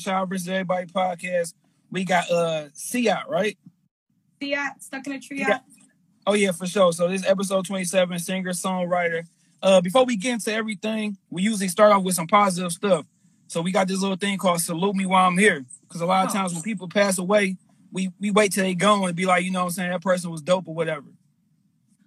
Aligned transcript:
Shy 0.00 0.24
versus 0.24 0.48
Everybody 0.48 0.86
podcast. 0.86 1.54
We 1.90 2.04
got 2.04 2.30
uh 2.30 2.68
Siat, 2.74 3.28
right? 3.28 3.56
Siat, 4.42 4.80
stuck 4.82 5.06
in 5.06 5.12
a 5.12 5.20
tree. 5.20 5.46
Oh 6.26 6.34
yeah, 6.34 6.52
for 6.52 6.66
sure. 6.66 6.92
So 6.92 7.08
this 7.08 7.22
is 7.22 7.26
episode 7.28 7.64
27, 7.66 8.18
singer, 8.18 8.50
songwriter. 8.50 9.24
Uh 9.62 9.80
before 9.80 10.04
we 10.04 10.16
get 10.16 10.34
into 10.34 10.52
everything, 10.52 11.16
we 11.30 11.42
usually 11.42 11.68
start 11.68 11.92
off 11.92 12.02
with 12.02 12.14
some 12.14 12.26
positive 12.26 12.72
stuff. 12.72 13.04
So 13.48 13.60
we 13.62 13.72
got 13.72 13.88
this 13.88 14.00
little 14.00 14.16
thing 14.16 14.38
called 14.38 14.60
salute 14.60 14.94
me 14.94 15.06
while 15.06 15.26
I'm 15.26 15.36
here. 15.38 15.64
Because 15.82 16.00
a 16.00 16.06
lot 16.06 16.24
of 16.26 16.30
Oh. 16.30 16.34
times 16.34 16.54
when 16.54 16.62
people 16.62 16.88
pass 16.88 17.18
away, 17.18 17.56
we 17.92 18.10
we 18.20 18.30
wait 18.30 18.52
till 18.52 18.64
they 18.64 18.74
go 18.74 19.04
and 19.06 19.16
be 19.16 19.26
like, 19.26 19.44
you 19.44 19.50
know 19.50 19.60
what 19.60 19.64
I'm 19.66 19.70
saying, 19.72 19.90
that 19.90 20.02
person 20.02 20.30
was 20.30 20.42
dope 20.42 20.68
or 20.68 20.74
whatever. 20.74 21.06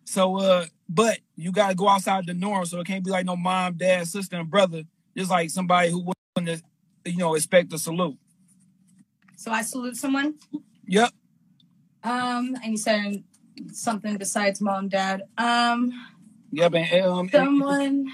So 0.05 0.38
uh, 0.39 0.66
but 0.89 1.20
you 1.35 1.52
gotta 1.52 1.75
go 1.75 1.88
outside 1.89 2.25
the 2.25 2.34
norm. 2.34 2.66
So 2.66 2.80
it 2.80 2.88
can't 2.88 3.03
be 3.03 3.12
like 3.12 3.25
no 3.25 3.35
mom, 3.35 3.73
dad, 3.75 4.07
sister, 4.07 4.38
and 4.38 4.49
brother. 4.49 4.84
Just 5.17 5.30
like 5.30 5.49
somebody 5.49 5.91
who 5.91 5.99
wouldn't 6.35 6.62
you 7.05 7.17
know 7.17 7.35
expect 7.35 7.73
a 7.73 7.77
salute. 7.77 8.17
So 9.35 9.52
I 9.52 9.62
salute 9.62 9.98
someone. 9.98 10.35
Yep. 10.88 11.12
Um, 12.03 12.55
and 12.63 12.71
you 12.71 12.77
said 12.77 13.23
something 13.71 14.17
besides 14.17 14.62
mom, 14.62 14.89
dad. 14.89 15.23
Um, 15.38 15.91
Yep. 16.52 16.76
And 16.76 17.05
um 17.05 17.29
someone, 17.29 18.07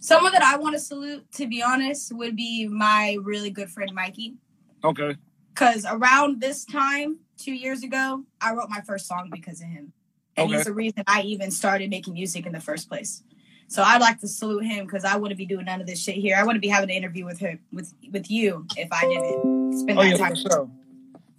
someone 0.00 0.32
that 0.32 0.42
I 0.42 0.56
want 0.56 0.74
to 0.74 0.80
salute, 0.80 1.30
to 1.32 1.46
be 1.46 1.62
honest, 1.62 2.12
would 2.14 2.34
be 2.34 2.66
my 2.66 3.18
really 3.22 3.50
good 3.50 3.70
friend 3.70 3.92
Mikey. 3.94 4.34
okay. 4.82 5.16
Cause 5.54 5.86
around 5.88 6.40
this 6.40 6.64
time, 6.64 7.18
two 7.38 7.52
years 7.52 7.84
ago, 7.84 8.24
I 8.40 8.52
wrote 8.54 8.68
my 8.68 8.80
first 8.80 9.06
song 9.06 9.30
because 9.32 9.60
of 9.60 9.68
him, 9.68 9.92
and 10.36 10.46
Okay. 10.48 10.56
he's 10.56 10.64
the 10.64 10.72
reason 10.74 11.04
I 11.06 11.22
even 11.22 11.52
started 11.52 11.88
making 11.90 12.14
music 12.14 12.44
in 12.46 12.52
the 12.52 12.60
first 12.60 12.88
place. 12.88 13.22
So 13.68 13.82
I'd 13.82 14.00
like 14.00 14.20
to 14.20 14.28
salute 14.28 14.64
him 14.64 14.86
because 14.86 15.04
I 15.04 15.16
wouldn't 15.16 15.38
be 15.38 15.46
doing 15.46 15.64
none 15.64 15.80
of 15.80 15.86
this 15.86 16.00
shit 16.00 16.16
here. 16.16 16.36
I 16.36 16.44
wouldn't 16.44 16.62
be 16.62 16.68
having 16.68 16.90
an 16.90 16.96
interview 16.96 17.24
with 17.24 17.40
her 17.40 17.58
with 17.72 17.92
with 18.12 18.30
you 18.30 18.66
if 18.76 18.88
I 18.92 19.02
didn't 19.02 19.78
spend 19.78 19.98
Oh 19.98 20.02
that 20.02 20.10
yeah, 20.10 20.16
time. 20.16 20.30
for 20.30 20.36
sure. 20.36 20.70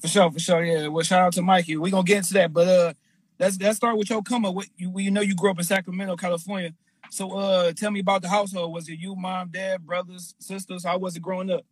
For 0.01 0.07
sure, 0.07 0.31
for 0.31 0.39
sure. 0.39 0.63
Yeah. 0.63 0.87
Well, 0.87 1.03
shout 1.03 1.21
out 1.21 1.33
to 1.33 1.41
Mikey. 1.41 1.77
We're 1.77 1.91
gonna 1.91 2.03
get 2.03 2.17
into 2.17 2.33
that, 2.33 2.51
but 2.51 2.67
uh, 2.67 2.93
let's 3.39 3.59
let's 3.59 3.77
start 3.77 3.97
with 3.97 4.09
your 4.09 4.21
come 4.21 4.45
up. 4.45 4.53
What 4.55 4.67
you 4.75 4.89
we 4.89 5.09
know 5.09 5.21
you 5.21 5.35
grew 5.35 5.51
up 5.51 5.57
in 5.57 5.63
Sacramento, 5.63 6.15
California. 6.17 6.73
So 7.11 7.37
uh, 7.37 7.71
tell 7.71 7.91
me 7.91 7.99
about 7.99 8.21
the 8.21 8.29
household. 8.29 8.73
Was 8.73 8.89
it 8.89 8.99
you, 8.99 9.15
mom, 9.15 9.49
dad, 9.49 9.85
brothers, 9.85 10.35
sisters? 10.39 10.83
How 10.83 10.97
was 10.97 11.15
it 11.15 11.21
growing 11.21 11.51
up? 11.51 11.65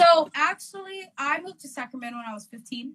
So 0.00 0.30
actually, 0.34 1.10
I 1.18 1.40
moved 1.40 1.60
to 1.60 1.68
Sacramento 1.68 2.16
when 2.16 2.24
I 2.26 2.32
was 2.32 2.46
15, 2.46 2.92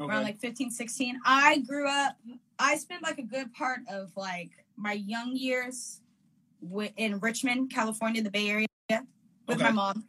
Okay. 0.00 0.12
around 0.12 0.22
like 0.22 0.38
15, 0.38 0.70
16. 0.70 1.20
I 1.24 1.58
grew 1.58 1.88
up, 1.88 2.16
I 2.58 2.76
spent 2.76 3.02
like 3.02 3.18
a 3.18 3.22
good 3.22 3.52
part 3.52 3.80
of 3.90 4.12
like 4.16 4.50
my 4.76 4.92
young 4.92 5.34
years 5.36 6.00
wi- 6.62 6.92
in 6.96 7.18
Richmond, 7.20 7.70
California, 7.72 8.22
the 8.22 8.30
Bay 8.30 8.48
Area, 8.48 8.66
with 8.90 9.56
Okay. 9.56 9.64
my 9.64 9.70
mom. 9.72 10.04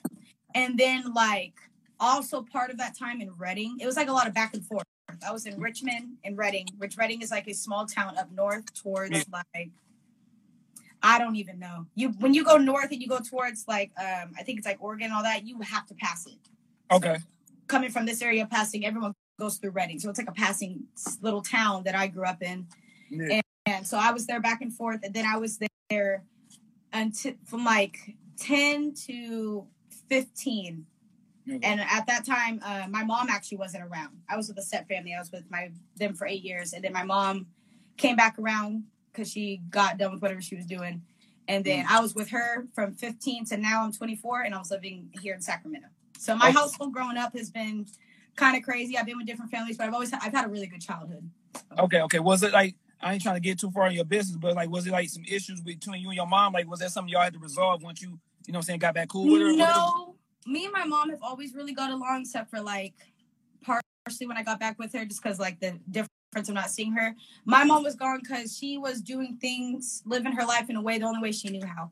And 0.54 0.78
then 0.78 1.14
like 1.14 1.54
also 2.00 2.42
part 2.42 2.70
of 2.72 2.78
that 2.78 2.98
time 2.98 3.22
in 3.22 3.32
Redding, 3.32 3.78
it 3.80 3.86
was 3.86 3.96
like 3.96 4.08
a 4.10 4.14
lot 4.14 4.28
of 4.28 4.34
back 4.34 4.54
and 4.54 4.66
forth. 4.66 4.84
I 5.26 5.32
was 5.32 5.46
in 5.46 5.60
Richmond 5.60 6.18
and 6.24 6.38
Redding, 6.38 6.68
which 6.78 6.98
Redding 6.98 7.22
is 7.22 7.32
like 7.32 7.48
a 7.48 7.54
small 7.54 7.86
town 7.86 8.18
up 8.18 8.32
north 8.32 8.74
towards 8.74 9.26
like 9.32 9.72
I 11.04 11.20
don't 11.20 11.36
even 11.36 11.60
know. 11.60 11.86
You 11.96 12.10
when 12.20 12.34
you 12.34 12.44
go 12.44 12.58
north 12.58 12.92
and 12.92 13.02
you 13.02 13.08
go 13.08 13.20
towards 13.20 13.68
like 13.68 13.92
um 14.00 14.32
I 14.38 14.44
think 14.44 14.58
it's 14.58 14.66
like 14.66 14.78
Oregon 14.82 15.12
all 15.12 15.24
that, 15.24 15.46
you 15.46 15.60
have 15.62 15.86
to 15.88 15.94
pass 15.96 16.26
it. 16.26 16.38
okay. 16.92 17.18
Coming 17.68 17.90
from 17.92 18.06
this 18.06 18.22
area, 18.22 18.46
passing 18.46 18.86
everyone 18.86 19.14
goes 19.40 19.58
through 19.58 19.72
Redding, 19.72 20.00
so 20.00 20.10
it's 20.10 20.20
like 20.20 20.30
a 20.30 20.34
passing 20.34 20.84
little 21.22 21.42
town 21.42 21.84
that 21.84 21.96
I 21.96 22.08
grew 22.08 22.24
up 22.26 22.42
in. 22.42 22.68
Yeah. 23.10 23.42
And 23.66 23.86
so 23.86 23.98
I 23.98 24.12
was 24.12 24.28
there 24.28 24.40
back 24.40 24.62
and 24.62 24.72
forth, 24.72 25.02
and 25.04 25.14
then 25.14 25.26
I 25.26 25.38
was 25.38 25.60
there 25.90 26.24
until 26.96 27.34
from 27.46 27.64
like 27.64 27.98
ten 28.40 28.94
to 29.08 29.68
fifteen. 30.10 30.86
Okay. 31.48 31.60
And 31.62 31.80
at 31.80 32.08
that 32.08 32.26
time, 32.26 32.60
uh, 32.66 32.88
my 32.90 33.04
mom 33.04 33.30
actually 33.30 33.60
wasn't 33.60 33.84
around. 33.84 34.18
I 34.28 34.36
was 34.36 34.48
with 34.48 34.58
a 34.58 34.64
step 34.64 34.88
family. 34.88 35.14
I 35.14 35.20
was 35.20 35.32
with 35.32 35.44
my 35.52 35.70
them 35.96 36.16
for 36.16 36.26
eight 36.26 36.42
years, 36.42 36.74
and 36.74 36.84
then 36.84 36.94
my 36.94 37.04
mom 37.04 37.48
came 37.98 38.16
back 38.16 38.40
around 38.40 38.86
because 39.12 39.32
she 39.32 39.62
got 39.70 40.00
done 40.00 40.12
with 40.12 40.22
whatever 40.22 40.42
she 40.42 40.56
was 40.56 40.66
doing. 40.66 41.04
And 41.48 41.64
then 41.64 41.86
I 41.88 42.00
was 42.00 42.16
with 42.16 42.30
her 42.30 42.68
from 42.74 42.96
15 42.96 43.46
to 43.46 43.58
now 43.58 43.84
I'm 43.84 43.94
24, 43.94 44.42
and 44.42 44.56
I 44.56 44.58
was 44.58 44.72
living 44.72 45.10
here 45.22 45.36
in 45.36 45.42
Sacramento. 45.42 45.90
So 46.18 46.36
my 46.36 46.50
household 46.50 46.92
growing 46.92 47.18
up 47.18 47.38
has 47.38 47.52
been 47.52 47.86
kind 48.36 48.58
of 48.58 48.64
crazy. 48.64 48.98
I've 48.98 49.06
been 49.06 49.18
with 49.18 49.28
different 49.28 49.52
families, 49.52 49.78
but 49.78 49.86
I've 49.86 49.94
always 49.94 50.12
I've 50.12 50.34
had 50.34 50.46
a 50.46 50.48
really 50.48 50.66
good 50.66 50.82
childhood. 50.82 51.30
Okay. 51.78 52.02
Okay. 52.02 52.20
Was 52.20 52.42
it 52.42 52.52
like 52.52 52.76
I 53.06 53.14
ain't 53.14 53.22
trying 53.22 53.36
to 53.36 53.40
get 53.42 53.60
too 53.60 53.70
far 53.70 53.88
in 53.88 53.94
your 53.94 54.04
business, 54.04 54.36
but 54.36 54.56
like 54.56 54.68
was 54.68 54.88
it 54.88 54.92
like 54.92 55.10
some 55.10 55.24
issues 55.28 55.62
between 55.62 56.02
you 56.02 56.10
and 56.10 56.18
your 56.18 56.26
mom? 56.26 56.54
Like 56.54 56.68
was 56.68 56.80
that 56.80 56.92
something 56.92 57.12
y'all 57.12 57.22
had 57.22 57.34
to 57.34 57.40
resolve 57.40 57.84
once 57.84 58.02
you 58.02 58.20
you 58.48 58.52
know 58.52 58.60
I'm 58.60 58.64
saying 58.64 58.80
got 58.80 58.96
back 58.96 59.10
cool 59.10 59.32
with 59.32 59.42
her? 59.44 59.56
No, 59.56 60.16
me 60.48 60.66
and 60.66 60.74
my 60.74 60.86
mom 60.86 61.12
have 61.12 61.22
always 61.22 61.54
really 61.54 61.74
got 61.74 61.92
along, 61.92 62.22
except 62.22 62.50
for 62.50 62.60
like 62.60 62.96
partially 63.62 64.26
when 64.26 64.38
I 64.38 64.44
got 64.44 64.60
back 64.60 64.80
with 64.80 64.92
her, 64.94 65.06
just 65.06 65.22
because 65.22 65.40
like 65.40 65.60
the 65.60 65.80
difference 65.92 66.50
of 66.50 66.56
not 66.56 66.72
seeing 66.72 66.94
her. 66.94 67.16
My 67.46 67.64
mom 67.64 67.84
was 67.84 67.94
gone 67.96 68.22
because 68.24 68.58
she 68.58 68.80
was 68.80 69.02
doing 69.02 69.38
things, 69.40 70.02
living 70.08 70.32
her 70.32 70.44
life 70.44 70.72
in 70.72 70.76
a 70.76 70.82
way 70.82 70.98
the 70.98 71.06
only 71.06 71.22
way 71.22 71.32
she 71.32 71.50
knew 71.50 71.64
how. 71.64 71.92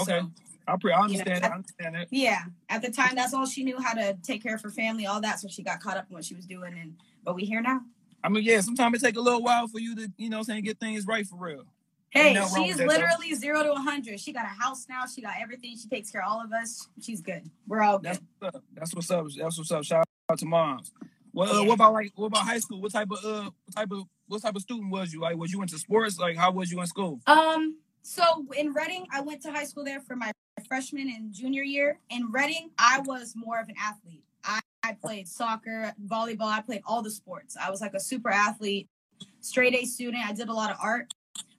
Okay. 0.00 0.20
So, 0.22 0.30
I 0.66 0.76
pre- 0.76 0.92
I 0.92 0.98
you 0.98 1.04
understand 1.04 1.28
know, 1.28 1.40
that. 1.40 1.52
I 1.52 1.54
understand 1.54 1.94
that. 1.94 2.08
yeah, 2.10 2.42
at 2.68 2.82
the 2.82 2.90
time, 2.90 3.14
that's 3.14 3.32
all 3.32 3.46
she 3.46 3.62
knew 3.62 3.80
how 3.80 3.94
to 3.94 4.16
take 4.24 4.42
care 4.42 4.56
of 4.56 4.62
her 4.62 4.70
family, 4.70 5.06
all 5.06 5.20
that. 5.20 5.38
So 5.38 5.46
she 5.46 5.62
got 5.62 5.80
caught 5.80 5.96
up 5.96 6.06
in 6.08 6.14
what 6.14 6.24
she 6.24 6.34
was 6.34 6.46
doing, 6.46 6.74
and 6.76 6.96
but 7.24 7.36
we 7.36 7.44
here 7.44 7.60
now. 7.60 7.82
I 8.24 8.28
mean, 8.28 8.44
yeah, 8.44 8.60
sometimes 8.60 9.02
it 9.02 9.06
take 9.06 9.16
a 9.16 9.20
little 9.20 9.42
while 9.42 9.66
for 9.68 9.78
you 9.80 9.96
to, 9.96 10.12
you 10.16 10.30
know 10.30 10.38
I'm 10.38 10.44
saying, 10.44 10.64
get 10.64 10.78
things 10.78 11.06
right 11.06 11.26
for 11.26 11.36
real. 11.36 11.64
Hey, 12.10 12.34
she's 12.34 12.76
that, 12.76 12.78
though. 12.78 12.84
literally 12.86 13.34
zero 13.34 13.62
to 13.62 13.70
100. 13.70 14.20
She 14.20 14.32
got 14.32 14.44
a 14.44 14.48
house 14.48 14.86
now. 14.88 15.06
She 15.06 15.22
got 15.22 15.34
everything. 15.40 15.76
She 15.78 15.88
takes 15.88 16.10
care 16.10 16.22
of 16.22 16.30
all 16.30 16.44
of 16.44 16.52
us. 16.52 16.88
She's 17.00 17.22
good. 17.22 17.50
We're 17.66 17.80
all 17.80 17.98
good. 17.98 18.18
That's 18.38 18.52
what's 18.52 18.54
up. 18.54 18.64
That's 18.74 18.94
what's 18.94 19.10
up. 19.10 19.26
That's 19.38 19.58
what's 19.58 19.70
up. 19.72 19.84
Shout 19.84 20.04
out 20.30 20.38
to 20.38 20.44
moms. 20.46 20.92
Well, 21.32 21.50
uh, 21.50 21.60
Yeah. 21.62 21.68
what 21.68 21.74
about 21.74 21.94
like 21.94 22.12
what 22.14 22.26
about 22.26 22.42
high 22.44 22.58
school? 22.58 22.82
What 22.82 22.92
type 22.92 23.08
of 23.10 23.24
uh 23.24 23.50
what 23.64 23.74
type 23.74 23.90
of 23.92 24.02
what 24.28 24.42
type 24.42 24.54
of 24.54 24.60
student 24.60 24.90
was 24.90 25.10
you? 25.14 25.20
Like 25.22 25.36
was 25.38 25.50
you 25.52 25.62
into 25.62 25.78
sports? 25.78 26.18
Like 26.18 26.36
how 26.36 26.50
was 26.52 26.70
you 26.70 26.80
in 26.82 26.86
school? 26.86 27.18
Um, 27.26 27.78
so 28.02 28.22
in 28.58 28.74
Redding, 28.74 29.06
I 29.10 29.22
went 29.22 29.40
to 29.44 29.50
high 29.50 29.64
school 29.64 29.82
there 29.84 30.00
for 30.00 30.14
my 30.14 30.32
freshman 30.68 31.08
and 31.08 31.32
junior 31.32 31.62
year. 31.62 31.98
In 32.10 32.30
Redding, 32.30 32.70
I 32.78 33.00
was 33.00 33.32
more 33.34 33.58
of 33.58 33.70
an 33.70 33.76
athlete. 33.80 34.22
I, 34.82 34.92
played 34.92 35.28
soccer, 35.28 35.92
volleyball, 36.06 36.50
I 36.50 36.60
played 36.60 36.82
all 36.86 37.02
the 37.02 37.10
sports. 37.10 37.56
I 37.56 37.70
was 37.70 37.80
like 37.80 37.94
a 37.94 38.00
super 38.00 38.30
athlete, 38.30 38.88
straight 39.40 39.74
A 39.74 39.84
student. 39.84 40.24
I 40.26 40.32
did 40.32 40.48
a 40.48 40.52
lot 40.52 40.70
of 40.70 40.76
art. 40.82 41.12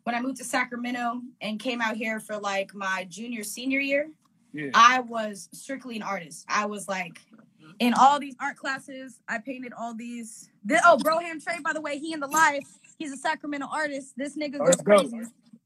When 0.03 0.15
I 0.15 0.21
moved 0.21 0.37
to 0.37 0.43
Sacramento 0.43 1.21
and 1.41 1.59
came 1.59 1.81
out 1.81 1.95
here 1.95 2.19
for 2.19 2.37
like 2.37 2.75
my 2.75 3.07
junior, 3.09 3.43
senior 3.43 3.79
year, 3.79 4.09
Yeah. 4.51 4.69
I 4.73 4.99
was 4.99 5.49
strictly 5.53 5.95
an 5.95 6.03
artist. 6.03 6.45
I 6.49 6.65
was 6.65 6.87
like 6.87 7.21
in 7.79 7.93
all 7.93 8.19
these 8.19 8.35
art 8.39 8.57
classes. 8.57 9.19
I 9.27 9.39
painted 9.39 9.73
all 9.77 9.93
these. 9.93 10.49
This, 10.63 10.81
oh, 10.85 10.97
Broham 10.97 11.43
Trey, 11.43 11.59
by 11.63 11.73
the 11.73 11.81
way, 11.81 11.97
he 11.99 12.13
in 12.13 12.19
the 12.19 12.27
live. 12.27 12.63
He's 12.97 13.11
a 13.11 13.17
Sacramento 13.17 13.67
artist. 13.71 14.13
This 14.17 14.37
nigga 14.37 14.59
goes 14.59 14.75
go. 14.75 14.83
crazy. 14.83 15.21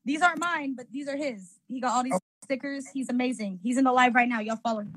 These 0.06 0.22
aren't 0.22 0.40
mine, 0.40 0.76
but 0.76 0.86
these 0.92 1.08
are 1.08 1.18
his. 1.18 1.60
He 1.68 1.82
got 1.82 1.94
all 1.94 2.04
these 2.04 2.18
stickers. 2.44 2.88
He's 2.94 3.10
amazing. 3.10 3.60
He's 3.62 3.78
in 3.78 3.84
the 3.84 3.92
live 3.92 4.16
right 4.16 4.30
now. 4.30 4.40
Y'all 4.40 4.60
follow 4.64 4.82
him. 4.82 4.94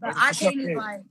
But 0.00 0.14
I 0.16 0.32
painted 0.32 0.76
like 0.76 1.02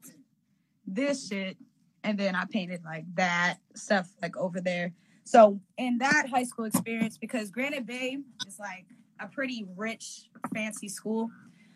this 0.85 1.27
shit, 1.27 1.57
and 2.03 2.17
then 2.17 2.35
I 2.35 2.45
painted 2.49 2.83
like 2.83 3.05
that 3.15 3.57
stuff 3.75 4.09
like 4.21 4.35
over 4.37 4.59
there. 4.61 4.93
So 5.25 5.59
in 5.77 5.97
that 5.99 6.27
high 6.29 6.43
school 6.43 6.65
experience, 6.65 7.17
because 7.17 7.49
Granite 7.49 7.85
Bay 7.85 8.17
is 8.47 8.59
like 8.59 8.85
a 9.19 9.27
pretty 9.27 9.65
rich, 9.77 10.29
fancy 10.53 10.89
school. 10.89 11.29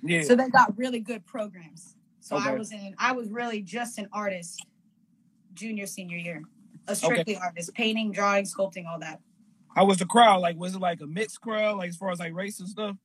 Yeah. 0.04 0.22
So 0.24 0.36
they 0.36 0.50
got 0.50 0.78
really 0.78 1.00
good 1.00 1.26
programs. 1.26 1.96
So 2.20 2.36
I 2.36 2.52
was 2.52 2.72
in 2.74 2.94
I 2.98 3.14
was 3.14 3.30
really 3.30 3.62
just 3.62 3.98
an 4.00 4.10
artist 4.12 4.66
junior 5.54 5.86
senior 5.86 6.18
year. 6.18 6.44
A 6.90 6.96
strictly 6.96 7.38
artist, 7.38 7.74
painting, 7.74 8.12
drawing, 8.12 8.46
sculpting, 8.46 8.86
all 8.88 9.00
that. 9.00 9.20
how 9.76 9.86
was 9.86 9.98
the 9.98 10.06
crowd? 10.06 10.42
Like 10.42 10.58
was 10.58 10.76
it 10.76 10.82
like 10.82 11.00
a 11.02 11.08
mixed 11.08 11.40
crowd? 11.42 11.78
Like 11.78 11.90
as 11.90 11.96
far 11.96 12.12
as 12.12 12.20
like 12.20 12.34
race 12.34 12.60
and 12.60 12.68
stuff? 12.68 12.98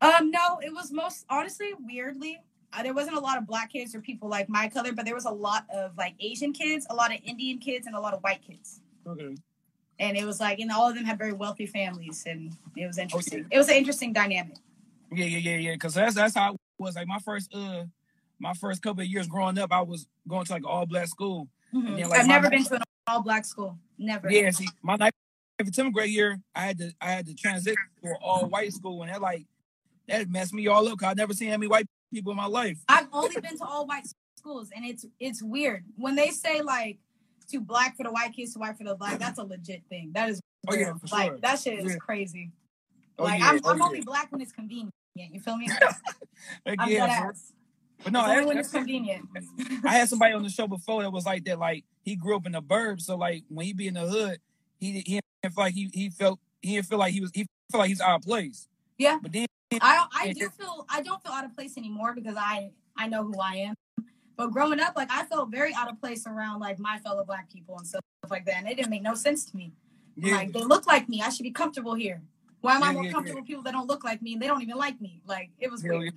Um 0.00 0.30
no, 0.30 0.60
it 0.62 0.72
was 0.72 0.92
most 0.92 1.24
honestly 1.28 1.72
weirdly 1.84 2.38
uh, 2.72 2.82
there 2.82 2.94
wasn't 2.94 3.16
a 3.16 3.20
lot 3.20 3.38
of 3.38 3.46
black 3.46 3.72
kids 3.72 3.94
or 3.94 4.00
people 4.00 4.28
like 4.28 4.48
my 4.48 4.68
color, 4.68 4.92
but 4.92 5.04
there 5.04 5.14
was 5.14 5.24
a 5.24 5.30
lot 5.30 5.64
of 5.72 5.96
like 5.96 6.14
Asian 6.20 6.52
kids, 6.52 6.86
a 6.90 6.94
lot 6.94 7.12
of 7.12 7.20
Indian 7.24 7.58
kids, 7.58 7.86
and 7.86 7.96
a 7.96 8.00
lot 8.00 8.14
of 8.14 8.22
white 8.22 8.42
kids. 8.42 8.80
Okay. 9.06 9.34
And 10.00 10.16
it 10.16 10.24
was 10.24 10.38
like, 10.38 10.60
and 10.60 10.70
all 10.70 10.88
of 10.88 10.94
them 10.94 11.04
had 11.04 11.18
very 11.18 11.32
wealthy 11.32 11.66
families, 11.66 12.24
and 12.26 12.56
it 12.76 12.86
was 12.86 12.98
interesting. 12.98 13.46
It 13.50 13.58
was 13.58 13.68
an 13.68 13.76
interesting 13.76 14.12
dynamic. 14.12 14.58
Yeah, 15.10 15.24
yeah, 15.24 15.38
yeah, 15.38 15.56
yeah. 15.56 15.76
Cause 15.76 15.94
that's 15.94 16.14
that's 16.14 16.34
how 16.34 16.54
it 16.54 16.60
was. 16.78 16.94
Like 16.94 17.08
my 17.08 17.18
first 17.18 17.52
uh 17.54 17.84
my 18.38 18.52
first 18.54 18.82
couple 18.82 19.00
of 19.00 19.08
years 19.08 19.26
growing 19.26 19.58
up, 19.58 19.72
I 19.72 19.80
was 19.80 20.06
going 20.28 20.44
to 20.44 20.52
like 20.52 20.66
all 20.66 20.86
black 20.86 21.08
school. 21.08 21.48
Mhm. 21.74 21.98
Yeah, 21.98 22.06
like 22.06 22.20
I've 22.20 22.26
never 22.26 22.50
been 22.50 22.64
to 22.64 22.74
an 22.76 22.82
all 23.06 23.22
black 23.22 23.44
school. 23.44 23.78
Never. 23.98 24.30
Yeah, 24.30 24.50
see, 24.50 24.68
my 24.82 24.96
ninth 24.96 25.14
and 25.58 25.74
tenth 25.74 25.92
grade 25.92 26.10
year, 26.10 26.38
I 26.54 26.60
had 26.60 26.78
to 26.78 26.92
I 27.00 27.10
had 27.10 27.26
to 27.26 27.34
transition 27.34 27.76
to 28.02 28.10
an 28.10 28.16
all 28.20 28.46
white 28.46 28.72
school, 28.72 29.02
and 29.02 29.10
that 29.10 29.22
like 29.22 29.46
that 30.06 30.28
messed 30.28 30.54
me 30.54 30.66
all 30.68 30.86
up. 30.86 30.98
Cause 30.98 31.08
I 31.10 31.14
never 31.14 31.32
seen 31.32 31.50
any 31.50 31.66
white 31.66 31.88
people 32.12 32.32
in 32.32 32.36
my 32.36 32.46
life. 32.46 32.78
I've 32.88 33.08
only 33.12 33.40
been 33.40 33.56
to 33.58 33.64
all 33.64 33.86
white 33.86 34.06
schools, 34.36 34.70
and 34.74 34.84
it's 34.84 35.04
it's 35.20 35.42
weird 35.42 35.84
when 35.96 36.14
they 36.16 36.28
say 36.30 36.62
like 36.62 36.98
to 37.50 37.60
black 37.60 37.96
for 37.96 38.02
the 38.04 38.12
white 38.12 38.32
kids, 38.34 38.52
to 38.54 38.58
white 38.58 38.76
for 38.76 38.84
the 38.84 38.94
black. 38.94 39.18
That's 39.18 39.38
a 39.38 39.44
legit 39.44 39.82
thing. 39.88 40.10
That 40.14 40.28
is 40.30 40.40
Oh, 40.66 40.74
yeah, 40.74 40.92
like 41.12 41.28
sure. 41.30 41.38
that 41.40 41.58
shit 41.60 41.78
is 41.78 41.92
Yeah. 41.92 41.96
crazy. 41.98 42.50
Oh, 43.18 43.24
like 43.24 43.40
yeah, 43.40 43.50
I'm, 43.50 43.60
oh, 43.64 43.70
I'm 43.70 43.82
only 43.82 44.00
black 44.00 44.30
when 44.32 44.40
it's 44.40 44.52
convenient. 44.52 44.92
You 45.14 45.40
feel 45.40 45.56
me? 45.56 45.68
Heck 46.66 46.76
I'm 46.78 46.90
yeah, 46.90 47.06
ass. 47.06 47.52
But 48.04 48.12
no, 48.12 48.20
I, 48.20 48.44
when 48.44 48.58
it's 48.58 48.70
convenient. 48.70 49.28
I 49.84 49.94
had 49.94 50.08
somebody 50.08 50.34
on 50.34 50.42
the 50.42 50.48
show 50.50 50.66
before 50.66 51.02
that 51.02 51.10
was 51.10 51.26
like 51.26 51.44
that. 51.44 51.58
Like 51.58 51.84
he 52.02 52.16
grew 52.16 52.36
up 52.36 52.46
in 52.46 52.52
the 52.52 52.62
burbs, 52.62 53.02
so 53.02 53.16
like 53.16 53.44
when 53.48 53.66
he 53.66 53.72
be 53.72 53.88
in 53.88 53.94
the 53.94 54.00
hood, 54.06 54.40
he 54.78 55.00
he 55.00 55.20
didn't 55.42 55.54
feel 55.54 55.64
like 55.64 55.74
he 55.74 55.90
he 55.92 56.10
felt 56.10 56.38
he 56.60 56.74
didn't 56.74 56.86
feel 56.86 56.98
like 56.98 57.12
he 57.12 57.20
was 57.20 57.30
he 57.32 57.46
felt 57.70 57.80
like 57.80 57.88
he's 57.88 58.00
out 58.00 58.16
of 58.16 58.22
place. 58.22 58.68
Yeah. 58.98 59.18
But 59.22 59.32
then 59.32 59.46
I 59.72 60.06
I 60.12 60.32
do 60.32 60.48
feel 60.50 60.86
I 60.88 61.02
don't 61.02 61.22
feel 61.22 61.32
out 61.32 61.44
of 61.44 61.54
place 61.54 61.76
anymore 61.76 62.14
because 62.14 62.36
I 62.36 62.70
I 62.96 63.08
know 63.08 63.24
who 63.24 63.38
I 63.40 63.54
am. 63.56 63.74
But 64.36 64.52
growing 64.52 64.80
up, 64.80 64.94
like 64.96 65.10
I 65.10 65.24
felt 65.24 65.50
very 65.50 65.74
out 65.74 65.90
of 65.90 66.00
place 66.00 66.26
around 66.26 66.60
like 66.60 66.78
my 66.78 66.98
fellow 66.98 67.24
black 67.24 67.52
people 67.52 67.76
and 67.76 67.86
stuff 67.86 68.02
like 68.30 68.46
that, 68.46 68.56
and 68.58 68.68
it 68.68 68.76
didn't 68.76 68.90
make 68.90 69.02
no 69.02 69.14
sense 69.14 69.44
to 69.46 69.56
me. 69.56 69.72
yeah, 70.16 70.36
Like 70.36 70.52
they 70.52 70.62
look 70.62 70.86
like 70.86 71.08
me, 71.08 71.20
I 71.20 71.30
should 71.30 71.42
be 71.42 71.50
comfortable 71.50 71.94
here. 71.94 72.22
Why 72.60 72.76
am 72.76 72.82
I 72.82 72.92
more 72.92 73.04
yeah, 73.04 73.12
comfortable 73.12 73.40
with 73.40 73.48
people 73.48 73.62
that 73.64 73.72
don't 73.72 73.88
look 73.88 74.04
like 74.04 74.22
me 74.22 74.34
and 74.34 74.42
they 74.42 74.46
don't 74.46 74.62
even 74.62 74.76
like 74.76 75.00
me? 75.00 75.22
Like 75.26 75.50
it 75.58 75.70
was 75.70 75.82
weird. 75.82 76.12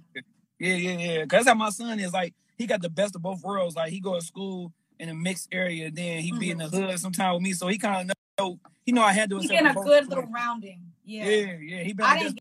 yeah, 0.60 0.76
yeah, 0.76 0.98
yeah. 0.98 1.20
Cause 1.26 1.30
that's 1.30 1.48
how 1.48 1.56
my 1.56 1.70
son 1.70 2.00
is. 2.00 2.14
Like 2.14 2.34
he 2.58 2.68
got 2.68 2.82
the 2.82 2.90
best 2.90 3.16
of 3.16 3.22
both 3.22 3.44
worlds. 3.44 3.76
Like 3.76 3.92
he 3.92 4.00
go 4.00 4.16
to 4.16 4.22
school 4.22 4.72
in 5.00 5.10
a 5.10 5.16
mixed 5.16 5.48
area, 5.52 5.90
then 5.90 6.22
he 6.22 6.32
be 6.32 6.52
in 6.52 6.60
mm-hmm. 6.60 6.70
the 6.70 6.88
hood 6.88 7.00
sometime 7.00 7.34
with 7.34 7.42
me, 7.42 7.54
so 7.54 7.68
he 7.68 7.80
kind 7.80 8.12
of 8.12 8.16
know 8.40 8.60
he 8.86 8.92
know 8.92 9.02
I 9.02 9.14
handle 9.14 9.40
He 9.40 9.48
himself. 9.48 9.64
getting 9.66 9.82
in 9.82 9.88
a 9.88 10.00
good 10.00 10.10
little 10.10 10.32
rounding. 10.32 10.82
Yeah. 11.04 11.26
Yeah, 11.28 11.58
yeah. 11.60 11.84
He 11.84 11.94
been 11.94 12.06
I 12.06 12.20
didn't 12.20 12.40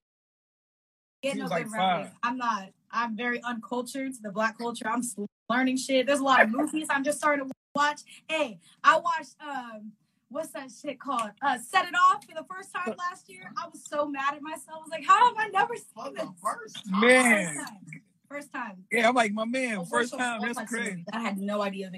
get 1.23 1.37
no 1.37 1.45
was 1.45 1.53
good 1.53 1.71
like 1.71 2.13
I'm 2.23 2.37
not. 2.37 2.69
I'm 2.91 3.17
very 3.17 3.43
uncultured 3.43 4.15
to 4.15 4.23
the 4.23 4.31
black 4.31 4.59
culture. 4.59 4.89
I'm 4.89 5.03
learning 5.49 5.77
shit. 5.77 6.07
There's 6.07 6.21
a 6.21 6.25
lot 6.25 6.43
of 6.43 6.51
movies 6.51 6.89
I'm 6.91 7.05
just 7.05 7.19
starting 7.19 7.47
to 7.47 7.55
watch. 7.75 8.01
Hey, 8.29 8.59
I 8.83 8.99
watched 8.99 9.37
um 9.41 9.93
what's 10.29 10.51
that 10.51 10.71
shit 10.71 10.99
called? 11.01 11.31
Uh 11.43 11.59
Set 11.59 11.87
It 11.87 11.95
Off 11.95 12.25
for 12.25 12.35
the 12.35 12.47
first 12.53 12.73
time 12.75 12.95
last 12.99 13.29
year. 13.29 13.53
I 13.57 13.69
was 13.69 13.85
so 13.85 14.09
mad 14.09 14.35
at 14.35 14.43
myself. 14.43 14.79
I 14.79 14.79
was 14.79 14.91
like, 14.91 15.07
how 15.07 15.27
have 15.27 15.37
I 15.39 15.49
never 15.49 15.75
seen 15.77 16.15
this? 16.15 16.29
first 16.43 16.91
man. 16.91 17.55
First 17.57 17.69
time. 17.69 18.03
First 18.29 18.53
time. 18.53 18.85
Yeah, 18.93 19.09
I'm 19.09 19.15
like 19.15 19.33
my 19.33 19.45
man. 19.45 19.79
Oh, 19.79 19.85
First 19.85 20.17
time. 20.17 20.41
That's 20.43 20.71
crazy. 20.71 21.05
I 21.13 21.21
had 21.21 21.39
no 21.39 21.63
idea. 21.63 21.91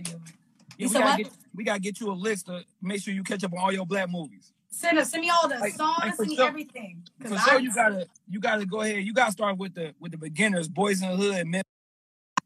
Yeah, 0.78 0.88
we 0.88 0.88
gotta 0.88 1.22
get 1.22 1.32
we 1.54 1.64
gotta 1.64 1.80
get 1.80 2.00
you 2.00 2.10
a 2.10 2.14
list 2.14 2.46
to 2.46 2.62
make 2.80 3.02
sure 3.02 3.12
you 3.12 3.22
catch 3.22 3.44
up 3.44 3.52
on 3.52 3.58
all 3.58 3.72
your 3.72 3.86
black 3.86 4.10
movies. 4.10 4.52
Send 4.74 4.98
us, 4.98 5.10
send 5.10 5.20
me 5.20 5.28
all 5.30 5.48
the 5.48 5.58
Like- 5.58 5.74
songs, 5.74 5.98
like 6.00 6.14
for 6.16 6.24
send 6.24 6.38
me 6.38 6.44
everything. 6.44 7.02
For 7.20 7.38
sure, 7.38 7.60
you 7.60 7.72
gotta 7.74 8.06
you 8.28 8.40
gotta 8.40 8.64
go 8.64 8.80
ahead. 8.80 9.04
You 9.04 9.12
gotta 9.12 9.30
start 9.32 9.58
with 9.58 9.74
the 9.74 9.94
with 10.00 10.12
the 10.12 10.19
beginners, 10.19 10.66
Boyz 10.69 11.02
n 11.02 11.10
the 11.10 11.16
Hood, 11.16 11.46
men. 11.46 11.62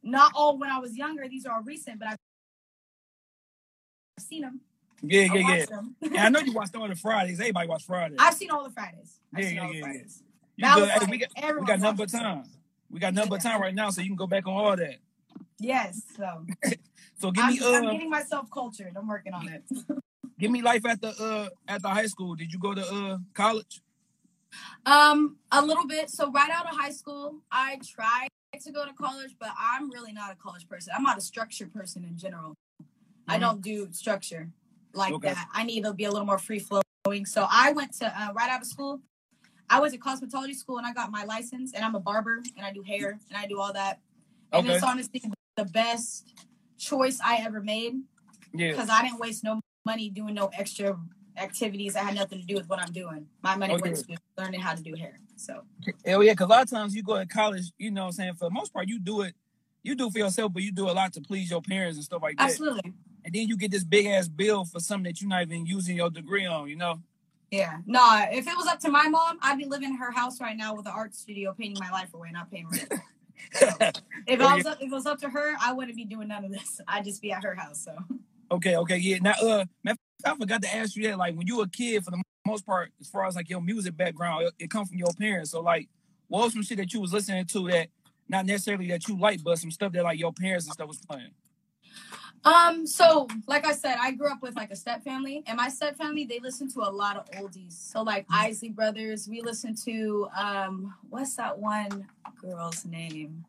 not 0.02 0.32
all 0.34 0.58
when 0.58 0.68
I 0.68 0.78
was 0.78 0.96
younger. 0.96 1.28
These 1.28 1.46
are 1.46 1.54
all 1.54 1.62
recent, 1.62 2.00
but 2.00 2.08
I've 2.08 2.16
seen 4.20 4.42
them. 4.42 4.60
Yeah, 5.02 5.28
I 5.30 5.34
yeah, 5.36 5.56
yeah. 5.70 5.80
Yeah, 6.10 6.24
I 6.26 6.28
know 6.30 6.40
you 6.40 6.52
watched 6.58 6.74
all 6.74 6.88
the 6.88 6.96
Fridays. 6.96 7.38
Everybody 7.38 7.68
watched 7.68 7.86
Fridays. 7.86 8.16
I've 8.20 8.34
seen 8.34 8.50
all 8.50 8.64
the 8.64 8.70
Fridays. 8.70 9.20
I've 9.32 9.42
Yeah, 9.42 9.46
seen 9.48 9.56
yeah, 9.56 9.62
all 9.62 9.68
the 9.68 9.74
yeah, 9.74 9.78
yeah. 9.78 9.84
Fridays. 9.92 10.22
You 10.56 10.74
good. 10.74 10.80
was 10.80 10.90
Hey, 10.90 11.06
we 11.10 11.18
got 11.18 11.60
we 11.60 11.66
got 11.66 11.80
number 11.80 12.06
time. 12.06 12.44
We 12.90 12.98
got 13.00 13.14
number 13.14 13.36
Yeah. 13.36 13.40
time 13.42 13.60
right 13.60 13.74
now, 13.74 13.90
so 13.90 14.00
you 14.00 14.08
can 14.08 14.16
go 14.16 14.26
back 14.26 14.46
on 14.48 14.54
all 14.54 14.76
that. 14.76 14.96
Yes. 15.60 16.02
So 16.16 16.44
So 17.20 17.30
give 17.30 17.44
I'm, 17.44 17.52
me 17.54 17.60
I'm 17.62 17.84
uh 17.86 17.92
getting 17.92 18.10
myself 18.10 18.50
cultured. 18.50 18.94
I'm 18.96 19.06
working 19.06 19.32
on 19.32 19.48
it. 19.48 19.62
give 20.38 20.50
me 20.50 20.62
life 20.62 20.84
at 20.86 21.00
the 21.00 21.08
uh 21.08 21.48
at 21.68 21.82
the 21.82 21.88
high 21.88 22.06
school. 22.06 22.34
Did 22.34 22.52
you 22.52 22.58
go 22.58 22.74
to 22.74 22.82
uh 22.82 23.18
college? 23.34 23.80
Um, 24.84 25.36
a 25.50 25.64
little 25.64 25.86
bit. 25.86 26.10
So 26.10 26.30
right 26.30 26.50
out 26.50 26.66
of 26.70 26.76
high 26.76 26.90
school, 26.90 27.40
I 27.50 27.80
tried 27.84 28.28
to 28.60 28.72
go 28.72 28.86
to 28.86 28.92
college, 28.92 29.34
but 29.38 29.50
I'm 29.58 29.90
really 29.90 30.12
not 30.12 30.32
a 30.32 30.36
college 30.36 30.68
person. 30.68 30.92
I'm 30.96 31.02
not 31.02 31.18
a 31.18 31.20
structured 31.20 31.72
person 31.72 32.04
in 32.04 32.16
general. 32.16 32.54
I 33.28 33.36
Mhm. 33.36 33.40
don't 33.40 33.60
do 33.60 33.92
structure 33.92 34.52
like 34.94 35.14
Okay. 35.14 35.34
that. 35.34 35.48
I 35.52 35.64
need 35.64 35.82
to 35.82 35.92
be 35.92 36.04
a 36.04 36.10
little 36.10 36.26
more 36.26 36.38
free 36.38 36.60
flowing. 36.60 37.26
So 37.26 37.46
I 37.50 37.72
went 37.72 37.92
to 37.94 38.06
uh, 38.06 38.32
right 38.32 38.50
out 38.50 38.60
of 38.60 38.66
school. 38.66 39.02
I 39.68 39.80
was 39.80 39.92
to 39.92 39.98
cosmetology 39.98 40.54
school 40.54 40.78
and 40.78 40.86
I 40.86 40.92
got 40.92 41.10
my 41.10 41.24
license. 41.24 41.72
And 41.72 41.84
I'm 41.84 41.96
a 41.96 42.00
barber 42.00 42.40
and 42.56 42.64
I 42.64 42.72
do 42.72 42.82
hair 42.82 43.18
and 43.28 43.36
I 43.36 43.46
do 43.46 43.60
all 43.60 43.72
that. 43.72 44.00
And 44.52 44.64
Okay. 44.64 44.74
it's 44.74 44.84
honestly 44.84 45.20
the 45.56 45.64
best 45.64 46.32
choice 46.78 47.18
I 47.20 47.38
ever 47.38 47.60
made 47.60 47.94
Yeah. 48.54 48.70
because 48.70 48.88
I 48.88 49.02
didn't 49.02 49.18
waste 49.18 49.42
no 49.42 49.60
money 49.86 50.10
doing 50.10 50.34
no 50.34 50.50
extra 50.52 50.98
activities 51.38 51.94
that 51.94 52.04
had 52.04 52.14
nothing 52.14 52.40
to 52.40 52.46
do 52.46 52.54
with 52.56 52.68
what 52.68 52.80
I'm 52.80 52.92
doing. 52.92 53.26
My 53.42 53.56
money 53.56 53.74
Okay. 53.74 53.90
went 53.90 53.96
to 54.08 54.18
learning 54.36 54.60
how 54.60 54.74
to 54.74 54.82
do 54.82 54.94
hair. 54.94 55.20
So 55.36 55.62
Hell 56.04 56.22
yeah, 56.22 56.32
because 56.32 56.46
a 56.46 56.48
lot 56.48 56.62
of 56.64 56.70
times 56.70 56.94
you 56.94 57.02
go 57.02 57.16
to 57.18 57.26
college, 57.26 57.72
you 57.78 57.90
know 57.90 58.02
what 58.02 58.06
I'm 58.08 58.12
saying, 58.12 58.34
for 58.34 58.46
the 58.46 58.50
most 58.50 58.72
part, 58.72 58.88
you 58.88 58.98
do 58.98 59.22
it, 59.22 59.34
you 59.82 59.94
do 59.94 60.08
it 60.08 60.12
for 60.12 60.18
yourself, 60.18 60.52
but 60.52 60.62
you 60.62 60.72
do 60.72 60.90
a 60.90 60.92
lot 61.00 61.12
to 61.14 61.20
please 61.20 61.50
your 61.50 61.62
parents 61.62 61.96
and 61.96 62.04
stuff 62.04 62.22
like 62.22 62.36
that. 62.36 62.50
absolutely. 62.50 62.92
And 63.24 63.34
then 63.34 63.48
you 63.48 63.56
get 63.56 63.70
this 63.70 63.84
big 63.84 64.06
ass 64.06 64.28
bill 64.28 64.64
for 64.64 64.80
something 64.80 65.04
that 65.04 65.20
you're 65.20 65.28
not 65.28 65.42
even 65.42 65.66
using 65.66 65.96
your 65.96 66.10
degree 66.10 66.46
on, 66.46 66.68
you 66.68 66.76
know? 66.76 67.00
Yeah. 67.50 67.78
Nah, 67.86 68.26
if 68.30 68.46
it 68.46 68.56
was 68.56 68.66
up 68.66 68.80
to 68.80 68.90
my 68.90 69.08
mom, 69.08 69.38
I'd 69.42 69.58
be 69.58 69.66
living 69.66 69.90
in 69.90 69.96
her 69.96 70.10
house 70.10 70.40
right 70.40 70.56
now 70.56 70.74
with 70.74 70.86
an 70.86 70.92
art 70.94 71.14
studio 71.14 71.54
painting 71.56 71.78
my 71.78 71.90
life 71.90 72.12
away, 72.14 72.30
not 72.32 72.50
paying 72.50 72.68
rent. 72.68 72.92
If, 74.26 74.40
oh, 74.40 74.46
I 74.46 74.56
was 74.56 74.66
up, 74.66 74.78
if 74.80 74.90
it 74.90 74.94
was 74.94 75.06
up 75.06 75.20
to 75.20 75.28
her, 75.28 75.54
I 75.60 75.72
wouldn't 75.72 75.96
be 75.96 76.04
doing 76.04 76.28
none 76.28 76.44
of 76.44 76.50
this. 76.50 76.80
I'd 76.88 77.04
just 77.04 77.20
be 77.22 77.30
at 77.32 77.44
her 77.44 77.54
house. 77.54 77.84
So 77.84 77.92
okay, 78.50 78.76
okay, 78.76 78.96
yeah. 78.96 79.18
Now, 79.20 79.32
uh, 79.42 79.64
man, 79.84 79.96
I 80.24 80.34
forgot 80.36 80.62
to 80.62 80.74
ask 80.74 80.96
you 80.96 81.04
that. 81.04 81.18
Like, 81.18 81.36
when 81.36 81.46
you 81.46 81.58
were 81.58 81.64
a 81.64 81.68
kid, 81.68 82.04
for 82.04 82.10
the 82.10 82.22
most 82.46 82.66
part, 82.66 82.92
as 83.00 83.08
far 83.08 83.26
as 83.26 83.36
like 83.36 83.48
your 83.48 83.60
music 83.60 83.96
background, 83.96 84.44
it, 84.44 84.54
it 84.58 84.70
come 84.70 84.86
from 84.86 84.98
your 84.98 85.12
parents. 85.18 85.50
So, 85.50 85.60
like, 85.60 85.88
what 86.28 86.44
was 86.44 86.52
some 86.52 86.62
shit 86.62 86.78
that 86.78 86.92
you 86.92 87.00
was 87.00 87.12
listening 87.12 87.44
to 87.46 87.68
that 87.70 87.88
not 88.28 88.46
necessarily 88.46 88.88
that 88.88 89.06
you 89.08 89.18
like, 89.18 89.42
but 89.42 89.58
some 89.58 89.70
stuff 89.70 89.92
that 89.92 90.02
like 90.02 90.18
your 90.18 90.32
parents 90.32 90.66
and 90.66 90.72
stuff 90.72 90.88
was 90.88 90.98
playing? 90.98 91.30
Um, 92.44 92.86
so 92.86 93.26
like 93.48 93.66
I 93.66 93.72
said, 93.72 93.96
I 94.00 94.12
grew 94.12 94.30
up 94.30 94.40
with 94.40 94.54
like 94.54 94.70
a 94.70 94.76
step 94.76 95.02
family, 95.02 95.42
and 95.46 95.56
my 95.56 95.68
step 95.68 95.96
family 95.96 96.24
they 96.24 96.38
listen 96.38 96.70
to 96.74 96.80
a 96.80 96.90
lot 96.90 97.16
of 97.16 97.28
oldies. 97.32 97.72
So 97.72 98.02
like 98.02 98.26
Isley 98.30 98.68
Brothers, 98.68 99.28
we 99.28 99.40
listen 99.40 99.74
to 99.84 100.28
um, 100.38 100.94
what's 101.10 101.34
that 101.36 101.58
one 101.58 102.06
girl's 102.40 102.84
name? 102.84 103.44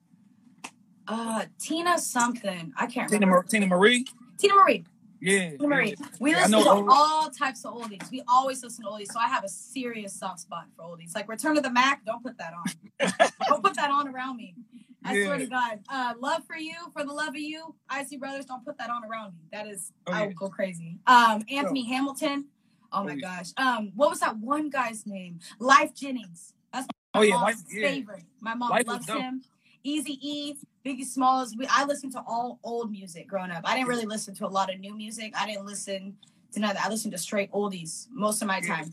Uh, 1.08 1.46
Tina 1.60 2.00
something. 2.00 2.74
I 2.76 2.88
can't 2.88 3.10
Tina, 3.10 3.26
remember. 3.26 3.36
Mar- 3.36 3.44
Teena 3.44 3.68
Marie? 3.68 4.06
Teena 4.38 4.56
Marie. 4.56 4.86
Yeah. 5.20 5.52
Teena 5.54 5.68
Marie. 5.68 5.96
We 6.20 6.32
Yeah, 6.32 6.38
I 6.38 6.42
listen 6.48 6.64
to 6.64 6.70
old- 6.70 6.88
all 6.90 7.30
types 7.32 7.66
of 7.66 7.74
oldies. 7.74 8.10
We 8.12 8.22
always 8.28 8.64
listen 8.64 8.84
to 8.86 8.90
oldies. 8.92 9.12
So 9.12 9.20
I 9.20 9.28
have 9.28 9.44
a 9.44 9.50
serious 9.50 10.14
soft 10.14 10.42
spot 10.42 10.66
for 10.76 10.84
oldies. 10.84 11.16
Like 11.16 11.28
Return 11.28 11.58
of 11.58 11.64
the 11.64 11.72
Mack, 11.72 12.06
don't 12.06 12.24
put 12.24 12.38
that 12.38 12.54
on. 12.54 12.66
don't 13.50 13.64
put 13.64 13.76
that 13.76 13.90
on 13.92 14.08
around 14.08 14.38
me. 14.38 14.56
I 15.04 15.24
swear 15.24 15.38
to 15.38 15.46
God. 15.48 15.80
Uh, 15.90 16.14
love 16.20 16.44
for 16.46 16.58
you, 16.58 16.76
for 16.92 17.04
the 17.06 17.14
love 17.14 17.30
of 17.30 17.38
you. 17.38 17.74
Isley 17.90 18.18
Brothers, 18.18 18.46
don't 18.46 18.66
put 18.66 18.78
that 18.78 18.90
on 18.90 19.06
around 19.06 19.34
me. 19.36 19.40
That 19.54 19.68
is, 19.68 19.92
Oh, 20.06 20.12
I 20.14 20.22
yeah. 20.22 20.28
will 20.28 20.34
go 20.34 20.50
crazy. 20.50 20.98
Um, 21.08 21.44
Anthony 21.50 21.86
Hamilton. 21.86 22.46
Oh 22.92 23.04
my 23.04 23.12
Oh, 23.12 23.16
yeah. 23.16 23.22
gosh. 23.22 23.48
Um, 23.58 23.92
what 23.96 24.10
was 24.10 24.20
that 24.20 24.38
one 24.38 24.70
guy's 24.70 25.06
name? 25.06 25.40
Lyfe 25.60 25.94
Jennings. 25.96 26.54
That's 26.74 26.88
my 27.14 27.20
Oh, 27.20 27.24
yeah, 27.24 27.36
mom's 27.36 27.64
Lyfe- 27.64 27.74
yeah. 27.74 27.88
favorite. 27.88 28.24
My 28.42 28.54
mom 28.54 28.72
Lyfe 28.72 28.86
loves 28.88 29.08
him. 29.10 29.42
Easy 29.84 30.20
E, 30.22 30.56
Biggie 30.86 31.06
Smalls. 31.06 31.56
We, 31.58 31.68
I 31.68 31.86
listened 31.86 32.14
to 32.14 32.24
all 32.28 32.60
old 32.64 32.92
music 32.92 33.28
growing 33.28 33.52
up. 33.52 33.62
I 33.64 33.76
didn't 33.76 33.88
really 33.88 34.06
listen 34.06 34.34
to 34.36 34.46
a 34.46 34.50
lot 34.50 34.74
of 34.74 34.80
new 34.80 34.96
music. 34.96 35.34
I 35.38 35.46
didn't 35.46 35.66
listen 35.66 36.18
to 36.54 36.60
none. 36.60 36.76
I 36.82 36.90
listened 36.90 37.14
to 37.14 37.18
straight 37.18 37.52
oldies 37.52 38.08
most 38.12 38.42
of 38.42 38.48
my 38.48 38.62
time. 38.62 38.92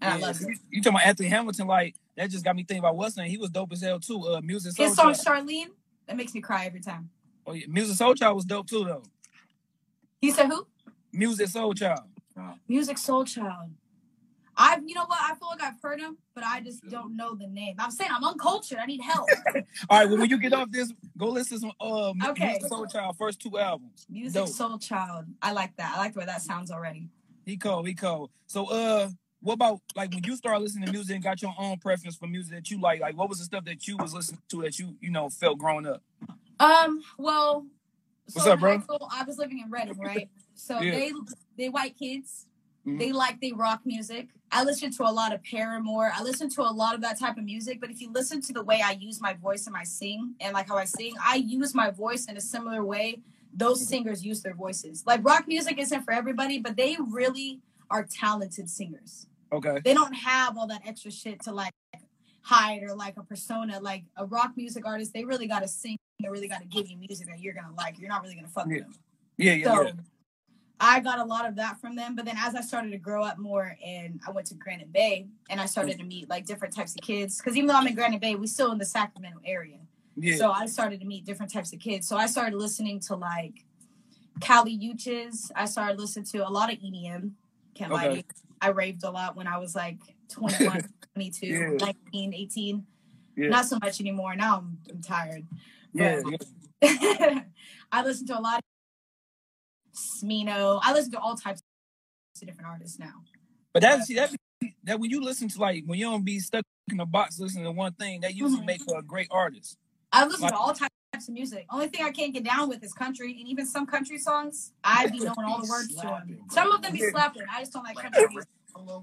And 0.00 0.14
I 0.14 0.16
love 0.16 0.40
you, 0.40 0.48
it. 0.48 0.58
you 0.70 0.82
talking 0.82 0.96
about 0.96 1.06
Anthony 1.06 1.28
Hamilton? 1.28 1.66
Like 1.66 1.94
that 2.16 2.30
just 2.30 2.44
got 2.44 2.56
me 2.56 2.62
thinking 2.62 2.78
about 2.78 2.96
what's 2.96 3.16
name. 3.16 3.30
He 3.30 3.36
was 3.36 3.50
dope 3.50 3.72
as 3.72 3.82
hell 3.82 4.00
too. 4.00 4.20
Uh, 4.26 4.40
Music 4.40 4.72
Soul 4.72 4.86
His 4.86 4.96
song 4.96 5.14
Child. 5.14 5.46
Charlene, 5.46 5.68
that 6.06 6.16
makes 6.16 6.34
me 6.34 6.40
cry 6.40 6.64
every 6.66 6.80
time. 6.80 7.10
Oh 7.46 7.52
yeah, 7.52 7.66
Musiq 7.66 7.96
Soulchild 7.98 8.34
was 8.34 8.44
dope 8.44 8.66
too 8.66 8.84
though. 8.84 9.02
He 10.20 10.30
said 10.30 10.46
who? 10.46 10.66
Musiq 11.14 11.52
Soulchild. 11.52 12.04
Music 12.68 12.96
Soul 12.96 13.24
Child. 13.24 13.70
I've, 14.60 14.86
you 14.86 14.94
know 14.94 15.06
what? 15.06 15.18
I 15.22 15.34
feel 15.36 15.48
like 15.48 15.62
I've 15.62 15.80
heard 15.82 15.98
him, 16.00 16.18
but 16.34 16.44
I 16.44 16.60
just 16.60 16.86
don't 16.90 17.16
know 17.16 17.34
the 17.34 17.46
name. 17.46 17.76
I'm 17.78 17.90
saying 17.90 18.10
I'm 18.14 18.22
uncultured. 18.22 18.78
I 18.78 18.84
need 18.84 19.00
help. 19.00 19.26
All 19.88 19.98
right, 19.98 20.06
well 20.06 20.18
when 20.18 20.28
you 20.28 20.38
get 20.38 20.52
off 20.52 20.70
this, 20.70 20.92
go 21.16 21.28
listen 21.28 21.56
to 21.56 21.60
some 21.60 21.72
uh 21.80 22.10
Okay. 22.30 22.58
Musiq 22.62 22.68
Soulchild 22.68 23.16
first 23.16 23.40
two 23.40 23.58
albums. 23.58 24.06
Music 24.10 24.34
Dope. 24.34 24.48
Soul 24.48 24.78
Child. 24.78 25.24
I 25.40 25.52
like 25.52 25.74
that. 25.78 25.94
I 25.96 25.98
like 25.98 26.12
the 26.12 26.18
way 26.20 26.26
that 26.26 26.42
sounds 26.42 26.70
already. 26.70 27.08
He 27.46 27.56
cold, 27.56 27.88
he 27.88 27.94
cold. 27.94 28.30
So 28.46 28.66
uh, 28.66 29.08
what 29.40 29.54
about 29.54 29.80
like 29.96 30.12
when 30.12 30.22
you 30.24 30.36
start 30.36 30.60
listening 30.60 30.84
to 30.86 30.92
music 30.92 31.14
and 31.14 31.24
got 31.24 31.40
your 31.40 31.54
own 31.58 31.78
preference 31.78 32.16
for 32.16 32.26
music 32.26 32.52
that 32.52 32.70
you 32.70 32.78
like? 32.78 33.00
Like 33.00 33.16
what 33.16 33.30
was 33.30 33.38
the 33.38 33.46
stuff 33.46 33.64
that 33.64 33.88
you 33.88 33.96
was 33.96 34.12
listening 34.12 34.42
to 34.50 34.60
that 34.62 34.78
you 34.78 34.94
you 35.00 35.10
know 35.10 35.30
felt 35.30 35.58
growing 35.58 35.86
up? 35.86 36.02
Um, 36.60 37.02
well, 37.16 37.64
so 38.28 38.40
What's 38.40 38.46
up, 38.46 38.60
bro? 38.60 38.80
school, 38.80 39.08
I 39.10 39.24
was 39.24 39.38
living 39.38 39.60
in 39.60 39.70
Redding, 39.70 39.98
right? 39.98 40.28
So 40.54 40.78
Yeah. 40.82 40.90
they 40.92 41.12
they 41.56 41.68
white 41.70 41.96
kids. 41.98 42.46
Mhm. 42.86 42.98
They 42.98 43.12
like 43.12 43.40
they 43.40 43.52
rock 43.52 43.80
music. 43.86 44.28
I 44.52 44.64
listen 44.64 44.90
to 44.92 45.02
a 45.04 45.12
lot 45.12 45.32
of 45.32 45.42
Paramore. 45.44 46.10
I 46.14 46.22
listen 46.22 46.48
to 46.50 46.62
a 46.62 46.72
lot 46.72 46.94
of 46.94 47.00
that 47.02 47.18
type 47.18 47.36
of 47.38 47.44
music. 47.44 47.80
But 47.80 47.90
if 47.90 48.00
you 48.00 48.10
listen 48.12 48.40
to 48.42 48.52
the 48.52 48.62
way 48.62 48.82
I 48.84 48.92
use 48.92 49.20
my 49.20 49.34
voice 49.34 49.66
and 49.66 49.72
my 49.72 49.84
sing, 49.84 50.34
and 50.40 50.52
like 50.54 50.68
how 50.68 50.76
I 50.76 50.84
sing, 50.84 51.14
I 51.24 51.36
use 51.36 51.74
my 51.74 51.90
voice 51.90 52.26
in 52.26 52.36
a 52.36 52.40
similar 52.40 52.84
way 52.84 53.20
those 53.52 53.86
singers 53.86 54.24
use 54.24 54.42
their 54.42 54.54
voices. 54.54 55.04
Like 55.06 55.24
rock 55.24 55.48
music 55.48 55.78
isn't 55.78 56.02
for 56.02 56.12
everybody, 56.12 56.58
but 56.60 56.76
they 56.76 56.96
really 57.08 57.60
are 57.90 58.04
talented 58.04 58.70
singers. 58.70 59.26
Okay. 59.52 59.80
They 59.84 59.94
don't 59.94 60.12
have 60.14 60.56
all 60.56 60.68
that 60.68 60.82
extra 60.86 61.10
shit 61.10 61.42
to 61.42 61.52
like 61.52 61.72
hide 62.42 62.82
or 62.82 62.94
like 62.94 63.16
a 63.16 63.22
persona. 63.24 63.80
Like 63.80 64.04
a 64.16 64.24
rock 64.26 64.52
music 64.56 64.86
artist, 64.86 65.12
they 65.12 65.24
really 65.24 65.46
got 65.46 65.60
to 65.60 65.68
sing. 65.68 65.96
They 66.22 66.28
really 66.28 66.48
got 66.48 66.60
to 66.60 66.66
give 66.68 66.88
you 66.88 66.96
music 66.96 67.26
that 67.28 67.40
you're 67.40 67.54
gonna 67.54 67.74
like. 67.76 67.98
You're 67.98 68.08
not 68.08 68.22
really 68.22 68.34
gonna 68.36 68.48
fuck 68.48 68.66
Yeah. 68.68 68.74
with 68.76 68.82
them. 68.84 68.94
Yeah, 69.36 69.52
yeah, 69.54 69.64
So 69.74 69.82
yeah. 69.82 69.92
I 70.82 71.00
got 71.00 71.18
a 71.18 71.24
lot 71.24 71.46
of 71.46 71.56
that 71.56 71.78
from 71.80 71.94
them. 71.94 72.16
But 72.16 72.24
then 72.24 72.36
as 72.38 72.54
I 72.54 72.62
started 72.62 72.90
to 72.92 72.98
grow 72.98 73.22
up 73.22 73.38
more 73.38 73.76
and 73.84 74.18
I 74.26 74.30
went 74.30 74.46
to 74.48 74.54
Granite 74.54 74.92
Bay 74.92 75.26
and 75.50 75.60
I 75.60 75.66
started 75.66 75.98
to 75.98 76.04
meet 76.04 76.28
like 76.30 76.46
different 76.46 76.74
types 76.74 76.94
of 76.94 77.02
kids. 77.02 77.40
Cause 77.40 77.54
even 77.56 77.66
though 77.66 77.74
I'm 77.74 77.86
in 77.86 77.94
Granite 77.94 78.20
Bay, 78.20 78.34
we're 78.34 78.46
still 78.46 78.72
in 78.72 78.78
the 78.78 78.86
Sacramento 78.86 79.40
area. 79.44 79.78
Yeah. 80.16 80.36
So 80.36 80.50
I 80.50 80.66
started 80.66 81.00
to 81.00 81.06
meet 81.06 81.24
different 81.26 81.52
types 81.52 81.72
of 81.74 81.80
kids. 81.80 82.08
So 82.08 82.16
I 82.16 82.26
started 82.26 82.56
listening 82.56 82.98
to 83.00 83.16
like 83.16 83.64
Kali 84.40 84.78
Uchis. 84.78 85.50
I 85.54 85.66
started 85.66 86.00
listening 86.00 86.24
to 86.26 86.46
a 86.46 86.50
lot 86.50 86.72
of 86.72 86.78
EDM. 86.78 87.32
Can't 87.74 87.92
lie 87.92 88.04
to 88.04 88.10
Okay. 88.10 88.16
you. 88.18 88.22
I 88.62 88.68
raved 88.70 89.04
a 89.04 89.10
lot 89.10 89.36
when 89.36 89.46
I 89.46 89.58
was 89.58 89.74
like 89.74 89.98
21, 90.28 90.82
22, 91.14 91.46
Yeah. 91.46 91.70
19, 92.12 92.34
18. 92.34 92.86
Yeah. 93.36 93.48
Not 93.48 93.66
so 93.66 93.78
much 93.82 94.00
anymore. 94.00 94.34
Now 94.34 94.58
I'm, 94.58 94.78
I'm 94.90 95.02
tired. 95.02 95.46
yeah, 95.92 96.20
yeah. 96.82 97.40
I 97.92 98.02
listened 98.02 98.28
to 98.28 98.38
a 98.38 98.40
lot 98.40 98.58
of 98.58 98.64
Smino. 100.00 100.80
I 100.82 100.92
listen 100.92 101.12
to 101.12 101.18
all 101.20 101.36
types 101.36 101.62
of 102.40 102.46
different 102.46 102.68
artists 102.68 102.98
now. 102.98 103.22
But 103.72 103.82
that's 103.82 104.06
see, 104.06 104.14
that 104.14 104.34
that 104.84 104.98
when 105.00 105.10
you 105.10 105.20
listen 105.22 105.48
to 105.48 105.58
like 105.60 105.84
when 105.86 105.98
you 105.98 106.06
don't 106.06 106.24
be 106.24 106.38
stuck 106.40 106.64
in 106.90 106.98
a 107.00 107.06
box 107.06 107.38
listening 107.38 107.64
to 107.64 107.72
one 107.72 107.92
thing, 107.94 108.20
that 108.22 108.34
usually 108.34 108.62
Mhm. 108.62 108.66
make 108.66 108.82
for 108.82 108.98
a 108.98 109.02
great 109.02 109.28
artist. 109.30 109.76
I 110.12 110.24
listen 110.26 110.42
Like- 110.42 110.52
to 110.52 110.58
all 110.58 110.74
types 110.74 110.90
of 111.28 111.34
music. 111.34 111.66
Only 111.70 111.88
thing 111.88 112.04
I 112.04 112.10
can't 112.10 112.32
get 112.32 112.44
down 112.44 112.68
with 112.68 112.82
is 112.82 112.92
country, 112.92 113.38
and 113.38 113.48
even 113.48 113.66
some 113.66 113.86
country 113.86 114.18
songs, 114.18 114.72
I 114.82 115.06
be 115.08 115.18
knowing 115.18 115.34
all 115.44 115.60
the 115.62 115.68
words 115.68 115.88
to 115.88 115.94
them. 116.02 116.40
Some 116.50 116.72
of 116.72 116.82
them 116.82 116.92
be 116.92 117.08
slapping. 117.10 117.42
I 117.50 117.60
just 117.60 117.72
don't 117.72 117.84
like 117.84 117.96
country 117.96 118.26
music. 118.28 118.48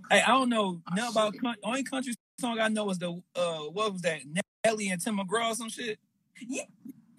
Hey, 0.10 0.22
I 0.22 0.28
don't 0.28 0.50
know 0.50 0.82
nothing 0.96 1.12
about 1.12 1.34
country. 1.38 1.62
only 1.64 1.84
country 1.84 2.14
song 2.40 2.60
I 2.60 2.68
know 2.70 2.90
is 2.90 2.98
the 3.00 3.22
uh 3.36 3.60
what 3.72 3.94
was 3.94 4.02
that 4.02 4.22
Nelly 4.66 4.90
and 4.90 5.02
Tim 5.02 5.18
McGraw 5.18 5.56
some 5.56 5.70
shit. 5.70 6.00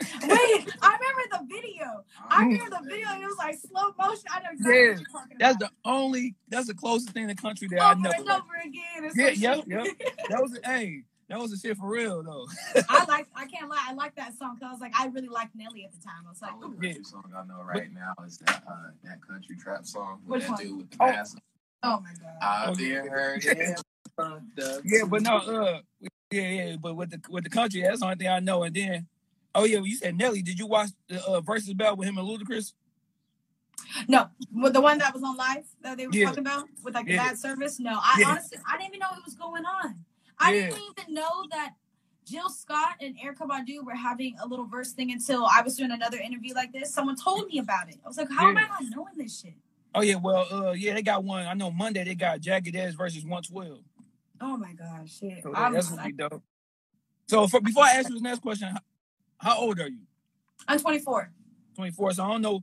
Wait, 0.22 0.68
I 0.80 0.96
remember 0.96 1.24
the 1.32 1.46
video. 1.48 2.04
I 2.30 2.44
Mm. 2.44 2.52
remember 2.52 2.76
the 2.82 2.88
video. 2.88 3.08
It 3.20 3.26
was 3.26 3.36
like 3.38 3.56
slow 3.58 3.92
motion. 3.98 4.24
I 4.30 4.40
know 4.42 4.48
exactly 4.52 4.74
Yeah, 4.74 4.88
what 4.90 4.98
you're 5.00 5.06
talking 5.10 5.36
about. 5.36 5.38
That's 5.38 5.56
about. 5.56 5.70
the 5.84 5.90
only 5.90 6.34
that's 6.48 6.66
the 6.68 6.74
closest 6.74 7.10
thing 7.10 7.26
to 7.28 7.34
country 7.34 7.66
that 7.68 7.80
I 7.80 7.92
over 7.92 8.00
know. 8.00 8.10
and 8.16 8.28
over 8.30 8.42
again. 8.64 9.04
or 9.04 9.10
some 9.10 9.18
Yeah, 9.18 9.30
yep, 9.30 9.64
shit. 9.86 10.12
That 10.30 10.40
was 10.40 10.58
hey, 10.64 11.02
that 11.28 11.38
was 11.40 11.50
the 11.50 11.56
shit 11.56 11.76
for 11.76 11.88
real 11.88 12.22
though. 12.22 12.46
I 12.88 13.04
like. 13.08 13.26
I 13.34 13.46
can't 13.46 13.68
lie. 13.68 13.84
I 13.88 13.92
like 13.94 14.14
that 14.16 14.36
song 14.38 14.54
because 14.54 14.68
I 14.68 14.72
was 14.72 14.80
like, 14.80 14.92
I 14.98 15.06
really 15.08 15.28
liked 15.28 15.54
Nelly 15.56 15.84
at 15.84 15.92
the 15.92 15.98
time. 16.04 16.22
I 16.26 16.30
was 16.30 16.40
like, 16.42 16.52
Only 16.62 16.76
ooh. 16.76 16.80
Yeah. 16.80 16.88
country 16.92 17.04
song 17.04 17.32
I 17.36 17.44
know 17.46 17.62
right 17.64 17.92
now 17.92 18.14
is 18.24 18.38
that 18.38 18.62
uh, 18.68 18.90
that 19.04 19.20
country 19.26 19.56
trap 19.56 19.84
song 19.84 20.20
with 20.26 20.30
Which 20.36 20.42
that 20.42 20.50
one? 20.50 20.62
dude 20.62 20.76
with 20.78 20.90
the 20.90 20.96
Oh. 21.00 21.06
mask. 21.06 21.38
oh 21.82 22.00
my 22.00 22.12
god. 22.22 22.38
I've 22.40 22.68
Oh, 22.70 22.74
been 22.76 22.86
yeah. 22.90 23.02
hurt. 23.08 23.44
Yeah, 23.44 23.74
Yeah, 24.84 25.04
but 25.08 25.22
no, 25.22 25.36
uh, 25.38 25.80
yeah, 26.30 26.42
yeah, 26.50 26.76
but 26.76 26.94
with 26.94 27.10
the 27.10 27.20
with 27.30 27.44
the 27.44 27.50
country, 27.50 27.82
that's 27.82 27.98
the 28.00 28.04
only 28.06 28.16
thing 28.16 28.28
I 28.28 28.40
know. 28.40 28.62
And 28.64 28.74
then, 28.74 29.06
oh 29.58 29.64
yeah, 29.64 29.80
you 29.80 29.96
said 29.96 30.16
Nelly. 30.16 30.42
Did 30.42 30.58
you 30.58 30.66
watch 30.66 30.90
the 31.08 31.16
uh, 31.26 31.40
Verzuz 31.42 31.76
battle 31.76 31.96
with 31.96 32.08
him 32.08 32.18
and 32.18 32.28
Ludacris? 32.28 32.72
No, 34.08 34.28
with 34.52 34.72
the 34.74 34.80
one 34.80 34.98
that 34.98 35.14
was 35.14 35.22
on 35.22 35.36
live 35.36 35.64
that 35.82 35.96
they 35.96 36.06
were 36.06 36.12
Yeah. 36.12 36.26
talking 36.26 36.40
about 36.40 36.68
with 36.82 36.94
like 36.94 37.06
the 37.06 37.12
Yeah. 37.12 37.28
bad 37.28 37.38
service. 37.38 37.80
No, 37.80 37.98
I 38.02 38.18
Yeah. 38.20 38.30
honestly 38.30 38.58
I 38.66 38.76
didn't 38.78 38.88
even 38.88 39.00
know 39.00 39.08
it 39.16 39.24
was 39.24 39.34
going 39.34 39.64
on. 39.64 40.04
I 40.38 40.52
didn't 40.52 40.82
even 41.00 41.14
know 41.14 41.46
that 41.50 41.74
Jill 42.24 42.50
Scott 42.50 42.96
and 43.00 43.16
Erykah 43.18 43.48
Badu 43.48 43.84
were 43.84 43.94
having 43.94 44.36
a 44.40 44.46
little 44.46 44.66
verse 44.66 44.92
thing 44.92 45.10
until 45.12 45.46
I 45.46 45.62
was 45.62 45.76
doing 45.76 45.90
another 45.90 46.18
interview 46.18 46.54
like 46.54 46.72
this. 46.72 46.92
Someone 46.92 47.16
told 47.16 47.48
me 47.48 47.58
about 47.58 47.88
it. 47.88 47.96
I 48.04 48.08
was 48.08 48.18
like, 48.18 48.30
how 48.30 48.48
am 48.48 48.58
I 48.58 48.62
not 48.68 48.82
knowing 48.90 49.14
this 49.16 49.40
shit? 49.40 49.54
Oh 49.94 50.02
yeah, 50.02 50.16
well, 50.16 50.46
uh, 50.52 50.72
yeah, 50.72 50.94
they 50.94 51.02
got 51.02 51.24
one. 51.24 51.46
I 51.46 51.54
know 51.54 51.70
Monday 51.70 52.04
they 52.04 52.14
got 52.14 52.40
Jagged 52.40 52.76
Edge 52.76 52.96
versus 52.96 53.24
One 53.24 53.42
Twelve. 53.42 53.80
Oh 54.40 54.56
my 54.56 54.72
gosh, 54.74 55.18
shit. 55.18 55.42
So 55.42 55.52
that's 55.52 55.88
gonna 55.88 56.04
be 56.04 56.12
dope. 56.12 56.42
So 57.28 57.46
for, 57.48 57.60
before 57.60 57.84
I 57.84 57.92
ask 57.92 58.08
you 58.08 58.14
this 58.14 58.22
next 58.22 58.40
question, 58.40 58.68
how, 59.38 59.58
old 59.58 59.80
are 59.80 59.88
you? 59.88 60.00
I'm 60.66 60.78
24. 60.78 61.32
Twenty 61.74 61.92
four. 61.92 62.12
So 62.12 62.24
I 62.24 62.28
don't 62.28 62.42
know 62.42 62.62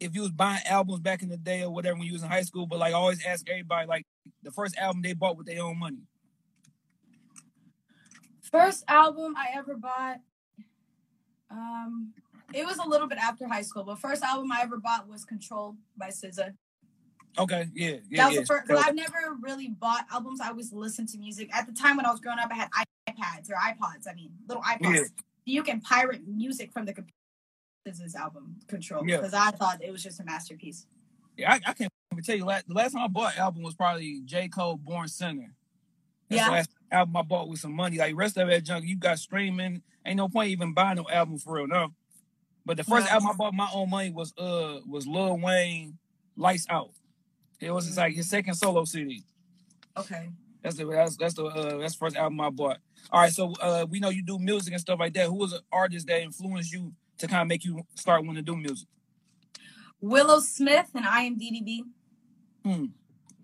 if 0.00 0.14
you 0.14 0.22
was 0.22 0.30
buying 0.30 0.60
albums 0.66 1.00
back 1.00 1.22
in 1.22 1.28
the 1.28 1.36
day 1.36 1.62
or 1.62 1.70
whatever 1.70 1.98
when 1.98 2.06
you 2.06 2.14
was 2.14 2.22
in 2.22 2.30
high 2.30 2.42
school, 2.42 2.66
but 2.66 2.78
like 2.78 2.94
I 2.94 2.96
always 2.96 3.24
ask 3.24 3.48
everybody, 3.48 3.86
like 3.86 4.06
the 4.42 4.50
first 4.50 4.76
album 4.78 5.02
they 5.02 5.12
bought 5.12 5.36
with 5.36 5.46
their 5.46 5.62
own 5.62 5.78
money. 5.78 5.98
First 8.50 8.84
album 8.88 9.34
I 9.36 9.48
ever 9.58 9.76
bought. 9.76 10.20
Um, 11.50 12.12
it 12.54 12.64
was 12.64 12.78
a 12.78 12.88
little 12.88 13.08
bit 13.08 13.18
after 13.18 13.46
high 13.46 13.62
school, 13.62 13.84
but 13.84 13.98
first 13.98 14.22
album 14.22 14.50
I 14.52 14.62
ever 14.62 14.78
bought 14.78 15.08
was 15.08 15.24
Control 15.24 15.76
by 15.96 16.08
SZA. 16.08 16.54
Okay, 17.38 17.66
yeah, 17.74 17.96
yeah, 18.08 18.16
that 18.16 18.26
was 18.28 18.34
yeah. 18.34 18.40
the 18.40 18.46
first. 18.46 18.68
But 18.68 18.78
I've 18.78 18.94
never 18.94 19.36
really 19.42 19.68
bought 19.68 20.06
albums. 20.10 20.40
I 20.40 20.48
always 20.48 20.72
listened 20.72 21.10
to 21.10 21.18
music. 21.18 21.54
At 21.54 21.66
the 21.66 21.74
time 21.74 21.98
when 21.98 22.06
I 22.06 22.10
was 22.10 22.20
growing 22.20 22.38
up, 22.38 22.50
I 22.50 22.54
had 22.54 22.70
iPads 23.10 23.50
or 23.50 23.56
iPods. 23.56 24.08
I 24.10 24.14
mean, 24.14 24.30
little 24.48 24.62
iPods. 24.62 24.94
Yeah. 24.94 25.02
You 25.46 25.62
can 25.62 25.80
pirate 25.80 26.26
music 26.26 26.72
from 26.72 26.84
the 26.84 26.92
computer. 26.92 27.12
SZA's 27.88 28.16
album 28.16 28.56
Control 28.66 29.08
Yeah. 29.08 29.18
because 29.18 29.32
I 29.32 29.52
thought 29.52 29.80
it 29.82 29.92
was 29.92 30.02
just 30.02 30.18
a 30.18 30.24
masterpiece. 30.24 30.86
Yeah, 31.36 31.52
I, 31.52 31.60
I 31.68 31.72
can't 31.72 31.92
even 32.12 32.24
tell 32.24 32.34
you. 32.36 32.44
Last, 32.44 32.66
the 32.66 32.74
last 32.74 32.92
time 32.94 33.02
I 33.04 33.06
bought 33.06 33.34
an 33.34 33.40
album 33.40 33.62
was 33.62 33.74
probably 33.74 34.22
J. 34.24 34.48
Cole, 34.48 34.76
Born 34.76 35.06
Sinner. 35.06 35.54
That's 36.28 36.40
Yeah. 36.40 36.46
the 36.48 36.52
last 36.52 36.70
album 36.90 37.16
I 37.16 37.22
bought 37.22 37.48
with 37.48 37.60
some 37.60 37.72
money. 37.72 37.96
Like 37.98 38.16
rest 38.16 38.36
of 38.38 38.48
that 38.48 38.64
junk, 38.64 38.86
you 38.86 38.96
got 38.96 39.20
streaming. 39.20 39.82
Ain't 40.04 40.16
no 40.16 40.28
point 40.28 40.50
even 40.50 40.74
buying 40.74 40.96
no 40.96 41.06
album 41.08 41.38
for 41.38 41.54
real, 41.54 41.68
no. 41.68 41.94
But 42.64 42.76
the 42.76 42.82
first 42.84 43.06
No. 43.06 43.12
album 43.12 43.28
I 43.30 43.34
bought 43.34 43.54
my 43.54 43.68
own 43.72 43.88
money 43.88 44.10
was 44.10 44.34
uh 44.36 44.80
was 44.84 45.06
Lil 45.06 45.38
Wayne, 45.38 45.96
Lights 46.34 46.66
Out. 46.68 46.90
It 47.60 47.70
was 47.70 47.86
just 47.86 47.98
like 47.98 48.14
his 48.14 48.28
second 48.28 48.54
solo 48.54 48.84
CD. 48.84 49.22
Okay. 49.96 50.30
That's 50.66 50.78
the 50.78 50.84
that's 50.86 51.16
that's 51.16 51.34
the 51.34 51.44
uh 51.44 51.78
that's 51.78 51.92
the 51.92 51.98
first 51.98 52.16
album 52.16 52.40
I 52.40 52.50
bought. 52.50 52.78
All 53.12 53.20
right, 53.20 53.32
so 53.32 53.52
uh 53.60 53.86
we 53.88 54.00
know 54.00 54.08
you 54.08 54.24
do 54.24 54.36
music 54.40 54.72
and 54.72 54.80
stuff 54.80 54.98
like 54.98 55.14
that. 55.14 55.26
Who 55.26 55.34
was 55.34 55.52
an 55.52 55.60
artist 55.70 56.08
that 56.08 56.20
influenced 56.22 56.72
you 56.72 56.92
to 57.18 57.28
kind 57.28 57.42
of 57.42 57.46
make 57.46 57.64
you 57.64 57.86
start 57.94 58.24
wanting 58.26 58.44
to 58.44 58.50
do 58.50 58.56
music? 58.56 58.88
Willow 60.00 60.40
Smith 60.40 60.88
and 60.94 61.04
IMDb. 61.04 61.82
Hmm. 62.64 62.86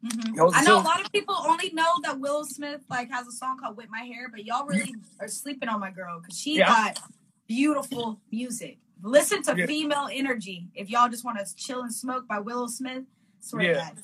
Mhm. 0.05 0.35
That 0.35 0.45
was 0.45 0.55
I 0.57 0.65
know 0.65 0.81
a 0.81 0.83
lot 0.83 1.01
of 1.01 1.13
people 1.13 1.37
only 1.39 1.71
know 1.73 1.87
that 2.03 2.19
Willow 2.19 2.43
Smith 2.43 2.81
like 2.91 3.09
has 3.13 3.29
a 3.29 3.33
song 3.33 3.57
called 3.61 3.77
"Whip 3.77 3.87
My 3.89 4.01
Hair," 4.03 4.29
but 4.33 4.45
y'all 4.45 4.67
really 4.67 4.93
are 5.21 5.29
sleeping 5.29 5.69
on 5.69 5.79
my 5.79 5.93
girl 5.93 6.19
because 6.21 6.37
she 6.37 6.57
Yeah. 6.57 6.67
got 6.67 6.99
beautiful 7.47 8.21
music. 8.33 8.79
Listen 9.01 9.45
to 9.45 9.57
Yeah. 9.57 9.67
"Female 9.67 10.09
Energy" 10.13 10.67
if 10.75 10.91
y'all 10.91 11.09
just 11.09 11.25
want 11.25 11.39
to 11.39 11.55
chill 11.55 11.83
and 11.83 11.95
smoke 11.95 12.27
by 12.27 12.41
Willow 12.41 12.67
Smith. 12.67 13.05
Swear 13.39 13.63
Yeah. 13.65 13.73
to 13.91 13.95
God, 13.95 14.03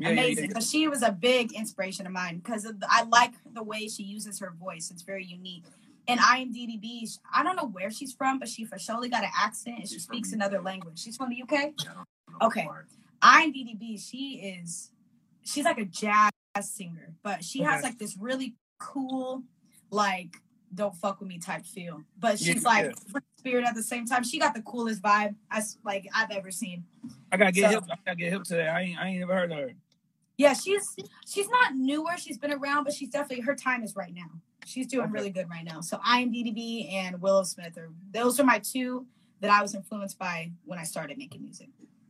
Yeah, 0.00 0.08
yeah, 0.08 0.12
amazing. 0.22 0.44
yeah. 0.46 0.50
But 0.54 0.62
she 0.62 0.88
was 0.88 1.02
a 1.02 1.12
big 1.12 1.52
inspiration 1.52 2.06
of 2.06 2.12
mine 2.12 2.38
because 2.38 2.66
I 2.88 3.04
like 3.04 3.32
the 3.54 3.62
way 3.62 3.86
she 3.88 4.02
uses 4.02 4.38
her 4.40 4.52
voice. 4.58 4.90
It's 4.90 5.02
very 5.02 5.24
unique. 5.24 5.64
And 6.08 6.18
IMDb, 6.18 7.06
I 7.32 7.42
don't 7.44 7.56
know 7.56 7.66
where 7.66 7.90
she's 7.90 8.12
from, 8.12 8.38
but 8.38 8.48
she 8.48 8.64
for 8.64 8.78
surely 8.78 9.08
got 9.08 9.22
an 9.22 9.30
accent 9.38 9.78
and 9.78 9.88
she 9.88 9.94
She's 9.94 10.04
speaks 10.04 10.32
another 10.32 10.60
language. 10.60 10.98
She's 10.98 11.16
from 11.16 11.28
the 11.30 11.42
UK. 11.42 11.72
Yeah, 11.84 11.90
I 12.40 12.46
Okay. 12.46 12.68
IMDb, 13.22 14.00
she 14.00 14.40
is 14.58 14.90
she's 15.42 15.64
like 15.64 15.78
a 15.78 15.84
jazz 15.84 16.30
singer, 16.62 17.12
but 17.22 17.44
she 17.44 17.60
has 17.60 17.82
like 17.82 17.98
this 17.98 18.16
really 18.18 18.54
cool, 18.78 19.42
like 19.90 20.36
don't 20.74 20.94
fuck 20.96 21.18
with 21.20 21.28
me 21.28 21.38
type 21.38 21.66
feel. 21.66 22.02
But 22.18 22.40
Yeah, 22.40 22.52
she's 22.54 22.64
like 22.64 22.86
yeah. 22.86 23.20
spirit 23.38 23.64
at 23.66 23.74
the 23.74 23.82
same 23.82 24.06
time. 24.06 24.22
She 24.24 24.38
got 24.38 24.54
the 24.54 24.62
coolest 24.62 25.02
vibe 25.02 25.34
as 25.50 25.78
like 25.84 26.08
I've 26.14 26.30
ever 26.30 26.50
seen. 26.50 26.84
I 27.30 27.36
gotta 27.36 27.52
get 27.52 27.70
So- 27.70 27.80
hip. 27.80 27.84
I 27.90 27.96
gotta 28.06 28.16
get 28.16 28.32
hip 28.32 28.44
to 28.44 28.54
that. 28.54 28.68
I 28.74 28.80
ain't 28.82 28.98
I 28.98 29.08
ain't 29.08 29.20
never 29.20 29.34
heard 29.34 29.52
of 29.52 29.58
her. 29.58 29.72
Yeah, 30.40 30.54
she's 30.54 30.96
she's 31.28 31.48
not 31.50 31.74
newer. 31.74 32.16
She's 32.16 32.38
been 32.38 32.52
around, 32.52 32.84
but 32.84 32.94
she's 32.94 33.10
definitely 33.10 33.44
her 33.44 33.54
time 33.54 33.82
is 33.82 33.94
right 33.94 34.14
now. 34.14 34.30
She's 34.64 34.86
doing 34.86 35.04
Okay. 35.04 35.12
really 35.12 35.30
good 35.30 35.50
right 35.50 35.64
now. 35.64 35.82
So 35.82 35.98
IMDb 35.98 36.14
and 36.24 36.34
DDB 36.56 36.92
and 36.94 37.20
Willow 37.20 37.42
Smith 37.42 37.76
are 37.76 37.90
those 38.10 38.40
are 38.40 38.44
my 38.44 38.58
two 38.58 39.06
that 39.40 39.50
I 39.50 39.60
was 39.60 39.74
influenced 39.74 40.18
by 40.18 40.50
when 40.64 40.78
I 40.78 40.84
started 40.84 41.18
making 41.18 41.42
music. 41.42 41.68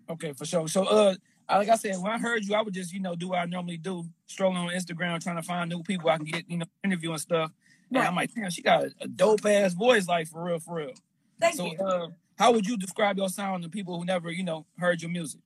Okay, 0.09 0.33
for 0.33 0.45
sure. 0.45 0.69
So, 0.69 0.85
uh, 0.85 1.15
like 1.49 1.69
I 1.69 1.75
said, 1.75 1.97
when 2.01 2.13
I 2.13 2.19
heard 2.19 2.45
you, 2.45 2.55
I 2.55 2.63
would 2.63 2.75
just, 2.75 2.93
you 2.93 3.01
know, 3.01 3.17
do 3.17 3.31
what 3.31 3.39
I 3.41 3.47
normally 3.47 3.77
do, 3.79 4.05
strolling 4.27 4.59
on 4.59 4.69
Instagram, 4.69 5.21
trying 5.21 5.37
to 5.37 5.43
find 5.43 5.69
new 5.69 5.83
people 5.83 6.09
I 6.11 6.17
can 6.17 6.27
get, 6.27 6.49
you 6.49 6.59
know, 6.59 6.67
interview 6.85 7.11
and 7.11 7.21
stuff. 7.21 7.51
And 7.91 7.99
Right. 7.99 8.07
I'm 8.07 8.15
like, 8.15 8.33
damn, 8.33 8.51
she 8.51 8.63
got 8.63 8.85
a, 8.85 8.93
a 9.01 9.09
dope 9.09 9.45
ass 9.45 9.75
voice, 9.75 10.07
like 10.07 10.29
for 10.29 10.45
real, 10.45 10.61
for 10.61 10.77
real. 10.77 10.95
Thank 11.41 11.57
so, 11.57 11.67
you. 11.67 11.79
uh, 11.79 12.09
how 12.39 12.53
would 12.53 12.67
you 12.67 12.77
describe 12.77 13.19
your 13.19 13.29
sound 13.29 13.65
to 13.65 13.69
people 13.69 13.99
who 13.99 14.05
never, 14.05 14.31
you 14.31 14.45
know, 14.45 14.67
heard 14.79 15.03
your 15.03 15.11
music? 15.11 15.41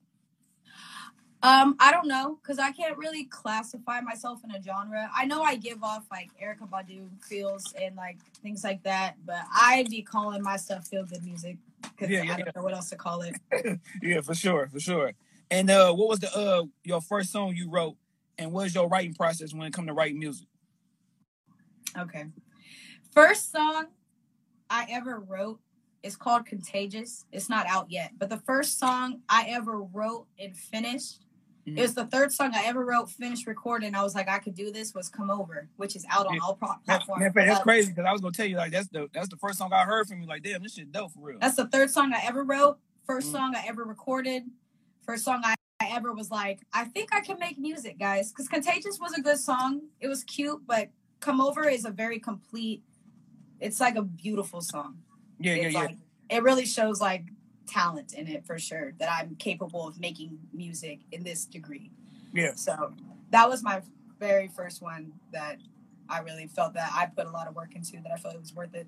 Um, 1.43 1.75
I 1.79 1.91
don't 1.91 2.07
know 2.07 2.39
because 2.41 2.57
I 2.57 2.71
can't 2.71 2.97
really 2.97 3.25
classify 3.25 4.01
myself 4.01 4.43
in 4.43 4.51
a 4.51 4.61
genre. 4.63 5.09
I 5.15 5.25
know 5.25 5.43
I 5.43 5.55
give 5.57 5.83
off 5.83 6.05
like 6.09 6.29
Erykah 6.41 6.69
Badu 6.69 7.07
feels 7.21 7.73
and 7.79 7.95
like 7.95 8.17
things 8.41 8.63
like 8.63 8.81
that, 8.83 9.15
but 9.25 9.41
I 9.53 9.85
be 9.89 10.01
calling 10.01 10.41
my 10.41 10.57
stuff 10.57 10.87
feel 10.87 11.05
good 11.05 11.23
music 11.23 11.57
because 11.81 12.09
Yeah, 12.09 12.21
I 12.21 12.25
don't 12.27 12.39
yeah. 12.39 12.51
know 12.55 12.63
what 12.63 12.73
else 12.73 12.89
to 12.89 12.95
call 12.95 13.21
it. 13.21 13.35
Yeah, 14.01 14.21
for 14.21 14.33
sure, 14.33 14.67
for 14.71 14.79
sure. 14.79 15.13
And 15.51 15.69
uh, 15.69 15.93
what 15.93 16.09
was 16.09 16.19
the 16.19 16.35
uh 16.35 16.63
your 16.83 17.01
first 17.01 17.31
song 17.31 17.55
you 17.55 17.69
wrote, 17.69 17.95
and 18.39 18.51
what 18.51 18.63
was 18.63 18.73
your 18.73 18.87
writing 18.87 19.13
process 19.13 19.53
when 19.53 19.67
it 19.67 19.73
come 19.73 19.85
to 19.87 19.93
writing 19.93 20.17
music? 20.19 20.47
Okay, 21.97 22.25
first 23.11 23.51
song 23.51 23.87
I 24.69 24.87
ever 24.89 25.19
wrote 25.19 25.59
is 26.01 26.15
called 26.15 26.45
Contagious. 26.45 27.25
It's 27.31 27.49
not 27.49 27.67
out 27.67 27.91
yet, 27.91 28.11
but 28.17 28.29
the 28.29 28.37
first 28.37 28.79
song 28.79 29.21
I 29.29 29.45
ever 29.49 29.81
wrote 29.81 30.25
and 30.39 30.55
finished. 30.57 31.24
Mhm. 31.67 31.77
It 31.77 31.81
was 31.81 31.95
the 31.95 32.05
third 32.05 32.31
song 32.31 32.51
I 32.53 32.65
ever 32.65 32.85
wrote, 32.85 33.09
finished, 33.09 33.47
recording. 33.47 33.95
I 33.95 34.03
was 34.03 34.13
like, 34.13 34.29
I 34.29 34.37
could 34.37 34.53
do 34.53 34.71
this. 34.71 34.93
Was 34.93 35.09
"Come 35.09 35.31
Over," 35.31 35.67
which 35.77 35.95
is 35.95 36.05
out 36.11 36.27
on 36.27 36.35
Yeah. 36.35 36.39
all 36.43 36.55
pro- 36.55 36.75
platforms. 36.85 37.21
man, 37.21 37.47
that's 37.47 37.63
crazy 37.63 37.89
because 37.91 38.05
I 38.05 38.11
was 38.11 38.21
gonna 38.21 38.33
tell 38.33 38.45
you 38.45 38.57
like 38.57 38.71
that's 38.71 38.87
the 38.89 39.09
that's 39.13 39.29
the 39.29 39.37
first 39.37 39.57
song 39.57 39.73
I 39.73 39.83
heard 39.83 40.07
from 40.07 40.21
you. 40.21 40.27
Like, 40.27 40.43
damn, 40.43 40.61
this 40.61 40.73
shit 40.75 40.91
dope 40.91 41.11
for 41.13 41.19
real. 41.21 41.39
That's 41.39 41.55
the 41.55 41.67
third 41.67 41.89
song 41.89 42.13
I 42.13 42.21
ever 42.25 42.43
wrote, 42.43 42.77
first 43.05 43.29
Mm. 43.29 43.31
song 43.31 43.55
I 43.55 43.65
ever 43.67 43.83
recorded, 43.83 44.43
first 45.01 45.23
song 45.25 45.41
I, 45.43 45.55
I 45.81 45.89
ever 45.95 46.13
was 46.13 46.29
like, 46.29 46.59
I 46.71 46.85
think 46.85 47.13
I 47.13 47.21
can 47.21 47.39
make 47.39 47.57
music, 47.57 47.97
guys. 47.97 48.31
Because 48.31 48.47
Contagious 48.47 48.99
was 48.99 49.13
a 49.13 49.21
good 49.21 49.39
song. 49.39 49.81
It 49.99 50.07
was 50.07 50.23
cute, 50.23 50.65
but 50.67 50.89
Come 51.19 51.41
Over 51.41 51.67
is 51.67 51.85
a 51.85 51.91
very 51.91 52.19
complete 52.19 52.83
It's 53.59 53.79
like 53.79 53.95
a 53.95 54.01
beautiful 54.03 54.61
song. 54.61 54.99
Yeah, 55.39 55.55
yeah, 55.55 55.63
it's 55.63 55.73
yeah. 55.73 55.79
like 55.79 55.97
it 56.29 56.43
really 56.43 56.65
shows 56.65 56.99
like 57.01 57.25
talent 57.67 58.13
in 58.13 58.27
it 58.27 58.45
for 58.45 58.57
sure 58.59 58.93
that 58.99 59.09
I'm 59.11 59.35
capable 59.35 59.87
of 59.87 59.99
making 59.99 60.37
music 60.53 60.99
in 61.11 61.23
this 61.23 61.45
degree. 61.45 61.91
Yeah. 62.33 62.55
So 62.55 62.93
that 63.31 63.49
was 63.49 63.63
my 63.63 63.81
very 64.19 64.47
first 64.47 64.81
one 64.81 65.13
that 65.31 65.57
I 66.09 66.19
really 66.19 66.47
felt 66.47 66.73
that 66.75 66.91
I 66.93 67.07
put 67.07 67.25
a 67.25 67.31
lot 67.31 67.47
of 67.47 67.55
work 67.55 67.75
into 67.75 67.93
that 68.03 68.11
I 68.13 68.17
felt 68.17 68.35
it 68.35 68.39
was 68.41 68.53
worth 68.53 68.75
it. 68.75 68.87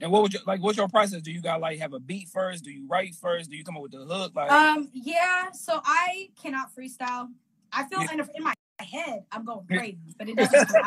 And 0.00 0.10
what 0.12 0.22
would 0.22 0.34
you 0.34 0.40
like? 0.46 0.62
What's 0.62 0.76
your 0.76 0.88
process? 0.88 1.22
Do 1.22 1.32
you 1.32 1.40
got 1.40 1.60
like 1.60 1.78
have 1.78 1.94
a 1.94 2.00
beat 2.00 2.28
first? 2.28 2.64
Do 2.64 2.70
you 2.70 2.86
write 2.86 3.14
first? 3.14 3.50
Do 3.50 3.56
you 3.56 3.64
come 3.64 3.76
up 3.76 3.82
with 3.82 3.92
the 3.92 4.04
hook? 4.04 4.32
Like, 4.34 4.50
Um 4.50 4.88
yeah, 4.92 5.50
so 5.52 5.80
I 5.84 6.28
cannot 6.42 6.74
freestyle. 6.76 7.28
I 7.72 7.84
feel 7.84 8.00
Yeah. 8.02 8.12
in, 8.12 8.20
in 8.34 8.42
my 8.44 8.54
head 8.78 9.24
I'm 9.32 9.44
going 9.44 9.66
crazy, 9.66 9.98
but 10.18 10.28
it 10.28 10.36
doesn't. 10.36 10.68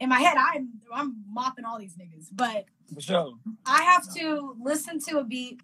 In 0.00 0.08
my 0.08 0.18
head, 0.18 0.36
I'm 0.36 0.68
I'm 0.92 1.22
mopping 1.30 1.64
all 1.64 1.78
these 1.78 1.94
niggas, 1.94 2.26
but 2.32 2.64
for 2.92 3.00
sure. 3.00 3.34
I 3.64 3.82
have 3.82 4.12
to 4.14 4.56
listen 4.60 4.98
to 5.08 5.18
a 5.18 5.24
beat 5.24 5.60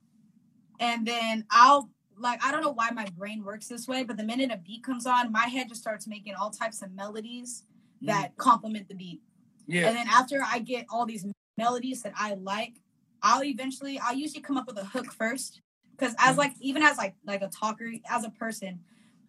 and 0.80 1.06
then 1.06 1.44
I'll 1.50 1.90
like 2.16 2.44
I 2.44 2.50
don't 2.50 2.62
know 2.62 2.72
why 2.72 2.90
my 2.90 3.06
brain 3.16 3.44
works 3.44 3.68
this 3.68 3.86
way, 3.86 4.02
but 4.04 4.16
the 4.16 4.24
minute 4.24 4.50
a 4.52 4.56
beat 4.56 4.82
comes 4.82 5.06
on, 5.06 5.30
my 5.32 5.46
head 5.46 5.68
just 5.68 5.80
starts 5.80 6.06
making 6.06 6.34
all 6.34 6.50
types 6.50 6.82
of 6.82 6.92
melodies 6.92 7.64
that 8.02 8.36
complement 8.36 8.88
the 8.88 8.94
beat. 8.94 9.20
Yeah, 9.66 9.88
And 9.88 9.96
then 9.96 10.06
after 10.08 10.40
I 10.44 10.60
get 10.60 10.86
all 10.90 11.04
these 11.04 11.26
melodies 11.56 12.02
that 12.02 12.12
I 12.16 12.34
like, 12.34 12.74
I'll 13.22 13.44
eventually 13.44 13.98
I'll 13.98 14.14
usually 14.14 14.40
come 14.42 14.56
up 14.56 14.66
with 14.66 14.78
a 14.78 14.84
hook 14.84 15.12
first. 15.12 15.60
Cause 15.96 16.14
as 16.18 16.34
Mhm. 16.36 16.38
like 16.38 16.52
even 16.60 16.82
as 16.82 16.96
like 16.96 17.14
like 17.24 17.42
a 17.42 17.48
talker, 17.48 17.90
as 18.08 18.24
a 18.24 18.30
person, 18.30 18.80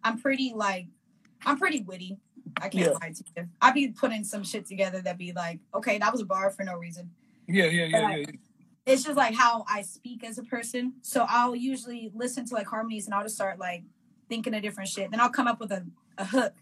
I'm 0.04 0.18
pretty 0.18 0.52
like 0.54 0.86
I'm 1.44 1.58
pretty 1.58 1.82
witty. 1.82 2.18
I 2.60 2.68
can't 2.68 2.86
Yeah. 2.86 2.90
lie 3.00 3.12
to 3.12 3.24
you. 3.36 3.48
I'd 3.60 3.74
be 3.74 3.88
putting 3.88 4.24
some 4.24 4.42
shit 4.44 4.66
together 4.66 5.00
that 5.02 5.16
be 5.18 5.32
like, 5.32 5.60
okay, 5.74 5.98
that 5.98 6.10
was 6.12 6.20
a 6.20 6.24
bar 6.24 6.50
for 6.50 6.64
no 6.64 6.76
reason 6.76 7.10
yeah, 7.46 7.64
yeah, 7.66 7.84
yeah, 7.86 8.00
But- 8.08 8.18
yeah. 8.20 8.26
It's 8.90 9.04
just 9.04 9.16
like 9.16 9.34
how 9.34 9.64
I 9.68 9.82
speak 9.82 10.24
as 10.24 10.38
a 10.38 10.42
person. 10.42 10.94
So 11.02 11.26
I'll 11.28 11.54
usually 11.54 12.10
listen 12.14 12.44
to 12.46 12.54
like 12.54 12.66
harmonies 12.66 13.06
and 13.06 13.14
I'll 13.14 13.22
just 13.22 13.34
start 13.34 13.58
like 13.58 13.84
thinking 14.28 14.54
of 14.54 14.62
different 14.62 14.88
shit. 14.88 15.10
Then 15.10 15.20
I'll 15.20 15.30
come 15.30 15.46
up 15.46 15.60
with 15.60 15.72
a, 15.72 15.84
a 16.18 16.24
hook. 16.24 16.54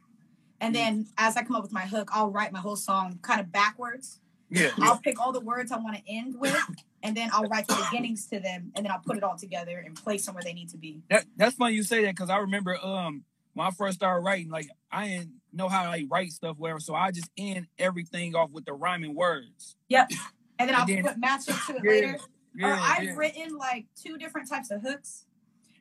And 0.61 0.75
then 0.75 1.07
as 1.17 1.37
I 1.37 1.45
come 1.45 1.57
up 1.57 1.63
with 1.63 1.73
my 1.73 1.87
hook, 1.87 2.11
I'll 2.13 2.31
write 2.31 2.53
my 2.53 2.61
whole 2.61 2.77
song 2.77 3.19
kind 3.23 3.41
of 3.41 3.53
backwards. 3.53 4.21
yeah. 4.51 4.71
I'll 4.81 4.99
pick 4.99 5.21
all 5.21 5.33
the 5.33 5.41
words 5.41 5.71
I 5.71 5.77
want 5.79 5.97
to 5.97 6.03
end 6.09 6.35
with, 6.39 6.59
and 7.03 7.17
then 7.17 7.29
I'll 7.33 7.45
write 7.45 7.69
the 7.69 7.77
beginnings 7.91 8.27
to 8.29 8.41
them, 8.41 8.73
and 8.75 8.85
then 8.85 8.91
I'll 8.91 8.99
put 8.99 9.17
it 9.19 9.23
all 9.23 9.37
together 9.37 9.79
and 9.85 9.95
place 9.95 10.25
them 10.25 10.35
where 10.35 10.43
they 10.43 10.55
need 10.55 10.71
to 10.71 10.79
be. 10.79 11.03
That 11.11 11.27
that's 11.37 11.55
funny 11.55 11.75
you 11.75 11.83
say 11.83 12.05
that 12.05 12.17
because 12.17 12.31
I 12.31 12.39
remember 12.39 12.77
um 12.83 13.25
when 13.53 13.67
I 13.67 13.71
first 13.73 13.99
started 13.99 14.25
writing, 14.25 14.49
like 14.49 14.69
I 14.91 15.09
didn't 15.09 15.33
know 15.53 15.69
how 15.69 15.83
to 15.83 15.91
like 15.91 16.07
write 16.11 16.33
stuff 16.33 16.57
whatever, 16.57 16.81
so 16.81 16.95
I 16.95 17.11
just 17.11 17.31
end 17.37 17.67
everything 17.79 18.35
off 18.35 18.51
with 18.51 18.65
the 18.65 18.73
rhyming 18.73 19.15
words. 19.15 19.77
Yep. 19.89 20.13
And 20.59 20.69
then 20.69 20.75
I'll 20.77 20.87
put 20.87 21.19
match 21.19 21.49
it 21.49 21.55
to 21.67 21.77
it 21.77 21.83
Yeah, 21.85 21.91
later. 21.91 22.19
or 22.63 22.73
I've 22.73 23.05
yeah. 23.05 23.15
written 23.17 23.57
like 23.57 23.87
two 23.95 24.19
different 24.19 24.49
types 24.49 24.71
of 24.71 24.83
hooks. 24.83 25.25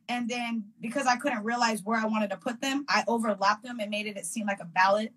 And 0.09 0.29
then 0.29 0.63
because 0.79 1.05
I 1.05 1.15
couldn't 1.17 1.43
realize 1.43 1.83
where 1.83 1.99
I 1.99 2.05
wanted 2.05 2.29
to 2.29 2.37
put 2.37 2.61
them, 2.61 2.85
I 2.87 3.03
overlapped 3.07 3.63
them 3.63 3.79
and 3.79 3.89
made 3.89 4.07
it 4.07 4.25
seem 4.25 4.45
like 4.45 4.59
a 4.61 4.65
ballad, 4.65 5.09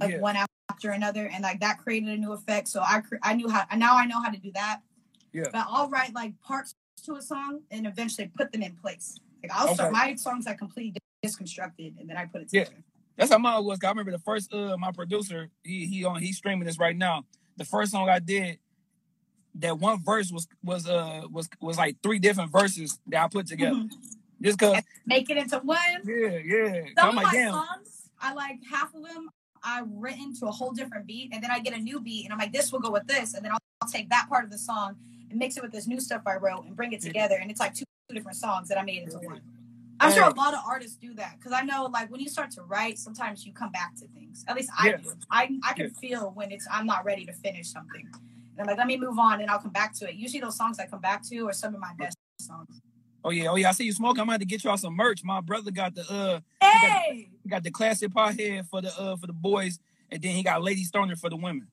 like 0.00 0.10
Yeah. 0.12 0.18
one 0.20 0.36
after 0.68 0.90
another, 0.90 1.26
and 1.32 1.42
like 1.42 1.60
that 1.60 1.78
created 1.78 2.10
a 2.10 2.16
new 2.16 2.32
effect. 2.32 2.68
So 2.68 2.82
I 2.82 3.00
cre- 3.00 3.16
I 3.22 3.34
knew 3.34 3.48
how 3.48 3.64
now 3.76 3.96
I 3.96 4.06
know 4.06 4.20
how 4.20 4.30
to 4.30 4.38
do 4.38 4.50
that. 4.54 4.80
Yeah. 5.32 5.44
But 5.52 5.66
I'll 5.68 5.88
write 5.88 6.14
like 6.14 6.38
parts 6.40 6.74
to 7.04 7.14
a 7.16 7.22
song 7.22 7.60
and 7.70 7.86
eventually 7.86 8.28
put 8.36 8.52
them 8.52 8.62
in 8.62 8.74
place. 8.76 9.18
Like 9.42 9.52
I'll 9.54 9.74
start 9.74 9.92
my 9.92 10.14
songs 10.16 10.46
are 10.46 10.54
completely 10.54 10.98
disconstructed 11.22 11.96
and 11.98 12.08
then 12.08 12.16
I 12.16 12.26
put 12.26 12.42
it 12.42 12.48
Yeah. 12.52 12.64
together. 12.64 12.82
That's 13.16 13.30
how 13.30 13.38
mine 13.38 13.64
was. 13.64 13.78
I 13.82 13.88
remember 13.88 14.10
the 14.12 14.18
first 14.18 14.52
uh 14.52 14.76
my 14.76 14.90
producer, 14.92 15.48
he 15.62 15.86
he 15.86 16.04
on 16.04 16.20
he's 16.20 16.36
streaming 16.36 16.64
this 16.66 16.78
right 16.78 16.96
now. 16.96 17.24
The 17.56 17.64
first 17.64 17.92
song 17.92 18.08
I 18.08 18.18
did, 18.18 18.58
that 19.56 19.78
one 19.78 20.02
verse 20.02 20.30
was 20.32 20.46
was 20.62 20.88
uh 20.88 21.22
was 21.30 21.48
was 21.60 21.78
like 21.78 21.96
three 22.02 22.18
different 22.18 22.50
verses 22.50 22.98
that 23.06 23.24
I 23.24 23.28
put 23.28 23.46
together. 23.46 23.76
Mhm. 23.76 23.90
Just 24.42 24.58
cause 24.58 24.82
Make 25.06 25.30
it 25.30 25.36
into 25.36 25.58
one. 25.58 25.78
yeah, 26.04 26.38
yeah. 26.44 26.84
So 26.86 26.92
Some 26.98 27.04
I'm 27.04 27.08
of 27.10 27.14
like, 27.16 27.26
my 27.26 27.32
damn. 27.32 27.52
songs, 27.54 28.10
I 28.20 28.34
like 28.34 28.58
half 28.68 28.94
of 28.94 29.02
them 29.02 29.30
I've 29.62 29.88
written 29.90 30.34
to 30.40 30.46
a 30.46 30.50
whole 30.50 30.72
different 30.72 31.06
beat, 31.06 31.30
and 31.32 31.42
then 31.42 31.50
I 31.50 31.58
get 31.58 31.72
a 31.72 31.78
new 31.78 32.00
beat, 32.00 32.24
and 32.24 32.32
I'm 32.32 32.38
like, 32.38 32.52
this 32.52 32.70
will 32.70 32.80
go 32.80 32.90
with 32.90 33.06
this, 33.06 33.32
and 33.34 33.42
then 33.44 33.52
I'll, 33.52 33.58
I'll 33.80 33.88
take 33.88 34.10
that 34.10 34.28
part 34.28 34.44
of 34.44 34.50
the 34.50 34.58
song 34.58 34.96
and 35.30 35.38
mix 35.38 35.56
it 35.56 35.62
with 35.62 35.72
this 35.72 35.86
new 35.86 36.00
stuff 36.00 36.22
I 36.26 36.36
wrote 36.36 36.66
and 36.66 36.76
bring 36.76 36.92
it 36.92 37.02
Yeah. 37.02 37.08
together, 37.08 37.36
and 37.40 37.50
it's 37.50 37.60
like 37.60 37.74
two, 37.74 37.84
two 38.08 38.14
different 38.14 38.36
songs 38.36 38.68
that 38.68 38.78
I 38.78 38.82
made 38.82 39.02
into 39.04 39.16
one. 39.18 39.40
I'm 40.00 40.12
sure 40.12 40.24
a 40.24 40.34
lot 40.34 40.52
of 40.52 40.60
artists 40.66 40.96
do 40.96 41.14
that 41.14 41.36
because 41.38 41.52
I 41.52 41.62
know, 41.62 41.84
like, 41.86 42.10
when 42.10 42.20
you 42.20 42.28
start 42.28 42.50
to 42.52 42.62
write, 42.62 42.98
sometimes 42.98 43.46
you 43.46 43.54
come 43.54 43.70
back 43.70 43.94
to 43.96 44.08
things. 44.08 44.44
At 44.48 44.56
least 44.56 44.70
I 44.78 44.88
Yeah. 44.90 44.96
do. 44.98 45.12
I 45.30 45.58
I 45.62 45.72
can 45.72 45.90
feel 45.90 46.32
when 46.32 46.50
it's 46.50 46.66
I'm 46.70 46.84
not 46.84 47.04
ready 47.06 47.24
to 47.24 47.32
finish 47.32 47.68
something, 47.68 48.10
and 48.56 48.60
I'm 48.60 48.66
like, 48.66 48.78
let 48.78 48.86
me 48.86 48.96
move 48.96 49.18
on, 49.18 49.40
and 49.40 49.50
I'll 49.50 49.58
come 49.58 49.72
back 49.72 49.94
to 49.94 50.08
it. 50.08 50.14
Usually, 50.14 50.40
those 50.40 50.56
songs 50.56 50.78
I 50.78 50.86
come 50.86 51.00
back 51.00 51.22
to 51.28 51.48
are 51.48 51.52
some 51.52 51.74
of 51.74 51.80
my 51.80 51.92
best 51.98 52.16
songs. 52.40 52.80
Oh 53.24 53.30
yeah, 53.30 53.48
oh 53.48 53.56
yeah. 53.56 53.70
I 53.70 53.72
see 53.72 53.84
you 53.84 53.92
smoking. 53.92 54.20
I'm 54.20 54.26
gonna 54.26 54.34
have 54.34 54.40
to 54.40 54.46
get 54.46 54.64
y'all 54.64 54.76
some 54.76 54.94
merch. 54.94 55.24
My 55.24 55.40
brother 55.40 55.70
got 55.70 55.94
the 55.94 56.02
uh 56.12 56.40
Hey, 56.60 57.30
he 57.42 57.48
got 57.48 57.62
the 57.62 57.70
classic 57.70 58.10
pothead 58.10 58.68
for 58.68 58.80
the 58.82 58.88
uh 58.98 59.16
for 59.16 59.26
the 59.26 59.32
boys, 59.32 59.78
and 60.10 60.22
then 60.22 60.32
he 60.32 60.42
got 60.42 60.62
Lady 60.62 60.84
Stoner 60.84 61.16
for 61.16 61.30
the 61.30 61.36
women. 61.36 61.68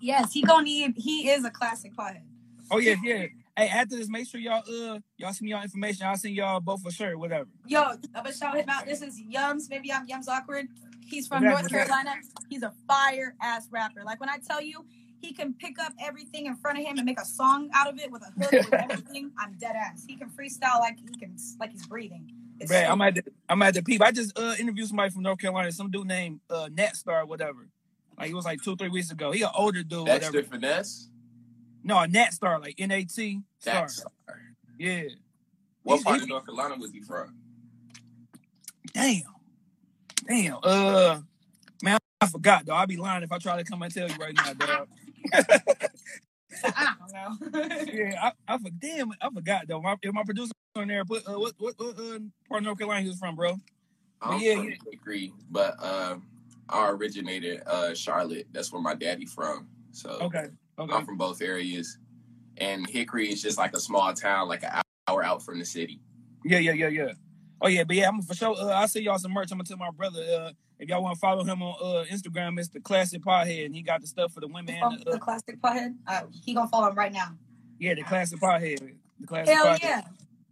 yes, 0.00 0.32
he 0.32 0.42
gonna 0.42 0.64
need. 0.64 0.94
He 0.96 1.28
is 1.30 1.44
a 1.44 1.50
classic 1.50 1.94
pothead. 1.94 2.22
Oh 2.70 2.78
yeah, 2.78 2.96
yeah. 3.02 3.26
Hey, 3.56 3.68
after 3.68 3.96
this, 3.96 4.08
make 4.08 4.26
sure 4.28 4.40
y'all 4.40 4.62
uh 4.66 4.98
y'all 5.18 5.32
send 5.32 5.42
me 5.42 5.50
y'all 5.50 5.62
information. 5.62 6.06
I'll 6.06 6.16
send 6.16 6.34
y'all 6.34 6.60
both 6.60 6.86
a 6.86 6.90
shirt, 6.90 7.18
whatever. 7.18 7.48
Yo, 7.66 7.82
I'm 7.82 7.98
gonna 8.14 8.32
shout 8.32 8.56
him 8.56 8.68
out. 8.68 8.86
This 8.86 9.02
is 9.02 9.20
Yums. 9.20 9.68
Maybe 9.68 9.92
I'm 9.92 10.06
Yums 10.06 10.28
Awkward. 10.28 10.68
He's 11.06 11.26
from 11.26 11.44
North. 11.44 11.68
Carolina. 11.68 12.14
He's 12.48 12.62
a 12.62 12.72
fire 12.86 13.34
ass 13.42 13.68
rapper. 13.70 14.04
Like 14.04 14.20
when 14.20 14.28
I 14.30 14.38
tell 14.38 14.62
you 14.62 14.84
he 15.20 15.32
can 15.32 15.54
pick 15.54 15.78
up 15.78 15.92
everything 16.00 16.46
in 16.46 16.56
front 16.56 16.78
of 16.78 16.84
him 16.84 16.96
and 16.98 17.04
make 17.06 17.20
a 17.20 17.24
song 17.24 17.68
out 17.74 17.88
of 17.88 17.98
it 17.98 18.10
with 18.10 18.22
a 18.22 18.40
hook 18.40 18.52
with 18.52 18.72
everything, 18.74 19.32
I'm 19.38 19.54
dead 19.58 19.74
ass. 19.76 20.04
He 20.06 20.16
can 20.16 20.28
freestyle 20.30 20.80
like 20.80 20.98
he 20.98 21.06
can 21.18 21.36
like 21.58 21.72
he's 21.72 21.86
breathing. 21.86 22.30
It's 22.60 22.70
Man, 22.70 22.90
I'm 22.90 23.00
at 23.02 23.14
the 23.16 23.24
I'm 23.48 23.62
at 23.62 23.74
the 23.74 23.82
peep. 23.82 24.00
I 24.02 24.10
just 24.12 24.38
uh 24.38 24.54
interviewed 24.58 24.88
somebody 24.88 25.10
from 25.10 25.22
North 25.22 25.38
Carolina, 25.38 25.70
some 25.72 25.90
dude 25.90 26.06
named 26.06 26.40
uh 26.50 26.68
Netstar, 26.72 27.26
whatever. 27.26 27.68
Like 28.18 28.30
it 28.30 28.34
was 28.34 28.44
like 28.44 28.62
two, 28.62 28.74
three 28.76 28.88
weeks 28.88 29.10
ago. 29.12 29.30
He 29.32 29.42
an 29.42 29.50
older 29.56 29.82
dude, 29.82 30.06
That's 30.06 30.26
whatever. 30.26 30.42
the 30.42 30.48
finesse. 30.48 31.08
No, 31.84 31.98
a 31.98 32.06
Netstar, 32.08 32.60
like 32.60 32.74
N 32.78 32.90
A 32.90 33.04
T 33.04 33.42
star. 33.60 33.74
That's 33.82 34.04
Yeah. 34.78 35.02
what 35.84 35.94
He's- 35.96 36.04
part 36.04 36.14
he's- 36.16 36.22
of 36.24 36.28
North 36.28 36.46
Carolina 36.46 36.76
was 36.78 36.90
he 36.92 37.00
from? 37.00 37.34
Damn. 38.92 39.22
Damn. 40.26 40.58
Uh 40.62 41.20
man, 41.82 41.98
I 42.20 42.26
forgot 42.26 42.66
though. 42.66 42.74
I'd 42.74 42.88
be 42.88 42.96
lying 42.96 43.22
if 43.22 43.30
I 43.32 43.38
try 43.38 43.56
to 43.56 43.64
come 43.64 43.82
and 43.82 43.94
tell 43.94 44.08
you 44.08 44.16
right 44.16 44.34
now, 44.34 44.52
dog. 44.54 44.88
I 45.34 46.94
don't 47.40 47.52
know. 47.52 47.68
Yeah, 47.92 48.14
I, 48.22 48.32
I 48.46 48.58
for 48.58 48.70
damn, 48.70 49.12
I 49.20 49.30
forgot 49.32 49.68
though. 49.68 49.80
My, 49.80 49.96
if 50.02 50.12
my 50.12 50.24
producer 50.24 50.52
on 50.76 50.88
there, 50.88 51.04
put 51.04 51.28
uh, 51.28 51.38
what 51.38 51.54
what, 51.58 51.74
what 51.78 51.98
uh, 51.98 52.18
part 52.48 52.60
of 52.60 52.64
North 52.64 52.78
Carolina 52.78 53.02
he 53.02 53.08
was 53.08 53.18
from, 53.18 53.36
bro? 53.36 53.56
I'm 54.20 54.40
Yeah, 54.40 54.54
from 54.54 54.68
yeah. 54.68 54.74
Hickory, 54.90 55.32
but 55.50 55.76
uh, 55.80 56.16
I 56.68 56.90
originated 56.90 57.62
uh 57.66 57.94
Charlotte. 57.94 58.46
That's 58.52 58.72
where 58.72 58.82
my 58.82 58.94
daddy 58.94 59.26
from. 59.26 59.68
So 59.92 60.18
Okay, 60.22 60.46
okay, 60.78 60.92
I'm 60.94 61.04
from 61.04 61.16
both 61.16 61.42
areas, 61.42 61.98
and 62.56 62.88
Hickory 62.88 63.30
is 63.30 63.42
just 63.42 63.58
like 63.58 63.74
a 63.74 63.80
small 63.80 64.12
town, 64.14 64.48
like 64.48 64.64
an 64.64 64.82
hour 65.08 65.24
out 65.24 65.42
from 65.42 65.58
the 65.58 65.64
city. 65.64 66.00
yeah, 66.44 66.58
yeah, 66.58 66.72
yeah, 66.72 66.88
yeah. 66.88 67.12
Oh 67.60 67.68
yeah, 67.68 67.84
but 67.84 67.96
yeah, 67.96 68.08
I'm 68.08 68.22
for 68.22 68.34
sure. 68.34 68.56
Uh, 68.58 68.68
I'll 68.68 68.88
send 68.88 69.04
y'all 69.04 69.18
some 69.18 69.32
merch. 69.32 69.50
I'm 69.50 69.58
gonna 69.58 69.64
tell 69.68 69.76
my 69.76 69.90
brother 69.90 70.20
uh, 70.20 70.52
if 70.78 70.88
y'all 70.88 71.02
want 71.02 71.16
to 71.16 71.20
follow 71.20 71.44
him 71.44 71.62
on 71.62 71.74
uh, 71.80 72.04
Instagram, 72.12 72.58
it's 72.58 72.68
the 72.68 72.80
classic 72.80 73.22
pothead, 73.22 73.66
and 73.66 73.74
he 73.74 73.82
got 73.82 74.00
the 74.00 74.06
stuff 74.06 74.32
for 74.32 74.40
the 74.40 74.48
women 74.48 74.74
and 74.74 75.00
the, 75.00 75.04
the 75.04 75.10
uh, 75.12 75.18
classic 75.18 75.60
pothead. 75.60 75.94
Uh, 76.06 76.22
he 76.44 76.54
gonna 76.54 76.68
follow 76.68 76.88
him 76.88 76.94
right 76.96 77.12
now. 77.12 77.34
yeah, 77.78 77.94
the 77.94 78.02
classic 78.02 78.38
pothead, 78.40 78.94
the 79.20 79.26
classic 79.26 79.54
Hell 79.54 79.66
pothead. 79.66 79.82
yeah. 79.82 80.02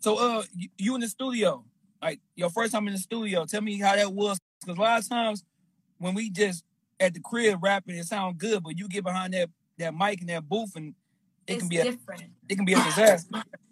So, 0.01 0.17
uh, 0.17 0.43
you, 0.55 0.69
you 0.79 0.95
in 0.95 1.01
the 1.01 1.09
studio, 1.09 1.65
like 2.03 2.21
your 2.35 2.51
first 2.51 2.73
time 2.73 2.87
in 2.89 2.95
the 2.95 3.01
studio. 3.01 3.45
Tell 3.45 3.61
me 3.63 3.79
how 3.79 3.97
that 3.97 4.13
was, 4.13 4.39
because 4.61 4.79
a 4.79 4.81
lot 4.81 4.99
of 5.01 5.09
times 5.09 5.45
when 5.99 6.15
we 6.15 6.31
just 6.31 6.65
at 7.01 7.15
the 7.15 7.21
crib 7.21 7.63
rapping, 7.63 7.97
it 7.97 8.07
sound 8.07 8.39
good, 8.39 8.63
but 8.63 8.79
you 8.79 8.89
get 8.89 9.05
behind 9.05 9.35
that 9.35 9.51
that 9.79 9.95
mic 9.95 10.21
and 10.21 10.29
that 10.29 10.49
booth, 10.49 10.75
and 10.77 10.95
it 11.47 11.55
it's 11.55 11.61
can 11.61 11.69
be 11.69 11.79
a 11.79 11.85
different. 11.85 12.25
it 12.49 12.57
can 12.57 12.65
be 12.65 12.73
a 12.73 12.83
disaster. 12.83 13.43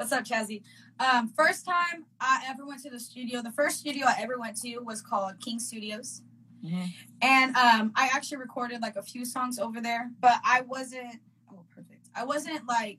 What's 0.00 0.12
up, 0.12 0.24
Chazzy? 0.24 0.62
Um, 0.98 1.28
first 1.36 1.66
time 1.66 2.06
I 2.18 2.42
ever 2.48 2.64
went 2.64 2.82
to 2.84 2.90
the 2.90 2.98
studio, 2.98 3.42
the 3.42 3.50
first 3.50 3.80
studio 3.80 4.06
I 4.06 4.16
ever 4.22 4.38
went 4.38 4.58
to 4.62 4.78
was 4.78 5.02
called 5.02 5.38
King 5.40 5.58
Studios. 5.58 6.22
Mhm. 6.64 6.94
And 7.20 7.54
um, 7.54 7.92
I 7.94 8.08
actually 8.10 8.38
recorded 8.38 8.80
like 8.80 8.96
a 8.96 9.02
few 9.02 9.26
songs 9.26 9.58
over 9.58 9.78
there, 9.78 10.10
but 10.18 10.40
I 10.42 10.62
wasn't, 10.62 11.20
oh, 11.52 11.66
perfect. 11.74 12.08
I 12.14 12.24
wasn't 12.24 12.66
like, 12.66 12.98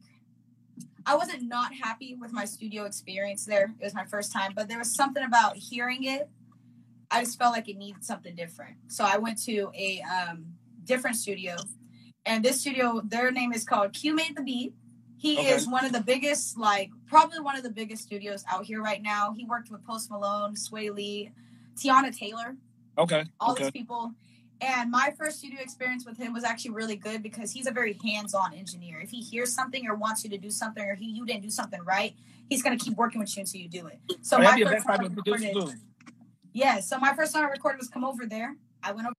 I 1.03 1.15
wasn't 1.15 1.41
not 1.41 1.73
happy 1.73 2.13
with 2.13 2.33
my 2.33 2.45
studio 2.45 2.83
experience 2.83 3.45
there. 3.45 3.73
It 3.79 3.83
was 3.83 3.95
my 3.95 4.05
first 4.05 4.31
time, 4.31 4.51
but 4.55 4.67
there 4.67 4.77
was 4.77 4.93
something 4.93 5.23
about 5.23 5.57
hearing 5.57 6.03
it. 6.03 6.29
I 7.09 7.21
just 7.21 7.39
felt 7.39 7.55
like 7.55 7.67
it 7.67 7.77
needed 7.77 8.05
something 8.05 8.35
different. 8.35 8.75
So 8.89 9.03
I 9.05 9.17
went 9.17 9.41
to 9.45 9.71
a 9.75 10.03
um, 10.03 10.45
different 10.83 11.15
studio. 11.15 11.55
And 12.27 12.45
this 12.45 12.61
studio, 12.61 13.01
their 13.03 13.31
name 13.31 13.53
is 13.53 13.63
called 13.63 13.93
Q 13.93 14.13
Made 14.13 14.37
the 14.37 14.43
Beat. 14.43 14.75
He 15.21 15.37
Okay. 15.37 15.51
is 15.51 15.67
one 15.67 15.85
of 15.85 15.91
the 15.93 16.01
biggest, 16.01 16.57
like 16.57 16.89
probably 17.05 17.39
one 17.39 17.55
of 17.55 17.61
the 17.61 17.69
biggest 17.69 18.01
studios 18.01 18.43
out 18.51 18.65
here 18.65 18.81
right 18.81 19.03
now. 19.03 19.33
He 19.33 19.45
worked 19.45 19.69
with 19.69 19.85
Post 19.85 20.09
Malone, 20.09 20.55
Swae 20.55 20.91
Lee, 20.91 21.29
Teyana 21.75 22.15
Taylor, 22.17 22.57
Okay, 22.97 23.23
all 23.39 23.51
okay, 23.51 23.65
these 23.65 23.71
people. 23.71 24.13
And 24.61 24.89
my 24.89 25.13
first 25.15 25.37
studio 25.37 25.59
experience 25.61 26.07
with 26.07 26.17
him 26.17 26.33
was 26.33 26.43
actually 26.43 26.71
really 26.71 26.95
good 26.95 27.21
because 27.21 27.51
he's 27.51 27.67
a 27.67 27.71
very 27.71 27.99
hands-on 28.03 28.55
engineer. 28.55 28.99
If 28.99 29.11
he 29.11 29.21
hears 29.21 29.53
something 29.53 29.87
or 29.87 29.93
wants 29.93 30.23
you 30.23 30.29
to 30.31 30.39
do 30.39 30.49
something 30.49 30.83
or 30.83 30.95
he 30.95 31.05
you 31.11 31.23
didn't 31.23 31.43
do 31.43 31.51
something 31.51 31.83
right, 31.83 32.15
he's 32.49 32.63
gonna 32.63 32.77
keep 32.79 32.95
working 32.97 33.19
with 33.21 33.37
you 33.37 33.41
until 33.41 33.61
you 33.61 33.69
do 33.69 33.85
it. 33.85 33.99
So 34.23 34.37
Oh, 34.37 34.39
my 34.39 34.45
that'd 34.45 34.55
be 34.57 34.63
a 34.63 34.73
first 34.73 34.87
time 34.87 35.01
I 35.01 35.03
recorded, 35.03 35.79
yeah, 36.53 36.79
so 36.79 36.97
my 36.97 37.13
first 37.13 37.31
time 37.31 37.45
I 37.45 37.49
recorded 37.49 37.77
was 37.77 37.89
"Come 37.89 38.03
Over 38.03 38.25
There." 38.25 38.55
I 38.81 38.91
went 38.91 39.05
over. 39.05 39.15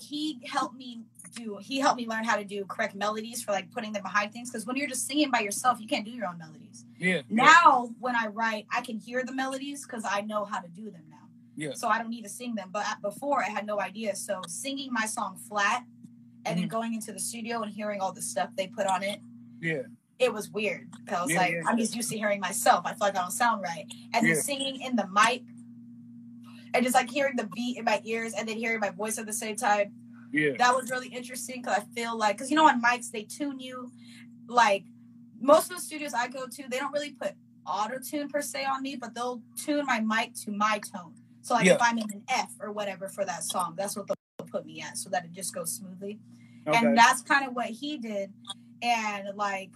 He 0.00 0.40
helped 0.46 0.74
me 0.76 1.02
do. 1.34 1.58
He 1.60 1.78
helped 1.78 1.96
me 1.96 2.06
learn 2.06 2.24
how 2.24 2.36
to 2.36 2.44
do 2.44 2.64
correct 2.64 2.94
melodies 2.94 3.42
for 3.42 3.52
like 3.52 3.70
putting 3.70 3.92
them 3.92 4.02
behind 4.02 4.32
things. 4.32 4.50
Because 4.50 4.66
when 4.66 4.76
you're 4.76 4.88
just 4.88 5.06
singing 5.06 5.30
by 5.30 5.40
yourself, 5.40 5.80
you 5.80 5.86
can't 5.86 6.04
do 6.04 6.10
your 6.10 6.26
own 6.26 6.38
melodies. 6.38 6.84
Yeah. 6.98 7.16
yeah. 7.16 7.22
Now, 7.30 7.90
when 7.98 8.16
I 8.16 8.26
write, 8.28 8.66
I 8.70 8.80
can 8.80 8.98
hear 8.98 9.24
the 9.24 9.32
melodies 9.32 9.86
because 9.86 10.04
I 10.08 10.22
know 10.22 10.44
how 10.44 10.60
to 10.60 10.68
do 10.68 10.90
them 10.90 11.04
now. 11.08 11.16
Yeah. 11.56 11.72
So 11.74 11.88
I 11.88 11.98
don't 11.98 12.10
need 12.10 12.22
to 12.22 12.28
sing 12.28 12.54
them. 12.54 12.70
But 12.72 12.84
before, 13.02 13.42
I 13.44 13.48
had 13.48 13.66
no 13.66 13.80
idea. 13.80 14.16
So 14.16 14.40
singing 14.48 14.92
my 14.92 15.06
song 15.06 15.36
flat, 15.48 15.84
and 16.46 16.58
then 16.58 16.66
Mhm. 16.66 16.70
going 16.70 16.94
into 16.94 17.12
the 17.12 17.18
studio 17.18 17.62
and 17.62 17.70
hearing 17.72 18.00
all 18.00 18.12
the 18.12 18.22
stuff 18.22 18.50
they 18.56 18.66
put 18.66 18.86
on 18.86 19.02
it, 19.02 19.20
Yeah. 19.60 19.82
it 20.18 20.32
was 20.32 20.48
weird. 20.50 20.88
I 21.08 21.20
was 21.20 21.30
Yeah, 21.30 21.38
like, 21.38 21.52
yeah. 21.52 21.62
I'm 21.66 21.76
just 21.76 21.94
used 21.94 22.10
to 22.10 22.16
hearing 22.16 22.40
myself. 22.40 22.86
I 22.86 22.90
feel 22.90 22.98
like 23.08 23.16
I 23.16 23.20
don't 23.20 23.30
sound 23.30 23.60
right. 23.62 23.84
And 24.14 24.26
then 24.26 24.36
singing 24.36 24.80
in 24.80 24.96
the 24.96 25.06
mic, 25.08 25.42
and 26.74 26.84
just 26.84 26.94
like 26.94 27.10
hearing 27.10 27.36
the 27.36 27.48
beat 27.54 27.76
in 27.78 27.84
my 27.84 28.00
ears, 28.04 28.32
and 28.34 28.48
then 28.48 28.56
hearing 28.56 28.80
my 28.80 28.90
voice 28.90 29.18
at 29.18 29.26
the 29.26 29.32
same 29.32 29.56
time 29.56 29.92
Yeah. 30.32 30.52
that 30.58 30.74
was 30.74 30.90
really 30.90 31.08
interesting 31.08 31.62
because 31.62 31.78
I 31.78 31.84
feel 31.94 32.16
like 32.16 32.36
because 32.36 32.50
you 32.50 32.56
know 32.56 32.68
on 32.68 32.80
mics 32.82 33.10
they 33.10 33.22
tune 33.24 33.58
you 33.60 33.90
like 34.46 34.84
most 35.40 35.70
of 35.70 35.76
the 35.76 35.82
studios 35.82 36.12
I 36.14 36.28
go 36.28 36.46
to 36.46 36.62
they 36.70 36.78
don't 36.78 36.92
really 36.92 37.12
put 37.12 37.32
auto 37.66 37.98
tune 37.98 38.28
per 38.28 38.42
se 38.42 38.64
on 38.64 38.82
me 38.82 38.96
but 38.96 39.14
they'll 39.14 39.42
tune 39.56 39.84
my 39.86 40.00
mic 40.00 40.34
to 40.44 40.50
my 40.50 40.80
tone 40.94 41.14
so 41.42 41.54
like 41.54 41.66
Yeah. 41.66 41.74
if 41.74 41.82
I'm 41.82 41.98
in 41.98 42.04
an 42.12 42.22
F 42.28 42.50
or 42.60 42.72
whatever 42.72 43.08
for 43.08 43.24
that 43.24 43.42
song 43.44 43.74
that's 43.76 43.96
what 43.96 44.06
they'll 44.06 44.46
put 44.46 44.64
me 44.66 44.80
at 44.80 44.96
so 44.98 45.10
that 45.10 45.24
it 45.24 45.32
just 45.32 45.54
goes 45.54 45.72
smoothly 45.72 46.18
Okay. 46.66 46.76
and 46.78 46.96
that's 46.96 47.22
kind 47.22 47.46
of 47.46 47.54
what 47.54 47.66
he 47.66 47.96
did 47.96 48.32
and 48.82 49.28
like 49.34 49.70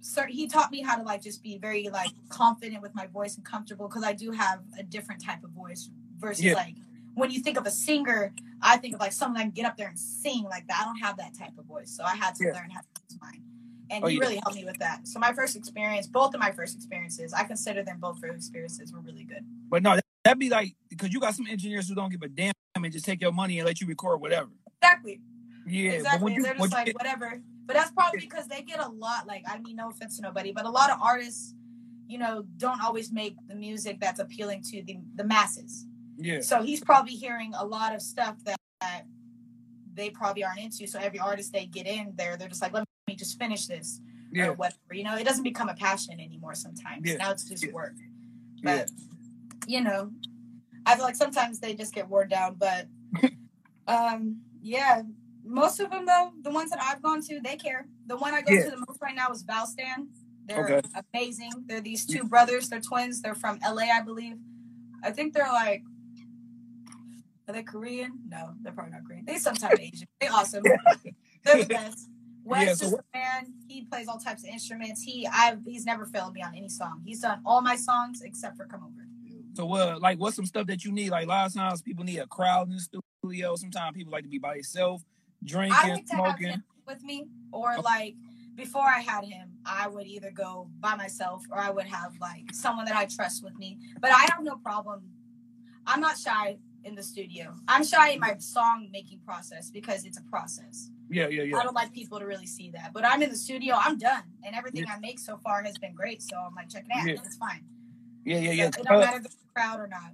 sir 0.00 0.26
he 0.26 0.46
taught 0.46 0.70
me 0.70 0.82
how 0.82 0.94
to 0.96 1.02
like 1.02 1.22
just 1.22 1.42
be 1.42 1.56
very 1.58 1.88
like 1.88 2.10
confident 2.28 2.82
with 2.82 2.94
my 2.94 3.06
voice 3.06 3.36
and 3.36 3.44
comfortable 3.44 3.88
because 3.88 4.04
I 4.04 4.12
do 4.12 4.30
have 4.32 4.60
a 4.78 4.82
different 4.82 5.24
type 5.24 5.42
of 5.42 5.50
voice 5.50 5.88
versus 6.18 6.44
Yeah. 6.44 6.54
like 6.54 6.76
when 7.14 7.30
you 7.30 7.40
think 7.40 7.56
of 7.58 7.66
a 7.66 7.70
singer 7.70 8.32
I 8.62 8.78
think 8.78 8.94
of 8.94 9.00
like 9.00 9.12
someone 9.12 9.34
that 9.38 9.42
can 9.44 9.50
get 9.50 9.66
up 9.66 9.76
there 9.76 9.88
and 9.88 9.98
sing 9.98 10.44
like 10.44 10.66
that. 10.68 10.80
I 10.80 10.84
don't 10.86 10.96
have 10.96 11.18
that 11.18 11.36
type 11.38 11.52
of 11.58 11.66
voice, 11.66 11.90
so 11.94 12.02
I 12.04 12.16
had 12.16 12.34
to 12.36 12.44
Yeah. 12.46 12.52
learn 12.52 12.70
how 12.70 12.80
to 12.80 12.86
use 13.10 13.18
mine. 13.20 13.42
And 13.90 14.02
Oh, 14.02 14.06
he 14.08 14.16
yeah. 14.16 14.20
really 14.22 14.36
helped 14.36 14.56
me 14.56 14.64
with 14.64 14.78
that. 14.78 15.06
So 15.06 15.20
my 15.20 15.32
first 15.34 15.54
experience, 15.56 16.06
both 16.06 16.34
of 16.34 16.40
my 16.40 16.50
first 16.52 16.74
experiences, 16.74 17.34
I 17.34 17.44
consider 17.44 17.82
them 17.84 18.00
both 18.00 18.18
first 18.18 18.34
experiences 18.34 18.92
were 18.92 19.00
really 19.00 19.24
good. 19.24 19.44
But 19.68 19.82
no, 19.82 19.94
that, 19.96 20.04
that'd 20.24 20.38
be 20.38 20.48
like 20.48 20.74
because 20.88 21.12
you 21.12 21.20
got 21.20 21.34
some 21.34 21.46
engineers 21.46 21.86
who 21.88 21.94
don't 21.94 22.10
give 22.10 22.22
a 22.22 22.28
damn 22.28 22.54
and 22.74 22.90
just 22.90 23.04
take 23.04 23.20
your 23.20 23.30
money 23.30 23.58
and 23.58 23.66
let 23.66 23.78
you 23.80 23.86
record 23.86 24.20
whatever. 24.22 24.48
Exactly. 24.82 25.20
Yeah. 25.66 25.90
Exactly. 25.92 26.34
you, 26.34 26.42
They're 26.42 26.54
just 26.54 26.72
like 26.72 26.86
get- 26.86 26.94
whatever. 26.96 27.42
But 27.66 27.74
that's 27.76 27.90
probably 27.90 28.20
because 28.20 28.46
they 28.48 28.62
get 28.62 28.80
a 28.80 28.88
lot. 28.88 29.26
Like 29.26 29.44
I 29.46 29.58
mean, 29.58 29.76
no 29.76 29.90
offense 29.90 30.16
to 30.16 30.22
nobody, 30.22 30.50
but 30.50 30.64
a 30.64 30.70
lot 30.70 30.90
of 30.90 30.98
artists, 31.00 31.54
you 32.08 32.16
know, 32.18 32.44
don't 32.56 32.82
always 32.82 33.12
make 33.12 33.36
the 33.48 33.54
music 33.54 34.00
that's 34.00 34.18
appealing 34.18 34.62
to 34.70 34.82
the 34.82 34.98
the 35.14 35.24
masses. 35.24 35.86
Yeah. 36.16 36.40
So 36.40 36.62
he's 36.62 36.80
probably 36.82 37.12
hearing 37.12 37.52
a 37.54 37.64
lot 37.64 37.94
of 37.94 38.02
stuff 38.02 38.36
that, 38.44 38.56
that 38.80 39.02
they 39.94 40.10
probably 40.10 40.44
aren't 40.44 40.60
into. 40.60 40.86
So 40.86 40.98
every 40.98 41.18
artist 41.18 41.52
they 41.52 41.66
get 41.66 41.86
in 41.86 42.12
there, 42.16 42.36
they're 42.36 42.48
just 42.48 42.62
like, 42.62 42.72
let 42.72 42.84
me 43.08 43.14
just 43.16 43.38
finish 43.38 43.66
this 43.66 44.00
Yeah. 44.32 44.48
or 44.48 44.52
whatever. 44.54 44.92
You 44.92 45.04
know, 45.04 45.16
it 45.16 45.24
doesn't 45.24 45.44
become 45.44 45.68
a 45.68 45.74
passion 45.74 46.20
anymore 46.20 46.54
sometimes. 46.54 47.02
Yeah. 47.04 47.16
Now 47.16 47.30
it's 47.32 47.44
just 47.48 47.64
Yeah. 47.64 47.72
work. 47.72 47.94
Yeah. 48.62 48.78
But 48.84 48.90
you 49.66 49.80
know, 49.80 50.10
I 50.84 50.94
feel 50.96 51.04
like 51.04 51.16
sometimes 51.16 51.58
they 51.60 51.74
just 51.74 51.94
get 51.94 52.08
worn 52.08 52.28
down. 52.28 52.54
But 52.56 52.86
um, 53.88 54.40
yeah, 54.60 55.02
most 55.44 55.80
of 55.80 55.90
them 55.90 56.06
though, 56.06 56.32
the 56.42 56.50
ones 56.50 56.70
that 56.70 56.80
I've 56.82 57.02
gone 57.02 57.22
to, 57.22 57.40
they 57.40 57.56
care. 57.56 57.86
The 58.06 58.16
one 58.16 58.34
I 58.34 58.42
go 58.42 58.52
Yeah. 58.52 58.64
to 58.64 58.70
the 58.70 58.84
most 58.88 59.00
right 59.00 59.14
now 59.14 59.30
is 59.30 59.44
Valstan. 59.44 60.08
They're 60.46 60.64
Okay. 60.78 60.88
amazing. 61.14 61.50
They're 61.66 61.80
these 61.80 62.06
two 62.06 62.24
brothers. 62.24 62.68
They're 62.68 62.80
twins. 62.80 63.20
They're 63.22 63.34
from 63.34 63.58
LA, 63.62 63.84
I 63.90 64.00
believe. 64.02 64.36
I 65.02 65.10
think 65.10 65.32
they're 65.34 65.52
like. 65.52 65.82
Are 67.48 67.54
they 67.54 67.62
Korean? 67.62 68.18
No, 68.28 68.54
they're 68.62 68.72
probably 68.72 68.92
not 68.92 69.04
Korean. 69.06 69.24
They 69.24 69.36
some 69.38 69.54
type 69.54 69.74
of 69.74 69.80
Asian. 69.80 70.08
They 70.20 70.28
awesome. 70.28 70.62
They're 71.44 71.58
the 71.62 71.66
best. 71.66 72.08
Wes 72.44 72.62
Yeah, 72.64 72.72
is 72.72 72.78
so 72.92 72.98
a 72.98 73.16
man. 73.18 73.52
He 73.66 73.82
plays 73.84 74.06
all 74.06 74.18
types 74.18 74.44
of 74.44 74.48
instruments. 74.50 75.02
He 75.02 75.26
I've 75.32 75.64
he's 75.64 75.84
never 75.84 76.06
failed 76.06 76.32
me 76.32 76.42
on 76.42 76.54
any 76.54 76.68
song. 76.68 77.02
He's 77.04 77.20
done 77.20 77.40
all 77.44 77.60
my 77.60 77.76
songs 77.76 78.22
except 78.22 78.56
for 78.56 78.66
Come 78.66 78.84
Over. 78.84 79.06
So 79.54 79.72
uh, 79.72 79.98
like 80.00 80.18
what's 80.18 80.36
some 80.36 80.46
stuff 80.46 80.66
that 80.68 80.84
you 80.84 80.92
need? 80.92 81.10
Like 81.10 81.26
a 81.26 81.28
lot 81.28 81.46
of 81.46 81.54
times 81.54 81.82
people 81.82 82.04
need 82.04 82.18
a 82.18 82.26
crowd 82.26 82.68
in 82.68 82.76
the 82.76 83.00
studio. 83.22 83.56
Sometimes 83.56 83.96
people 83.96 84.12
like 84.12 84.24
to 84.24 84.28
be 84.28 84.38
by 84.38 84.54
themselves, 84.54 85.04
drinking, 85.42 85.76
I 85.82 85.88
like 85.88 86.06
to 86.06 86.16
have 86.16 86.24
smoking. 86.24 86.48
him 86.48 86.64
with 86.86 87.02
me, 87.02 87.26
or 87.52 87.76
like 87.82 88.14
before 88.54 88.84
I 88.84 89.00
had 89.00 89.24
him, 89.24 89.50
I 89.64 89.88
would 89.88 90.06
either 90.06 90.30
go 90.30 90.68
by 90.78 90.94
myself 90.94 91.42
or 91.50 91.58
I 91.58 91.70
would 91.70 91.86
have 91.86 92.12
like 92.20 92.52
someone 92.52 92.84
that 92.86 92.96
I 92.96 93.06
trust 93.06 93.42
with 93.42 93.56
me. 93.56 93.78
But 94.00 94.10
I 94.12 94.26
have 94.30 94.42
no 94.42 94.56
problem. 94.56 95.02
I'm 95.86 96.00
not 96.00 96.18
shy 96.18 96.58
in 96.86 96.94
the 96.94 97.02
studio. 97.02 97.52
I'm 97.68 97.84
shy 97.84 98.10
in 98.10 98.20
my 98.20 98.36
song 98.38 98.88
making 98.92 99.18
process 99.26 99.70
because 99.70 100.04
it's 100.04 100.18
a 100.18 100.22
process. 100.22 100.90
Yeah, 101.10 101.28
yeah, 101.28 101.42
yeah. 101.42 101.56
I 101.58 101.62
don't 101.64 101.74
like 101.74 101.92
people 101.92 102.18
to 102.18 102.26
really 102.26 102.46
see 102.46 102.70
that. 102.70 102.92
But 102.94 103.04
I'm 103.04 103.22
in 103.22 103.30
the 103.30 103.36
studio, 103.36 103.74
I'm 103.78 103.98
done. 103.98 104.22
And 104.44 104.54
everything 104.54 104.84
I 104.88 104.98
make 105.00 105.18
so 105.18 105.36
far 105.38 105.62
has 105.64 105.74
been 105.78 105.94
great. 105.94 106.22
So 106.22 106.36
I'm 106.36 106.54
like, 106.54 106.68
check 106.68 106.84
it 106.88 106.96
out. 106.98 107.06
Yeah. 107.06 107.14
It's 107.24 107.36
fine. 107.36 107.64
Yeah, 108.24 108.38
yeah, 108.38 108.52
yeah. 108.52 108.70
So 108.70 108.80
it 108.80 108.86
don't 108.86 108.96
Uh, 108.96 109.00
matter 109.00 109.18
a 109.24 109.52
crowd 109.52 109.80
or 109.80 109.88
not. 109.88 110.12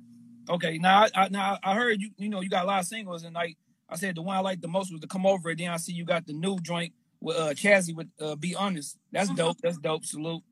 okay, 0.51 0.79
now 0.79 1.03
I, 1.05 1.09
I 1.15 1.29
now 1.29 1.59
I 1.63 1.75
heard 1.75 2.01
you. 2.01 2.11
You 2.19 2.29
know, 2.29 2.41
you 2.41 2.49
got 2.51 2.65
a 2.65 2.67
lot 2.67 2.81
of 2.81 2.87
singles, 2.87 3.23
and 3.25 3.35
like 3.35 3.57
I 3.89 3.97
said, 3.97 4.17
the 4.17 4.23
one 4.23 4.37
I 4.37 4.41
liked 4.41 4.63
the 4.63 4.69
most 4.69 4.91
was 4.93 5.01
to 5.01 5.07
come 5.07 5.27
over. 5.27 5.51
And 5.51 5.59
then 5.59 5.71
I 5.71 5.77
see 5.77 5.93
you 5.93 6.05
got 6.05 6.27
the 6.27 6.33
new 6.35 6.59
joint 6.61 6.93
with 7.21 7.37
uh 7.37 7.51
Chazzy 7.55 7.95
with 7.95 8.09
uh 8.21 8.37
Be 8.37 8.55
Honest. 8.55 8.99
That's 9.13 9.31
Mhm. 9.31 9.37
dope. 9.37 9.59
That's 9.63 9.79
dope. 9.79 10.05
Salute. 10.05 10.43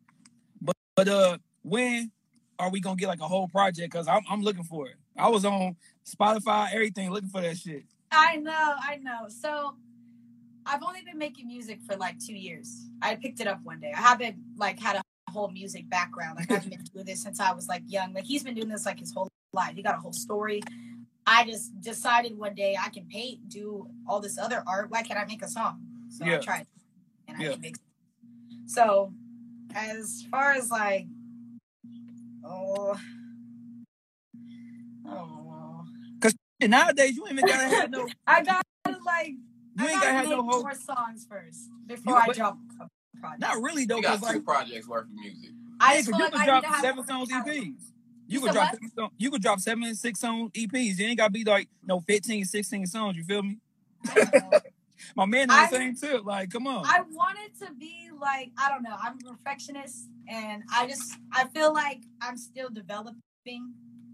But 0.61 0.77
but 0.95 1.09
uh, 1.09 1.39
when 1.63 2.11
are 2.59 2.71
we 2.71 2.81
gonna 2.81 2.97
get 2.97 3.09
like 3.09 3.21
a 3.21 3.29
whole 3.29 3.49
project? 3.49 3.93
Cause 3.93 4.09
I'm 4.09 4.23
I'm 4.31 4.43
looking 4.43 4.65
for 4.65 4.87
it. 4.89 4.97
I 5.19 5.29
was 5.29 5.45
on 5.45 5.77
Spotify, 6.11 6.73
everything, 6.73 7.11
looking 7.11 7.29
for 7.29 7.41
that 7.41 7.57
shit. 7.57 7.85
I 8.11 8.37
know, 8.37 8.75
I 8.81 8.97
know. 8.97 9.29
So 9.29 9.75
I've 10.67 10.83
only 10.83 11.03
been 11.03 11.19
making 11.19 11.47
music 11.47 11.81
for 11.87 11.97
like 11.97 12.19
two 12.19 12.35
years. 12.35 12.87
I 13.03 13.15
picked 13.17 13.41
it 13.41 13.47
up 13.47 13.61
one 13.63 13.81
day. 13.81 13.93
I 13.97 14.01
haven't 14.01 14.37
like 14.57 14.79
had 14.81 14.97
a 14.97 15.03
whole 15.31 15.49
music 15.49 15.89
background. 15.89 16.37
Like 16.37 16.51
I 16.51 16.55
haven't 16.55 16.71
been 16.71 16.85
doing 16.95 17.07
this 17.07 17.23
since 17.23 17.41
I 17.41 17.53
was 17.53 17.69
like 17.69 17.83
young. 17.87 18.13
Like 18.13 18.25
he's 18.25 18.43
been 18.43 18.55
doing 18.55 18.69
this 18.69 18.85
like 18.87 18.99
his 18.99 19.13
whole 19.13 19.29
life. 19.53 19.75
He 19.75 19.83
got 19.83 19.95
a 19.95 19.99
whole 19.99 20.13
story. 20.13 20.63
I 21.27 21.45
just 21.45 21.81
decided 21.81 22.37
one 22.37 22.55
day 22.55 22.77
I 22.81 22.89
can 22.89 23.07
paint, 23.07 23.49
do 23.49 23.89
all 24.09 24.21
this 24.21 24.39
other 24.39 24.63
art. 24.67 24.91
Why 24.91 25.03
can't 25.03 25.19
I 25.21 25.25
make 25.25 25.43
a 25.43 25.49
song? 25.49 25.81
So 26.09 26.25
Yeah. 26.25 26.37
I 26.37 26.39
tried, 26.39 26.67
and 27.29 27.37
I 27.39 27.43
Yeah. 27.43 27.53
can 27.53 27.61
make. 27.61 27.77
So, 28.67 29.13
as 29.75 30.25
far 30.31 30.53
as 30.53 30.71
like, 30.71 31.07
oh, 32.45 32.97
And 36.61 36.71
nowadays 36.71 37.17
you 37.17 37.25
ain't 37.27 37.33
even 37.39 37.47
gotta 37.47 37.69
have 37.77 37.91
no. 37.91 38.07
I 38.27 38.43
gotta 38.43 38.63
like 39.05 39.27
ain't 39.27 39.39
I 39.79 39.85
gotta 39.87 39.95
gotta 40.01 40.13
have 40.13 40.29
no 40.29 40.43
whole. 40.43 40.63
more 40.63 40.75
songs 40.75 41.27
first 41.29 41.69
before 41.87 42.15
You- 42.15 42.19
I 42.21 42.33
drop 42.35 42.59
a 42.81 42.89
project. 43.21 43.41
Not 43.41 43.63
really 43.63 43.85
though, 43.87 43.97
You 43.97 44.03
got 44.03 44.21
cause 44.21 44.35
like 44.35 44.45
projects 44.45 44.87
worth 44.89 45.05
of 45.05 45.11
music. 45.13 45.51
I 45.81 45.95
yeah, 45.95 45.99
just 46.01 46.11
'cause 46.11 46.19
you 46.19 46.25
like 46.25 46.33
could 46.33 46.41
I 46.41 46.47
drop 46.47 46.63
need 46.65 46.75
seven 46.81 47.07
songs. 47.07 47.29
EPs. 47.31 47.53
You 47.57 47.75
You 48.27 48.41
could 48.41 48.53
drop 48.53 48.73
what? 48.73 48.81
seven 48.95 49.11
you 49.19 49.31
could 49.31 49.43
drop 49.43 49.61
seven, 49.61 49.95
six 49.95 50.21
song 50.21 50.51
EPs. 50.55 50.99
You 50.99 51.07
ain't 51.07 51.19
gotta 51.19 51.31
be 51.33 51.45
like 51.45 51.69
no 51.87 52.01
15, 52.01 52.45
16 52.45 52.87
songs. 52.87 53.17
You 53.17 53.25
feel 53.25 53.43
me? 53.43 53.59
My 55.17 55.25
man 55.25 55.51
on 55.51 55.63
the 55.63 55.77
same 55.77 55.95
tip. 55.97 56.25
Like, 56.27 56.51
come 56.51 56.67
on. 56.67 56.85
I 56.85 57.01
wanted 57.13 57.59
to 57.61 57.73
be 57.75 58.11
like 58.21 58.51
I 58.59 58.69
don't 58.69 58.83
know. 58.83 58.95
I'm 59.03 59.19
a 59.27 59.31
perfectionist, 59.33 60.09
and 60.29 60.63
I 60.73 60.87
just 60.87 61.15
I 61.33 61.49
feel 61.49 61.73
like 61.73 62.03
I'm 62.21 62.37
still 62.37 62.69
developing, 62.69 63.17
Yeah. 63.47 63.61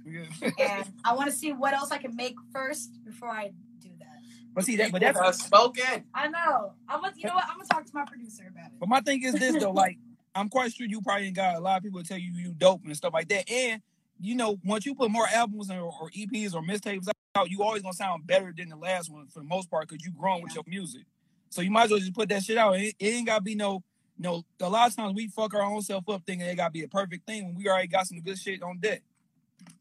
And 0.06 0.92
I 1.04 1.14
want 1.14 1.30
to 1.30 1.36
see 1.36 1.52
what 1.52 1.74
else 1.74 1.90
I 1.90 1.98
can 1.98 2.14
make 2.16 2.36
first 2.52 3.04
before 3.04 3.30
I 3.30 3.52
do 3.80 3.90
that. 3.98 4.20
but 4.54 4.64
see 4.64 4.76
that, 4.76 4.92
but 4.92 5.00
that's 5.00 5.18
have 5.18 5.34
spoken. 5.34 6.04
I 6.14 6.28
know. 6.28 6.72
I'm 6.88 7.00
gonna, 7.00 7.14
you 7.16 7.26
know 7.26 7.34
what? 7.34 7.44
I'm 7.48 7.56
gonna 7.56 7.68
talk 7.68 7.84
to 7.86 7.94
my 7.94 8.04
producer 8.04 8.44
about 8.50 8.66
it. 8.66 8.78
But 8.78 8.88
my 8.88 9.00
thing 9.00 9.22
is 9.22 9.34
this 9.34 9.60
though, 9.60 9.72
like 9.72 9.98
I'm 10.34 10.48
quite 10.48 10.72
sure 10.72 10.86
you 10.86 11.00
probably 11.00 11.30
got 11.30 11.56
a 11.56 11.60
lot 11.60 11.78
of 11.78 11.82
people 11.82 12.02
tell 12.02 12.18
you 12.18 12.32
you 12.32 12.52
dope 12.52 12.84
and 12.84 12.96
stuff 12.96 13.14
like 13.14 13.28
that. 13.28 13.50
And 13.50 13.82
you 14.20 14.34
know, 14.34 14.58
once 14.64 14.86
you 14.86 14.94
put 14.94 15.10
more 15.10 15.28
albums 15.28 15.70
or, 15.70 15.80
or 15.80 16.10
EPs 16.10 16.54
or 16.54 16.62
mixtapes 16.62 17.08
out, 17.34 17.50
you 17.50 17.62
always 17.62 17.82
gonna 17.82 17.94
sound 17.94 18.26
better 18.26 18.52
than 18.56 18.68
the 18.68 18.76
last 18.76 19.10
one 19.10 19.26
for 19.28 19.40
the 19.40 19.46
most 19.46 19.70
part 19.70 19.88
because 19.88 20.04
you 20.04 20.12
grown 20.12 20.42
with 20.42 20.54
your 20.54 20.64
music. 20.66 21.02
So 21.50 21.62
you 21.62 21.70
might 21.70 21.84
as 21.84 21.90
well 21.90 22.00
just 22.00 22.14
put 22.14 22.28
that 22.30 22.42
shit 22.42 22.58
out. 22.58 22.76
It, 22.76 22.94
it 22.98 23.06
ain't 23.06 23.26
gotta 23.26 23.42
be 23.42 23.54
no 23.54 23.82
no. 24.18 24.44
A 24.60 24.68
lot 24.68 24.90
of 24.90 24.96
times 24.96 25.14
we 25.14 25.28
fuck 25.28 25.54
our 25.54 25.62
own 25.62 25.82
self 25.82 26.08
up 26.08 26.22
thinking 26.26 26.46
it 26.46 26.56
gotta 26.56 26.70
be 26.70 26.82
a 26.82 26.88
perfect 26.88 27.26
thing 27.26 27.46
when 27.46 27.54
we 27.54 27.68
already 27.68 27.88
got 27.88 28.06
some 28.06 28.20
good 28.20 28.38
shit 28.38 28.62
on 28.62 28.78
deck. 28.78 29.02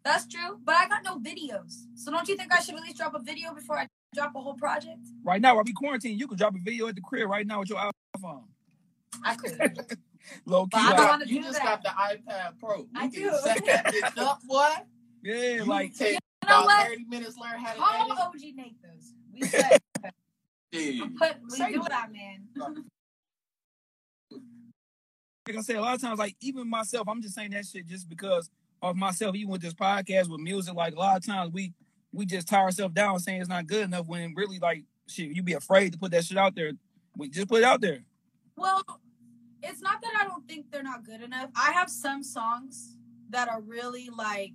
That's 0.03 0.27
true, 0.27 0.59
but 0.63 0.75
I 0.75 0.87
got 0.87 1.03
no 1.03 1.17
videos. 1.17 1.85
So 1.95 2.11
don't 2.11 2.27
you 2.27 2.37
think 2.37 2.53
I 2.53 2.59
should 2.61 2.75
at 2.75 2.81
least 2.81 2.97
drop 2.97 3.15
a 3.15 3.19
video 3.19 3.53
before 3.53 3.77
I 3.79 3.87
drop 4.13 4.35
a 4.35 4.39
whole 4.41 4.53
project? 4.53 4.99
Right 5.23 5.41
now, 5.41 5.55
while 5.55 5.63
we 5.63 5.73
quarantine, 5.73 6.17
you 6.19 6.27
could 6.27 6.37
drop 6.37 6.53
a 6.55 6.59
video 6.59 6.87
at 6.87 6.95
the 6.95 7.01
crib 7.01 7.27
right 7.29 7.45
now 7.45 7.59
with 7.59 7.69
your 7.69 7.79
iPhone. 8.19 8.43
I 9.23 9.35
could. 9.35 9.97
Low 10.45 10.63
key, 10.65 10.69
But 10.71 10.79
I 10.79 10.81
You, 10.81 10.89
don't 10.89 10.97
like, 10.97 11.09
wanna 11.09 11.25
got, 11.25 11.29
you 11.31 11.37
do 11.39 11.43
just 11.45 11.59
that. 11.63 11.83
got 11.83 12.17
the 12.17 12.31
iPad 12.31 12.59
Pro. 12.59 12.77
You 12.79 12.87
I 12.95 13.07
can 13.07 13.11
do. 13.11 13.31
set 13.43 13.65
that 13.65 13.85
bitch 13.93 14.17
up, 14.17 14.41
boy. 14.43 14.69
yeah, 15.23 15.33
You 15.55 15.65
like 15.65 15.95
take 15.95 16.13
You 16.13 16.19
know 16.49 16.63
about 16.63 16.65
what? 16.65 16.87
30 16.87 17.05
minutes 17.05 17.37
learn 17.37 17.59
how 17.59 17.73
to 17.73 17.79
Call 17.79 18.11
edit. 18.11 18.23
OG 18.23 18.55
Nate 18.55 18.75
those. 18.81 19.13
We 19.33 19.43
said 19.43 19.77
Yeah. 20.71 21.05
put 21.17 21.35
we 21.49 21.57
Say 21.57 21.71
do 21.73 21.79
that. 21.79 21.89
that, 21.89 22.11
man. 22.11 22.47
like 25.47 25.57
I 25.57 25.61
said, 25.61 25.75
a 25.75 25.81
lot 25.81 25.95
of 25.95 26.01
times, 26.01 26.17
like 26.19 26.35
even 26.41 26.67
myself, 26.69 27.07
I'm 27.07 27.21
just 27.21 27.35
saying 27.35 27.51
that 27.51 27.65
shit 27.65 27.85
just 27.87 28.09
because 28.09 28.49
of 28.91 28.97
myself. 28.97 29.35
Even 29.35 29.51
with 29.51 29.61
this 29.61 29.73
podcast 29.73 30.29
with 30.29 30.41
music, 30.41 30.73
like 30.73 30.95
a 30.95 30.99
lot 30.99 31.17
of 31.17 31.25
times 31.25 31.51
we 31.53 31.73
we 32.11 32.25
just 32.25 32.47
tie 32.47 32.61
ourselves 32.61 32.93
down 32.93 33.19
saying 33.19 33.41
it's 33.41 33.49
not 33.49 33.67
good 33.67 33.83
enough 33.83 34.07
when 34.07 34.33
really 34.35 34.59
like 34.59 34.83
shit, 35.07 35.35
you 35.35 35.43
be 35.43 35.53
afraid 35.53 35.93
to 35.93 35.99
put 35.99 36.11
that 36.11 36.25
shit 36.25 36.37
out 36.37 36.55
there. 36.55 36.71
We 37.17 37.29
just 37.29 37.47
put 37.47 37.59
it 37.59 37.65
out 37.65 37.81
there. 37.81 37.99
Well, 38.55 38.83
it's 39.61 39.81
not 39.81 40.01
that 40.01 40.13
I 40.19 40.25
don't 40.25 40.47
think 40.47 40.71
they're 40.71 40.83
not 40.83 41.03
good 41.03 41.21
enough. 41.21 41.49
I 41.55 41.71
have 41.73 41.89
some 41.89 42.23
songs 42.23 42.95
that 43.29 43.49
are 43.49 43.61
really 43.61 44.09
like 44.15 44.53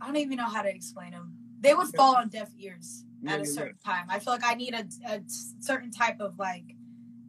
I 0.00 0.06
don't 0.06 0.16
even 0.16 0.36
know 0.36 0.48
how 0.48 0.62
to 0.62 0.68
explain 0.68 1.12
them. 1.12 1.34
They 1.60 1.74
would 1.74 1.88
fall 1.94 2.16
on 2.16 2.28
deaf 2.28 2.50
ears 2.58 3.04
at 3.26 3.40
a 3.40 3.46
certain 3.46 3.78
time. 3.84 4.06
I 4.08 4.18
feel 4.18 4.32
like 4.32 4.44
I 4.44 4.54
need 4.54 4.74
a, 4.74 4.84
a 5.08 5.20
certain 5.60 5.92
type 5.92 6.20
of 6.20 6.38
like 6.38 6.74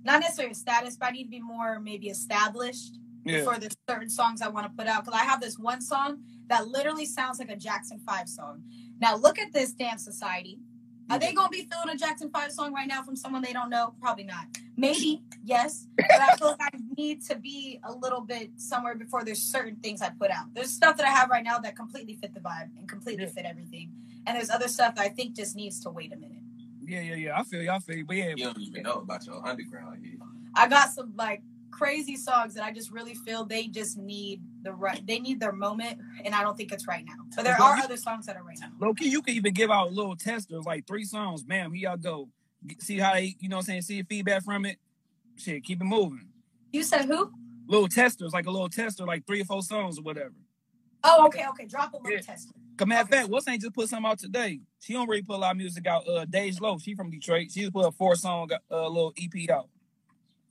not 0.03 0.21
necessarily 0.21 0.53
a 0.53 0.55
status, 0.55 0.97
but 0.97 1.09
I 1.09 1.11
need 1.11 1.25
to 1.25 1.29
be 1.29 1.39
more 1.39 1.79
maybe 1.79 2.09
established 2.09 2.97
Yeah. 3.25 3.43
for 3.43 3.57
the 3.59 3.73
certain 3.89 4.09
songs 4.09 4.41
I 4.41 4.49
want 4.49 4.65
to 4.67 4.73
put 4.77 4.87
out. 4.87 5.05
Because 5.05 5.19
I 5.19 5.23
have 5.23 5.39
this 5.41 5.57
one 5.57 5.81
song 5.81 6.19
that 6.47 6.67
literally 6.67 7.05
sounds 7.05 7.39
like 7.39 7.49
a 7.49 7.55
Jackson 7.55 7.99
Five 8.05 8.27
song. 8.29 8.63
Now 8.99 9.15
look 9.15 9.39
at 9.39 9.53
this 9.53 9.71
dance 9.73 10.03
society. 10.03 10.59
Are 11.09 11.19
they 11.19 11.33
gonna 11.33 11.49
be 11.49 11.67
feeling 11.69 11.89
a 11.93 11.97
Jackson 11.97 12.29
Five 12.31 12.51
song 12.51 12.73
right 12.73 12.87
now 12.87 13.03
from 13.03 13.15
someone 13.15 13.41
they 13.41 13.51
don't 13.53 13.69
know? 13.69 13.93
Probably 14.01 14.23
not. 14.23 14.45
Maybe 14.77 15.21
yes, 15.43 15.87
but 15.97 16.05
I 16.11 16.35
feel 16.37 16.47
like 16.59 16.61
I 16.61 16.69
need 16.97 17.21
to 17.25 17.35
be 17.35 17.79
a 17.83 17.91
little 17.93 18.21
bit 18.21 18.51
somewhere 18.55 18.95
before 18.95 19.23
there's 19.23 19.41
certain 19.41 19.75
things 19.77 20.01
I 20.01 20.09
put 20.09 20.31
out. 20.31 20.53
There's 20.53 20.71
stuff 20.71 20.97
that 20.97 21.05
I 21.05 21.09
have 21.11 21.29
right 21.29 21.43
now 21.43 21.59
that 21.59 21.75
completely 21.75 22.15
fit 22.15 22.33
the 22.33 22.39
vibe 22.39 22.69
and 22.77 22.87
completely 22.87 23.25
Yeah. 23.25 23.29
fit 23.31 23.45
everything, 23.45 23.91
and 24.25 24.37
there's 24.37 24.49
other 24.49 24.67
stuff 24.69 24.95
that 24.95 25.03
I 25.03 25.09
think 25.09 25.35
just 25.35 25.55
needs 25.55 25.79
to 25.81 25.89
wait 25.89 26.13
a 26.13 26.15
minute. 26.15 26.41
Yeah, 26.81 27.01
yeah, 27.01 27.15
yeah. 27.15 27.39
I 27.39 27.43
feel 27.43 27.61
you. 27.61 27.69
I 27.71 27.79
feel 27.79 27.97
you. 27.97 28.05
But 28.05 28.15
yeah, 28.17 28.29
You 28.35 28.45
don't 28.45 28.59
even 28.59 28.83
know 28.83 28.93
about 28.93 29.25
your 29.25 29.45
underground 29.45 30.03
here. 30.03 30.17
I 30.55 30.67
got 30.67 30.89
some 30.91 31.13
like 31.15 31.43
crazy 31.77 32.15
songs 32.15 32.53
that 32.53 32.63
I 32.63 32.71
just 32.71 32.91
really 32.91 33.15
feel 33.15 33.45
they 33.45 33.67
just 33.67 33.97
need 33.97 34.41
the 34.61 34.73
right. 34.73 35.05
They 35.05 35.19
need 35.19 35.39
their 35.39 35.51
moment, 35.51 35.99
and 36.23 36.33
I 36.35 36.41
don't 36.41 36.55
think 36.55 36.71
it's 36.71 36.87
right 36.87 37.03
now. 37.05 37.15
But 37.35 37.43
there 37.45 37.59
are 37.59 37.77
other 37.77 37.97
songs 37.97 38.25
that 38.27 38.35
are 38.35 38.43
right 38.43 38.57
now. 38.59 38.69
Loki, 38.79 39.05
you 39.05 39.21
can 39.21 39.35
even 39.35 39.53
give 39.53 39.71
out 39.71 39.91
little 39.91 40.15
testers 40.15 40.65
like 40.65 40.85
three 40.87 41.03
songs. 41.05 41.43
Bam, 41.43 41.73
here 41.73 41.89
y'all 41.89 41.97
go. 41.97 42.29
See 42.79 42.97
how 42.99 43.13
they, 43.13 43.35
you 43.39 43.49
know, 43.49 43.57
what 43.57 43.61
I'm 43.61 43.65
saying, 43.65 43.81
see 43.81 44.01
the 44.01 44.07
feedback 44.07 44.43
from 44.43 44.65
it. 44.65 44.77
Shit, 45.35 45.63
keep 45.63 45.81
it 45.81 45.85
moving. 45.85 46.27
You 46.71 46.83
said 46.83 47.05
who? 47.05 47.31
Little 47.67 47.87
testers, 47.87 48.33
like 48.33 48.45
a 48.45 48.51
little 48.51 48.69
tester, 48.69 49.05
like 49.05 49.25
three 49.25 49.41
or 49.41 49.45
four 49.45 49.61
songs 49.61 49.97
or 49.97 50.03
whatever. 50.03 50.33
Oh, 51.03 51.25
okay, 51.27 51.45
okay. 51.49 51.65
Drop 51.65 51.93
a 51.93 51.97
little 51.97 52.11
Yeah. 52.11 52.21
tester. 52.21 52.53
Come 52.77 52.89
matter 52.89 53.03
of 53.03 53.09
fact, 53.09 53.29
what's 53.29 53.47
ain't 53.47 53.61
just 53.61 53.73
put 53.73 53.89
something 53.89 54.09
out 54.09 54.19
today? 54.19 54.61
She 54.79 54.93
don't 54.93 55.07
really 55.07 55.21
put 55.21 55.35
a 55.35 55.37
lot 55.37 55.51
of 55.51 55.57
music 55.57 55.85
out. 55.85 56.07
Uh, 56.07 56.25
Dej 56.25 56.59
Loaf, 56.61 56.81
she 56.81 56.95
from 56.95 57.11
Detroit. 57.11 57.51
She 57.51 57.61
just 57.61 57.73
put 57.73 57.85
a 57.85 57.91
four 57.91 58.15
song 58.15 58.49
uh, 58.71 58.87
little 58.87 59.13
EP 59.17 59.49
out, 59.49 59.69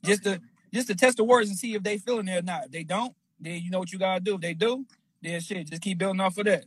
just 0.04 0.24
to 0.24 0.40
just 0.72 0.88
to 0.88 0.94
test 0.94 1.16
the 1.16 1.24
words 1.24 1.48
and 1.48 1.58
see 1.58 1.74
if 1.74 1.82
they 1.82 1.98
feeling 1.98 2.28
it 2.28 2.38
or 2.38 2.42
not. 2.42 2.66
If 2.66 2.70
they 2.70 2.84
don't, 2.84 3.14
then 3.40 3.60
you 3.62 3.70
know 3.70 3.78
what 3.78 3.92
you 3.92 3.98
gotta 3.98 4.20
do. 4.20 4.36
If 4.36 4.40
they 4.40 4.54
do, 4.54 4.86
then 5.20 5.40
shit, 5.40 5.68
just 5.68 5.82
keep 5.82 5.98
building 5.98 6.20
off 6.20 6.38
of 6.38 6.46
that. 6.46 6.64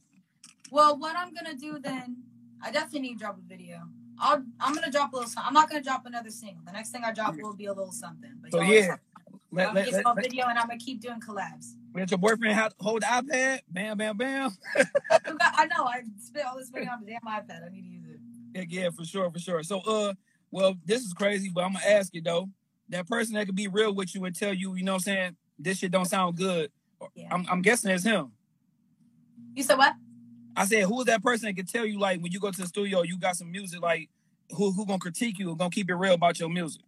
Well, 0.71 0.97
what 0.97 1.15
I'm 1.15 1.33
gonna 1.33 1.55
do 1.55 1.79
then? 1.79 2.17
I 2.61 2.71
definitely 2.71 3.01
need 3.01 3.13
to 3.13 3.19
drop 3.19 3.37
a 3.37 3.41
video. 3.47 3.81
I'll, 4.19 4.43
I'm 4.59 4.73
gonna 4.73 4.91
drop 4.91 5.13
a 5.13 5.17
little. 5.17 5.29
Something. 5.29 5.47
I'm 5.47 5.53
not 5.53 5.69
gonna 5.69 5.83
drop 5.83 6.05
another 6.05 6.29
single. 6.29 6.63
The 6.65 6.71
next 6.71 6.91
thing 6.91 7.03
I 7.03 7.11
drop 7.11 7.35
will 7.35 7.53
be 7.53 7.65
a 7.65 7.73
little 7.73 7.91
something. 7.91 8.31
But 8.41 8.51
So 8.51 8.61
yeah, 8.61 8.95
I'm 9.27 9.39
let, 9.51 9.65
gonna 9.67 9.75
let, 9.75 9.85
get 9.85 9.93
let, 9.95 10.03
some 10.03 10.15
let, 10.15 10.25
video, 10.25 10.45
and 10.45 10.57
I'm 10.57 10.67
gonna 10.67 10.79
keep 10.79 11.01
doing 11.01 11.19
collabs. 11.19 11.73
let 11.93 12.11
your 12.11 12.17
boyfriend 12.17 12.55
have, 12.55 12.73
hold 12.79 13.01
the 13.01 13.07
iPad. 13.07 13.59
Bam, 13.69 13.97
bam, 13.97 14.17
bam. 14.17 14.51
I 15.11 15.65
know 15.65 15.85
I 15.85 16.03
spent 16.21 16.45
all 16.45 16.57
this 16.57 16.71
money 16.71 16.87
on 16.87 17.01
the 17.03 17.07
damn 17.07 17.21
iPad. 17.21 17.65
I 17.65 17.69
need 17.69 17.81
to 17.81 17.87
use 17.87 18.09
it. 18.09 18.19
Yeah, 18.53 18.83
yeah, 18.83 18.89
for 18.89 19.03
sure, 19.03 19.29
for 19.29 19.39
sure. 19.39 19.63
So, 19.63 19.79
uh, 19.79 20.13
well, 20.49 20.75
this 20.85 21.01
is 21.01 21.13
crazy, 21.13 21.51
but 21.53 21.65
I'm 21.65 21.73
gonna 21.73 21.85
ask 21.85 22.13
you 22.13 22.21
though. 22.21 22.49
That 22.89 23.07
person 23.07 23.35
that 23.35 23.45
could 23.45 23.55
be 23.55 23.67
real 23.67 23.93
with 23.93 24.13
you 24.13 24.25
and 24.25 24.35
tell 24.35 24.53
you, 24.53 24.75
you 24.75 24.83
know, 24.83 24.93
what 24.93 24.97
I'm 24.97 25.01
saying 25.01 25.37
this 25.57 25.79
shit 25.79 25.91
don't 25.91 26.05
sound 26.05 26.37
good. 26.37 26.71
Yeah. 27.15 27.27
I'm, 27.31 27.45
I'm 27.49 27.61
guessing 27.61 27.91
it's 27.91 28.03
him. 28.03 28.31
You 29.53 29.63
said 29.63 29.77
what? 29.77 29.93
I 30.55 30.65
said, 30.65 30.83
who 30.83 30.99
is 30.99 31.05
that 31.05 31.21
person 31.23 31.47
that 31.47 31.55
can 31.55 31.65
tell 31.65 31.85
you, 31.85 31.99
like, 31.99 32.21
when 32.21 32.31
you 32.31 32.39
go 32.39 32.51
to 32.51 32.61
the 32.61 32.67
studio, 32.67 33.03
you 33.03 33.17
got 33.17 33.35
some 33.35 33.51
music, 33.51 33.81
like, 33.81 34.09
who 34.51 34.71
who 34.71 34.85
gonna 34.85 34.99
critique 34.99 35.39
you, 35.39 35.55
gonna 35.55 35.69
keep 35.69 35.89
it 35.89 35.95
real 35.95 36.13
about 36.13 36.39
your 36.39 36.49
music? 36.49 36.81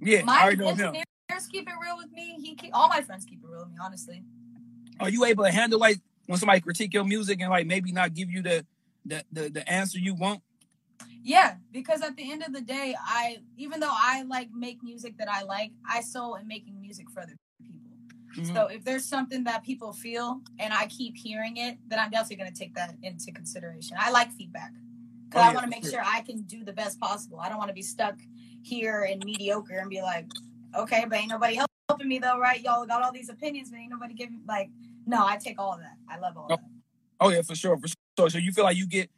Yeah, 0.00 0.20
I 0.20 0.22
My 0.22 0.42
already 0.42 0.56
know 0.56 0.74
him. 0.74 0.94
keep 1.50 1.68
it 1.68 1.74
real 1.80 1.96
with 1.96 2.12
me. 2.12 2.36
He 2.40 2.54
keep, 2.54 2.70
all 2.74 2.88
my 2.88 3.00
friends 3.02 3.24
keep 3.24 3.42
it 3.42 3.48
real 3.48 3.60
with 3.60 3.70
me. 3.70 3.76
Honestly. 3.82 4.22
Are 5.00 5.08
you 5.08 5.24
able 5.24 5.44
to 5.44 5.50
handle 5.50 5.78
like 5.78 5.98
when 6.26 6.38
somebody 6.38 6.60
critique 6.60 6.92
your 6.92 7.04
music 7.04 7.40
and 7.40 7.50
like 7.50 7.66
maybe 7.66 7.90
not 7.92 8.14
give 8.14 8.30
you 8.30 8.42
the 8.42 8.66
the 9.04 9.24
the, 9.32 9.48
the 9.48 9.68
answer 9.68 9.98
you 9.98 10.14
want? 10.14 10.42
Yeah, 11.22 11.56
because 11.72 12.02
at 12.02 12.16
the 12.16 12.30
end 12.30 12.42
of 12.42 12.52
the 12.52 12.60
day, 12.60 12.94
I 13.00 13.38
even 13.56 13.80
though 13.80 13.90
I 13.92 14.22
like 14.22 14.50
make 14.52 14.82
music 14.82 15.16
that 15.18 15.28
I 15.30 15.42
like, 15.42 15.72
I 15.88 16.00
still 16.00 16.36
am 16.36 16.46
making 16.48 16.80
music 16.80 17.10
for 17.10 17.20
other 17.20 17.36
people. 17.60 17.96
Mhm. 18.36 18.54
So 18.54 18.66
if 18.66 18.82
there's 18.84 19.04
something 19.04 19.44
that 19.44 19.62
people 19.62 19.92
feel 19.92 20.40
and 20.58 20.72
I 20.72 20.86
keep 20.86 21.16
hearing 21.16 21.58
it, 21.58 21.78
then 21.88 21.98
I'm 21.98 22.10
definitely 22.10 22.36
going 22.36 22.52
to 22.52 22.58
take 22.58 22.74
that 22.74 22.94
into 23.02 23.30
consideration. 23.32 23.96
I 24.00 24.10
like 24.10 24.32
feedback 24.32 24.72
because 25.28 25.42
Oh, 25.44 25.50
I 25.50 25.54
want 25.54 25.64
to 25.64 25.70
make 25.70 25.82
sure. 25.84 25.92
sure 25.92 26.02
I 26.04 26.22
can 26.22 26.42
do 26.42 26.64
the 26.64 26.72
best 26.72 26.98
possible. 26.98 27.40
I 27.40 27.48
don't 27.48 27.58
want 27.58 27.68
to 27.68 27.74
be 27.74 27.82
stuck 27.82 28.18
here 28.62 29.02
and 29.02 29.22
mediocre 29.24 29.78
and 29.78 29.90
be 29.90 30.00
like, 30.02 30.26
okay, 30.74 31.04
but 31.08 31.18
ain't 31.18 31.30
nobody 31.30 31.56
help- 31.56 31.70
helping 31.88 32.08
me 32.08 32.18
though, 32.18 32.38
right? 32.38 32.60
Y'all 32.62 32.86
got 32.86 33.02
all 33.02 33.12
these 33.12 33.28
opinions, 33.28 33.70
but 33.70 33.78
ain't 33.78 33.90
nobody 33.90 34.14
giving 34.14 34.40
like. 34.46 34.70
No, 35.04 35.26
I 35.26 35.36
take 35.36 35.58
all 35.60 35.72
of 35.74 35.80
that. 35.80 35.96
I 36.08 36.18
love 36.18 36.36
all 36.36 36.46
Oh. 36.50 36.56
that. 36.56 36.64
Oh 37.20 37.28
yeah, 37.28 37.42
for 37.42 37.54
sure, 37.54 37.76
for 37.78 37.88
sure. 37.88 38.30
So 38.30 38.38
you 38.38 38.52
feel 38.52 38.64
like 38.64 38.76
you 38.76 38.86
get 38.86 39.10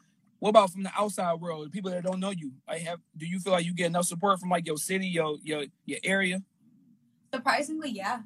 what 0.44 0.50
about 0.50 0.70
from 0.70 0.82
the 0.82 0.92
outside 0.94 1.40
world, 1.40 1.64
the 1.64 1.70
people 1.70 1.90
that 1.90 2.04
don't 2.04 2.20
know 2.20 2.28
you? 2.28 2.52
I 2.68 2.76
have. 2.76 3.00
Do 3.16 3.24
you 3.24 3.40
feel 3.40 3.54
like 3.54 3.64
you 3.64 3.72
get 3.72 3.86
enough 3.86 4.04
support 4.04 4.38
from 4.38 4.50
like 4.50 4.66
your 4.66 4.76
city, 4.76 5.06
your 5.06 5.38
your 5.42 5.64
your 5.86 5.98
area? 6.04 6.42
Surprisingly, 7.32 7.88
yeah. 7.88 8.18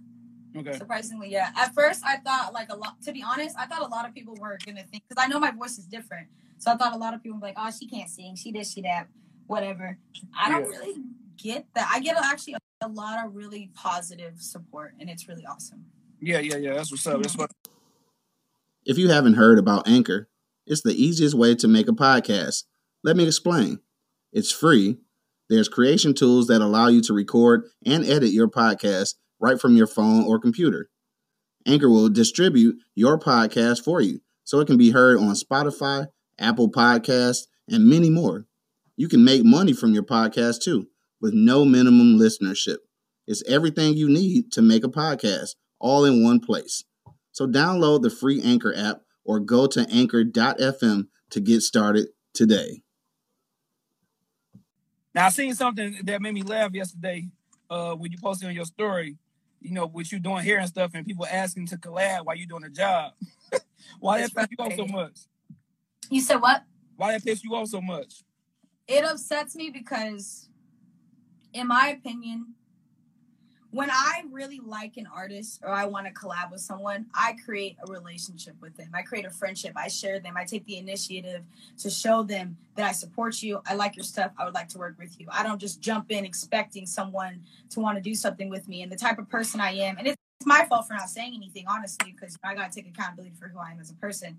Okay. 0.57 0.72
Surprisingly, 0.72 1.31
yeah. 1.31 1.50
At 1.57 1.72
first, 1.76 2.02
I 2.04 2.16
thought 2.16 2.52
like 2.52 2.72
a 2.72 2.76
lot. 2.76 3.00
To 3.02 3.12
be 3.12 3.22
honest, 3.22 3.54
I 3.57 3.66
thought 3.66 3.83
a 3.83 3.87
lot 3.87 4.04
of 4.04 4.14
people 4.14 4.35
were 4.35 4.59
gonna 4.66 4.83
think 4.83 5.04
because 5.09 5.22
I 5.24 5.28
know 5.28 5.38
my 5.38 5.52
voice 5.52 5.78
is 5.78 5.87
different. 5.87 6.26
So 6.59 6.72
I 6.72 6.76
thought 6.76 6.92
a 6.92 6.98
lot 6.98 7.14
of 7.14 7.22
people 7.22 7.38
were 7.38 7.46
like, 7.46 7.54
"Oh, 7.57 7.70
she 7.70 7.87
can't 7.87 8.11
sing. 8.11 8.35
She 8.35 8.50
this, 8.50 8.72
she 8.72 8.83
that, 8.83 9.07
whatever." 9.46 9.96
I 10.37 10.50
don't 10.50 10.64
Yeah. 10.64 10.76
really 10.76 10.94
get 11.37 11.66
that. 11.74 11.88
I 11.88 12.00
get 12.00 12.16
actually 12.16 12.54
a, 12.54 12.87
a 12.87 12.88
lot 12.88 13.24
of 13.24 13.37
really 13.37 13.70
positive 13.74 14.40
support, 14.42 14.94
and 14.98 15.09
it's 15.09 15.28
really 15.28 15.46
awesome. 15.46 15.85
Yeah, 16.20 16.40
yeah, 16.40 16.57
yeah. 16.57 16.74
That's 16.74 16.90
what's 16.90 17.07
up. 17.07 17.22
That's 17.22 17.37
what. 17.37 17.52
If 18.85 18.98
you 18.98 19.09
haven't 19.09 19.35
heard 19.35 19.61
about 19.61 19.87
Anchor, 19.87 20.28
it's 20.68 20.83
the 20.83 21.02
easiest 21.02 21.35
way 21.35 21.54
to 21.54 21.66
make 21.66 21.88
a 21.88 21.92
podcast. 21.92 22.64
Let 23.02 23.16
me 23.16 23.26
explain. 23.26 23.81
It's 24.33 24.52
free. 24.52 24.98
There's 25.48 25.68
creation 25.68 26.12
tools 26.12 26.46
that 26.48 26.61
allow 26.61 26.88
you 26.88 27.00
to 27.02 27.14
record 27.14 27.64
and 27.87 28.04
edit 28.04 28.33
your 28.33 28.48
podcast 28.48 29.14
right 29.40 29.59
from 29.59 29.76
your 29.76 29.87
phone 29.87 30.24
or 30.24 30.38
computer. 30.38 30.90
Anchor 31.66 31.88
will 31.88 32.11
distribute 32.11 32.76
your 32.94 33.18
podcast 33.18 33.83
for 33.83 34.02
you 34.02 34.20
so 34.44 34.61
it 34.61 34.66
can 34.66 34.76
be 34.76 34.90
heard 34.90 35.18
on 35.18 35.35
Spotify, 35.35 36.09
Apple 36.38 36.70
Podcasts, 36.70 37.46
and 37.66 37.87
many 37.87 38.11
more. 38.11 38.46
You 38.96 39.09
can 39.09 39.24
make 39.24 39.44
money 39.44 39.72
from 39.72 39.94
your 39.94 40.02
podcast 40.02 40.61
too 40.62 40.88
with 41.18 41.33
no 41.33 41.64
minimum 41.64 42.18
listenership. 42.18 42.78
It's 43.26 43.42
everything 43.48 43.96
you 43.96 44.09
need 44.09 44.52
to 44.52 44.62
make 44.62 44.85
a 44.85 44.88
podcast 44.88 45.54
all 45.81 46.04
in 46.04 46.22
one 46.22 46.40
place. 46.40 46.85
So 47.33 47.46
download 47.46 48.02
the 48.02 48.11
free 48.11 48.42
Anchor 48.42 48.74
app 48.76 49.02
or 49.29 49.38
go 49.38 49.67
to 49.67 49.87
anchor.fm 49.91 51.07
to 51.29 51.41
get 51.41 51.61
started 51.61 52.09
today. 52.33 52.83
Now 55.14 55.27
I 55.27 55.29
seen 55.29 55.55
something 55.55 56.01
that 56.05 56.23
made 56.23 56.33
me 56.33 56.43
laugh 56.43 56.73
yesterday. 56.73 57.29
Uh, 57.69 57.93
when 57.93 58.11
you 58.11 58.17
posted 58.19 58.49
on 58.49 58.55
your 58.55 58.64
story, 58.64 59.19
you 59.61 59.73
know 59.73 59.87
what 59.87 60.11
you're 60.11 60.19
doing 60.19 60.43
here 60.43 60.59
and 60.59 60.67
stuff, 60.67 60.93
and 60.95 61.07
people 61.07 61.27
asking 61.31 61.67
to 61.67 61.77
collab 61.77 62.25
while 62.25 62.37
you 62.37 62.47
doing 62.47 62.64
a 62.64 62.71
job. 62.71 63.12
Why 64.01 64.19
that 64.19 64.25
It's 64.25 64.35
piss 64.35 64.47
you 64.51 64.64
off 64.64 64.75
so 64.75 64.87
much? 64.87 65.19
You 66.09 66.23
said 66.23 66.37
what? 66.37 66.64
Why 66.97 67.12
that 67.12 67.23
piss 67.23 67.45
you 67.45 67.55
off 67.55 67.69
so 67.69 67.83
much? 67.83 68.23
It 68.87 69.05
upsets 69.05 69.55
me 69.55 69.69
because, 69.69 70.49
in 71.53 71.67
my 71.67 71.88
opinion, 71.88 72.55
when 73.70 73.90
I 73.90 74.22
really 74.31 74.61
like 74.64 74.96
an 74.96 75.07
artist 75.14 75.61
or 75.62 75.70
I 75.70 75.85
want 75.85 76.07
to 76.07 76.12
collab 76.12 76.50
with 76.50 76.61
someone, 76.61 77.07
I 77.14 77.37
create 77.44 77.76
a 77.87 77.92
relationship 77.92 78.54
with 78.62 78.76
them. 78.76 78.88
I 78.94 79.02
create 79.02 79.26
a 79.26 79.31
friendship. 79.31 79.72
I 79.76 79.88
share 79.88 80.20
them. 80.20 80.35
I 80.37 80.44
take 80.44 80.64
the 80.64 80.78
initiative 80.78 81.42
to 81.78 81.90
show 81.90 82.22
them 82.22 82.57
that 82.76 82.87
I 82.87 82.92
support 82.92 83.42
you. 83.42 83.61
I 83.66 83.74
like 83.74 83.94
your 83.94 84.04
stuff. 84.04 84.33
I 84.38 84.46
would 84.46 84.54
like 84.54 84.68
to 84.68 84.78
work 84.78 84.96
with 84.98 85.20
you. 85.20 85.26
I 85.31 85.42
don't 85.42 85.59
just 85.59 85.83
jump 85.83 86.11
in 86.11 86.24
expecting 86.24 86.87
someone 86.87 87.42
to 87.70 87.81
want 87.81 87.98
to 87.98 88.02
do 88.02 88.14
something 88.14 88.48
with 88.48 88.68
me. 88.68 88.83
And 88.83 88.90
the 88.90 88.96
type 88.96 89.18
of 89.18 89.28
person 89.28 89.61
I 89.61 89.72
am, 89.72 89.98
and 89.98 90.07
it's 90.07 90.16
my 90.46 90.64
fault 90.64 90.88
for 90.88 90.94
not 90.94 91.11
saying 91.11 91.35
anything, 91.35 91.66
honestly, 91.68 92.12
because 92.12 92.38
I 92.42 92.54
got 92.54 92.72
to 92.72 92.81
take 92.81 92.90
accountability 92.90 93.35
for 93.38 93.48
who 93.48 93.59
I 93.59 93.72
am 93.72 93.81
as 93.81 93.90
a 93.90 93.94
person. 93.94 94.38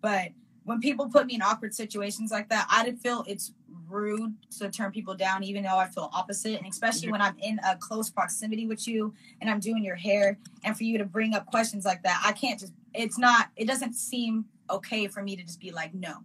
But 0.00 0.30
when 0.68 0.80
people 0.80 1.08
put 1.08 1.26
me 1.26 1.34
in 1.34 1.40
awkward 1.40 1.74
situations 1.74 2.30
like 2.30 2.50
that, 2.50 2.66
I 2.70 2.84
did 2.84 3.00
feel 3.00 3.24
it's 3.26 3.52
rude 3.88 4.34
to 4.58 4.68
turn 4.68 4.92
people 4.92 5.14
down, 5.14 5.42
even 5.42 5.62
though 5.62 5.78
I 5.78 5.86
feel 5.86 6.10
opposite. 6.12 6.58
And 6.58 6.66
especially 6.66 7.10
when 7.10 7.22
I'm 7.22 7.36
in 7.38 7.58
a 7.66 7.74
close 7.76 8.10
proximity 8.10 8.66
with 8.66 8.86
you 8.86 9.14
and 9.40 9.48
I'm 9.48 9.60
doing 9.60 9.82
your 9.82 9.96
hair, 9.96 10.38
and 10.64 10.76
for 10.76 10.84
you 10.84 10.98
to 10.98 11.06
bring 11.06 11.34
up 11.34 11.46
questions 11.46 11.86
like 11.86 12.02
that, 12.02 12.22
I 12.22 12.32
can't 12.32 12.60
just, 12.60 12.74
it's 12.92 13.18
not, 13.18 13.48
it 13.56 13.66
doesn't 13.66 13.94
seem 13.94 14.44
okay 14.68 15.08
for 15.08 15.22
me 15.22 15.36
to 15.36 15.42
just 15.42 15.58
be 15.58 15.70
like, 15.70 15.94
no, 15.94 16.18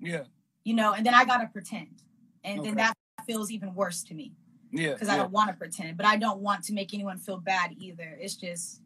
Yeah, 0.00 0.22
you 0.62 0.74
know, 0.74 0.92
and 0.92 1.04
then 1.04 1.14
I 1.14 1.24
gotta 1.24 1.48
pretend, 1.48 2.02
and 2.44 2.64
then 2.64 2.76
that 2.76 2.94
feels 3.26 3.50
even 3.50 3.74
worse 3.74 4.04
to 4.04 4.14
me 4.14 4.32
yeah, 4.70 4.92
because 4.92 5.08
I 5.08 5.16
don't 5.16 5.32
want 5.32 5.50
to 5.50 5.56
pretend, 5.56 5.96
but 5.96 6.06
I 6.06 6.16
don't 6.16 6.38
want 6.38 6.62
to 6.64 6.72
make 6.72 6.94
anyone 6.94 7.18
feel 7.18 7.38
bad 7.38 7.74
either. 7.80 8.16
It's 8.20 8.36
just 8.36 8.80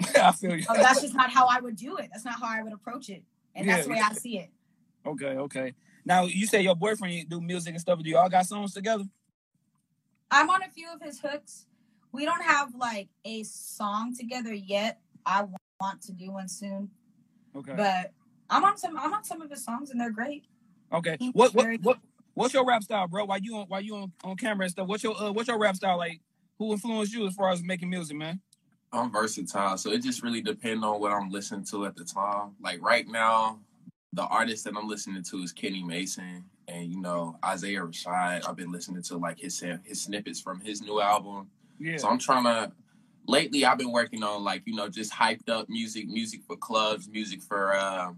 I 0.16 0.32
feel 0.32 0.54
you. 0.54 0.66
oh, 0.68 0.74
that's 0.74 1.00
just 1.00 1.14
not 1.14 1.30
how 1.30 1.46
I 1.46 1.60
would 1.60 1.76
do 1.76 1.96
it. 1.96 2.10
That's 2.12 2.26
not 2.26 2.38
how 2.38 2.46
I 2.46 2.62
would 2.62 2.74
approach 2.74 3.08
it, 3.08 3.22
and 3.58 3.68
that's 3.68 3.84
the 3.86 3.92
way 3.92 4.00
I 4.00 4.12
see 4.14 4.38
it. 4.38 4.50
Okay, 5.06 5.36
okay. 5.36 5.74
Now 6.04 6.24
you 6.24 6.46
say 6.46 6.62
your 6.62 6.76
boyfriend 6.76 7.28
do 7.28 7.40
music 7.40 7.72
and 7.72 7.80
stuff. 7.80 8.02
Do 8.02 8.10
y'all 8.10 8.28
got 8.28 8.46
songs 8.46 8.72
together? 8.72 9.04
I'm 10.30 10.48
on 10.50 10.62
a 10.62 10.68
few 10.68 10.92
of 10.92 11.00
his 11.02 11.20
hooks. 11.20 11.66
We 12.12 12.24
don't 12.24 12.42
have 12.42 12.74
like 12.74 13.08
a 13.24 13.42
song 13.42 14.14
together 14.18 14.52
yet. 14.52 15.00
I 15.26 15.44
want 15.80 16.02
to 16.02 16.12
do 16.12 16.30
one 16.32 16.48
soon, 16.48 16.90
Okay. 17.54 17.74
but 17.76 18.12
I'm 18.48 18.64
on 18.64 18.78
some. 18.78 18.96
I'm 18.98 19.12
on 19.12 19.24
some 19.24 19.42
of 19.42 19.50
his 19.50 19.64
songs, 19.64 19.90
and 19.90 20.00
they're 20.00 20.10
great. 20.10 20.44
Okay. 20.92 21.16
He's 21.18 21.34
What 21.34 21.54
what 21.54 21.80
what 21.82 21.98
what's 22.34 22.54
your 22.54 22.66
rap 22.66 22.82
style, 22.82 23.08
bro? 23.08 23.26
Why 23.26 23.38
you 23.42 23.56
on 23.56 23.66
why 23.68 23.80
you 23.80 23.96
on, 23.96 24.12
on 24.24 24.36
camera 24.36 24.64
and 24.64 24.70
stuff? 24.72 24.88
What's 24.88 25.02
your 25.02 25.20
uh, 25.20 25.32
what's 25.32 25.48
your 25.48 25.58
rap 25.58 25.76
style 25.76 25.98
like? 25.98 26.20
Who 26.58 26.72
influenced 26.72 27.12
you 27.12 27.26
as 27.26 27.34
far 27.34 27.50
as 27.50 27.62
making 27.62 27.90
music, 27.90 28.16
man? 28.16 28.40
I'm 28.92 29.12
versatile, 29.12 29.76
so 29.76 29.90
it 29.90 30.02
just 30.02 30.22
really 30.22 30.40
depends 30.40 30.84
on 30.84 31.00
what 31.00 31.12
I'm 31.12 31.30
listening 31.30 31.64
to 31.66 31.86
at 31.86 31.96
the 31.96 32.04
time. 32.04 32.52
Like 32.60 32.82
right 32.82 33.06
now, 33.06 33.60
the 34.12 34.24
artist 34.24 34.64
that 34.64 34.74
I'm 34.76 34.88
listening 34.88 35.22
to 35.22 35.42
is 35.42 35.52
Kenny 35.52 35.82
Mason, 35.82 36.44
and 36.68 36.90
you 36.90 37.00
know 37.00 37.38
Isaiah 37.44 37.80
Rashad. 37.80 38.48
I've 38.48 38.56
been 38.56 38.72
listening 38.72 39.02
to 39.04 39.16
like 39.16 39.38
his 39.38 39.62
his 39.84 40.02
snippets 40.02 40.40
from 40.40 40.60
his 40.60 40.80
new 40.80 41.00
album. 41.00 41.48
Yeah. 41.78 41.96
So 41.96 42.08
I'm 42.08 42.18
trying 42.18 42.44
to. 42.44 42.72
Lately, 43.26 43.66
I've 43.66 43.76
been 43.76 43.92
working 43.92 44.22
on 44.22 44.42
like 44.42 44.62
you 44.64 44.74
know 44.74 44.88
just 44.88 45.12
hyped 45.12 45.50
up 45.50 45.68
music, 45.68 46.08
music 46.08 46.40
for 46.46 46.56
clubs, 46.56 47.10
music 47.10 47.42
for 47.42 47.74
uh, 47.74 48.12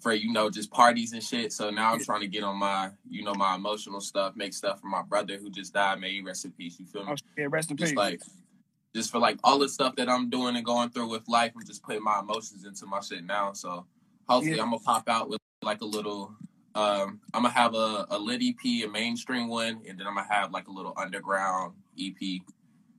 for 0.00 0.12
you 0.12 0.32
know 0.32 0.50
just 0.50 0.70
parties 0.72 1.12
and 1.12 1.22
shit. 1.22 1.52
So 1.52 1.70
now 1.70 1.92
I'm 1.92 2.00
trying 2.00 2.22
to 2.22 2.26
get 2.26 2.42
on 2.42 2.56
my 2.56 2.90
you 3.08 3.22
know 3.22 3.34
my 3.34 3.54
emotional 3.54 4.00
stuff, 4.00 4.34
make 4.34 4.52
stuff 4.52 4.80
for 4.80 4.88
my 4.88 5.02
brother 5.02 5.36
who 5.36 5.48
just 5.48 5.72
died. 5.72 6.00
May 6.00 6.14
he 6.14 6.22
rest 6.22 6.44
in 6.44 6.50
peace. 6.50 6.80
You 6.80 6.86
feel 6.86 7.04
me? 7.04 7.12
Oh, 7.12 7.16
yeah, 7.38 7.46
rest 7.48 7.70
in 7.70 7.76
peace. 7.76 7.94
like 7.94 8.20
just 8.94 9.10
for 9.10 9.18
like 9.18 9.38
all 9.42 9.58
the 9.58 9.68
stuff 9.68 9.96
that 9.96 10.08
I'm 10.08 10.28
doing 10.28 10.56
and 10.56 10.64
going 10.64 10.90
through 10.90 11.08
with 11.08 11.26
life, 11.28 11.52
I'm 11.56 11.64
just 11.66 11.82
putting 11.82 12.02
my 12.02 12.20
emotions 12.20 12.64
into 12.64 12.86
my 12.86 13.00
shit 13.00 13.24
now. 13.24 13.52
So 13.52 13.86
hopefully 14.28 14.56
Yeah. 14.56 14.62
I'm 14.62 14.70
gonna 14.70 14.80
pop 14.80 15.08
out 15.08 15.28
with 15.28 15.38
like 15.62 15.80
a 15.80 15.86
little 15.86 16.34
um 16.74 17.20
I'm 17.34 17.42
gonna 17.42 17.50
have 17.50 17.74
a, 17.74 18.06
a 18.10 18.18
lit 18.18 18.42
EP, 18.42 18.84
a 18.84 18.86
mainstream 18.86 19.48
one, 19.48 19.80
and 19.88 19.98
then 19.98 20.06
I'm 20.06 20.14
gonna 20.14 20.26
have 20.30 20.52
like 20.52 20.68
a 20.68 20.72
little 20.72 20.92
underground 20.96 21.74
EP. 21.98 22.20
You 22.20 22.42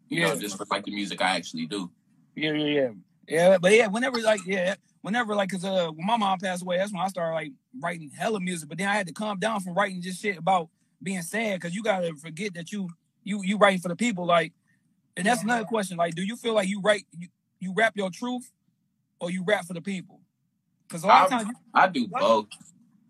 Yeah. 0.09 0.33
know, 0.33 0.39
just 0.39 0.57
for 0.57 0.65
like 0.69 0.85
the 0.85 0.93
music 0.93 1.21
I 1.21 1.35
actually 1.35 1.65
do. 1.67 1.91
Yeah, 2.35 2.53
yeah, 2.53 2.65
yeah. 2.81 2.89
Yeah, 3.27 3.57
but 3.57 3.71
yeah, 3.73 3.87
whenever 3.87 4.19
like 4.21 4.41
yeah, 4.45 4.75
whenever 5.01 5.35
like 5.35 5.49
cause 5.49 5.63
uh 5.63 5.89
when 5.91 6.05
my 6.05 6.17
mom 6.17 6.39
passed 6.39 6.63
away, 6.63 6.77
that's 6.77 6.91
when 6.91 7.01
I 7.01 7.07
started 7.07 7.33
like 7.35 7.51
writing 7.79 8.09
hella 8.09 8.39
music. 8.39 8.67
But 8.67 8.77
then 8.79 8.87
I 8.89 8.95
had 8.95 9.07
to 9.07 9.13
calm 9.13 9.39
down 9.39 9.61
from 9.61 9.75
writing 9.75 10.01
just 10.01 10.21
shit 10.21 10.37
about 10.37 10.69
being 11.01 11.21
sad 11.21 11.59
because 11.59 11.75
you 11.75 11.83
gotta 11.83 12.13
forget 12.15 12.53
that 12.55 12.71
you 12.71 12.89
you 13.23 13.41
you 13.43 13.57
writing 13.57 13.79
for 13.79 13.87
the 13.87 13.95
people. 13.95 14.25
Like 14.25 14.53
and 15.17 15.25
that's 15.25 15.43
another 15.43 15.65
question. 15.65 15.97
Like, 15.97 16.15
do 16.15 16.23
you 16.23 16.35
feel 16.35 16.53
like 16.53 16.67
you 16.67 16.81
write 16.81 17.05
you, 17.17 17.27
you 17.59 17.73
rap 17.75 17.93
your 17.95 18.09
truth 18.09 18.51
or 19.19 19.29
you 19.31 19.43
rap 19.45 19.65
for 19.65 19.73
the 19.73 19.81
people? 19.81 20.19
Cause 20.89 21.03
a 21.03 21.07
lot 21.07 21.25
of 21.27 21.33
I- 21.33 21.37
times 21.37 21.49
you, 21.49 21.55
I 21.73 21.87
do 21.87 22.07
both. 22.07 22.47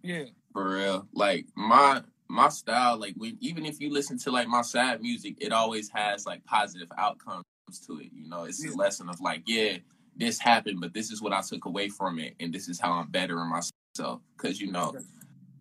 yeah, 0.03 0.25
For 0.53 0.69
real. 0.75 1.07
Like 1.13 1.47
my 1.55 2.01
my 2.29 2.49
style, 2.49 2.97
like 2.97 3.13
when 3.17 3.37
even 3.41 3.65
if 3.65 3.79
you 3.81 3.91
listen 3.91 4.17
to 4.19 4.31
like 4.31 4.47
my 4.47 4.61
sad 4.61 5.01
music, 5.01 5.35
it 5.39 5.51
always 5.51 5.89
has 5.89 6.25
like 6.25 6.43
positive 6.45 6.87
outcomes 6.97 7.43
to 7.87 7.99
it. 7.99 8.09
You 8.13 8.27
know, 8.29 8.43
it's 8.43 8.63
Yeah. 8.63 8.71
a 8.71 8.75
lesson 8.75 9.09
of 9.09 9.19
like, 9.21 9.43
yeah, 9.45 9.77
this 10.15 10.39
happened, 10.39 10.79
but 10.81 10.93
this 10.93 11.11
is 11.11 11.21
what 11.21 11.33
I 11.33 11.41
took 11.41 11.65
away 11.65 11.89
from 11.89 12.19
it, 12.19 12.35
and 12.39 12.53
this 12.53 12.69
is 12.69 12.79
how 12.79 12.93
I'm 12.93 13.07
bettering 13.09 13.49
myself. 13.49 14.21
Cause 14.37 14.59
you 14.61 14.71
know. 14.71 14.95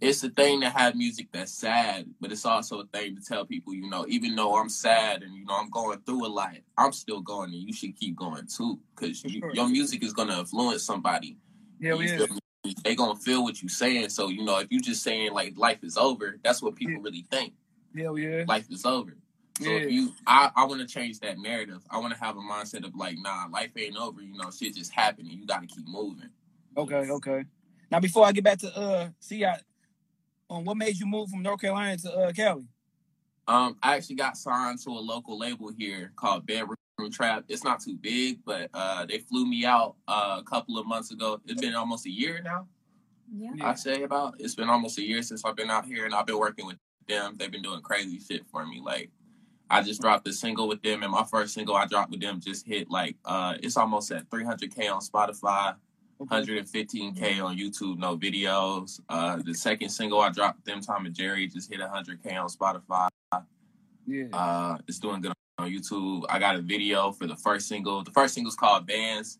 It's 0.02 0.24
a 0.24 0.30
thing 0.30 0.60
to 0.60 0.68
have 0.68 0.96
music 0.96 1.28
that's 1.32 1.52
sad, 1.52 2.06
but 2.20 2.32
it's 2.32 2.44
also 2.44 2.80
a 2.80 2.86
thing 2.86 3.14
to 3.14 3.22
tell 3.22 3.46
people, 3.46 3.72
you 3.72 3.88
know, 3.88 4.04
even 4.08 4.34
though 4.34 4.56
I'm 4.56 4.68
sad 4.68 5.22
and 5.22 5.32
you 5.32 5.44
know 5.44 5.54
I'm 5.54 5.70
going 5.70 6.00
through 6.00 6.26
a 6.26 6.28
lot, 6.28 6.56
I'm 6.76 6.92
still 6.92 7.20
going, 7.20 7.50
and 7.54 7.62
you 7.62 7.72
should 7.72 7.96
keep 7.96 8.16
going 8.16 8.46
too, 8.46 8.80
because 8.96 9.22
you, 9.24 9.38
sure. 9.38 9.54
your 9.54 9.68
music 9.68 10.02
is 10.02 10.12
gonna 10.12 10.40
influence 10.40 10.82
somebody. 10.82 11.38
yeah, 11.80 11.94
yeah. 11.94 12.26
They 12.84 12.96
gonna 12.96 13.18
feel 13.18 13.44
what 13.44 13.62
you're 13.62 13.68
saying. 13.68 14.08
So 14.08 14.28
you 14.28 14.44
know, 14.44 14.58
if 14.58 14.68
you're 14.70 14.80
just 14.80 15.02
saying 15.04 15.32
like 15.32 15.56
life 15.56 15.84
is 15.84 15.96
over, 15.96 16.38
that's 16.42 16.60
what 16.60 16.74
people 16.74 16.94
Yeah. 16.94 17.00
really 17.02 17.26
think. 17.30 17.54
yeah, 17.94 18.12
yeah. 18.14 18.44
Life 18.48 18.66
is 18.70 18.84
over. 18.84 19.16
So 19.60 19.70
Yeah. 19.70 19.76
if 19.78 19.90
you, 19.92 20.12
I, 20.26 20.50
I 20.56 20.64
want 20.64 20.80
to 20.80 20.86
change 20.86 21.20
that 21.20 21.38
narrative. 21.38 21.82
I 21.90 21.98
want 21.98 22.12
to 22.14 22.18
have 22.18 22.36
a 22.36 22.40
mindset 22.40 22.84
of 22.84 22.94
like, 22.96 23.18
nah, 23.18 23.46
life 23.52 23.70
ain't 23.76 23.96
over. 23.96 24.20
You 24.22 24.36
know, 24.36 24.50
shit 24.50 24.74
just 24.74 24.92
happening. 24.92 25.38
you 25.38 25.46
got 25.46 25.60
to 25.60 25.66
keep 25.66 25.86
moving. 25.86 26.30
Okay, 26.76 27.10
okay. 27.10 27.44
Now 27.90 28.00
before 28.00 28.26
I 28.26 28.32
get 28.32 28.42
back 28.44 28.58
to 28.60 28.76
uh 28.76 29.10
see 29.20 29.44
I 29.44 29.60
on 30.52 30.64
what 30.64 30.76
made 30.76 30.98
you 30.98 31.06
move 31.06 31.30
from 31.30 31.42
North 31.42 31.60
Carolina 31.60 31.96
to 31.98 32.12
uh 32.12 32.32
Cali? 32.32 32.68
Um, 33.48 33.76
I 33.82 33.96
actually 33.96 34.16
got 34.16 34.36
signed 34.36 34.78
to 34.84 34.90
a 34.90 35.00
local 35.00 35.38
label 35.38 35.72
here 35.76 36.12
called 36.14 36.46
Bedroom 36.46 36.76
Trap. 37.10 37.44
It's 37.48 37.64
not 37.64 37.80
too 37.80 37.96
big, 37.96 38.38
but 38.44 38.70
uh, 38.72 39.04
they 39.04 39.18
flew 39.18 39.46
me 39.46 39.64
out 39.64 39.96
uh, 40.06 40.36
a 40.38 40.44
couple 40.44 40.78
of 40.78 40.86
months 40.86 41.10
ago. 41.10 41.40
It's 41.46 41.60
been 41.60 41.74
almost 41.74 42.06
a 42.06 42.10
year 42.10 42.40
now. 42.44 42.68
Yeah. 43.34 43.50
Yeah. 43.56 43.68
I 43.68 43.74
say 43.74 44.02
about 44.04 44.34
it's 44.38 44.54
been 44.54 44.68
almost 44.68 44.98
a 44.98 45.02
year 45.02 45.22
since 45.22 45.44
I've 45.44 45.56
been 45.56 45.70
out 45.70 45.86
here, 45.86 46.04
and 46.04 46.14
I've 46.14 46.26
been 46.26 46.38
working 46.38 46.66
with 46.66 46.76
them. 47.08 47.34
They've 47.36 47.50
been 47.50 47.62
doing 47.62 47.80
crazy 47.80 48.20
shit 48.20 48.46
for 48.46 48.64
me. 48.64 48.80
Like 48.80 49.10
I 49.70 49.82
just 49.82 50.00
dropped 50.00 50.28
a 50.28 50.32
single 50.32 50.68
with 50.68 50.82
them, 50.82 51.02
and 51.02 51.10
my 51.10 51.24
first 51.24 51.54
single 51.54 51.74
I 51.74 51.86
dropped 51.86 52.10
with 52.10 52.20
them 52.20 52.40
just 52.40 52.66
hit 52.66 52.90
like 52.90 53.16
uh, 53.24 53.54
it's 53.62 53.76
almost 53.76 54.12
at 54.12 54.28
300k 54.30 54.92
on 54.92 55.00
Spotify, 55.00 55.74
115k 56.26 57.42
on 57.42 57.56
YouTube, 57.56 57.98
no 57.98 58.16
videos. 58.16 59.00
Uh, 59.08 59.38
the 59.44 59.54
second 59.54 59.88
single 59.88 60.20
I 60.20 60.30
dropped 60.30 60.64
them, 60.64 60.80
Tom 60.80 61.06
and 61.06 61.14
Jerry, 61.14 61.46
just 61.46 61.70
hit 61.70 61.80
100k 61.80 62.34
on 62.34 62.48
Spotify. 62.48 63.08
Yeah. 64.06 64.24
Uh, 64.32 64.78
it's 64.88 64.98
doing 64.98 65.20
good 65.20 65.32
on 65.58 65.70
YouTube. 65.70 66.24
I 66.28 66.38
got 66.38 66.56
a 66.56 66.62
video 66.62 67.12
for 67.12 67.26
the 67.26 67.36
first 67.36 67.68
single. 67.68 68.02
The 68.02 68.10
first 68.10 68.34
single's 68.34 68.56
called 68.56 68.86
Bands. 68.86 69.38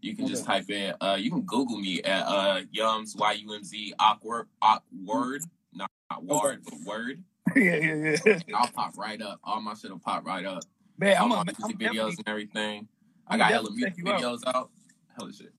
You 0.00 0.16
can 0.16 0.26
just 0.26 0.44
type 0.46 0.70
in. 0.70 0.94
Uh, 1.00 1.18
you 1.20 1.30
can 1.30 1.42
Google 1.42 1.78
me 1.78 2.02
at 2.02 2.22
uh, 2.26 2.60
Yums 2.74 3.18
Y 3.18 3.32
U 3.32 3.54
M 3.54 3.62
Z 3.62 3.92
awkward 3.98 4.48
awkward 4.62 5.42
not, 5.74 5.90
not 6.10 6.24
word 6.24 6.62
but 6.64 6.80
word. 6.86 7.22
yeah, 7.56 7.76
yeah, 7.76 8.16
yeah. 8.24 8.38
I'll 8.54 8.68
pop 8.68 8.96
right 8.96 9.20
up. 9.20 9.40
All 9.44 9.60
my 9.60 9.74
shit'll 9.74 9.98
pop 9.98 10.24
right 10.24 10.46
up. 10.46 10.62
Man, 10.98 11.16
All 11.18 11.32
I'm 11.32 11.40
a, 11.40 11.44
music 11.44 11.64
I'm 11.64 11.72
videos 11.72 11.78
definitely, 11.78 12.14
and 12.18 12.28
everything. 12.28 12.88
I 13.26 13.36
got 13.36 13.50
hella 13.50 13.70
music 13.70 13.94
you 13.98 14.08
out. 14.08 14.20
videos 14.20 14.40
out. 14.46 14.70
Hella 15.16 15.32
shit. 15.32 15.52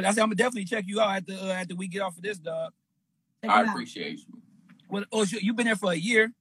I'm 0.00 0.04
I 0.04 0.10
say 0.10 0.20
I'm 0.20 0.28
gonna 0.28 0.36
definitely 0.36 0.64
check 0.64 0.84
you 0.86 1.00
out 1.00 1.16
after 1.16 1.32
uh, 1.32 1.52
after 1.52 1.74
we 1.74 1.88
get 1.88 2.02
off 2.02 2.16
of 2.16 2.22
this, 2.22 2.38
dog. 2.38 2.72
Check 3.42 3.50
I 3.50 3.62
appreciate 3.62 4.18
you. 4.18 4.40
Well, 4.88 5.04
oh, 5.12 5.24
shit, 5.24 5.42
you 5.42 5.54
been 5.54 5.66
there 5.66 5.76
for 5.76 5.92
a 5.92 5.96
year. 5.96 6.32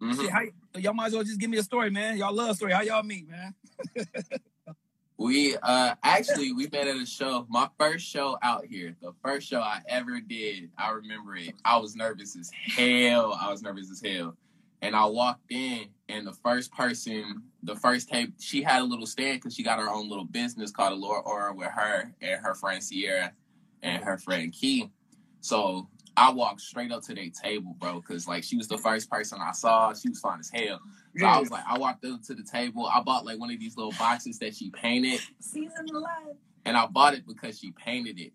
Mhm. 0.00 0.16
Shit, 0.16 0.30
how, 0.30 0.42
y'all 0.76 0.94
might 0.94 1.06
as 1.06 1.14
well 1.14 1.24
just 1.24 1.40
give 1.40 1.50
me 1.50 1.58
a 1.58 1.62
story, 1.62 1.90
man. 1.90 2.16
Y'all 2.16 2.34
love 2.34 2.50
a 2.50 2.54
story. 2.54 2.72
How 2.72 2.82
y'all 2.82 3.02
meet, 3.02 3.28
man? 3.28 3.54
We 5.16 5.56
uh 5.56 5.94
actually 6.02 6.52
we 6.52 6.64
met 6.72 6.88
at 6.88 6.96
a 6.96 7.06
show. 7.06 7.46
My 7.48 7.68
first 7.78 8.04
show 8.04 8.36
out 8.42 8.66
here, 8.66 8.96
the 9.00 9.12
first 9.22 9.48
show 9.48 9.60
I 9.60 9.80
ever 9.88 10.20
did. 10.20 10.70
I 10.76 10.90
remember 10.90 11.36
it. 11.36 11.54
I 11.64 11.78
was 11.78 11.94
nervous 11.94 12.36
as 12.36 12.50
hell. 12.76 13.38
I 13.40 13.48
was 13.50 13.62
nervous 13.62 13.92
as 13.92 14.02
hell. 14.04 14.36
And 14.84 14.94
I 14.94 15.06
walked 15.06 15.50
in, 15.50 15.86
and 16.10 16.26
the 16.26 16.34
first 16.34 16.70
person, 16.70 17.44
the 17.62 17.74
first 17.74 18.10
tape, 18.10 18.34
she 18.38 18.62
had 18.62 18.82
a 18.82 18.84
little 18.84 19.06
stand 19.06 19.40
because 19.40 19.54
she 19.54 19.62
got 19.62 19.78
her 19.78 19.88
own 19.88 20.10
little 20.10 20.26
business 20.26 20.70
called 20.70 20.92
Allure 20.92 21.22
Aura 21.22 21.54
with 21.54 21.70
her 21.70 22.12
and 22.20 22.40
her 22.42 22.54
friend 22.54 22.84
Sierra 22.84 23.32
and 23.82 24.04
her 24.04 24.18
friend 24.18 24.52
Key. 24.52 24.90
So 25.40 25.88
I 26.18 26.30
walked 26.32 26.60
straight 26.60 26.92
up 26.92 27.02
to 27.04 27.14
their 27.14 27.30
table, 27.30 27.74
bro, 27.78 28.02
because 28.02 28.28
like 28.28 28.44
she 28.44 28.58
was 28.58 28.68
the 28.68 28.76
first 28.76 29.10
person 29.10 29.38
I 29.40 29.52
saw. 29.52 29.94
She 29.94 30.10
was 30.10 30.20
fine 30.20 30.40
as 30.40 30.50
hell. 30.52 30.80
So 31.16 31.24
I 31.24 31.38
was 31.38 31.50
like, 31.50 31.64
I 31.66 31.78
walked 31.78 32.04
up 32.04 32.22
to 32.24 32.34
the 32.34 32.42
table. 32.42 32.86
I 32.86 33.00
bought 33.00 33.24
like 33.24 33.40
one 33.40 33.50
of 33.50 33.58
these 33.58 33.78
little 33.78 33.94
boxes 33.98 34.38
that 34.40 34.54
she 34.54 34.68
painted, 34.70 35.20
Season 35.40 35.86
alive. 35.94 36.36
and 36.66 36.76
I 36.76 36.86
bought 36.88 37.14
it 37.14 37.26
because 37.26 37.58
she 37.58 37.70
painted 37.72 38.20
it. 38.20 38.32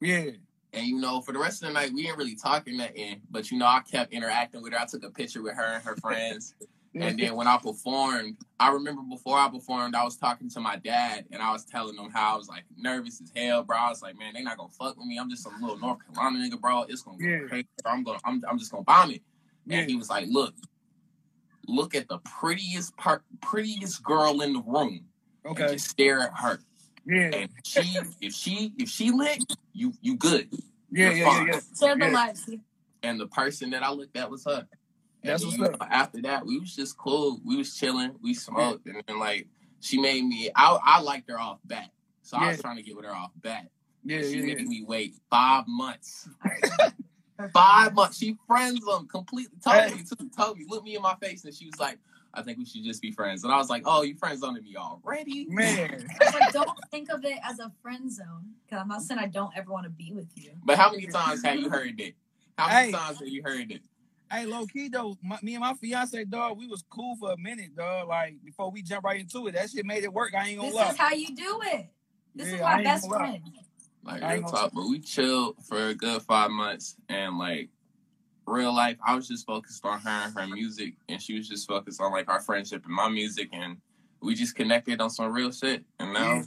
yeah, 0.00 0.32
And 0.72 0.86
you 0.86 0.98
know, 0.98 1.20
for 1.20 1.32
the 1.32 1.38
rest 1.38 1.62
of 1.62 1.68
the 1.68 1.74
night, 1.74 1.92
we 1.92 2.02
didn't 2.02 2.18
really 2.18 2.34
talk 2.34 2.66
in 2.66 2.76
that 2.78 2.92
end. 2.96 3.20
But 3.30 3.50
you 3.50 3.58
know, 3.58 3.66
I 3.66 3.80
kept 3.80 4.12
interacting 4.12 4.62
with 4.62 4.72
her. 4.72 4.80
I 4.80 4.86
took 4.86 5.04
a 5.04 5.10
picture 5.10 5.42
with 5.42 5.54
her 5.54 5.74
and 5.74 5.84
her 5.84 5.96
friends. 5.96 6.54
and 6.94 7.18
then 7.18 7.36
when 7.36 7.46
I 7.46 7.58
performed, 7.58 8.36
I 8.60 8.70
remember 8.70 9.02
before 9.02 9.38
I 9.38 9.48
performed, 9.48 9.94
I 9.94 10.04
was 10.04 10.16
talking 10.16 10.48
to 10.50 10.60
my 10.60 10.76
dad, 10.76 11.24
and 11.30 11.42
I 11.42 11.52
was 11.52 11.64
telling 11.64 11.96
him 11.96 12.10
how 12.10 12.34
I 12.34 12.36
was 12.38 12.48
like 12.48 12.64
nervous 12.76 13.20
as 13.20 13.30
hell, 13.36 13.62
bro. 13.64 13.76
I 13.76 13.88
was 13.90 14.02
like, 14.02 14.18
man, 14.18 14.32
they 14.34 14.42
not 14.42 14.56
gonna 14.56 14.70
fuck 14.70 14.96
with 14.96 15.06
me. 15.06 15.18
I'm 15.18 15.28
just 15.30 15.42
some 15.42 15.60
little 15.60 15.78
North 15.78 15.98
Carolina 16.06 16.38
nigga, 16.38 16.60
bro. 16.60 16.82
It's 16.88 17.02
gonna 17.02 17.18
go 17.18 17.24
Yeah. 17.24 17.48
crazy. 17.48 17.66
Bro. 17.82 17.92
I'm 17.92 18.04
gonna, 18.04 18.18
I'm, 18.24 18.42
I'm 18.48 18.58
just 18.58 18.70
gonna 18.72 18.84
bomb 18.84 19.10
it. 19.10 19.22
yeah. 19.66 19.78
And 19.80 19.90
he 19.90 19.96
was 19.96 20.08
like, 20.10 20.26
"Look, 20.28 20.54
look 21.66 21.94
at 21.94 22.08
the 22.08 22.18
prettiest 22.18 22.96
part, 22.96 23.22
prettiest 23.40 24.02
girl 24.02 24.40
in 24.40 24.52
the 24.54 24.62
room, 24.62 25.04
Okay. 25.46 25.68
just 25.72 25.88
stare 25.88 26.20
at 26.20 26.32
her. 26.38 26.60
Yeah, 27.06 27.30
And 27.32 27.50
she, 27.64 27.98
if 28.20 28.32
she, 28.34 28.72
if 28.78 28.88
she 28.88 29.10
lit, 29.10 29.44
you, 29.72 29.92
you 30.00 30.16
good. 30.16 30.48
yeah, 30.90 31.10
You're 31.10 31.12
yeah, 31.12 31.24
yeah, 31.24 31.24
fine. 31.24 31.46
yeah. 31.48 31.60
Share 31.78 31.98
the 31.98 32.04
Yeah. 32.06 32.12
lives. 32.12 32.50
And 33.02 33.20
the 33.20 33.26
person 33.26 33.70
that 33.70 33.82
I 33.82 33.90
looked 33.90 34.16
at 34.16 34.30
was 34.30 34.44
her. 34.44 34.66
And 35.22 35.30
That's 35.32 35.44
what's 35.44 35.60
up. 35.60 35.76
After 35.90 36.22
that, 36.22 36.44
we 36.46 36.58
was 36.58 36.74
just 36.74 36.96
cool. 36.96 37.40
We 37.44 37.56
was 37.56 37.76
chilling. 37.76 38.14
We 38.22 38.34
smoked, 38.34 38.86
and 38.86 39.02
then 39.06 39.18
like 39.18 39.46
she 39.80 40.00
made 40.00 40.24
me. 40.24 40.50
I, 40.54 40.78
I 40.84 41.00
liked 41.00 41.30
her 41.30 41.38
off 41.38 41.58
bat, 41.64 41.90
so 42.22 42.36
I 42.36 42.48
was 42.48 42.60
trying 42.60 42.76
to 42.76 42.82
get 42.82 42.96
with 42.96 43.04
her 43.04 43.14
off 43.14 43.30
bat. 43.36 43.66
Yeah, 44.04 44.22
she 44.22 44.38
yeah, 44.38 44.46
made 44.46 44.58
yeah. 44.60 44.66
me 44.66 44.84
wait 44.86 45.14
five 45.30 45.64
months. 45.68 46.28
Five 47.52 47.94
months. 47.94 48.18
She 48.18 48.36
friends 48.46 48.84
them 48.84 49.08
completely. 49.08 49.56
Told 49.64 49.96
me, 49.96 50.02
too, 50.04 50.30
told 50.36 50.58
me, 50.58 50.64
look 50.68 50.84
me 50.84 50.94
in 50.94 51.02
my 51.02 51.16
face, 51.20 51.44
and 51.44 51.52
she 51.52 51.66
was 51.66 51.78
like, 51.80 51.98
"I 52.34 52.42
think 52.42 52.58
we 52.58 52.64
should 52.64 52.84
just 52.84 53.02
be 53.02 53.10
friends." 53.10 53.44
And 53.44 53.52
I 53.52 53.56
was 53.56 53.70
like, 53.70 53.82
"Oh, 53.86 54.02
you 54.02 54.16
friends 54.16 54.40
zoned 54.40 54.62
me 54.62 54.76
already?" 54.76 55.46
Man, 55.48 56.08
But 56.32 56.52
don't 56.52 56.70
think 56.90 57.10
of 57.12 57.24
it 57.24 57.38
as 57.44 57.58
a 57.58 57.70
friend 57.82 58.10
zone. 58.12 58.52
Because 58.64 58.80
I'm 58.82 58.88
not 58.88 59.02
saying 59.02 59.20
I 59.20 59.26
don't 59.26 59.52
ever 59.56 59.70
want 59.70 59.84
to 59.84 59.90
be 59.90 60.12
with 60.12 60.28
you. 60.36 60.52
But 60.64 60.78
how 60.78 60.90
many 60.90 61.06
times 61.06 61.44
have 61.44 61.56
you 61.56 61.68
heard 61.70 62.00
it? 62.00 62.14
How 62.58 62.68
many 62.68 62.86
Hey. 62.86 62.92
times 62.92 63.18
have 63.18 63.28
you 63.28 63.42
heard 63.42 63.70
it? 63.70 63.82
hey, 64.30 64.46
low 64.46 64.64
key 64.66 64.88
though, 64.88 65.14
my, 65.22 65.38
me 65.42 65.54
and 65.54 65.60
my 65.60 65.74
fiance, 65.74 66.24
dog, 66.24 66.56
we 66.56 66.66
was 66.66 66.82
cool 66.88 67.16
for 67.16 67.32
a 67.32 67.36
minute, 67.36 67.76
dog. 67.76 68.08
Like 68.08 68.36
before 68.44 68.70
we 68.70 68.82
jump 68.82 69.04
right 69.04 69.20
into 69.20 69.46
it, 69.46 69.52
that 69.52 69.70
shit 69.70 69.84
made 69.84 70.04
it 70.04 70.12
work. 70.12 70.32
I 70.34 70.48
ain't 70.48 70.58
gonna 70.58 70.68
This 70.70 70.74
lie. 70.76 70.84
This 70.84 70.92
is 70.94 70.98
how 70.98 71.12
you 71.12 71.34
do 71.36 71.60
it. 71.64 71.86
This 72.34 72.48
Yeah, 72.48 72.54
is 72.54 72.60
my 72.62 72.82
best 72.82 73.02
gonna 73.02 73.14
lie. 73.14 73.28
friend. 73.30 73.42
Like 74.04 74.22
I 74.22 74.34
ain't 74.34 74.42
real 74.44 74.50
talk, 74.52 74.72
but 74.74 74.88
we 74.88 74.98
chilled 75.00 75.56
for 75.64 75.88
a 75.88 75.94
good 75.94 76.22
five 76.22 76.50
months, 76.50 76.96
and 77.08 77.38
like 77.38 77.68
real 78.46 78.74
life, 78.74 78.96
I 79.06 79.14
was 79.14 79.28
just 79.28 79.46
focused 79.46 79.84
on 79.84 80.00
her 80.00 80.08
and 80.26 80.34
her 80.34 80.46
music, 80.46 80.94
and 81.08 81.20
she 81.20 81.36
was 81.36 81.48
just 81.48 81.68
focused 81.68 82.00
on 82.00 82.12
like 82.12 82.28
our 82.28 82.40
friendship 82.40 82.84
and 82.84 82.94
my 82.94 83.08
music, 83.08 83.48
and 83.52 83.78
we 84.20 84.34
just 84.34 84.54
connected 84.54 85.00
on 85.00 85.10
some 85.10 85.32
real 85.32 85.52
shit. 85.52 85.84
And 85.98 86.12
now, 86.12 86.34
Yeah. 86.34 86.42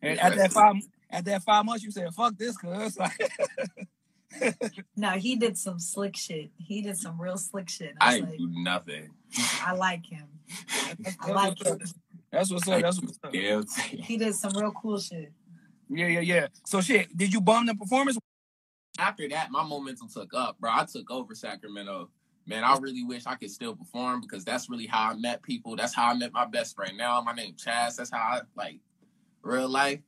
And 0.00 0.20
at 0.20 0.36
that 0.36 0.52
five, 0.52 0.76
at 1.10 1.24
that 1.24 1.42
five 1.42 1.64
months, 1.64 1.82
you 1.82 1.90
said, 1.90 2.14
"Fuck 2.14 2.36
this," 2.38 2.56
cuz 2.56 2.96
like, 2.98 3.32
No, 4.96 5.10
he 5.10 5.36
did 5.36 5.56
some 5.58 5.78
slick 5.78 6.16
shit. 6.16 6.50
He 6.58 6.82
did 6.82 6.96
some 6.96 7.20
real 7.20 7.36
slick 7.36 7.68
shit. 7.68 7.94
I 8.00 8.16
I, 8.16 8.20
like, 8.20 8.38
do 8.38 8.48
nothing. 8.52 9.10
I 9.64 9.72
like 9.72 10.06
him. 10.06 10.28
that's, 11.02 11.16
I 11.20 11.30
like 11.32 11.58
what's 11.58 11.70
him. 11.70 11.72
up. 11.72 11.80
That's 12.30 12.52
what's 12.52 12.68
up. 12.68 12.82
That's 12.82 13.00
what's 13.00 13.18
up. 13.24 13.32
Guilty. 13.32 13.96
He 14.02 14.16
did 14.16 14.34
some 14.34 14.52
real 14.52 14.72
cool 14.72 14.98
shit. 15.00 15.32
Yeah, 15.88 16.06
yeah, 16.06 16.20
yeah. 16.20 16.46
So 16.66 16.80
shit, 16.80 17.16
did 17.16 17.32
you 17.32 17.40
bum 17.40 17.66
the 17.66 17.74
performance? 17.74 18.18
After 18.98 19.28
that, 19.28 19.52
my 19.52 19.62
momentum 19.62 20.08
took 20.08 20.34
up, 20.34 20.58
bro. 20.58 20.70
I 20.72 20.84
took 20.84 21.10
over 21.10 21.34
Sacramento. 21.34 22.10
Man, 22.46 22.64
I 22.64 22.76
really 22.78 23.04
wish 23.04 23.26
I 23.26 23.36
could 23.36 23.50
still 23.50 23.76
perform 23.76 24.20
because 24.20 24.44
that's 24.44 24.68
really 24.68 24.86
how 24.86 25.10
I 25.10 25.14
met 25.14 25.42
people. 25.42 25.76
That's 25.76 25.94
how 25.94 26.08
I 26.08 26.14
met 26.14 26.32
my 26.32 26.46
best 26.46 26.74
friend. 26.74 26.96
Now 26.96 27.20
my 27.20 27.32
name 27.32 27.54
Chaz. 27.54 27.96
That's 27.96 28.10
how 28.10 28.18
I 28.18 28.40
like 28.56 28.80
real 29.42 29.68
life. 29.68 30.00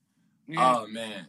Yeah, 0.49 0.75
Oh 0.75 0.87
man, 0.89 1.27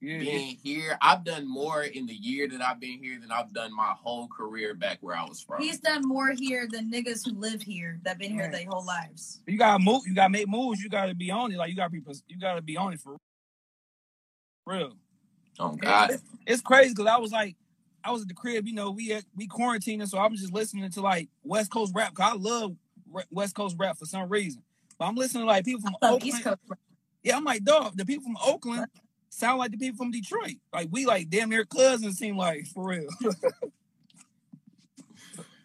yeah, 0.00 0.18
yeah. 0.18 0.18
being 0.20 0.56
here, 0.62 0.98
I've 1.02 1.24
done 1.24 1.48
more 1.48 1.82
in 1.82 2.06
the 2.06 2.14
year 2.14 2.46
that 2.48 2.60
I've 2.60 2.78
been 2.78 2.98
here 3.02 3.18
than 3.18 3.32
I've 3.32 3.52
done 3.52 3.74
my 3.74 3.94
whole 3.98 4.28
career 4.28 4.74
back 4.74 4.98
where 5.00 5.16
I 5.16 5.24
was 5.24 5.40
from. 5.40 5.62
He's 5.62 5.80
done 5.80 6.06
more 6.06 6.30
here 6.38 6.68
than 6.70 6.92
niggas 6.92 7.24
who 7.26 7.34
live 7.34 7.62
here 7.62 7.98
that 8.04 8.18
been 8.18 8.30
here 8.30 8.50
their 8.52 8.66
whole 8.68 8.84
lives. 8.84 9.40
You 9.46 9.58
gotta 9.58 9.82
move. 9.82 10.02
You 10.06 10.14
gotta 10.14 10.30
make 10.30 10.46
moves. 10.46 10.80
You 10.80 10.88
gotta 10.88 11.14
be 11.14 11.30
on 11.30 11.50
it. 11.52 11.56
Like 11.56 11.70
you 11.70 11.76
gotta 11.76 11.90
be. 11.90 12.02
You 12.28 12.38
gotta 12.38 12.62
be 12.62 12.76
on 12.76 12.92
it 12.92 13.00
for 13.00 13.16
real. 14.66 14.92
Oh 15.58 15.76
God, 15.76 16.12
It's 16.46 16.62
crazy 16.62 16.90
because 16.90 17.06
I 17.06 17.18
was 17.18 17.32
like, 17.32 17.56
I 18.02 18.10
was 18.12 18.22
at 18.22 18.28
the 18.28 18.34
crib. 18.34 18.66
You 18.66 18.74
know, 18.74 18.90
we 18.90 19.12
at, 19.12 19.24
we 19.36 19.46
quarantining, 19.46 20.08
so 20.08 20.18
I'm 20.18 20.34
just 20.34 20.52
listening 20.52 20.90
to 20.90 21.00
like 21.00 21.28
West 21.44 21.70
Coast 21.70 21.92
rap. 21.94 22.14
Cause 22.14 22.32
I 22.32 22.36
love 22.36 22.74
re- 23.12 23.24
West 23.30 23.54
Coast 23.54 23.76
rap 23.78 23.98
for 23.98 24.06
some 24.06 24.28
reason. 24.28 24.62
But 24.98 25.06
I'm 25.06 25.14
listening 25.14 25.42
to 25.42 25.46
like 25.46 25.64
people 25.64 25.80
from 25.80 25.96
Oakland. 26.02 26.24
East 26.24 26.44
Coast. 26.44 26.58
Yeah, 27.22 27.36
I'm 27.36 27.44
like, 27.44 27.64
dog. 27.64 27.96
The 27.96 28.04
people 28.04 28.24
from 28.24 28.38
Oakland 28.44 28.86
sound 29.28 29.58
like 29.58 29.70
the 29.70 29.78
people 29.78 29.96
from 29.96 30.10
Detroit. 30.10 30.56
Like 30.72 30.88
we 30.90 31.06
like 31.06 31.28
damn 31.30 31.50
near 31.50 31.64
cousins. 31.64 32.18
Seem 32.18 32.36
like 32.36 32.66
for 32.66 32.88
real. 32.88 33.08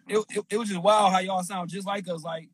it, 0.08 0.24
it, 0.30 0.44
it 0.50 0.56
was 0.56 0.68
just 0.68 0.82
wild 0.82 1.12
how 1.12 1.18
y'all 1.18 1.42
sound 1.42 1.70
just 1.70 1.86
like 1.86 2.08
us. 2.08 2.22
Like 2.22 2.48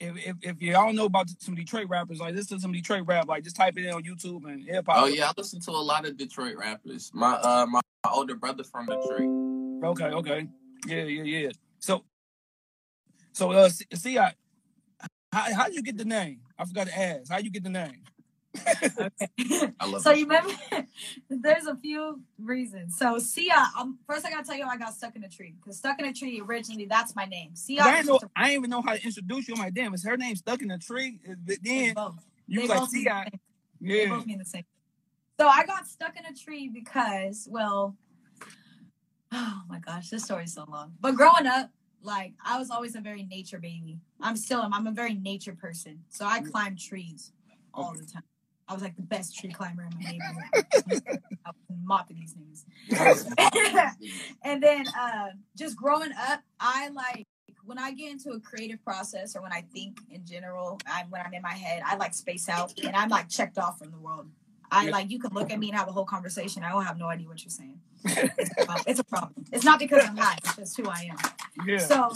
if 0.00 0.16
if, 0.16 0.36
if 0.42 0.62
y'all 0.62 0.92
know 0.92 1.06
about 1.06 1.28
some 1.38 1.54
Detroit 1.54 1.88
rappers, 1.88 2.20
like 2.20 2.34
listen 2.34 2.58
to 2.58 2.60
some 2.60 2.72
Detroit 2.72 3.06
rap. 3.06 3.28
Like 3.28 3.44
just 3.44 3.56
type 3.56 3.76
it 3.78 3.84
in 3.84 3.92
on 3.92 4.02
YouTube 4.02 4.44
and 4.44 4.66
hip 4.66 4.86
hop. 4.88 5.04
oh 5.04 5.06
yeah, 5.06 5.28
I 5.28 5.32
listen 5.36 5.60
to 5.62 5.70
a 5.70 5.72
lot 5.72 6.06
of 6.06 6.16
Detroit 6.16 6.56
rappers. 6.56 7.10
My 7.14 7.34
uh 7.34 7.66
my, 7.68 7.80
my 8.04 8.10
older 8.10 8.34
brother 8.34 8.64
from 8.64 8.86
Detroit. 8.86 9.90
Okay, 9.90 10.06
okay. 10.06 10.48
Yeah, 10.86 11.04
yeah, 11.04 11.22
yeah. 11.22 11.48
So, 11.78 12.04
so 13.32 13.52
uh, 13.52 13.68
see, 13.68 13.84
see 13.94 14.18
I, 14.18 14.32
how 15.32 15.54
how 15.54 15.66
you 15.68 15.82
get 15.82 15.96
the 15.96 16.04
name? 16.04 16.40
I 16.58 16.64
forgot 16.64 16.86
to 16.86 16.98
ask. 16.98 17.30
How 17.30 17.38
you 17.38 17.50
get 17.50 17.64
the 17.64 17.70
name? 17.70 18.02
Okay. 18.98 19.72
I 19.80 19.86
love 19.86 20.02
so 20.02 20.12
you 20.12 20.26
remember 20.26 20.52
there's 21.30 21.66
a 21.66 21.76
few 21.76 22.20
reasons. 22.38 22.96
So 22.98 23.18
Sia, 23.18 23.70
um, 23.78 23.98
first 24.06 24.24
I 24.26 24.30
gotta 24.30 24.46
tell 24.46 24.56
you 24.56 24.64
I 24.64 24.76
got 24.76 24.94
stuck 24.94 25.16
in 25.16 25.24
a 25.24 25.28
tree. 25.28 25.54
Because 25.60 25.78
stuck 25.78 25.98
in 25.98 26.06
a 26.06 26.12
tree 26.12 26.40
originally 26.40 26.86
that's 26.86 27.14
my 27.14 27.24
name. 27.26 27.54
Sia 27.54 27.80
'Cause 27.82 27.86
I 27.86 27.96
didn't 27.96 28.06
know. 28.06 28.12
just 28.14 28.24
a- 28.24 28.30
I 28.36 28.44
ain't 28.50 28.58
even 28.58 28.70
know 28.70 28.82
how 28.82 28.94
to 28.94 29.04
introduce 29.04 29.48
you. 29.48 29.54
I'm 29.54 29.60
like, 29.60 29.74
damn, 29.74 29.94
is 29.94 30.04
her 30.04 30.16
name 30.16 30.36
stuck 30.36 30.62
in 30.62 30.70
a 30.70 30.78
tree? 30.78 31.20
But 31.44 31.58
then 31.62 31.94
you 32.46 32.60
they 32.60 32.62
was 32.62 32.68
like, 32.70 32.78
both 32.80 32.92
mean 32.92 33.02
see, 33.04 33.08
I, 33.10 33.22
same. 33.24 33.40
They 33.80 34.02
yeah, 34.04 34.08
both 34.08 34.26
mean 34.26 34.38
the 34.38 34.44
same. 34.44 34.64
So 35.38 35.46
I 35.48 35.66
got 35.66 35.86
stuck 35.86 36.16
in 36.16 36.24
a 36.24 36.34
tree 36.34 36.68
because, 36.68 37.46
well, 37.50 37.94
oh 39.32 39.62
my 39.68 39.78
gosh, 39.78 40.08
this 40.08 40.24
story's 40.24 40.54
so 40.54 40.64
long. 40.68 40.94
But 41.00 41.14
growing 41.16 41.46
up, 41.46 41.70
like 42.02 42.32
I 42.44 42.58
was 42.58 42.70
always 42.70 42.94
a 42.94 43.00
very 43.00 43.24
nature 43.24 43.58
baby. 43.58 43.98
I'm 44.20 44.36
still 44.36 44.62
am. 44.62 44.72
I'm 44.72 44.86
a 44.86 44.92
very 44.92 45.14
nature 45.14 45.54
person. 45.54 46.04
So 46.08 46.24
I 46.24 46.40
climbed 46.40 46.78
trees 46.78 47.32
all 47.74 47.92
the 47.92 48.06
time. 48.06 48.22
I 48.68 48.74
was 48.74 48.82
like 48.82 48.96
the 48.96 49.02
best 49.02 49.36
tree 49.38 49.50
climber 49.50 49.84
in 49.84 49.90
my 49.96 50.10
neighborhood. 50.10 51.20
I 51.44 51.50
was 51.50 51.78
mopping 51.84 52.18
these 52.18 52.34
niggas. 52.34 53.94
and 54.42 54.62
then 54.62 54.86
uh, 54.88 55.28
just 55.56 55.76
growing 55.76 56.10
up, 56.18 56.40
I 56.58 56.88
like 56.88 57.26
when 57.64 57.78
I 57.78 57.92
get 57.92 58.10
into 58.12 58.30
a 58.30 58.40
creative 58.40 58.82
process 58.82 59.36
or 59.36 59.42
when 59.42 59.52
I 59.52 59.62
think 59.72 59.98
in 60.10 60.24
general, 60.24 60.80
I 60.86 61.04
when 61.08 61.20
I'm 61.20 61.32
in 61.34 61.42
my 61.42 61.52
head, 61.52 61.82
I 61.84 61.96
like 61.96 62.14
space 62.14 62.48
out 62.48 62.72
and 62.82 62.94
I'm 62.96 63.08
like 63.08 63.28
checked 63.28 63.58
off 63.58 63.78
from 63.78 63.90
the 63.90 63.98
world. 63.98 64.28
I 64.70 64.88
like 64.88 65.10
you 65.10 65.20
can 65.20 65.32
look 65.32 65.52
at 65.52 65.58
me 65.58 65.68
and 65.68 65.78
have 65.78 65.88
a 65.88 65.92
whole 65.92 66.04
conversation. 66.04 66.64
I 66.64 66.74
will 66.74 66.80
have 66.80 66.98
no 66.98 67.06
idea 67.06 67.28
what 67.28 67.42
you're 67.44 67.50
saying. 67.50 67.78
It's 68.38 68.50
a 68.50 68.64
problem. 68.64 68.84
It's, 68.86 69.00
a 69.00 69.04
problem. 69.04 69.44
It's 69.52 69.64
not 69.64 69.78
because 69.78 70.04
I'm 70.04 70.16
high. 70.16 70.36
It's 70.38 70.56
just 70.56 70.76
who 70.76 70.88
I 70.88 71.08
am. 71.10 71.66
yeah. 71.66 71.78
So 71.78 72.12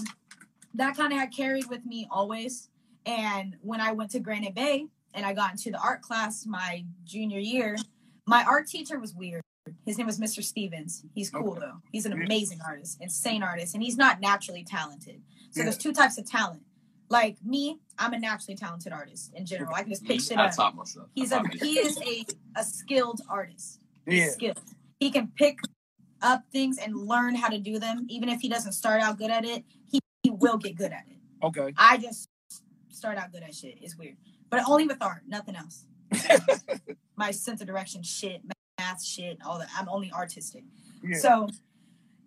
that 0.74 0.96
kind 0.96 1.12
of 1.12 1.18
had 1.18 1.32
carried 1.32 1.66
with 1.66 1.84
me 1.84 2.06
always. 2.10 2.68
And 3.06 3.56
when 3.62 3.80
I 3.80 3.92
went 3.92 4.10
to 4.12 4.20
Granite 4.20 4.54
Bay 4.54 4.86
and 5.14 5.24
I 5.26 5.32
got 5.34 5.52
into 5.52 5.70
the 5.70 5.78
art 5.78 6.02
class 6.02 6.46
my 6.46 6.84
junior 7.04 7.38
year, 7.38 7.76
my 8.26 8.44
art 8.44 8.66
teacher 8.66 8.98
was 8.98 9.14
weird. 9.14 9.42
His 9.84 9.98
name 9.98 10.06
was 10.06 10.18
Mr. 10.18 10.42
Stevens. 10.42 11.04
He's 11.14 11.30
cool 11.30 11.50
Okay. 11.52 11.60
though. 11.60 11.80
He's 11.92 12.06
an 12.06 12.12
Yeah. 12.16 12.24
amazing 12.24 12.60
artist, 12.66 12.98
insane 13.00 13.42
artist, 13.42 13.74
and 13.74 13.82
he's 13.82 13.96
not 13.96 14.20
naturally 14.20 14.64
talented. 14.64 15.22
So 15.50 15.60
Yeah. 15.60 15.64
there's 15.64 15.78
two 15.78 15.92
types 15.92 16.18
of 16.18 16.26
talent. 16.28 16.62
Like 17.08 17.42
me, 17.44 17.78
I'm 17.98 18.12
a 18.12 18.18
naturally 18.18 18.56
talented 18.56 18.92
artist 18.92 19.32
in 19.34 19.44
general. 19.44 19.74
I 19.74 19.82
can 19.82 19.90
just 19.90 20.04
pick 20.04 20.20
shit 20.20 20.38
I 20.38 20.46
up. 20.46 20.54
taught 20.54 20.76
myself. 20.76 21.06
I 21.08 21.10
He's 21.14 21.32
a 21.32 21.42
myself. 21.42 21.60
he 21.60 21.78
is 21.78 21.98
a 21.98 22.24
a 22.60 22.64
skilled 22.64 23.20
artist 23.28 23.80
yeah. 24.06 24.30
skilled. 24.30 24.60
He 25.00 25.10
can 25.10 25.28
pick 25.28 25.58
up 26.22 26.44
things 26.52 26.78
and 26.78 26.94
learn 26.94 27.34
how 27.34 27.48
to 27.48 27.58
do 27.58 27.78
them. 27.78 28.06
Even 28.08 28.28
if 28.28 28.40
he 28.40 28.48
doesn't 28.48 28.72
start 28.72 29.00
out 29.02 29.18
good 29.18 29.30
at 29.30 29.44
it, 29.44 29.64
he, 29.90 29.98
he 30.22 30.30
will 30.30 30.58
get 30.58 30.76
good 30.76 30.92
at 30.92 31.04
it. 31.08 31.18
Okay. 31.42 31.72
I 31.76 31.96
just 31.96 32.28
start 32.90 33.16
out 33.18 33.32
good 33.32 33.42
at 33.42 33.54
shit. 33.54 33.78
It's 33.80 33.96
weird. 33.96 34.16
But 34.50 34.68
only 34.68 34.86
with 34.86 34.98
art, 35.00 35.22
nothing 35.26 35.56
else. 35.56 35.86
My 37.16 37.30
sense 37.30 37.60
of 37.60 37.66
direction, 37.66 38.02
shit, 38.02 38.42
math, 38.78 39.04
shit, 39.04 39.38
all 39.44 39.58
that. 39.58 39.68
I'm 39.78 39.88
only 39.88 40.12
artistic. 40.12 40.64
Yeah. 41.02 41.18
So 41.18 41.48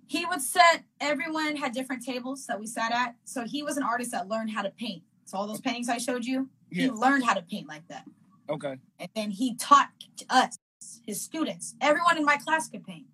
he 0.08 0.26
would 0.26 0.42
set 0.42 0.84
everyone 1.00 1.56
had 1.56 1.74
different 1.74 2.04
tables 2.04 2.46
that 2.48 2.60
we 2.60 2.68
sat 2.68 2.92
at. 2.92 3.16
So 3.26 3.46
he 3.46 3.64
was 3.64 3.78
an 3.78 3.84
artist 3.84 4.12
that 4.12 4.28
learned 4.28 4.52
how 4.52 4.62
to 4.62 4.70
paint. 4.70 5.04
So 5.26 5.38
all 5.38 5.48
those 5.48 5.62
paintings 5.62 5.90
I 5.90 5.98
showed 5.98 6.26
you, 6.26 6.50
he 6.70 6.90
learned 6.90 7.24
how 7.24 7.34
to 7.34 7.42
paint 7.42 7.68
like 7.68 7.88
that. 7.88 8.06
Okay. 8.50 8.78
And 9.00 9.10
then 9.16 9.32
he 9.32 9.56
taught 9.56 9.90
us, 10.30 10.58
his 11.06 11.22
students. 11.22 11.76
Everyone 11.82 12.18
in 12.18 12.26
my 12.26 12.38
class 12.38 12.70
could 12.70 12.86
paint. 12.86 13.06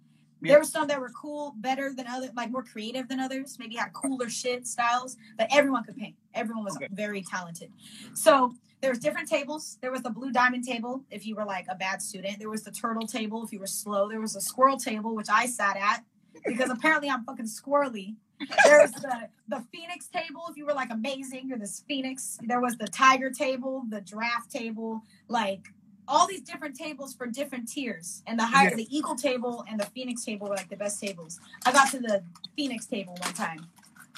Yeah. 0.42 0.52
There 0.54 0.60
were 0.60 0.66
some 0.66 0.88
that 0.88 1.00
were 1.00 1.10
cool, 1.10 1.54
better 1.58 1.94
than 1.94 2.08
other, 2.08 2.30
like 2.36 2.50
more 2.52 2.64
creative 2.64 3.08
than 3.10 3.20
others, 3.20 3.58
maybe 3.60 3.76
had 3.76 3.92
cooler 3.94 4.30
shit 4.30 4.66
styles, 4.68 5.18
but 5.38 5.48
everyone 5.52 5.84
could 5.84 5.98
paint. 5.98 6.16
Everyone 6.34 6.64
was 6.64 6.76
Okay. 6.78 6.88
very 6.92 7.22
talented. 7.22 7.72
So 8.14 8.54
there 8.82 8.90
was 8.90 9.00
different 9.00 9.28
tables. 9.28 9.78
There 9.82 9.92
was 9.92 10.02
the 10.02 10.10
blue 10.10 10.32
diamond 10.32 10.64
table 10.64 11.04
if 11.12 11.26
you 11.26 11.36
were 11.36 11.44
like 11.46 11.66
a 11.70 11.76
bad 11.76 12.02
student. 12.02 12.40
There 12.40 12.50
was 12.50 12.64
the 12.64 12.72
turtle 12.72 13.06
table 13.08 13.44
if 13.44 13.52
you 13.52 13.60
were 13.60 13.68
slow. 13.68 14.08
There 14.08 14.22
was 14.22 14.36
a 14.38 14.42
squirrel 14.42 14.78
table 14.78 15.16
which 15.16 15.28
I 15.30 15.46
sat 15.46 15.76
at 15.76 16.06
because 16.46 16.70
apparently 16.70 17.10
I'm 17.10 17.26
fucking 17.26 17.46
squirrely. 17.48 18.16
There 18.64 18.80
was 18.82 18.92
the 18.94 19.28
the 19.50 19.60
phoenix 19.74 20.08
table 20.08 20.44
if 20.50 20.56
you 20.56 20.66
were 20.66 20.74
like 20.74 20.92
amazing. 20.92 21.50
You're 21.50 21.58
this 21.58 21.84
phoenix. 21.86 22.38
There 22.44 22.62
was 22.62 22.78
the 22.78 22.88
tiger 22.88 23.30
table, 23.32 23.84
the 23.90 24.00
giraffe 24.00 24.48
table, 24.48 25.02
like 25.28 25.68
all 26.10 26.28
these 26.28 26.42
different 26.42 26.76
tables 26.76 27.14
for 27.14 27.28
different 27.28 27.70
tiers. 27.70 28.24
And 28.28 28.38
the 28.38 28.44
higher 28.46 28.70
Yeah. 28.72 28.76
the 28.78 28.96
eagle 28.98 29.16
table 29.16 29.64
and 29.70 29.80
the 29.80 29.86
phoenix 29.86 30.26
table 30.26 30.48
were 30.50 30.56
like 30.56 30.70
the 30.70 30.76
best 30.76 31.00
tables. 31.00 31.40
I 31.66 31.72
got 31.72 31.90
to 31.92 32.00
the 32.00 32.24
phoenix 32.56 32.86
table 32.88 33.16
one 33.22 33.34
time 33.34 33.68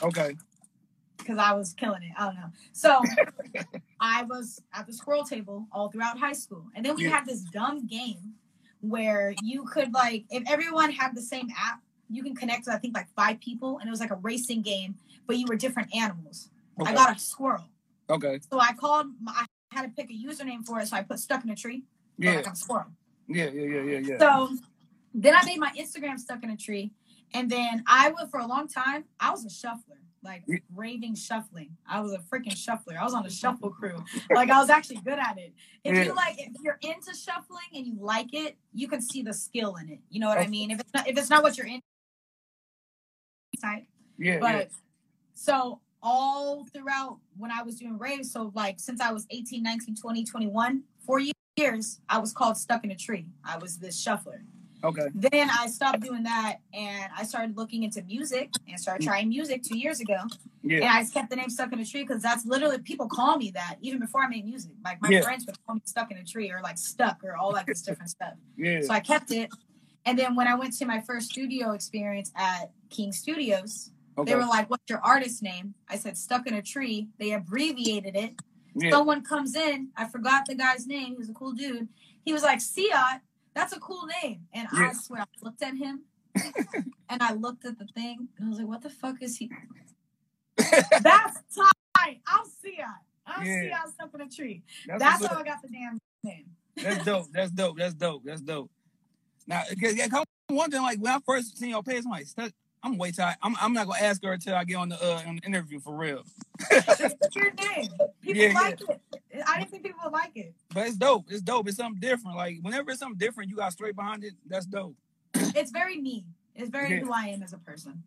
Okay. 0.01 0.37
because 1.17 1.37
I 1.37 1.51
was 1.53 1.73
killing 1.73 2.03
it. 2.03 2.11
I 2.17 2.25
don't 2.25 2.35
know. 2.35 2.51
So 2.71 3.01
I 3.99 4.23
was 4.23 4.61
at 4.73 4.87
the 4.87 4.93
squirrel 4.93 5.23
table 5.25 5.67
all 5.71 5.89
throughout 5.91 6.17
high 6.17 6.33
school. 6.33 6.65
And 6.75 6.85
then 6.85 6.95
we 6.95 7.03
Yeah. 7.03 7.09
had 7.17 7.25
this 7.25 7.41
dumb 7.41 7.85
game 7.85 8.35
where 8.79 9.35
you 9.43 9.65
could 9.65 9.93
like 9.93 10.25
if 10.31 10.43
everyone 10.49 10.91
had 10.91 11.13
the 11.15 11.21
same 11.21 11.49
app, 11.57 11.81
you 12.09 12.23
can 12.23 12.35
connect 12.35 12.65
with 12.65 12.75
I 12.75 12.77
think 12.79 12.95
like 12.95 13.07
five 13.15 13.39
people 13.41 13.77
and 13.79 13.87
it 13.87 13.91
was 13.91 13.99
like 13.99 14.11
a 14.11 14.15
racing 14.15 14.61
game, 14.61 14.95
but 15.27 15.37
you 15.37 15.45
were 15.47 15.55
different 15.57 15.93
animals. 15.95 16.49
Okay. 16.79 16.89
I 16.91 16.95
got 16.95 17.15
a 17.15 17.19
squirrel. 17.19 17.65
Okay. 18.09 18.39
So 18.51 18.59
I 18.59 18.73
called 18.73 19.07
my, 19.21 19.45
had 19.71 19.83
to 19.83 19.89
pick 19.89 20.09
a 20.11 20.13
username 20.13 20.65
for 20.65 20.79
it, 20.79 20.87
so 20.87 20.97
I 20.97 21.03
put 21.03 21.19
stuck 21.19 21.43
in 21.43 21.49
a 21.49 21.55
tree. 21.55 21.83
Yeah. 22.17 22.35
Like 22.35 22.47
a 22.47 22.55
squirrel. 22.55 22.91
Yeah, 23.27 23.49
yeah, 23.49 23.63
yeah, 23.63 23.81
yeah, 23.83 23.99
yeah. 23.99 24.17
So 24.19 24.49
then 25.13 25.33
I 25.35 25.43
made 25.45 25.59
my 25.59 25.71
Instagram 25.77 26.19
stuck 26.19 26.43
in 26.43 26.49
a 26.51 26.57
tree. 26.57 26.91
And 27.33 27.49
then 27.49 27.83
I 27.87 28.11
would 28.11 28.29
for 28.29 28.41
a 28.41 28.45
long 28.45 28.67
time, 28.67 29.05
I 29.19 29.31
was 29.31 29.45
a 29.45 29.49
shuffler, 29.49 30.01
like 30.21 30.43
Yeah. 30.45 30.57
raving 30.75 31.15
shuffling. 31.15 31.77
I 31.87 32.01
was 32.01 32.11
a 32.11 32.19
freaking 32.19 32.55
shuffler. 32.55 32.97
I 32.99 33.03
was 33.05 33.13
on 33.13 33.25
a 33.25 33.29
shuffle 33.29 33.69
crew. 33.69 34.03
Like 34.35 34.49
I 34.49 34.59
was 34.59 34.69
actually 34.69 34.97
good 34.97 35.17
at 35.17 35.37
it. 35.37 35.53
If 35.85 35.95
Yeah. 35.95 36.03
you 36.03 36.13
like 36.13 36.35
if 36.37 36.51
you're 36.61 36.77
into 36.81 37.15
shuffling 37.15 37.69
and 37.73 37.87
you 37.87 37.95
like 37.99 38.33
it, 38.33 38.57
you 38.73 38.89
can 38.89 39.01
see 39.01 39.21
the 39.23 39.33
skill 39.33 39.77
in 39.77 39.87
it. 39.89 39.99
You 40.09 40.19
know 40.19 40.27
what 40.27 40.39
I 40.39 40.47
mean? 40.47 40.71
If 40.71 40.81
it's 40.81 40.93
not 40.93 41.07
if 41.07 41.17
it's 41.17 41.29
not 41.29 41.41
what 41.41 41.57
you're 41.57 41.67
in 41.67 41.79
type. 43.61 43.85
yeah, 44.17 44.39
But 44.39 44.71
so 45.33 45.79
all 46.03 46.65
throughout 46.73 47.19
when 47.37 47.51
I 47.51 47.63
was 47.63 47.75
doing 47.75 47.97
raves, 47.97 48.31
so 48.31 48.51
like 48.55 48.79
since 48.79 49.01
I 49.01 49.11
was 49.11 49.27
18, 49.29 49.61
19, 49.63 49.95
20, 49.95 50.25
21, 50.25 50.83
four 51.05 51.21
years, 51.57 51.99
I 52.09 52.17
was 52.19 52.33
called 52.33 52.57
stuck 52.57 52.83
in 52.83 52.91
a 52.91 52.95
tree. 52.95 53.27
I 53.43 53.57
was 53.57 53.77
this 53.77 53.99
shuffler. 53.99 54.43
Okay. 54.83 55.07
Then 55.13 55.49
I 55.49 55.67
stopped 55.67 55.99
doing 55.99 56.23
that 56.23 56.57
and 56.73 57.11
I 57.15 57.23
started 57.23 57.55
looking 57.55 57.83
into 57.83 58.01
music 58.03 58.49
and 58.67 58.79
started 58.79 59.05
trying 59.05 59.29
music 59.29 59.61
two 59.63 59.77
years 59.77 59.99
ago. 59.99 60.17
Yeah. 60.63 60.77
And 60.77 60.85
I 60.85 61.01
just 61.01 61.13
kept 61.13 61.29
the 61.29 61.35
name 61.35 61.49
Stuck 61.49 61.71
in 61.71 61.79
a 61.79 61.85
Tree 61.85 62.01
because 62.01 62.23
that's 62.23 62.45
literally 62.45 62.79
people 62.79 63.07
call 63.07 63.37
me 63.37 63.51
that 63.51 63.75
even 63.81 63.99
before 63.99 64.23
I 64.23 64.27
made 64.27 64.45
music. 64.45 64.71
Like 64.83 64.99
my 65.01 65.09
Yeah. 65.09 65.21
friends 65.21 65.45
would 65.45 65.55
call 65.65 65.75
me 65.75 65.81
Stuck 65.85 66.11
in 66.11 66.17
a 66.17 66.23
Tree 66.23 66.49
or 66.49 66.61
like 66.63 66.79
Stuck 66.79 67.23
or 67.23 67.37
all 67.37 67.51
like 67.51 67.67
this 67.67 67.83
different 67.83 68.09
stuff. 68.09 68.33
Yeah. 68.57 68.81
So 68.81 68.91
I 68.91 69.01
kept 69.01 69.31
it. 69.31 69.51
And 70.05 70.17
then 70.17 70.35
when 70.35 70.47
I 70.47 70.55
went 70.55 70.75
to 70.79 70.85
my 70.85 70.99
first 71.01 71.29
studio 71.29 71.73
experience 71.73 72.31
at 72.35 72.71
King 72.89 73.11
Studios, 73.11 73.91
Okay. 74.21 74.31
they 74.31 74.37
were 74.37 74.45
like, 74.45 74.69
What's 74.69 74.89
your 74.89 74.99
artist 74.99 75.41
name? 75.43 75.73
I 75.89 75.97
said, 75.97 76.17
Stuck 76.17 76.47
in 76.47 76.53
a 76.53 76.61
Tree. 76.61 77.07
They 77.19 77.31
abbreviated 77.33 78.15
it. 78.15 78.33
Yeah. 78.75 78.91
Someone 78.91 79.23
comes 79.23 79.55
in. 79.55 79.89
I 79.97 80.07
forgot 80.07 80.45
the 80.45 80.55
guy's 80.55 80.87
name. 80.87 81.11
He 81.11 81.17
was 81.17 81.29
a 81.29 81.33
cool 81.33 81.51
dude. 81.51 81.87
He 82.23 82.33
was 82.33 82.43
like, 82.43 82.59
Siat, 82.59 83.21
that's 83.53 83.73
a 83.73 83.79
cool 83.79 84.07
name. 84.23 84.41
And 84.53 84.67
I 84.71 84.93
swear, 84.93 85.21
I 85.21 85.25
looked 85.41 85.61
at 85.61 85.75
him 85.75 86.01
and 87.09 87.21
I 87.21 87.33
looked 87.33 87.65
at 87.65 87.77
the 87.77 87.87
thing 87.87 88.29
and 88.37 88.45
I 88.45 88.49
was 88.49 88.59
like, 88.59 88.67
What 88.67 88.81
the 88.81 88.89
fuck 88.89 89.21
is 89.21 89.37
he? 89.37 89.51
That's 90.57 91.39
tight. 91.55 92.21
I'm 92.27 92.45
Siat. 92.45 92.97
I'm 93.25 93.45
Yeah. 93.45 93.79
Siat 93.79 93.93
Stuck 93.93 94.11
in 94.13 94.21
a 94.21 94.29
Tree. 94.29 94.63
That's, 94.87 94.99
That's 94.99 95.25
how. 95.25 95.39
I 95.39 95.43
got 95.43 95.61
the 95.61 95.69
damn 95.69 95.99
name. 96.23 96.45
That's 96.77 97.03
dope. 97.05 97.27
That's 97.33 97.51
dope. 97.51 97.77
That's 97.77 97.93
dope. 97.93 98.23
That's 98.25 98.41
dope. 98.41 98.71
Now, 99.47 99.63
yeah, 99.77 99.89
yeah, 99.89 100.07
come 100.07 100.23
one 100.47 100.69
thing, 100.69 100.81
like 100.81 100.99
when 100.99 101.13
I 101.13 101.19
first 101.25 101.57
seen 101.57 101.69
your 101.69 101.83
page, 101.83 102.03
I'm 102.05 102.11
like, 102.11 102.27
I'm 102.83 102.97
way 102.97 103.11
tired. 103.11 103.37
I'm, 103.43 103.55
I'm 103.61 103.73
not 103.73 103.87
gonna 103.87 103.99
ask 104.01 104.23
her 104.23 104.33
until 104.33 104.55
I 104.55 104.63
get 104.63 104.75
on 104.75 104.89
the 104.89 104.95
uh, 105.03 105.21
on 105.27 105.35
the 105.37 105.41
interview 105.43 105.79
for 105.79 105.95
real. 105.95 106.23
It's 106.71 107.35
your 107.35 107.51
name. 107.53 107.89
People 108.21 108.41
Yeah, 108.41 108.53
like 108.53 108.79
it. 108.81 109.01
I 109.47 109.59
didn't 109.59 109.71
think 109.71 109.83
people 109.83 109.99
would 110.03 110.13
like 110.13 110.31
it. 110.35 110.53
But 110.73 110.87
it's 110.87 110.95
dope. 110.95 111.25
It's 111.29 111.41
dope. 111.41 111.67
It's 111.67 111.77
something 111.77 111.99
different. 111.99 112.37
Like 112.37 112.57
whenever 112.61 112.91
it's 112.91 112.99
something 112.99 113.17
different, 113.17 113.49
you 113.49 113.55
got 113.55 113.71
straight 113.71 113.95
behind 113.95 114.23
it. 114.23 114.33
That's 114.47 114.65
dope. 114.65 114.95
It's 115.35 115.71
very 115.71 115.99
me. 116.01 116.25
It's 116.55 116.69
very 116.69 116.95
Yeah. 116.95 116.99
who 117.01 117.11
I 117.13 117.27
am 117.27 117.43
as 117.43 117.53
a 117.53 117.57
person. 117.57 118.03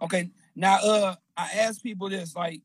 Okay. 0.00 0.30
Now, 0.56 0.78
uh, 0.82 1.14
I 1.36 1.50
ask 1.58 1.82
people 1.82 2.08
this: 2.08 2.34
like, 2.34 2.62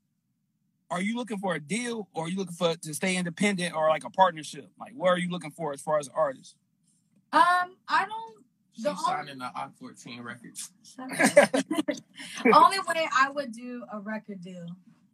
are 0.90 1.02
you 1.02 1.16
looking 1.18 1.40
for 1.40 1.56
a 1.56 1.60
deal, 1.60 2.08
or 2.14 2.26
are 2.26 2.30
you 2.30 2.38
looking 2.38 2.56
for 2.56 2.76
to 2.76 2.94
stay 2.94 3.18
independent, 3.18 3.76
or 3.76 3.90
like 3.90 4.06
a 4.06 4.10
partnership? 4.10 4.70
Like, 4.80 4.94
what 4.96 5.10
are 5.10 5.18
you 5.20 5.30
looking 5.30 5.52
for 5.52 5.74
as 5.74 5.82
far 5.82 6.00
as 6.00 6.08
an 6.08 6.14
artist? 6.16 6.56
Um, 7.32 7.76
I 7.88 8.06
don't. 8.08 8.39
She's 8.80 8.84
The 8.86 8.90
only- 8.92 9.04
signing 9.04 9.38
the 9.40 9.52
I 9.54 9.68
14 9.78 10.22
records. 10.22 10.72
Only 12.54 12.80
way 12.80 13.08
I 13.14 13.30
would 13.30 13.52
do 13.52 13.84
a 13.92 14.00
record 14.00 14.42
deal 14.42 14.68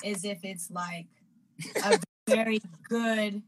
is 0.04 0.24
if 0.24 0.40
it's 0.44 0.70
like 0.70 1.08
a 1.84 2.00
very 2.28 2.62
good 2.88 3.42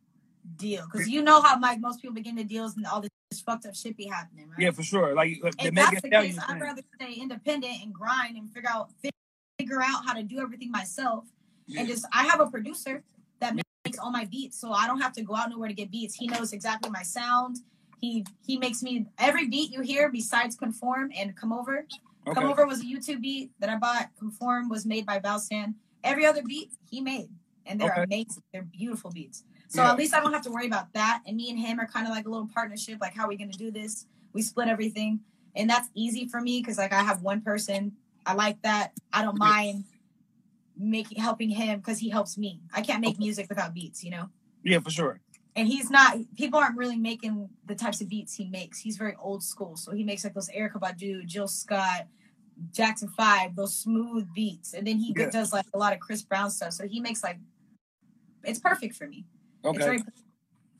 deal, 0.55 0.87
because 0.91 1.07
you 1.07 1.21
know 1.21 1.39
how 1.41 1.59
like 1.59 1.79
most 1.79 2.01
people 2.01 2.15
begin 2.15 2.35
the 2.35 2.43
deals 2.43 2.75
and 2.77 2.85
all 2.87 3.01
this 3.01 3.11
fucked 3.41 3.67
up 3.67 3.75
shit 3.75 3.95
be 3.95 4.05
happening, 4.05 4.49
right? 4.49 4.59
Yeah, 4.59 4.71
for 4.71 4.81
sure. 4.81 5.13
Like, 5.13 5.39
the 5.41 5.53
If 5.59 5.75
that's 5.75 6.01
the 6.01 6.09
case, 6.09 6.39
I'd 6.47 6.59
rather 6.61 6.81
stay 6.95 7.13
independent 7.13 7.83
and 7.83 7.93
grind 7.93 8.37
and 8.37 8.51
figure 8.51 8.69
out 8.69 8.89
figure 9.59 9.81
out 9.83 10.03
how 10.05 10.13
to 10.13 10.23
do 10.23 10.39
everything 10.39 10.71
myself. 10.71 11.25
Yeah. 11.67 11.81
And 11.81 11.89
just 11.89 12.07
I 12.11 12.23
have 12.25 12.39
a 12.39 12.47
producer 12.47 13.03
that 13.39 13.55
makes 13.85 13.99
all 13.99 14.11
my 14.11 14.25
beats, 14.25 14.59
so 14.59 14.71
I 14.71 14.87
don't 14.87 14.99
have 15.01 15.13
to 15.13 15.21
go 15.21 15.35
out 15.35 15.51
nowhere 15.51 15.67
to 15.67 15.75
get 15.75 15.91
beats. 15.91 16.15
He 16.15 16.25
knows 16.27 16.53
exactly 16.53 16.89
my 16.89 17.03
sound. 17.03 17.57
He 17.99 18.25
he 18.45 18.57
makes 18.57 18.83
me 18.83 19.07
every 19.17 19.47
beat 19.47 19.71
you 19.71 19.81
hear 19.81 20.09
besides 20.09 20.55
Conform 20.55 21.11
and 21.17 21.35
Come 21.35 21.51
Over. 21.51 21.85
Okay. 22.27 22.33
Come 22.39 22.49
Over 22.49 22.65
was 22.67 22.81
a 22.81 22.83
YouTube 22.85 23.21
beat 23.21 23.51
that 23.59 23.69
I 23.69 23.77
bought. 23.77 24.09
Conform 24.19 24.69
was 24.69 24.85
made 24.85 25.05
by 25.05 25.19
Valstan. 25.19 25.75
Every 26.03 26.25
other 26.25 26.43
beat 26.43 26.71
he 26.89 27.01
made, 27.01 27.29
and 27.65 27.79
they're 27.79 27.91
Okay. 27.91 28.03
amazing. 28.03 28.43
They're 28.53 28.63
beautiful 28.63 29.11
beats. 29.11 29.43
So 29.67 29.81
Yeah. 29.81 29.91
at 29.91 29.97
least 29.97 30.13
I 30.13 30.19
don't 30.19 30.31
have 30.31 30.43
to 30.43 30.51
worry 30.51 30.67
about 30.67 30.93
that. 30.93 31.23
And 31.25 31.35
me 31.35 31.49
and 31.49 31.59
him 31.59 31.79
are 31.79 31.87
kind 31.87 32.05
of 32.07 32.13
like 32.13 32.25
a 32.25 32.29
little 32.29 32.47
partnership. 32.47 32.99
Like, 33.01 33.15
how 33.15 33.25
are 33.25 33.29
we 33.29 33.35
going 33.35 33.51
to 33.51 33.57
do 33.57 33.71
this? 33.71 34.05
We 34.33 34.41
split 34.41 34.67
everything, 34.67 35.21
and 35.55 35.69
that's 35.69 35.89
easy 35.95 36.27
for 36.27 36.39
me 36.39 36.61
because 36.61 36.77
like 36.77 36.93
I 36.93 37.01
have 37.01 37.23
one 37.23 37.41
person. 37.41 37.93
I 38.25 38.33
like 38.33 38.61
that. 38.61 38.93
I 39.11 39.23
don't 39.23 39.39
mind 39.39 39.85
making 40.75 41.19
helping 41.19 41.49
him 41.49 41.79
because 41.79 41.97
he 41.97 42.09
helps 42.09 42.37
me. 42.37 42.61
I 42.73 42.81
can't 42.81 43.01
make 43.01 43.17
music 43.17 43.47
without 43.49 43.73
beats, 43.73 44.03
you 44.03 44.11
know. 44.11 44.29
Yeah, 44.63 44.79
for 44.79 44.91
sure. 44.91 45.21
And 45.57 45.67
he's 45.67 45.89
not. 45.89 46.17
People 46.35 46.59
aren't 46.59 46.77
really 46.77 46.97
making 46.97 47.49
the 47.65 47.73
types 47.73 47.99
of 47.99 48.07
beats 48.07 48.35
he 48.35 48.45
makes. 48.45 48.79
He's 48.79 48.95
very 48.95 49.15
old 49.19 49.43
school, 49.43 49.75
so 49.75 49.91
he 49.91 50.03
makes 50.03 50.23
like 50.23 50.35
those 50.35 50.49
Erykah 50.49 50.79
Badu, 50.79 51.25
Jill 51.25 51.47
Scott, 51.47 52.05
Jackson 52.71 53.09
Five, 53.09 53.55
those 53.55 53.75
smooth 53.75 54.27
beats, 54.35 54.75
and 54.75 54.85
then 54.85 54.97
he 54.97 55.15
Yeah. 55.17 55.31
does 55.31 55.51
like 55.51 55.65
a 55.73 55.77
lot 55.79 55.93
of 55.93 55.99
Chris 55.99 56.21
Brown 56.21 56.51
stuff. 56.51 56.73
So 56.73 56.87
he 56.87 56.99
makes 56.99 57.23
like, 57.23 57.39
it's 58.43 58.59
perfect 58.59 58.95
for 58.95 59.07
me. 59.07 59.25
It's 59.63 59.77
Okay. 59.77 59.85
very 59.85 60.03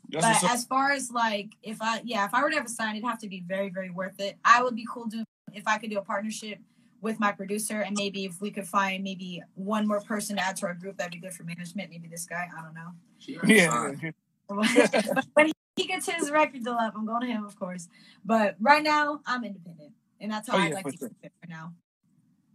That's 0.10 0.44
but 0.44 0.52
as 0.52 0.66
far 0.66 0.92
as 0.92 1.10
like 1.12 1.50
if 1.64 1.82
I 1.82 2.02
yeah, 2.06 2.26
if 2.26 2.34
I 2.34 2.44
were 2.44 2.52
to 2.52 2.58
ever 2.58 2.68
sign, 2.70 2.96
it'd 2.96 3.08
have 3.10 3.20
to 3.20 3.28
be 3.28 3.44
very, 3.48 3.70
very 3.70 3.90
worth 3.90 4.20
it. 4.20 4.38
I 4.46 4.62
would 4.62 4.76
be 4.76 4.86
cool 4.90 5.06
doing 5.08 5.26
if 5.54 5.68
I 5.68 5.80
could 5.80 5.90
do 5.90 5.98
a 5.98 6.04
partnership 6.04 6.60
with 7.02 7.20
my 7.20 7.32
producer 7.32 7.82
and 7.82 7.96
maybe 7.98 8.26
if 8.26 8.40
we 8.42 8.52
could 8.52 8.68
find 8.68 9.04
maybe 9.04 9.42
one 9.56 9.88
more 9.88 10.02
person 10.02 10.36
to 10.38 10.42
add 10.44 10.56
to 10.58 10.68
our 10.68 10.74
group, 10.76 10.98
that'd 10.98 11.12
be 11.12 11.20
good 11.20 11.34
for 11.34 11.44
management. 11.44 11.90
Maybe 11.90 12.08
this 12.08 12.26
guy, 12.26 12.48
I 12.56 12.62
don't 12.62 12.74
know. 12.76 12.92
Yeah. 13.48 14.12
Signed. 14.50 14.90
yeah. 14.94 15.02
but 15.14 15.26
when 15.34 15.52
he 15.76 15.86
gets 15.88 16.10
his 16.10 16.32
record 16.32 16.64
deal 16.64 16.74
up, 16.74 16.94
I'm 16.96 17.06
going 17.06 17.22
to 17.22 17.28
him, 17.28 17.46
of 17.46 17.58
course. 17.60 17.88
But 18.26 18.56
right 18.60 18.84
now, 18.84 19.22
I'm 19.26 19.44
independent, 19.44 19.94
and 20.20 20.32
that's 20.32 20.48
how 20.50 20.56
Oh, 20.58 20.60
I 20.62 20.68
yeah, 20.70 20.74
like 20.76 20.86
to 20.86 20.98
sure. 20.98 21.10
keep 21.10 21.18
it 21.24 21.32
for 21.42 21.48
now. 21.50 21.74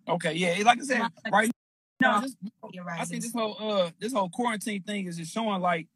Okay. 0.09 0.34
Yeah. 0.34 0.57
Like 0.64 0.78
I 0.80 0.82
said, 0.84 1.03
right 1.30 1.51
now, 2.01 2.20
this, 2.20 2.34
I 2.99 3.05
think 3.05 3.22
this 3.22 3.32
whole 3.32 3.57
uh 3.61 3.90
this 4.01 4.12
whole 4.12 4.28
quarantine 4.28 4.82
thing 4.82 5.07
is 5.07 5.16
just 5.16 5.32
showing 5.32 5.61
like 5.61 5.86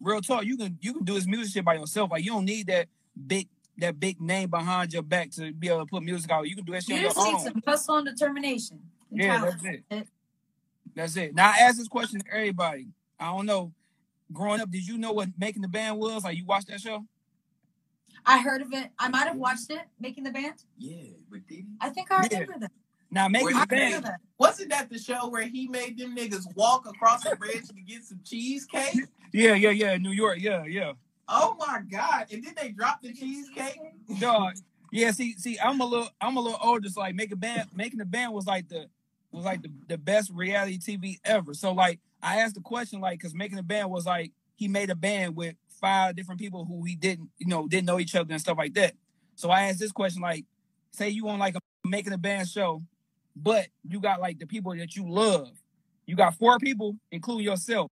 real 0.00 0.20
talk. 0.20 0.44
You 0.44 0.56
can 0.58 0.76
you 0.82 0.92
can 0.92 1.04
do 1.04 1.14
this 1.14 1.26
music 1.26 1.54
shit 1.54 1.64
by 1.64 1.74
yourself. 1.74 2.10
Like 2.10 2.24
you 2.24 2.32
don't 2.32 2.44
need 2.44 2.66
that 2.66 2.88
big 3.26 3.48
that 3.78 3.98
big 3.98 4.20
name 4.20 4.50
behind 4.50 4.92
your 4.92 5.02
back 5.02 5.30
to 5.32 5.50
be 5.52 5.68
able 5.68 5.80
to 5.80 5.86
put 5.86 6.02
music 6.02 6.30
out. 6.30 6.46
You 6.46 6.54
can 6.56 6.64
do 6.66 6.72
that 6.72 6.84
shit 6.84 7.00
you 7.00 7.08
on 7.08 7.14
just 7.14 7.16
your 7.16 7.26
need 7.26 7.34
own. 7.36 7.40
some 7.44 7.62
hustle 7.66 7.96
and 7.96 8.06
determination. 8.06 8.80
and 9.10 9.20
Yeah, 9.20 9.36
talent. 9.38 9.62
that's 9.62 9.64
it. 9.74 9.84
It- 9.90 10.08
That's 10.94 11.16
it. 11.16 11.34
Now 11.34 11.48
I 11.50 11.56
ask 11.62 11.78
this 11.78 11.88
question 11.88 12.20
to 12.20 12.26
everybody. 12.32 12.88
I 13.18 13.26
don't 13.34 13.46
know. 13.46 13.72
Growing 14.32 14.60
up, 14.60 14.70
did 14.70 14.86
you 14.86 14.98
know 14.98 15.12
what 15.12 15.28
making 15.38 15.62
the 15.62 15.68
band 15.68 15.98
was? 15.98 16.24
Like 16.24 16.36
you 16.36 16.44
watched 16.44 16.68
that 16.68 16.80
show? 16.80 17.04
I 18.26 18.40
heard 18.40 18.62
of 18.62 18.72
it. 18.72 18.90
I 18.98 19.08
might 19.08 19.26
have 19.26 19.36
watched 19.36 19.70
it, 19.70 19.82
making 20.00 20.24
the 20.24 20.30
band. 20.30 20.54
Yeah, 20.78 21.12
with 21.30 21.46
Diddy. 21.46 21.66
I 21.80 21.90
think 21.90 22.10
I 22.10 22.26
Yeah. 22.30 22.38
remember 22.38 22.60
that. 22.60 22.72
Now 23.10 23.28
making 23.28 23.58
the 23.58 23.66
band. 23.66 24.04
that. 24.04 24.20
Wasn't 24.38 24.70
that 24.70 24.88
the 24.90 24.98
show 24.98 25.28
where 25.28 25.42
he 25.42 25.68
made 25.68 25.98
them 25.98 26.16
niggas 26.16 26.54
walk 26.56 26.86
across 26.86 27.22
the 27.22 27.36
bridge 27.36 27.68
to 27.68 27.74
get 27.86 28.02
some 28.04 28.20
cheesecake? 28.24 29.08
Yeah, 29.32 29.54
yeah, 29.54 29.70
yeah. 29.70 29.96
New 29.98 30.10
York. 30.12 30.38
Yeah, 30.40 30.64
yeah. 30.64 30.92
Oh 31.28 31.56
my 31.58 31.80
god! 31.90 32.26
And 32.32 32.44
then 32.44 32.54
they 32.60 32.70
dropped 32.70 33.02
the 33.02 33.12
cheesecake. 33.12 33.78
Dog. 34.20 34.54
Yeah, 34.92 35.10
see, 35.10 35.34
see, 35.36 35.58
I'm 35.58 35.80
a 35.80 35.84
little, 35.84 36.08
I'm 36.20 36.36
a 36.36 36.40
little 36.40 36.58
older. 36.62 36.88
So 36.88 37.00
like, 37.00 37.16
making 37.16 37.38
band, 37.38 37.68
making 37.74 37.98
the 37.98 38.04
band 38.04 38.32
was 38.32 38.46
like 38.46 38.68
the, 38.68 38.88
was 39.34 39.44
like 39.44 39.62
the, 39.62 39.70
the 39.88 39.98
best 39.98 40.30
reality 40.32 40.78
TV 40.78 41.18
ever. 41.24 41.54
So 41.54 41.72
like, 41.72 42.00
I 42.22 42.40
asked 42.40 42.54
the 42.54 42.60
question 42.60 43.00
like, 43.00 43.20
cause 43.20 43.34
making 43.34 43.58
a 43.58 43.62
band 43.62 43.90
was 43.90 44.06
like 44.06 44.32
he 44.56 44.68
made 44.68 44.90
a 44.90 44.94
band 44.94 45.36
with 45.36 45.54
five 45.80 46.16
different 46.16 46.40
people 46.40 46.64
who 46.64 46.84
he 46.84 46.94
didn't, 46.94 47.30
you 47.38 47.46
know, 47.46 47.66
didn't 47.66 47.86
know 47.86 47.98
each 48.00 48.14
other 48.14 48.32
and 48.32 48.40
stuff 48.40 48.56
like 48.56 48.74
that. 48.74 48.94
So 49.34 49.50
I 49.50 49.64
asked 49.64 49.80
this 49.80 49.92
question 49.92 50.22
like, 50.22 50.44
say 50.92 51.08
you 51.08 51.28
on 51.28 51.38
like 51.38 51.56
a 51.56 51.60
making 51.84 52.12
a 52.12 52.18
band 52.18 52.48
show, 52.48 52.82
but 53.36 53.66
you 53.82 54.00
got 54.00 54.20
like 54.20 54.38
the 54.38 54.46
people 54.46 54.74
that 54.76 54.94
you 54.96 55.08
love. 55.08 55.50
You 56.06 56.16
got 56.16 56.36
four 56.36 56.58
people, 56.58 56.96
including 57.10 57.44
yourself. 57.44 57.90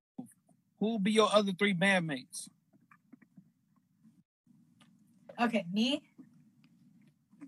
Who 0.78 0.92
will 0.92 0.98
be 0.98 1.12
your 1.12 1.28
other 1.32 1.52
three 1.52 1.74
bandmates? 1.74 2.48
Okay, 5.40 5.64
me, 5.72 6.02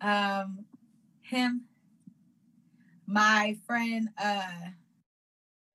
um, 0.01 0.65
him, 1.21 1.63
my 3.07 3.57
friend, 3.67 4.09
uh, 4.23 4.43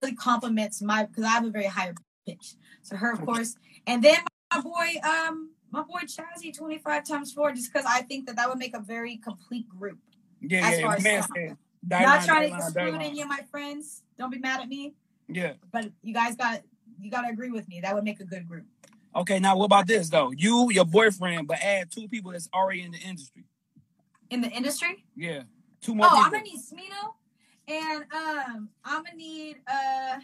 really 0.01 0.15
compliments 0.15 0.81
my 0.81 1.05
because 1.05 1.23
I 1.23 1.29
have 1.29 1.45
a 1.45 1.49
very 1.49 1.65
high 1.65 1.93
pitch. 2.25 2.55
So 2.83 2.95
her, 2.95 3.11
of 3.13 3.21
course, 3.25 3.55
and 3.87 4.03
then 4.03 4.17
my 4.53 4.61
boy, 4.61 4.95
um, 5.07 5.51
my 5.71 5.83
boy 5.83 6.01
Chazzy, 6.05 6.55
twenty 6.55 6.77
five 6.79 7.05
times 7.05 7.31
four, 7.33 7.51
just 7.51 7.71
because 7.71 7.85
I 7.87 8.01
think 8.03 8.27
that 8.27 8.35
that 8.37 8.49
would 8.49 8.57
make 8.57 8.75
a 8.75 8.79
very 8.81 9.17
complete 9.17 9.67
group. 9.69 9.99
Yeah, 10.41 10.67
As 10.67 10.79
yeah, 10.79 10.85
far 10.85 10.95
as 10.95 11.03
Man. 11.03 11.57
Not 11.87 12.01
Dylan, 12.21 12.25
trying 12.25 12.49
to 12.49 12.55
exclude 12.57 12.75
Dylan. 12.93 13.03
any 13.03 13.21
of 13.21 13.29
my 13.29 13.39
friends. 13.49 14.03
Don't 14.17 14.29
be 14.31 14.37
mad 14.39 14.59
at 14.59 14.67
me, 14.67 14.95
Yeah. 15.29 15.53
but 15.71 15.89
you 16.01 16.13
guys 16.13 16.35
got 16.35 16.61
you 16.99 17.09
got 17.09 17.21
to 17.21 17.29
agree 17.29 17.51
with 17.51 17.69
me. 17.69 17.79
That 17.81 17.95
would 17.95 18.03
make 18.03 18.19
a 18.19 18.25
good 18.25 18.45
group. 18.47 18.65
Okay, 19.15 19.39
now 19.39 19.55
what 19.57 19.65
about 19.65 19.87
this 19.87 20.09
though? 20.09 20.31
You, 20.31 20.69
your 20.71 20.83
boyfriend, 20.85 21.47
but 21.47 21.59
add 21.61 21.89
two 21.91 22.07
people 22.09 22.31
that's 22.33 22.49
already 22.53 22.81
in 22.83 22.91
the 22.91 22.97
industry. 22.99 23.45
In 24.29 24.41
the 24.41 24.49
industry? 24.49 25.05
Yeah, 25.15 25.43
two 25.81 25.95
more 25.95 26.07
Oh, 26.07 26.09
I'm 26.17 26.31
people. 26.31 26.31
gonna 26.31 26.43
need 26.43 26.59
Smino, 26.59 27.13
and 27.69 28.03
um, 28.13 28.69
I'm 28.83 29.03
gonna 29.03 29.15
need 29.15 29.57
uh, 29.71 30.17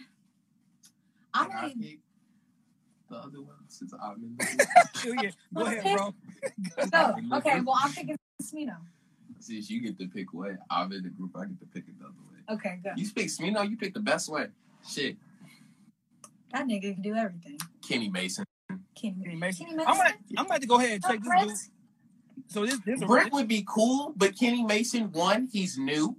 I'm 1.34 1.50
gonna 1.50 1.74
need 1.76 2.00
the 3.10 3.16
other 3.18 3.42
one 3.42 3.56
since 3.68 3.94
I'm 3.94 4.16
in 4.24 4.36
the 4.38 4.68
Yeah, 5.06 5.22
yeah. 5.24 5.30
Go 5.54 5.62
Okay. 5.64 5.78
ahead, 5.80 5.94
bro. 5.94 6.14
no. 7.32 7.38
Okay, 7.38 7.60
well 7.62 7.76
I'm 7.82 7.94
picking 7.94 8.18
Smino. 8.42 8.76
Since 9.40 9.70
you 9.70 9.80
get 9.82 10.00
to 10.00 10.08
pick 10.08 10.34
what 10.34 10.58
I'm 10.72 10.92
in 10.92 11.04
the 11.04 11.10
group, 11.10 11.36
I 11.38 11.46
get 11.46 11.60
to 11.60 11.66
pick 11.68 11.84
another 11.88 12.14
way. 12.32 12.56
Okay, 12.56 12.80
good. 12.84 12.94
You 12.98 13.12
pick 13.12 13.28
Smino, 13.28 13.70
you 13.70 13.78
pick 13.78 13.94
the 13.94 14.00
best 14.00 14.28
way. 14.30 14.48
Shit, 14.88 15.18
That 16.52 16.68
nigga 16.68 16.94
can 16.94 17.02
do 17.02 17.14
everything. 17.16 17.58
Kenny 17.88 18.10
Mason. 18.10 18.46
Kenny, 18.96 19.24
Kenny 19.24 19.36
Mason. 19.36 19.66
Kenny 19.68 19.84
I'm 19.86 19.98
gonna, 19.98 20.10
I'm 20.38 20.46
about 20.46 20.62
to 20.62 20.68
go 20.68 20.80
ahead 20.80 20.92
and 20.94 21.04
Oh, 21.06 21.10
check 21.12 21.22
this 21.24 21.34
dude. 21.42 21.58
So 22.48 22.66
this, 22.66 22.80
this, 22.86 23.04
Brick 23.04 23.32
would 23.34 23.48
be 23.48 23.66
cool, 23.68 24.14
but 24.16 24.38
Kenny 24.38 24.64
Mason, 24.64 25.12
one, 25.12 25.50
he's 25.52 25.78
new. 25.78 26.18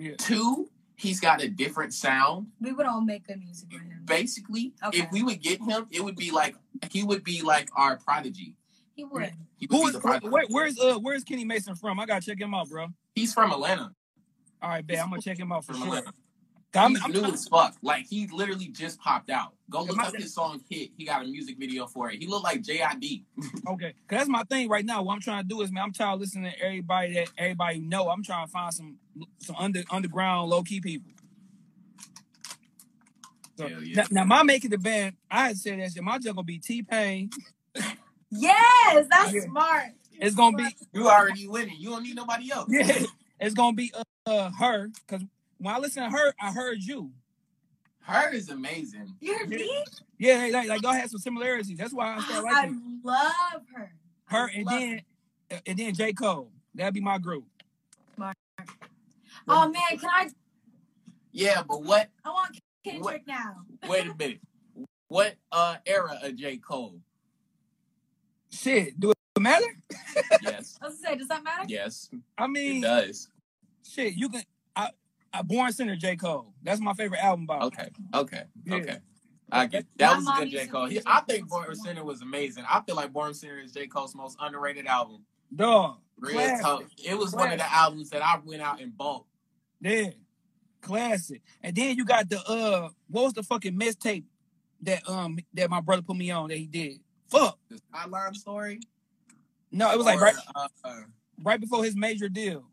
Yeah. 0.00 0.14
Two, 0.18 0.70
he's 0.96 1.20
got 1.20 1.42
a 1.42 1.48
different 1.48 1.92
sound. 1.92 2.46
We 2.60 2.72
would 2.72 2.86
all 2.86 3.02
make 3.02 3.26
good 3.26 3.38
music 3.38 3.68
with 3.70 3.82
him. 3.82 4.00
Basically, 4.04 4.72
Okay. 4.82 5.00
if 5.00 5.12
we 5.12 5.22
would 5.22 5.42
get 5.42 5.60
him, 5.60 5.86
it 5.90 6.02
would 6.02 6.16
be 6.16 6.30
like 6.30 6.56
he 6.90 7.04
would 7.04 7.22
be 7.22 7.42
like 7.42 7.68
our 7.76 7.96
prodigy. 7.98 8.56
He 8.94 9.04
would. 9.04 9.32
He 9.56 9.66
would 9.66 9.76
Who 9.76 9.82
be 9.82 9.86
is 9.88 9.92
the 9.94 10.00
prodigy. 10.00 10.28
where, 10.30 10.44
where's 10.48 10.78
uh 10.80 10.98
where's 10.98 11.22
Kenny 11.24 11.44
Mason 11.44 11.74
from? 11.74 12.00
I 12.00 12.06
gotta 12.06 12.24
check 12.24 12.40
him 12.40 12.54
out, 12.54 12.68
bro. 12.70 12.86
He's 13.14 13.34
from 13.34 13.50
Atlanta. 13.52 13.92
All 14.62 14.70
right, 14.70 14.86
bet 14.86 15.00
I'm 15.00 15.10
gonna 15.10 15.20
check 15.22 15.38
him 15.38 15.52
out 15.52 15.64
for 15.64 15.72
From 15.74 15.82
sure. 15.82 15.96
Atlanta. 15.98 16.12
I'm, 16.72 16.92
He's 16.92 17.02
I'm, 17.04 17.10
new 17.10 17.24
as 17.24 17.48
fuck. 17.48 17.74
Like 17.82 18.06
he 18.08 18.28
literally 18.28 18.68
just 18.68 19.00
popped 19.00 19.28
out. 19.28 19.54
Go 19.70 19.82
look 19.82 19.96
my- 19.96 20.04
up 20.04 20.14
his 20.14 20.32
song 20.32 20.60
"Hit." 20.70 20.90
He 20.96 21.04
got 21.04 21.24
a 21.24 21.26
music 21.26 21.58
video 21.58 21.86
for 21.88 22.10
it. 22.12 22.20
He 22.20 22.28
looked 22.28 22.44
like 22.44 22.62
JID. 22.62 23.24
okay, 23.68 23.94
cause 24.06 24.18
that's 24.18 24.28
my 24.28 24.44
thing 24.44 24.68
right 24.68 24.84
now. 24.84 25.02
What 25.02 25.14
I'm 25.14 25.20
trying 25.20 25.42
to 25.42 25.48
do 25.48 25.62
is, 25.62 25.72
man, 25.72 25.82
I'm 25.82 25.92
tired 25.92 26.14
of 26.14 26.20
listening 26.20 26.52
to 26.52 26.60
everybody 26.64 27.14
that 27.14 27.28
everybody 27.36 27.80
know. 27.80 28.08
I'm 28.08 28.22
trying 28.22 28.46
to 28.46 28.52
find 28.52 28.72
some 28.72 28.98
some 29.38 29.56
under 29.56 29.82
underground 29.90 30.50
low 30.50 30.62
key 30.62 30.80
people. 30.80 31.10
So, 33.56 33.66
yeah. 33.66 33.94
now, 33.96 34.04
now, 34.10 34.24
my 34.24 34.42
making 34.42 34.70
the 34.70 34.78
band, 34.78 35.16
I 35.30 35.48
had 35.48 35.58
said 35.58 35.78
that 35.80 35.92
shit. 35.92 36.02
My 36.02 36.18
joke 36.18 36.36
gonna 36.36 36.44
be 36.44 36.58
T 36.58 36.82
Pain. 36.82 37.30
Yes, 38.30 39.06
that's 39.10 39.32
Yeah. 39.32 39.40
smart. 39.42 39.84
It's 40.12 40.34
gonna 40.34 40.56
be 40.56 40.76
You 40.92 41.08
already 41.08 41.46
winning. 41.48 41.76
You 41.78 41.90
don't 41.90 42.02
need 42.02 42.16
nobody 42.16 42.50
else. 42.52 42.68
yeah. 42.70 43.04
It's 43.38 43.54
gonna 43.54 43.74
be 43.74 43.92
uh, 43.94 44.30
uh 44.30 44.50
her. 44.50 44.90
Cause 45.08 45.22
when 45.58 45.74
I 45.74 45.78
listen 45.78 46.04
to 46.04 46.10
her, 46.10 46.32
I 46.40 46.52
heard 46.52 46.82
you. 46.82 47.10
Her 48.00 48.32
is 48.32 48.48
amazing. 48.48 49.14
You're 49.20 49.46
me. 49.46 49.84
Yeah, 50.18 50.48
like 50.52 50.68
like 50.68 50.82
y'all 50.82 50.92
had 50.92 51.10
some 51.10 51.20
similarities. 51.20 51.76
That's 51.76 51.92
why 51.92 52.16
I 52.16 52.20
started 52.20 52.48
I 52.48 52.52
liking 52.60 53.00
love 53.04 53.62
her. 53.74 53.92
I 54.28 54.36
her, 54.36 54.50
and 54.54 54.66
love 54.66 54.74
then 54.80 55.00
and 55.66 55.78
then 55.78 55.94
J 55.94 56.12
Cole. 56.12 56.50
That'd 56.74 56.94
be 56.94 57.00
my 57.00 57.18
group. 57.18 57.44
Her. 59.50 59.56
Oh 59.56 59.68
man, 59.68 59.98
can 59.98 60.10
I? 60.12 60.28
Yeah, 61.32 61.62
but 61.66 61.82
what? 61.84 62.08
I 62.24 62.30
want 62.30 62.58
Kendrick 62.84 63.26
now. 63.26 63.56
Wait 63.88 64.06
a 64.06 64.14
minute. 64.18 64.40
What 65.08 65.36
uh 65.52 65.76
era 65.86 66.18
of 66.22 66.36
J 66.36 66.56
Cole? 66.58 67.00
Shit, 68.52 68.98
do 68.98 69.10
it 69.12 69.16
matter? 69.40 69.64
Yes, 70.42 70.78
I 70.82 70.86
was 70.86 70.96
gonna 70.96 70.96
say, 70.96 71.16
does 71.16 71.28
that 71.28 71.42
matter? 71.44 71.64
yes, 71.68 72.10
I 72.36 72.46
mean, 72.46 72.66
it 72.66 72.72
mean, 72.74 72.80
does. 72.82 73.28
shit, 73.86 74.14
you 74.14 74.28
can. 74.28 74.42
I, 74.74 74.90
I 75.32 75.42
Born 75.42 75.72
Sinner 75.72 75.96
J 75.96 76.16
Cole. 76.16 76.52
That's 76.62 76.80
my 76.80 76.92
favorite 76.94 77.22
album 77.22 77.46
by. 77.46 77.56
him. 77.58 77.62
Okay, 77.64 77.88
okay, 78.14 78.42
Yeah. 78.64 78.74
okay. 78.76 78.98
I 79.52 79.66
get 79.66 79.84
that 79.96 80.12
My 80.12 80.16
was 80.18 80.28
a 80.28 80.32
good 80.44 80.52
used 80.52 80.64
J 80.64 80.70
Cole. 80.70 80.86
be 80.86 80.94
He, 80.94 80.98
J. 80.98 81.04
I 81.06 81.20
think 81.22 81.48
Born 81.48 81.66
fan. 81.66 81.74
Center 81.76 82.04
was 82.04 82.22
amazing. 82.22 82.64
I 82.68 82.80
feel 82.82 82.96
like 82.96 83.12
Born 83.12 83.34
Sinner 83.34 83.58
is 83.58 83.72
J 83.72 83.86
Cole's 83.86 84.14
most 84.14 84.36
underrated 84.40 84.86
album. 84.86 85.24
Dog, 85.54 85.98
Real 86.18 86.34
Classic. 86.34 86.62
talk. 86.64 86.84
It 87.04 87.16
was 87.18 87.32
one 87.32 87.50
of 87.52 87.58
the 87.58 87.72
albums 87.72 88.10
that 88.10 88.22
I 88.22 88.38
went 88.44 88.62
out 88.62 88.80
and 88.80 88.96
bought. 88.96 89.24
Yeah, 89.80 90.10
classic. 90.80 91.42
And 91.62 91.74
then 91.74 91.96
you 91.96 92.04
got 92.04 92.28
the 92.28 92.40
uh, 92.46 92.88
what 93.08 93.24
was 93.24 93.32
the 93.32 93.42
fucking 93.42 93.78
mixtape 93.78 94.24
that 94.82 95.08
um 95.08 95.38
that 95.54 95.70
my 95.70 95.80
brother 95.80 96.02
put 96.02 96.16
me 96.16 96.30
on 96.30 96.48
that 96.48 96.58
he 96.58 96.66
did? 96.66 97.00
Fuck. 97.28 97.58
The 97.68 97.80
Sideline 97.92 98.34
Story. 98.34 98.80
No, 99.72 99.92
it 99.92 99.96
was 99.96 100.06
like 100.06 100.20
right 100.20 100.34
uh, 100.54 100.68
uh, 100.84 101.00
right 101.42 101.60
before 101.60 101.84
his 101.84 101.94
major 101.96 102.28
deal. 102.28 102.64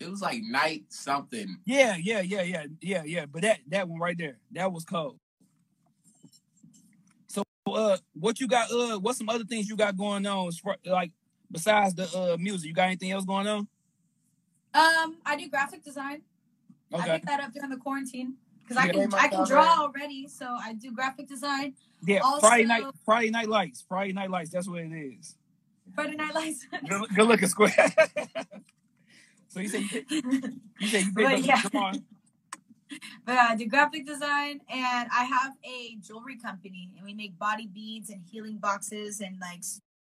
it 0.00 0.10
was 0.10 0.22
like 0.22 0.42
Night 0.42 0.84
something. 0.88 1.58
Yeah, 1.64 1.96
yeah, 1.96 2.20
yeah, 2.20 2.42
yeah, 2.42 2.66
yeah, 2.80 3.02
yeah. 3.04 3.26
But 3.26 3.42
that 3.42 3.58
that 3.68 3.88
one 3.88 4.00
right 4.00 4.16
there, 4.16 4.38
that 4.52 4.72
was 4.72 4.84
cold. 4.84 5.18
So 7.26 7.42
uh 7.66 7.98
what 8.14 8.40
you 8.40 8.48
got 8.48 8.70
uh 8.70 8.98
what's 8.98 9.18
some 9.18 9.28
other 9.28 9.44
things 9.44 9.68
you 9.68 9.76
got 9.76 9.96
going 9.96 10.26
on 10.26 10.50
like 10.84 11.12
besides 11.50 11.94
the 11.94 12.04
uh 12.16 12.36
music? 12.38 12.68
You 12.68 12.74
got 12.74 12.86
anything 12.86 13.10
else 13.10 13.24
going 13.24 13.46
on? 13.46 13.68
Um, 14.76 15.16
I 15.24 15.36
do 15.36 15.48
graphic 15.48 15.82
design. 15.84 16.22
I 16.92 17.08
picked 17.08 17.26
that 17.26 17.40
up 17.40 17.52
during 17.52 17.70
the 17.70 17.76
quarantine 17.76 18.34
because 18.62 18.76
I 18.76 18.88
can 18.88 19.12
I 19.14 19.28
can 19.28 19.46
draw 19.46 19.80
already. 19.80 20.28
So 20.28 20.46
I 20.46 20.74
do 20.74 20.92
graphic 20.92 21.28
design. 21.28 21.74
Yeah, 22.04 22.20
Also- 22.20 22.46
Friday 22.46 22.64
night 22.64 22.84
Friday 23.04 23.30
night 23.30 23.48
lights. 23.48 23.84
Friday 23.88 24.12
night 24.12 24.30
lights, 24.30 24.50
that's 24.50 24.68
what 24.68 24.80
it 24.80 24.92
is. 24.92 25.34
Friday 25.94 26.16
Night 26.16 26.34
Lights. 26.34 26.66
Good, 26.88 27.08
good 27.14 27.28
looking 27.28 27.48
square. 27.48 27.70
so 29.48 29.60
you 29.60 29.68
say 29.68 29.86
you, 29.90 30.04
you 30.80 30.88
say 30.88 31.00
you 31.00 31.12
But 31.14 31.26
picked 31.36 31.46
yeah. 31.46 31.62
drawing. 31.70 32.04
But 33.24 33.36
I 33.36 33.56
do 33.56 33.66
graphic 33.66 34.06
design, 34.06 34.60
and 34.68 35.08
I 35.12 35.24
have 35.24 35.54
a 35.64 35.96
jewelry 36.00 36.38
company, 36.38 36.90
and 36.96 37.04
we 37.04 37.14
make 37.14 37.36
body 37.36 37.66
beads 37.66 38.10
and 38.10 38.22
healing 38.30 38.58
boxes 38.58 39.20
and 39.20 39.36
like 39.40 39.64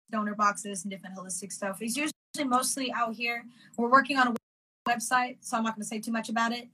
stoner 0.08 0.34
boxes 0.34 0.82
and 0.84 0.90
different 0.90 1.16
holistic 1.16 1.52
stuff. 1.52 1.78
It's 1.80 1.96
usually 1.96 2.12
mostly 2.44 2.92
out 2.92 3.14
here. 3.14 3.44
We're 3.76 3.88
working 3.88 4.18
on 4.18 4.28
a 4.28 4.34
website, 4.86 5.36
so 5.40 5.56
I'm 5.56 5.64
not 5.64 5.74
going 5.74 5.82
to 5.82 5.88
say 5.88 6.00
too 6.00 6.12
much 6.12 6.28
about 6.28 6.52
it. 6.52 6.68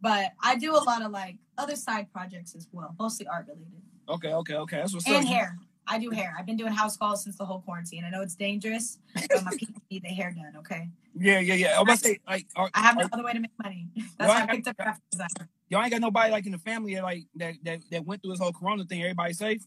But 0.00 0.32
I 0.42 0.56
do 0.56 0.74
a 0.76 0.78
lot 0.84 1.02
of 1.02 1.10
like 1.10 1.36
other 1.56 1.74
side 1.74 2.12
projects 2.12 2.54
as 2.54 2.68
well, 2.72 2.94
mostly 2.98 3.26
art 3.26 3.46
related 3.48 3.82
Okay, 4.08 4.32
okay, 4.32 4.54
okay. 4.54 4.76
That's 4.76 4.94
what's 4.94 5.06
and 5.06 5.16
up. 5.16 5.24
hair. 5.24 5.58
I 5.86 5.98
do 5.98 6.10
hair. 6.10 6.34
I've 6.38 6.46
been 6.46 6.56
doing 6.56 6.72
house 6.72 6.96
calls 6.96 7.24
since 7.24 7.36
the 7.36 7.44
whole 7.44 7.60
quarantine. 7.60 8.04
I 8.04 8.10
know 8.10 8.22
it's 8.22 8.34
dangerous, 8.34 8.98
but 9.14 9.42
my 9.44 9.50
people 9.56 9.80
need 9.90 10.02
the 10.02 10.08
hair 10.08 10.30
done. 10.32 10.52
Okay, 10.58 10.88
Yeah, 11.18 11.40
yeah, 11.40 11.54
yeah. 11.54 11.66
I 11.76 11.80
was 11.80 11.82
about 11.82 11.98
to 11.98 12.04
say 12.04 12.18
like 12.28 12.46
are, 12.56 12.70
I 12.74 12.80
have 12.80 12.96
no 12.96 13.04
are- 13.04 13.10
other 13.12 13.24
way 13.24 13.32
to 13.32 13.40
make 13.40 13.50
money. 13.62 13.88
That's 14.18 14.28
why 14.28 14.40
I 14.40 14.42
I 14.44 14.46
picked 14.46 14.68
up 14.68 14.76
graphic 14.76 15.02
design. 15.10 15.28
y'all 15.68 15.82
ain't 15.82 15.90
got 15.90 16.00
nobody 16.00 16.30
like 16.30 16.46
in 16.46 16.52
the 16.52 16.58
family 16.58 16.94
that 16.94 17.02
like 17.02 17.24
that 17.36 17.54
that, 17.64 17.80
that 17.90 18.04
went 18.06 18.22
through 18.22 18.32
this 18.32 18.40
whole 18.40 18.52
corona 18.52 18.84
thing. 18.84 19.02
Everybody 19.02 19.32
safe? 19.32 19.62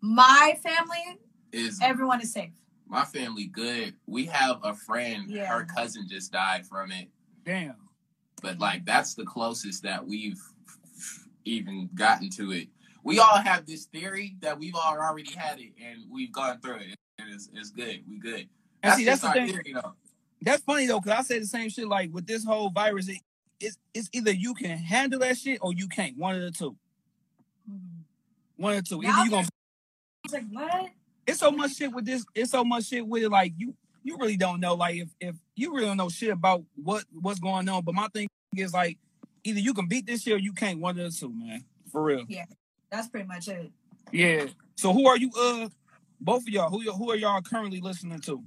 My 0.00 0.56
family, 0.62 1.18
Is 1.52 1.80
everyone 1.82 2.20
is 2.20 2.32
safe. 2.32 2.52
My 2.88 3.04
family 3.04 3.46
good? 3.46 3.94
We 4.06 4.26
have 4.26 4.58
a 4.62 4.74
friend. 4.74 5.30
Yeah. 5.30 5.46
Her 5.46 5.64
cousin 5.64 6.06
just 6.08 6.32
died 6.32 6.66
from 6.66 6.90
it. 6.92 7.08
Damn. 7.44 7.76
but 8.42 8.58
like 8.58 8.84
that's 8.84 9.14
the 9.14 9.24
closest 9.24 9.82
that 9.82 10.06
we've 10.06 10.40
even 11.44 11.88
gotten 11.94 12.30
to 12.30 12.52
it. 12.52 12.68
We 13.04 13.18
all 13.18 13.38
have 13.38 13.64
this 13.64 13.86
theory 13.86 14.36
that 14.40 14.58
we've 14.58 14.74
all 14.74 14.98
already 14.98 15.32
had 15.32 15.60
it 15.60 15.72
and 15.82 16.04
we've 16.10 16.32
gone 16.32 16.60
through 16.60 16.76
it, 16.76 16.96
and 17.18 17.32
it's, 17.32 17.48
it's 17.54 17.70
good. 17.70 18.02
We 18.08 18.18
good. 18.18 18.48
And 18.82 18.94
see, 18.94 19.04
that's 19.04 19.22
the 19.22 19.32
thing. 19.32 19.48
theory, 19.48 19.72
though. 19.72 19.94
That's 20.42 20.62
funny 20.62 20.86
though, 20.86 21.00
because 21.00 21.18
I 21.18 21.22
say 21.22 21.38
the 21.38 21.46
same 21.46 21.70
shit. 21.70 21.88
Like 21.88 22.12
with 22.12 22.26
this 22.26 22.44
whole 22.44 22.70
virus, 22.70 23.08
it, 23.08 23.18
it's 23.60 23.78
it's 23.94 24.08
either 24.12 24.30
you 24.30 24.54
can 24.54 24.76
handle 24.76 25.20
that 25.20 25.36
shit 25.36 25.58
or 25.62 25.72
you 25.72 25.88
can't. 25.88 26.16
One 26.16 26.36
of 26.36 26.42
the 26.42 26.50
two. 26.50 26.76
Mm-hmm. 27.70 28.62
One 28.62 28.74
of 28.74 28.84
the 28.84 28.88
two. 28.88 29.02
Either 29.02 29.24
you 29.24 29.30
gonna. 29.30 29.48
It's 30.24 30.34
like 30.34 30.44
what? 30.50 30.90
It's 31.28 31.40
so 31.40 31.50
much 31.50 31.76
shit 31.76 31.92
with 31.92 32.06
this. 32.06 32.24
It's 32.34 32.50
so 32.50 32.64
much 32.64 32.86
shit 32.86 33.06
with 33.06 33.22
it. 33.22 33.28
Like 33.28 33.52
you, 33.58 33.74
you 34.02 34.16
really 34.16 34.38
don't 34.38 34.60
know. 34.60 34.74
Like 34.74 34.96
if 34.96 35.08
if 35.20 35.36
you 35.56 35.74
really 35.74 35.86
don't 35.86 35.98
know 35.98 36.08
shit 36.08 36.30
about 36.30 36.64
what 36.74 37.04
what's 37.12 37.38
going 37.38 37.68
on. 37.68 37.84
But 37.84 37.94
my 37.94 38.08
thing 38.08 38.28
is 38.56 38.72
like, 38.72 38.96
either 39.44 39.60
you 39.60 39.74
can 39.74 39.86
beat 39.88 40.06
this 40.06 40.22
shit 40.22 40.32
or 40.32 40.38
you 40.38 40.54
can't. 40.54 40.80
One 40.80 40.98
of 40.98 41.04
the 41.04 41.16
two, 41.16 41.30
man. 41.30 41.66
For 41.92 42.02
real. 42.02 42.24
Yeah, 42.28 42.46
that's 42.90 43.08
pretty 43.08 43.26
much 43.26 43.46
it. 43.48 43.70
Yeah. 44.10 44.46
So 44.76 44.94
who 44.94 45.06
are 45.06 45.18
you? 45.18 45.30
Uh, 45.38 45.68
both 46.18 46.42
of 46.42 46.48
y'all. 46.48 46.70
Who 46.70 46.80
who 46.92 47.10
are 47.10 47.16
y'all 47.16 47.42
currently 47.42 47.80
listening 47.80 48.20
to? 48.20 48.42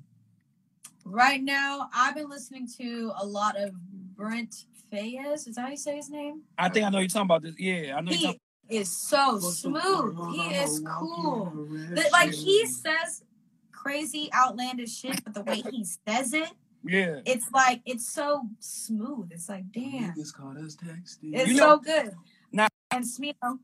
Right 1.05 1.41
now, 1.41 1.88
I've 1.93 2.15
been 2.15 2.29
listening 2.29 2.67
to 2.79 3.11
a 3.19 3.25
lot 3.25 3.59
of 3.59 3.73
Brent 4.15 4.65
Faiyaz. 4.91 5.47
Is 5.47 5.55
that 5.55 5.61
how 5.61 5.69
you 5.69 5.77
say 5.77 5.97
his 5.97 6.09
name? 6.09 6.41
I 6.57 6.69
think 6.69 6.86
I 6.86 6.89
know 6.89 6.97
you're 6.97 7.07
talking 7.09 7.21
about 7.27 7.43
this. 7.43 7.55
Yeah, 7.59 7.95
I 7.95 8.01
know 8.01 8.09
you're 8.11 8.17
He 8.17 8.25
talking. 8.25 8.39
Is 8.72 8.89
so 8.89 9.38
smooth. 9.39 10.17
He 10.34 10.55
is 10.55 10.82
cool. 10.97 11.67
The- 11.69 12.09
like 12.13 12.32
he 12.32 12.65
says 12.65 13.24
crazy, 13.72 14.30
outlandish 14.34 14.95
shit, 14.95 15.22
but 15.24 15.34
the 15.34 15.43
way 15.43 15.61
he 15.72 15.84
says 15.84 16.34
it, 16.34 16.49
Yeah. 16.84 17.19
it's 17.26 17.51
like 17.51 17.82
it's 17.86 18.07
so 18.07 18.43
smooth. 18.59 19.30
It's 19.32 19.49
like 19.49 19.69
damn, 19.74 20.13
Niggas 20.13 20.34
called 20.34 20.57
us 20.57 20.78
texting. 20.78 21.36
it's 21.36 21.49
You 21.49 21.57
so 21.57 21.80
good. 21.80 22.13
Now- 22.53 22.67
and 22.91 23.03
Smino, 23.03 23.59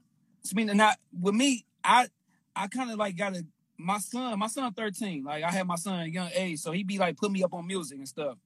mean, 0.53 0.75
not 0.75 0.97
with 1.17 1.35
me. 1.35 1.65
I 1.83 2.07
I 2.55 2.67
kind 2.67 2.91
of 2.91 2.97
like 2.97 3.15
got 3.15 3.35
a 3.35 3.45
my 3.77 3.99
son. 3.99 4.37
My 4.39 4.47
son 4.47 4.73
thirteen. 4.73 5.23
Like 5.23 5.43
I 5.43 5.51
had 5.51 5.67
my 5.67 5.75
son 5.75 5.99
at 5.99 6.11
young 6.11 6.29
age, 6.33 6.59
so 6.59 6.71
he 6.71 6.83
be 6.83 6.97
like 6.97 7.17
put 7.17 7.31
me 7.31 7.43
up 7.43 7.53
on 7.53 7.65
music 7.67 7.97
and 7.97 8.07
stuff. 8.07 8.37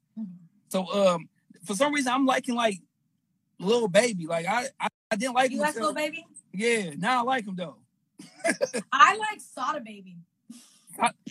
So 0.70 0.86
um, 0.94 1.30
for 1.66 1.76
some 1.76 1.94
reason, 1.94 2.12
I'm 2.12 2.26
liking 2.26 2.56
like 2.56 2.80
Lil 3.60 3.88
Baby. 3.88 4.28
Like 4.28 4.46
I 4.46 4.68
I, 4.80 4.88
I 5.12 5.16
didn't 5.16 5.36
like 5.36 5.52
you 5.52 5.60
like 5.60 5.76
Lil 5.76 5.94
Baby? 5.94 6.26
Yeah, 6.54 6.92
now 6.98 7.20
I 7.20 7.24
like 7.24 7.46
him 7.46 7.56
though. 7.56 7.78
I 8.92 9.18
like 9.18 9.40
Sada 9.40 9.80
Baby. 9.82 10.18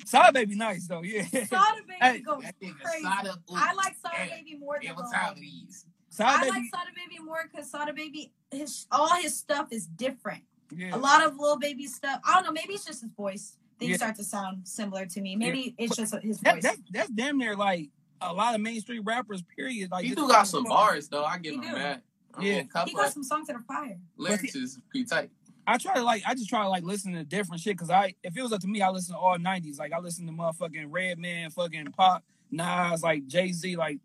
Sada 0.07 0.33
baby 0.33 0.55
nice 0.57 0.87
though. 0.87 1.03
Yeah. 1.03 1.23
Sada 1.25 1.83
Baby 1.87 1.99
Hey, 2.01 2.21
goes 2.21 2.43
crazy. 2.63 2.75
Sada, 3.05 3.31
ooh, 3.51 3.55
I 3.55 3.75
like 3.75 3.95
Soda 4.03 4.15
damn. 4.17 4.29
Baby 4.31 4.57
more 4.59 4.79
than 4.81 4.91
It 4.91 4.97
was 4.97 5.05
Lil 5.05 5.13
how 5.13 5.31
it 5.33 5.35
Baby. 5.35 5.67
is. 5.69 5.85
Sada 6.09 6.31
I 6.39 6.41
baby. 6.41 6.51
like 6.51 6.63
Sada 6.75 6.91
Baby 6.97 7.23
more 7.23 7.45
because 7.51 7.71
Sada 7.71 7.93
Baby, 7.93 8.33
his 8.51 8.87
all 8.91 9.15
his 9.17 9.37
stuff 9.37 9.69
is 9.71 9.87
different. 9.87 10.43
yeah. 10.75 10.95
A 10.95 10.99
lot 10.99 11.25
of 11.25 11.37
Lil 11.39 11.59
Baby 11.59 11.87
stuff. 11.87 12.21
I 12.27 12.35
don't 12.35 12.45
know. 12.45 12.53
Maybe 12.53 12.73
it's 12.75 12.87
just 12.87 13.03
his 13.03 13.11
voice. 13.11 13.57
Things 13.79 13.91
Yeah. 13.91 13.97
start 13.99 14.17
to 14.17 14.25
sound 14.25 14.67
similar 14.67 15.05
to 15.07 15.21
me. 15.21 15.37
Maybe 15.37 15.75
it's 15.79 15.95
just 15.97 16.15
his 16.23 16.41
That, 16.41 16.55
voice. 16.55 16.63
that, 16.65 16.77
that's 16.91 17.11
damn 17.11 17.37
near 17.39 17.55
like 17.55 17.91
a 18.23 18.33
lot 18.33 18.55
of 18.55 18.61
mainstream 18.63 19.05
rappers. 19.05 19.43
Period. 19.57 19.91
Like 19.91 20.05
He 20.07 20.15
do 20.15 20.27
got 20.27 20.47
some 20.49 20.65
bars 20.65 21.09
though. 21.09 21.25
I 21.25 21.39
give 21.39 21.53
He 21.53 21.59
him 21.59 21.75
do. 21.75 21.79
that. 21.79 22.03
I 22.41 22.45
Yeah. 22.45 22.55
mean, 22.63 22.71
he 22.87 22.95
got 22.95 23.13
some 23.13 23.23
songs 23.25 23.47
that 23.49 23.57
are 23.57 23.63
fire. 23.63 23.99
lyrics 24.17 24.55
is 24.55 24.79
pretty 24.91 25.07
tight. 25.07 25.31
I 25.67 25.79
try 25.79 25.95
to 25.95 26.03
like. 26.03 26.23
I 26.27 26.35
just 26.35 26.49
try 26.49 26.63
to 26.63 26.69
like 26.69 26.83
listen 26.83 27.13
to 27.13 27.23
different 27.23 27.61
shit 27.63 27.75
because 27.77 27.91
I, 27.91 28.15
if 28.25 28.37
it 28.37 28.43
was 28.43 28.53
up 28.53 28.61
to 28.63 28.67
me, 28.67 28.83
I 28.83 28.91
listen 28.91 29.15
to 29.15 29.21
all 29.21 29.37
'90s. 29.37 29.79
Like 29.79 29.93
I 29.93 29.99
listen 29.99 30.27
to 30.27 30.33
motherfucking 30.33 30.87
Redman, 30.89 31.51
fucking 31.51 31.87
Pop, 31.93 32.25
Nas, 32.51 33.03
like 33.03 33.27
Jay 33.27 33.53
Z. 33.53 33.77
Like 33.77 33.99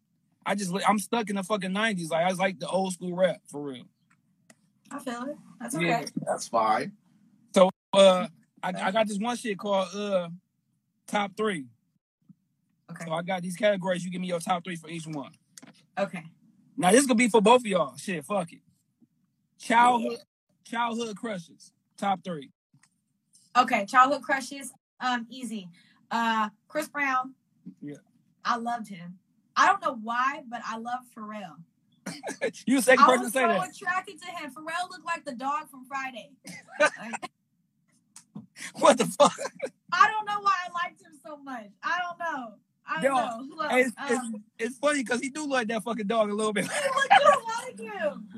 I 0.45 0.53
just, 0.53 0.71
I'm 0.88 0.99
stuck 0.99 1.29
in 1.29 1.38
the 1.38 1.43
fucking 1.43 1.71
'90s. 1.71 2.11
Like 2.11 2.25
I 2.25 2.29
was 2.29 2.38
like 2.39 2.59
the 2.59 2.67
old 2.67 2.93
school 2.93 3.15
rap 3.15 3.38
for 3.47 3.61
real. 3.61 3.86
I 4.91 4.99
feel 4.99 5.23
it. 5.23 5.38
That's 5.59 5.75
okay. 5.75 5.88
Yeah. 5.88 6.05
That's 6.27 6.47
fine. 6.47 6.91
So 7.55 7.69
uh, 7.93 8.27
I, 8.61 8.73
I 8.83 8.91
got 8.91 9.07
this 9.07 9.17
one 9.17 9.36
shit 9.38 9.57
called 9.57 9.88
uh 9.95 10.29
top 11.07 11.31
three. 11.36 11.65
Okay. 12.91 13.05
So 13.05 13.13
I 13.13 13.23
got 13.23 13.41
these 13.41 13.55
categories. 13.55 14.05
You 14.05 14.11
give 14.11 14.21
me 14.21 14.27
your 14.27 14.39
top 14.39 14.63
three 14.63 14.75
for 14.75 14.89
each 14.89 15.07
one. 15.07 15.31
Okay. 15.97 16.23
Now 16.78 16.91
this 16.91 17.05
could 17.05 17.17
be 17.17 17.30
for 17.30 17.41
both 17.41 17.61
of 17.61 17.67
y'all. 17.67 17.95
Shit, 17.97 18.26
fuck 18.26 18.51
it. 18.51 18.59
Childhood, 19.59 20.19
childhood 20.63 21.15
crushes. 21.15 21.71
Top 21.97 22.23
three. 22.23 22.51
Okay. 23.57 23.86
Childhood 23.86 24.21
crushes. 24.21 24.73
Um, 24.99 25.26
easy. 25.30 25.69
Uh, 26.11 26.49
Chris 26.67 26.88
Brown. 26.88 27.34
Yeah. 27.82 27.95
I 28.43 28.57
loved 28.57 28.89
him. 28.89 29.17
I 29.55 29.67
don't 29.67 29.82
know 29.82 29.97
why, 30.03 30.41
but 30.47 30.61
I 30.65 30.78
love 30.78 30.99
Pharrell. 31.17 31.55
you 32.67 32.82
second 32.82 33.03
I 33.03 33.07
person 33.07 33.23
was 33.23 33.32
to 33.32 33.39
say 33.39 33.41
so 33.41 33.47
that. 33.47 33.69
attracted 33.76 34.21
to 34.21 34.28
him. 34.28 34.51
Pharrell 34.51 34.89
looked 34.91 35.05
like 35.05 35.26
the 35.26 35.34
dog 35.34 35.69
from 35.69 35.86
Friday. 35.86 36.32
What 38.76 38.97
the 38.97 39.05
fuck? 39.05 39.34
I 39.91 40.09
don't 40.09 40.26
know 40.26 40.41
why 40.41 40.53
I 40.65 40.86
liked 40.86 41.01
him 41.01 41.11
so 41.26 41.38
much. 41.38 41.67
I 41.84 41.99
don't 41.99 42.19
know. 42.19 42.53
I 42.88 43.01
don't 43.01 43.15
Yo, 43.15 43.15
know. 43.15 43.55
Look, 43.55 43.71
it's, 43.71 43.93
it's, 44.09 44.19
um, 44.19 44.43
it's 44.59 44.77
funny 44.77 45.03
because 45.03 45.19
he 45.19 45.29
do 45.29 45.47
like 45.49 45.67
that 45.69 45.83
fucking 45.83 46.07
dog 46.07 46.29
a 46.29 46.33
little 46.33 46.53
bit. 46.53 46.65
he 46.65 46.69
looked 46.69 47.11
just 47.11 47.45
like 47.47 47.79
him. 47.79 48.27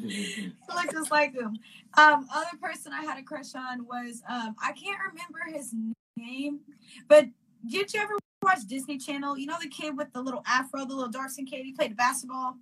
He 0.00 0.52
looked 0.74 0.92
just 0.92 1.10
like 1.10 1.34
him. 1.34 1.58
Um, 1.98 2.26
other 2.32 2.56
person 2.60 2.92
I 2.92 3.02
had 3.02 3.18
a 3.18 3.22
crush 3.22 3.54
on 3.54 3.86
was 3.86 4.22
um, 4.28 4.56
I 4.62 4.72
can't 4.72 4.98
remember 4.98 5.56
his 5.56 5.74
name, 6.16 6.60
but 7.08 7.26
did 7.66 7.92
you 7.92 8.00
ever 8.00 8.14
watch 8.42 8.60
Disney 8.66 8.96
Channel? 8.98 9.36
You 9.36 9.46
know 9.46 9.56
the 9.60 9.68
kid 9.68 9.96
with 9.96 10.12
the 10.12 10.22
little 10.22 10.42
afro, 10.46 10.86
the 10.86 10.94
little 10.94 11.10
dark 11.10 11.30
skin 11.30 11.46
kid. 11.46 11.64
He 11.64 11.72
played 11.72 11.96
basketball. 11.96 12.56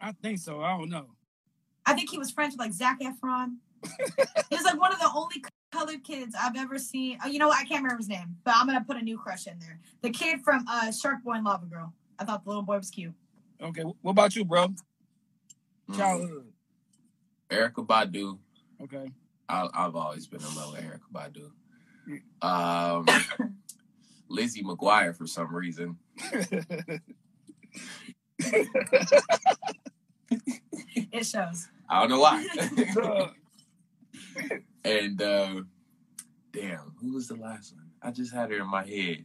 I 0.00 0.12
think 0.12 0.38
so. 0.38 0.60
I 0.62 0.76
don't 0.76 0.90
know. 0.90 1.06
I 1.86 1.94
think 1.94 2.10
he 2.10 2.18
was 2.18 2.30
friends 2.30 2.52
with 2.52 2.60
like 2.60 2.72
Zac 2.72 3.00
Efron. 3.00 3.56
He 3.82 4.56
was 4.56 4.64
like 4.64 4.80
one 4.80 4.92
of 4.92 4.98
the 4.98 5.10
only 5.14 5.44
colored 5.72 6.04
kids 6.04 6.34
I've 6.40 6.56
ever 6.56 6.78
seen. 6.78 7.18
Oh, 7.24 7.28
you 7.28 7.38
know 7.38 7.48
what? 7.48 7.58
I 7.58 7.64
can't 7.64 7.82
remember 7.82 7.98
his 7.98 8.08
name, 8.08 8.36
but 8.44 8.54
I'm 8.56 8.66
gonna 8.66 8.84
put 8.84 8.96
a 8.96 9.02
new 9.02 9.18
crush 9.18 9.46
in 9.46 9.58
there. 9.58 9.78
The 10.02 10.10
kid 10.10 10.40
from 10.42 10.64
uh, 10.68 10.90
Shark 10.92 11.22
Boy 11.22 11.32
and 11.32 11.44
Lava 11.44 11.66
Girl. 11.66 11.92
I 12.18 12.24
thought 12.24 12.44
the 12.44 12.50
little 12.50 12.62
boy 12.62 12.78
was 12.78 12.90
cute. 12.90 13.12
Okay, 13.62 13.82
what 13.82 14.12
about 14.12 14.34
you, 14.36 14.44
bro? 14.44 14.68
Mm. 15.88 15.96
Childhood. 15.96 16.46
Erykah 17.50 17.86
Badu. 17.86 18.38
Okay. 18.82 19.10
I, 19.48 19.68
I've 19.72 19.94
always 19.94 20.26
been 20.26 20.40
in 20.40 20.54
love 20.56 20.72
with 20.72 20.82
Erykah 20.82 21.12
Badu. 21.12 21.50
Um, 22.42 23.06
Lizzie 24.28 24.62
McGuire 24.62 25.16
for 25.16 25.26
some 25.26 25.54
reason. 25.54 25.96
It 31.12 31.24
shows. 31.24 31.68
I 31.88 32.00
don't 32.00 32.10
know 32.10 32.20
why. 32.20 32.46
And 34.84 35.20
uh, 35.20 35.62
damn, 36.52 36.94
who 37.00 37.14
was 37.14 37.26
the 37.28 37.34
last 37.36 37.74
one? 37.74 37.90
I 38.02 38.10
just 38.12 38.32
had 38.32 38.50
her 38.50 38.58
in 38.58 38.68
my 38.68 38.84
head. 38.86 39.24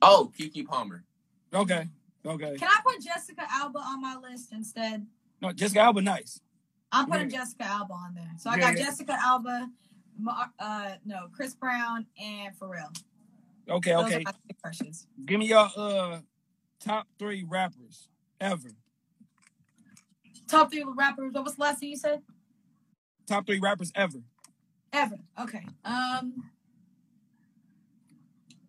Oh, 0.00 0.32
Keke 0.38 0.66
Palmer. 0.66 1.04
okay. 1.54 1.88
Okay. 2.26 2.56
Can 2.56 2.68
I 2.68 2.80
put 2.84 3.00
Jessica 3.02 3.42
Alba 3.50 3.78
on 3.78 4.00
my 4.02 4.16
list 4.16 4.52
instead? 4.52 5.06
No, 5.40 5.52
Jessica 5.52 5.80
Alba, 5.80 6.00
nice. 6.02 6.40
I'm 6.90 7.06
putting 7.08 7.30
Yeah. 7.30 7.38
Jessica 7.40 7.64
Alba 7.64 7.92
on 7.92 8.14
there. 8.14 8.30
So 8.38 8.50
I 8.50 8.56
Yeah, 8.56 8.60
got 8.70 8.78
yeah. 8.78 8.84
Jessica 8.86 9.16
Alba, 9.20 9.70
Mar- 10.18 10.52
uh, 10.58 10.92
no, 11.04 11.28
Chris 11.32 11.54
Brown, 11.54 12.06
and 12.20 12.58
Pharrell. 12.58 12.94
Okay, 13.68 13.92
Those 13.92 14.04
okay. 14.04 14.24
are 14.24 14.32
my 14.64 14.72
three. 14.72 14.92
Give 15.26 15.38
me 15.38 15.46
your 15.46 15.68
uh 15.76 16.20
top 16.80 17.06
three 17.18 17.44
rappers 17.46 18.08
ever. 18.40 18.70
Top 20.48 20.70
three 20.70 20.84
rappers. 20.84 21.32
What 21.34 21.44
was 21.44 21.54
the 21.56 21.62
last 21.62 21.80
thing 21.80 21.90
you 21.90 21.96
said? 21.96 22.22
Top 23.28 23.46
three 23.46 23.60
rappers 23.60 23.92
ever. 23.94 24.22
Ever. 24.90 25.18
Okay. 25.38 25.66
Um. 25.84 26.50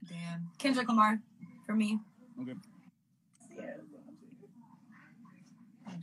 Damn. 0.05 0.49
Kendrick 0.57 0.89
Lamar 0.89 1.22
for 1.66 1.74
me. 1.74 1.97
Okay. 2.41 2.55
Oh, 5.88 5.93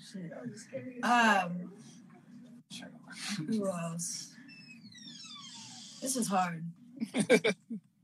shit. 0.70 1.04
Um. 1.04 1.70
Who 3.46 3.68
else? 3.68 4.32
This 6.00 6.16
is 6.16 6.26
hard. 6.26 6.64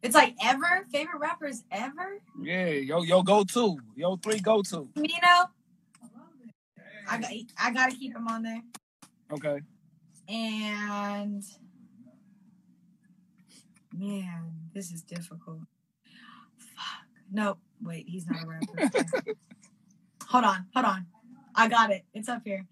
it's 0.03 0.15
like 0.15 0.35
ever 0.45 0.87
favorite 0.93 1.19
rappers 1.19 1.65
ever. 1.71 2.21
Yeah, 2.43 2.67
yo, 2.67 3.03
yo, 3.03 3.23
go 3.23 3.45
to. 3.45 3.79
Yo, 3.97 4.17
three 4.17 4.41
go 4.41 4.61
to. 4.63 4.89
You 4.97 5.03
know. 5.03 5.47
I 7.09 7.19
got. 7.19 7.31
I 7.59 7.73
gotta 7.73 7.97
keep 7.97 8.15
him 8.15 8.29
on 8.29 8.43
there. 8.43 8.61
Okay. 9.33 9.61
And 10.33 11.45
man, 13.95 14.53
this 14.73 14.91
is 14.91 15.03
difficult. 15.03 15.59
Fuck. 16.57 17.07
No, 17.31 17.59
wait, 17.83 18.09
he's 18.09 18.27
not 18.27 18.43
a 18.43 18.47
rapper. 18.47 18.91
hold 20.27 20.45
on, 20.45 20.67
hold 20.75 20.87
on. 20.87 21.07
I 21.55 21.69
got 21.69 21.91
it. 21.91 22.07
It's 22.15 22.31
up 22.31 22.41
here. 22.47 22.67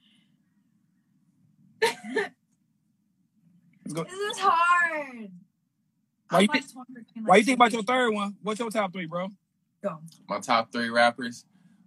This 1.80 1.90
is 3.86 4.38
hard. 4.38 5.30
Why 6.30 6.40
you 6.40 6.46
like 6.46 6.52
think- 6.52 6.72
torn 6.72 6.86
between, 6.88 7.24
like, 7.24 7.28
Why 7.28 7.36
you 7.36 7.44
think 7.44 7.56
about 7.56 7.72
your 7.72 7.82
third 7.82 8.14
one? 8.14 8.36
What's 8.42 8.58
your 8.58 8.70
top 8.70 8.92
three, 8.92 9.04
bro? 9.06 9.28
Go. 9.82 9.98
My 10.28 10.40
top 10.40 10.72
three 10.72 10.88
rappers. 10.88 11.44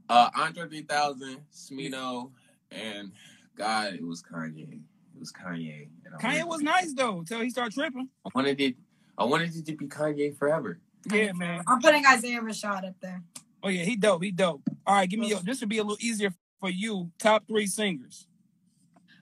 Uh, 0.07 0.29
Andre 0.35 0.67
3000, 0.67 1.39
Smino, 1.51 2.31
and 2.71 3.11
God, 3.55 3.93
it 3.93 4.05
was 4.05 4.21
Kanye. 4.21 4.81
It 5.23 5.31
was 5.31 5.31
Kanye. 5.31 5.87
And 6.05 6.15
Kanye 6.15 6.39
wanted- 6.39 6.47
was 6.47 6.61
nice 6.61 6.93
though 6.93 7.19
until 7.19 7.39
he 7.39 7.49
started 7.49 7.73
tripping. 7.73 8.09
I 8.25 8.29
wanted 8.35 8.59
it. 8.59 8.75
I 9.17 9.23
wanted 9.23 9.55
it 9.55 9.65
to 9.67 9.75
be 9.77 9.87
Kanye 9.87 10.35
forever. 10.37 10.79
Yeah, 11.11 11.31
man. 11.31 11.63
I'm 11.65 11.79
putting 11.79 12.05
Isaiah 12.05 12.41
Rashad 12.41 12.85
up 12.85 12.99
there. 12.99 13.23
Oh 13.61 13.69
yeah, 13.69 13.83
he 13.83 13.95
dope. 13.95 14.21
He 14.23 14.31
dope. 14.31 14.61
All 14.85 14.95
right, 14.95 15.09
give 15.09 15.19
me 15.19 15.29
your. 15.29 15.39
This 15.39 15.59
should 15.59 15.69
be 15.69 15.77
a 15.77 15.83
little 15.83 16.03
easier 16.05 16.33
for 16.59 16.69
you. 16.69 17.09
Top 17.19 17.47
three 17.47 17.67
singers. 17.67 18.27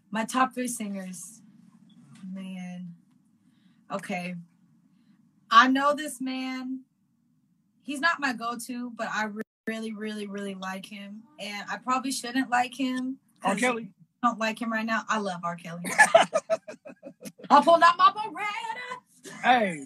My 0.09 0.25
top 0.25 0.55
three 0.55 0.67
singers. 0.67 1.41
Man. 2.27 2.95
Okay. 3.91 4.35
I 5.51 5.67
know 5.67 5.93
this 5.93 6.19
man. 6.19 6.81
He's 7.83 7.99
not 7.99 8.19
my 8.19 8.33
go 8.33 8.57
to, 8.67 8.91
but 8.95 9.09
I 9.11 9.27
really, 9.67 9.93
really, 9.93 10.25
really 10.25 10.55
like 10.55 10.85
him. 10.85 11.23
And 11.39 11.69
I 11.69 11.77
probably 11.77 12.11
shouldn't 12.11 12.49
like 12.49 12.73
him. 12.73 13.17
R. 13.43 13.55
Kelly. 13.55 13.89
I 14.23 14.27
don't 14.27 14.39
like 14.39 14.61
him 14.61 14.71
right 14.71 14.85
now. 14.85 15.03
I 15.09 15.17
love 15.19 15.41
R. 15.43 15.55
Kelly. 15.55 15.83
I 17.49 17.61
pulled 17.63 17.81
out 17.81 17.97
my 17.97 18.11
Beretta. 18.15 19.33
Hey, 19.43 19.85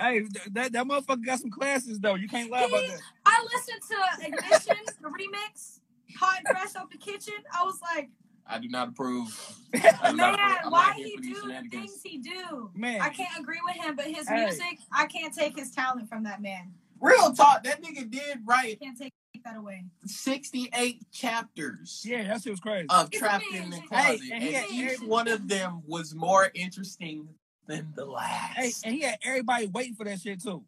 hey, 0.00 0.24
that 0.52 0.72
that 0.72 0.86
motherfucker 0.86 1.24
got 1.24 1.40
some 1.40 1.50
classes 1.50 2.00
though. 2.00 2.16
You 2.16 2.28
can't 2.28 2.50
lie 2.50 2.64
about 2.64 2.84
that. 2.86 3.00
I 3.24 3.46
listened 3.54 3.82
to 3.88 4.26
Ignition, 4.26 4.84
the 5.00 5.08
remix, 5.08 5.80
Hot 6.18 6.38
and 6.38 6.48
Fresh 6.48 6.76
Off 6.76 6.90
the 6.90 6.98
Kitchen. 6.98 7.34
I 7.56 7.64
was 7.64 7.80
like, 7.80 8.10
I 8.46 8.58
do 8.58 8.68
not 8.68 8.88
approve. 8.88 9.54
Do 9.72 9.80
man, 9.80 10.16
not 10.16 10.34
approve. 10.40 10.72
Why 10.72 10.92
he 10.96 11.16
do 11.16 11.34
the 11.34 11.68
things 11.70 12.00
he 12.02 12.18
do? 12.18 12.70
Man, 12.74 13.00
I 13.00 13.10
can't 13.10 13.38
agree 13.38 13.60
with 13.64 13.76
him, 13.76 13.94
but 13.94 14.06
his 14.06 14.28
Hey. 14.28 14.46
music, 14.46 14.78
I 14.90 15.06
can't 15.06 15.34
take 15.34 15.56
his 15.56 15.70
talent 15.70 16.08
from 16.08 16.24
that 16.24 16.40
man. 16.40 16.72
Real 17.00 17.32
talk, 17.32 17.62
that 17.64 17.82
nigga 17.82 18.10
did 18.10 18.38
I 18.38 18.40
write 18.44 18.80
can't 18.80 18.98
take 18.98 19.12
that 19.48 19.56
away. 19.58 19.84
68 20.04 21.02
chapters 21.12 22.02
yeah, 22.06 22.26
that 22.28 22.42
shit 22.42 22.50
was 22.52 22.60
crazy. 22.60 22.86
of 22.90 23.08
It's 23.12 23.18
Trapped 23.18 23.44
in 23.52 23.70
the 23.70 23.76
amazing. 23.76 23.86
Closet. 23.88 24.04
Hey, 24.06 24.18
and 24.32 24.32
and 24.32 24.42
he 24.42 24.52
had- 24.52 24.92
each 24.94 25.00
one 25.00 25.28
of 25.28 25.48
them 25.48 25.82
was 25.86 26.14
more 26.14 26.50
interesting 26.54 27.28
than 27.66 27.92
the 27.94 28.04
last. 28.04 28.56
Hey, 28.56 28.72
and 28.84 28.94
he 28.94 29.00
had 29.02 29.18
everybody 29.22 29.66
waiting 29.66 29.94
for 29.94 30.04
that 30.04 30.20
shit 30.20 30.42
too. 30.42 30.62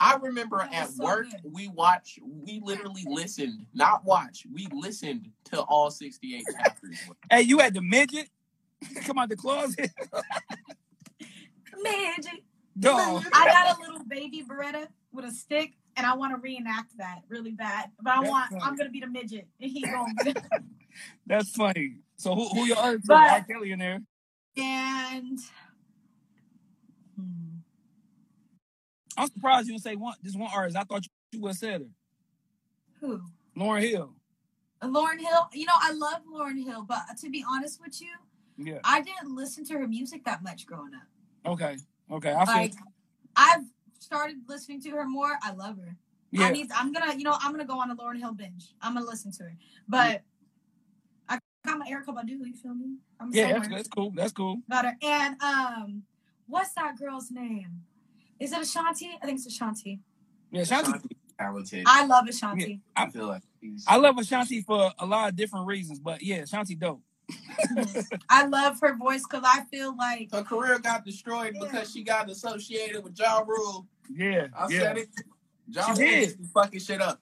I 0.00 0.16
remember 0.16 0.60
at 0.72 0.88
so 0.90 1.04
work, 1.04 1.26
good. 1.30 1.40
we 1.52 1.68
watched, 1.68 2.20
we 2.22 2.60
literally 2.64 3.04
listened, 3.06 3.66
not 3.74 4.04
watch, 4.04 4.46
we 4.52 4.66
listened 4.72 5.28
to 5.46 5.60
all 5.62 5.90
68 5.90 6.44
chapters. 6.56 6.96
Hey, 7.30 7.42
you 7.42 7.58
had 7.58 7.74
the 7.74 7.82
midget 7.82 8.28
come 9.04 9.18
out 9.18 9.28
the 9.28 9.36
closet. 9.36 9.90
midget. 11.82 12.42
Dog. 12.78 13.24
I 13.32 13.46
got 13.46 13.76
a 13.78 13.80
little 13.82 14.04
baby 14.06 14.44
Beretta 14.48 14.86
with 15.12 15.24
a 15.24 15.30
stick, 15.32 15.72
and 15.96 16.06
I 16.06 16.14
want 16.14 16.32
to 16.34 16.40
reenact 16.40 16.96
that 16.98 17.20
really 17.28 17.52
bad. 17.52 17.90
But 18.00 18.12
I 18.12 18.16
That's 18.20 18.30
want 18.30 18.50
funny. 18.50 18.62
I'm 18.64 18.76
gonna 18.76 18.90
be 18.90 19.00
the 19.00 19.06
midget, 19.08 19.46
and 19.60 19.70
he's 19.70 19.84
gonna 19.90 20.12
That's 21.26 21.50
funny. 21.50 21.96
So 22.16 22.34
who 22.34 22.48
who 22.48 22.64
your? 22.66 22.98
But- 23.06 23.30
R. 23.30 23.44
Kelly 23.44 23.72
in 23.72 23.78
there? 23.78 24.00
and. 24.56 25.38
Hmm. 27.16 27.56
I'm 29.16 29.28
surprised 29.28 29.66
you 29.66 29.74
didn't 29.74 29.82
say 29.84 29.96
one. 29.96 30.14
This 30.22 30.34
one 30.34 30.50
artist. 30.54 30.76
I 30.76 30.84
thought 30.84 31.04
you 31.32 31.40
would 31.40 31.50
have 31.50 31.56
said 31.56 31.80
her. 31.82 31.86
Who? 33.00 33.20
Lauryn 33.56 33.82
Hill. 33.88 34.14
Lauryn 34.82 35.18
Hill. 35.20 35.48
You 35.52 35.66
know, 35.66 35.72
I 35.76 35.92
love 35.92 36.20
Lauryn 36.32 36.62
Hill, 36.64 36.84
but 36.88 37.00
to 37.20 37.28
be 37.30 37.44
honest 37.48 37.80
with 37.82 38.00
you, 38.00 38.08
Yeah. 38.56 38.78
I 38.84 39.02
didn't 39.02 39.34
listen 39.34 39.64
to 39.66 39.74
her 39.74 39.86
music 39.88 40.24
that 40.24 40.42
much 40.42 40.64
growing 40.66 40.92
up. 40.94 41.52
Okay. 41.52 41.76
Okay. 42.10 42.32
I 42.32 42.44
feel. 42.46 42.54
Like, 42.54 42.74
I've 43.36 43.64
started 44.00 44.36
listening 44.48 44.80
to 44.82 44.90
her 44.90 45.04
more. 45.04 45.38
I 45.42 45.52
love 45.52 45.76
her. 45.78 45.96
I 46.38 46.50
need, 46.52 46.70
I'm 46.74 46.92
gonna. 46.92 47.14
You 47.16 47.24
know, 47.24 47.36
I'm 47.40 47.50
gonna 47.50 47.64
go 47.64 47.80
on 47.80 47.90
a 47.90 47.96
Lauryn 47.96 48.18
Hill 48.18 48.32
binge. 48.32 48.72
I'm 48.80 48.94
gonna 48.94 49.06
listen 49.06 49.32
to 49.32 49.44
her. 49.44 49.56
But 49.88 50.22
I 51.28 51.38
got 51.66 51.78
my 51.78 51.90
Erykah 51.90 52.14
Badu. 52.14 52.46
You 52.46 52.54
feel 52.54 52.74
me? 52.74 52.96
I'm 53.18 53.32
Yeah. 53.32 53.44
somewhere 53.44 53.60
That's, 53.60 53.74
that's 53.74 53.88
cool. 53.88 54.12
That's 54.14 54.32
cool. 54.32 54.62
Got 54.70 54.84
her. 54.84 54.96
And 55.02 55.42
um, 55.42 56.02
what's 56.46 56.72
that 56.74 56.96
girl's 56.96 57.30
name? 57.32 57.82
Is 58.38 58.52
it 58.52 58.60
Ashanti? 58.60 59.10
I 59.20 59.26
think 59.26 59.38
it's 59.38 59.46
Ashanti. 59.46 60.00
Yeah. 60.52 60.62
Ashanti 60.62 60.92
talented. 61.40 61.84
I 61.86 62.06
love 62.06 62.28
Ashanti. 62.28 62.80
I 62.94 63.10
feel 63.10 63.26
like. 63.26 63.42
I 63.86 63.96
love 63.96 64.18
Ashanti 64.18 64.62
for 64.62 64.92
a 64.98 65.06
lot 65.06 65.30
of 65.30 65.36
different 65.36 65.66
reasons, 65.66 65.98
but 65.98 66.22
yeah, 66.22 66.36
Ashanti 66.36 66.74
dope. 66.74 67.02
I 68.28 68.46
love 68.46 68.78
her 68.80 68.96
voice 68.96 69.22
because 69.28 69.44
I 69.46 69.64
feel 69.70 69.96
like 69.96 70.32
Her 70.32 70.42
career 70.42 70.78
got 70.78 71.04
destroyed 71.04 71.54
Yeah. 71.54 71.66
because 71.66 71.92
she 71.92 72.02
got 72.02 72.30
associated 72.30 73.02
with 73.04 73.18
Ja 73.18 73.40
Rule. 73.46 73.86
Yeah. 74.12 74.48
I 74.56 74.68
yeah. 74.68 74.78
said 74.80 74.98
it. 74.98 75.08
Ja 75.68 75.94
She 75.94 76.02
Rule 76.02 76.10
did. 76.10 76.38
fucking 76.54 76.80
shit 76.80 77.00
up. 77.00 77.20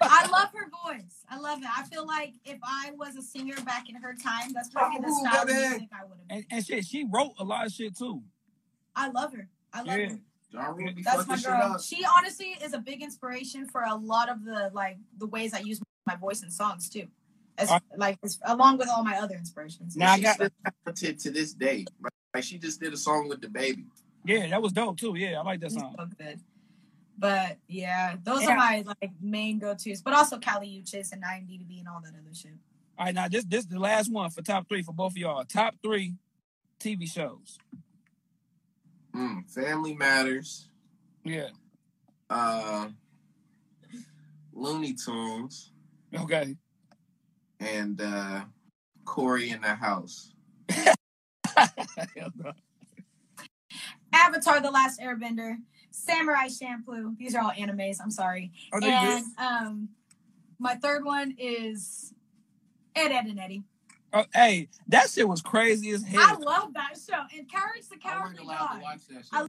I 0.00 0.26
love 0.30 0.48
her 0.54 0.70
voice. 0.86 1.24
I 1.30 1.38
love 1.38 1.58
it. 1.60 1.68
I 1.76 1.82
feel 1.84 2.06
like 2.06 2.34
if 2.44 2.58
I 2.62 2.92
was 2.96 3.16
a 3.16 3.22
singer 3.22 3.56
back 3.64 3.88
in 3.90 3.96
her 3.96 4.14
time, 4.14 4.52
that's 4.54 4.70
probably 4.70 5.00
the 5.00 5.12
style 5.14 5.42
of 5.42 5.48
music 5.48 5.88
I 5.92 6.04
would 6.04 6.16
have. 6.18 6.26
And, 6.30 6.44
and 6.50 6.64
shit, 6.66 6.84
she 6.86 7.04
wrote 7.12 7.32
a 7.38 7.44
lot 7.44 7.66
of 7.66 7.72
shit 7.72 7.96
too. 7.96 8.22
I 8.96 9.08
love 9.10 9.32
her. 9.34 9.48
I 9.72 9.82
love 9.82 9.98
Yeah. 9.98 10.08
her. 10.10 10.18
Ja 10.50 10.68
Rule 10.68 10.92
be 10.94 11.02
That's 11.02 11.16
fucking 11.18 11.30
my 11.30 11.36
shit 11.36 11.46
girl. 11.46 11.72
up. 11.74 11.80
She 11.82 12.06
honestly 12.16 12.56
is 12.64 12.72
a 12.72 12.78
big 12.78 13.02
inspiration 13.02 13.66
for 13.66 13.82
a 13.82 13.94
lot 13.94 14.30
of 14.30 14.44
the 14.44 14.70
like 14.72 14.96
the 15.18 15.26
ways 15.26 15.52
I 15.52 15.58
use 15.58 15.78
my 16.06 16.16
voice 16.16 16.42
in 16.42 16.50
songs 16.50 16.88
too. 16.88 17.06
As 17.58 17.70
Uh, 17.70 17.80
like 17.96 18.18
as, 18.22 18.38
along 18.46 18.78
with 18.78 18.88
all 18.88 19.02
my 19.04 19.18
other 19.18 19.34
inspirations. 19.34 19.96
Now 19.96 20.12
I 20.12 20.20
got- 20.20 20.34
still 20.36 20.48
talented 20.86 21.18
to 21.20 21.30
this 21.30 21.52
day. 21.52 21.84
Like 22.34 22.44
she 22.44 22.58
just 22.58 22.80
did 22.80 22.92
a 22.92 22.96
song 22.96 23.28
with 23.28 23.40
the 23.42 23.48
baby. 23.48 23.84
Yeah, 24.24 24.46
that 24.48 24.62
was 24.62 24.72
dope 24.72 24.96
too. 24.98 25.14
Yeah, 25.16 25.40
I 25.40 25.42
like 25.42 25.60
that 25.60 25.66
It's 25.66 25.74
song. 25.74 25.94
so 25.98 26.06
good. 26.18 26.40
But 27.18 27.58
yeah, 27.66 28.16
those 28.22 28.42
Yeah. 28.42 28.52
are 28.52 28.56
my 28.56 28.84
like 28.86 29.10
main 29.20 29.58
go 29.58 29.74
tos. 29.74 30.02
But 30.02 30.14
also 30.14 30.38
Kali 30.38 30.80
Uchis 30.82 31.12
and 31.12 31.20
9DB 31.22 31.80
and 31.80 31.88
all 31.88 32.00
that 32.02 32.14
other 32.14 32.32
shit. 32.32 32.52
All 32.96 33.06
right, 33.06 33.14
now 33.14 33.26
this 33.28 33.44
this 33.44 33.64
the 33.64 33.78
last 33.78 34.10
one 34.10 34.30
for 34.30 34.40
top 34.42 34.68
three 34.68 34.82
for 34.82 34.92
both 34.92 35.12
of 35.12 35.16
y'all. 35.18 35.44
Top 35.44 35.74
three 35.82 36.14
TV 36.78 37.06
shows. 37.10 37.58
Mm, 39.14 39.50
Family 39.52 39.94
Matters. 39.94 40.68
Yeah. 41.24 41.48
Uh, 42.30 42.90
Looney 44.52 44.94
Tunes. 44.94 45.72
Okay. 46.14 46.56
And 47.60 48.00
uh 48.00 48.42
Cory 49.04 49.50
in 49.50 49.60
the 49.62 49.74
house. 49.74 50.32
Avatar: 54.12 54.60
The 54.60 54.70
Last 54.70 55.00
Airbender, 55.00 55.56
Samurai 55.90 56.46
Champloo. 56.48 57.16
These 57.18 57.34
are 57.34 57.42
all 57.42 57.50
animes. 57.52 57.96
I'm 58.02 58.10
sorry. 58.10 58.52
Oh, 58.72 58.80
they 58.80 58.90
good. 58.90 59.22
um, 59.38 59.88
my 60.58 60.74
third 60.76 61.04
one 61.04 61.34
is 61.38 62.12
Ed, 62.94 63.12
Edd, 63.12 63.26
and 63.26 63.38
Eddy. 63.40 63.62
Oh, 64.12 64.24
hey, 64.34 64.68
that 64.88 65.10
shit 65.10 65.28
was 65.28 65.42
crazy 65.42 65.90
as 65.90 66.02
hell. 66.02 66.22
I 66.22 66.34
love 66.38 66.72
that 66.74 66.94
show. 66.96 67.20
And 67.36 67.50
Courage 67.52 67.88
the 67.90 67.96
I 68.04 68.20
wasn't 68.20 68.38
Cowardly 68.38 68.54
to 68.54 68.58
Dog. 68.58 68.82
watch 68.82 69.06
that 69.08 69.14
shit. 69.16 69.26
I- 69.32 69.46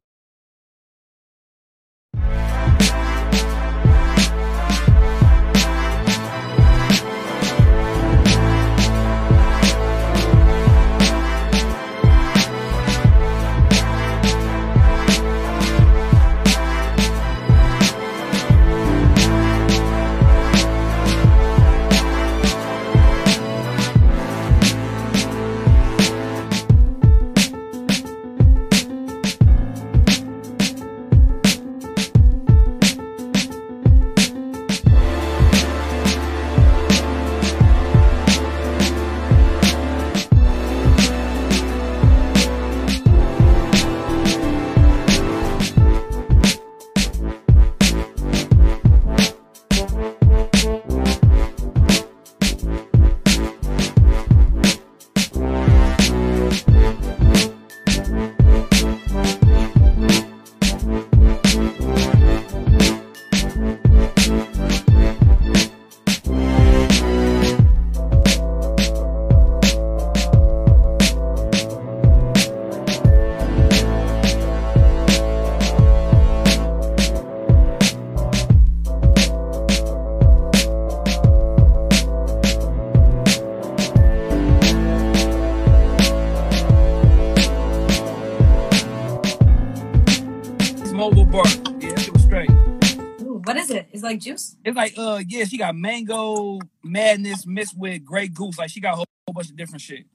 uh, 95.15 95.23
yeah, 95.27 95.45
she 95.45 95.57
got 95.57 95.75
mango 95.75 96.59
madness 96.83 97.45
mixed 97.45 97.77
with 97.77 98.03
Grey 98.05 98.27
Goose. 98.27 98.57
Like 98.57 98.69
she 98.69 98.79
got 98.79 98.93
a 98.93 98.95
whole, 98.97 99.05
whole 99.27 99.33
bunch 99.33 99.49
of 99.49 99.55
different 99.57 99.81
shit. 99.81 100.05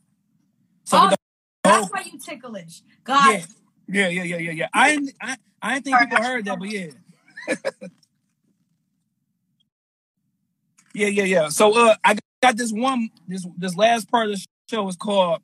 So 0.85 0.99
Oh, 1.01 1.11
That's 1.63 1.77
whole, 1.79 1.87
why 1.89 2.03
you 2.11 2.19
ticklish. 2.19 2.83
God. 3.03 3.27
yeah, 3.31 3.45
yeah, 3.89 4.09
yeah, 4.09 4.23
yeah, 4.23 4.37
yeah, 4.39 4.51
yeah. 4.53 4.69
I 4.73 4.91
ain't, 4.93 5.13
I, 5.21 5.37
I 5.63 5.75
didn't 5.75 5.85
think 5.85 5.97
Sorry, 5.97 6.07
people 6.07 6.25
heard 6.25 6.45
that, 6.47 6.59
but 6.59 6.71
yeah. 6.71 6.87
yeah, 10.95 11.09
yeah, 11.09 11.25
yeah. 11.25 11.49
So 11.49 11.77
uh, 11.89 11.97
I 12.05 12.17
got 12.43 12.57
this 12.57 12.73
one. 12.73 13.11
This 13.27 13.47
this 13.57 13.77
last 13.77 14.11
part 14.11 14.31
of 14.31 14.37
the 14.37 14.47
show 14.71 14.87
is 14.89 14.97
called. 14.97 15.41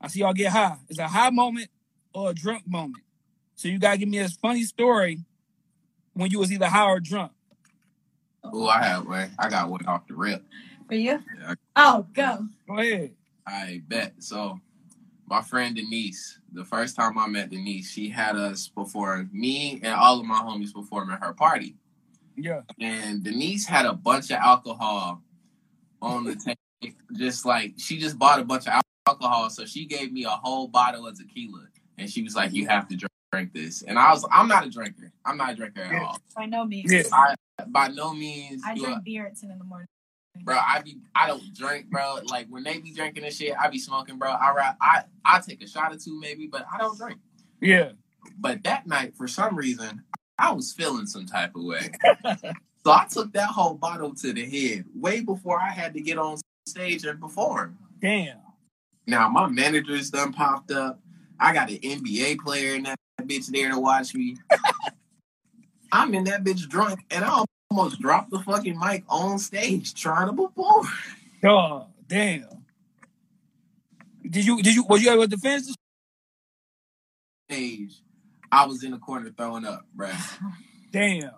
I 0.00 0.08
see 0.08 0.20
y'all 0.20 0.34
get 0.34 0.52
high. 0.52 0.76
It's 0.88 0.98
a 0.98 1.08
high 1.08 1.30
moment 1.30 1.68
or 2.12 2.30
a 2.30 2.34
drunk 2.34 2.66
moment. 2.66 3.02
So 3.56 3.68
you 3.68 3.78
gotta 3.78 3.98
give 3.98 4.08
me 4.08 4.18
a 4.18 4.28
funny 4.28 4.64
story 4.64 5.20
when 6.12 6.30
you 6.30 6.38
was 6.38 6.52
either 6.52 6.66
high 6.68 6.88
or 6.90 7.00
drunk. 7.00 7.32
Oh, 8.52 8.68
I 8.68 8.82
have 8.82 9.06
one. 9.06 9.30
I 9.38 9.48
got 9.48 9.70
one 9.70 9.86
off 9.86 10.06
the 10.06 10.14
rip. 10.14 10.44
For 10.88 10.94
you? 10.94 11.22
Yeah, 11.40 11.54
Oh, 11.76 12.06
go. 12.12 12.46
Go 12.68 12.78
ahead. 12.78 13.12
I 13.46 13.82
bet. 13.88 14.14
So, 14.18 14.60
my 15.26 15.40
friend 15.40 15.74
Denise, 15.74 16.38
the 16.52 16.64
first 16.64 16.96
time 16.96 17.18
I 17.18 17.26
met 17.26 17.50
Denise, 17.50 17.90
she 17.90 18.08
had 18.08 18.36
us 18.36 18.68
before 18.68 19.26
me 19.32 19.80
and 19.82 19.94
all 19.94 20.20
of 20.20 20.26
my 20.26 20.38
homies 20.40 20.74
performing 20.74 21.16
her 21.16 21.32
party. 21.32 21.76
Yeah. 22.36 22.60
And 22.80 23.22
Denise 23.22 23.66
had 23.66 23.86
a 23.86 23.92
bunch 23.94 24.30
of 24.30 24.38
alcohol 24.38 25.22
on 26.02 26.24
the 26.24 26.36
table. 26.36 26.58
Just 27.16 27.46
like 27.46 27.72
she 27.78 27.98
just 27.98 28.18
bought 28.18 28.40
a 28.40 28.44
bunch 28.44 28.66
of 28.66 28.82
alcohol, 29.06 29.48
so 29.48 29.64
she 29.64 29.86
gave 29.86 30.12
me 30.12 30.24
a 30.24 30.28
whole 30.28 30.68
bottle 30.68 31.06
of 31.06 31.16
tequila, 31.16 31.66
and 31.96 32.10
she 32.10 32.22
was 32.22 32.36
like, 32.36 32.52
"You 32.52 32.66
have 32.66 32.88
to 32.88 32.96
drink, 32.96 33.10
drink 33.32 33.54
this." 33.54 33.80
And 33.80 33.98
I 33.98 34.10
was, 34.10 34.26
I'm 34.30 34.48
not 34.48 34.66
a 34.66 34.70
drinker. 34.70 35.10
I'm 35.24 35.38
not 35.38 35.52
a 35.52 35.54
drinker 35.54 35.80
at 35.80 36.02
all. 36.02 36.18
I 36.36 36.44
know 36.44 36.66
me. 36.66 36.84
Yeah. 36.86 37.04
I 37.10 37.34
by 37.68 37.88
no 37.88 38.12
means. 38.12 38.62
I 38.64 38.74
do 38.74 38.82
drink 38.84 39.04
beer 39.04 39.26
at 39.26 39.38
10 39.38 39.50
in 39.50 39.58
the 39.58 39.64
morning. 39.64 39.86
bro. 40.42 40.56
I 40.56 40.80
be 40.82 40.98
I 41.14 41.26
don't 41.28 41.54
drink, 41.54 41.86
bro. 41.90 42.18
Like 42.24 42.46
when 42.48 42.62
they 42.64 42.78
be 42.78 42.92
drinking 42.92 43.24
and 43.24 43.32
shit, 43.32 43.54
I 43.60 43.68
be 43.68 43.78
smoking, 43.78 44.18
bro. 44.18 44.30
I 44.30 44.52
ra- 44.54 44.76
I 44.80 45.02
I 45.24 45.40
take 45.40 45.62
a 45.62 45.68
shot 45.68 45.92
or 45.92 45.98
two 45.98 46.18
maybe, 46.18 46.46
but 46.46 46.66
I 46.72 46.78
don't 46.78 46.96
drink. 46.98 47.18
Yeah. 47.60 47.92
but 48.38 48.62
that 48.64 48.86
night, 48.86 49.14
for 49.16 49.28
some 49.28 49.56
reason, 49.56 50.02
I 50.38 50.52
was 50.52 50.72
feeling 50.72 51.06
some 51.06 51.24
type 51.26 51.54
of 51.54 51.62
way. 51.64 51.90
so 52.84 52.90
I 52.92 53.06
took 53.10 53.32
that 53.32 53.48
whole 53.50 53.74
bottle 53.74 54.14
to 54.16 54.32
the 54.32 54.44
head 54.44 54.84
way 54.94 55.20
before 55.20 55.60
I 55.60 55.70
had 55.70 55.94
to 55.94 56.00
get 56.00 56.18
on 56.18 56.38
stage 56.66 57.04
and 57.04 57.20
perform. 57.20 57.78
Damn. 58.00 58.38
Now 59.06 59.28
my 59.28 59.46
manager's 59.48 60.10
done 60.10 60.32
popped 60.32 60.72
up. 60.72 61.00
I 61.38 61.52
got 61.52 61.70
an 61.70 61.76
NBA 61.78 62.38
player 62.40 62.74
in 62.74 62.84
that 62.84 62.98
bitch 63.22 63.46
there 63.46 63.70
to 63.70 63.78
watch 63.78 64.14
me. 64.14 64.36
I'm 65.94 66.12
in 66.12 66.24
that 66.24 66.42
bitch 66.42 66.68
drunk, 66.68 67.04
and 67.08 67.24
I 67.24 67.44
almost 67.70 68.00
dropped 68.00 68.32
the 68.32 68.40
fucking 68.40 68.76
mic 68.76 69.04
on 69.08 69.38
stage 69.38 69.94
trying 69.94 70.26
to 70.26 70.32
perform. 70.32 70.88
Oh, 71.44 71.86
damn. 72.08 72.64
Did 74.28 74.44
you 74.44 74.60
did 74.60 74.74
you 74.74 74.82
was 74.88 75.04
you 75.04 75.12
able 75.12 75.22
to 75.22 75.28
defend 75.28 75.62
this? 75.62 75.76
Stage, 77.48 78.02
I 78.50 78.66
was 78.66 78.82
in 78.82 78.90
the 78.90 78.98
corner 78.98 79.30
throwing 79.36 79.64
up, 79.64 79.86
bruh. 79.96 80.16
Damn. 80.90 81.30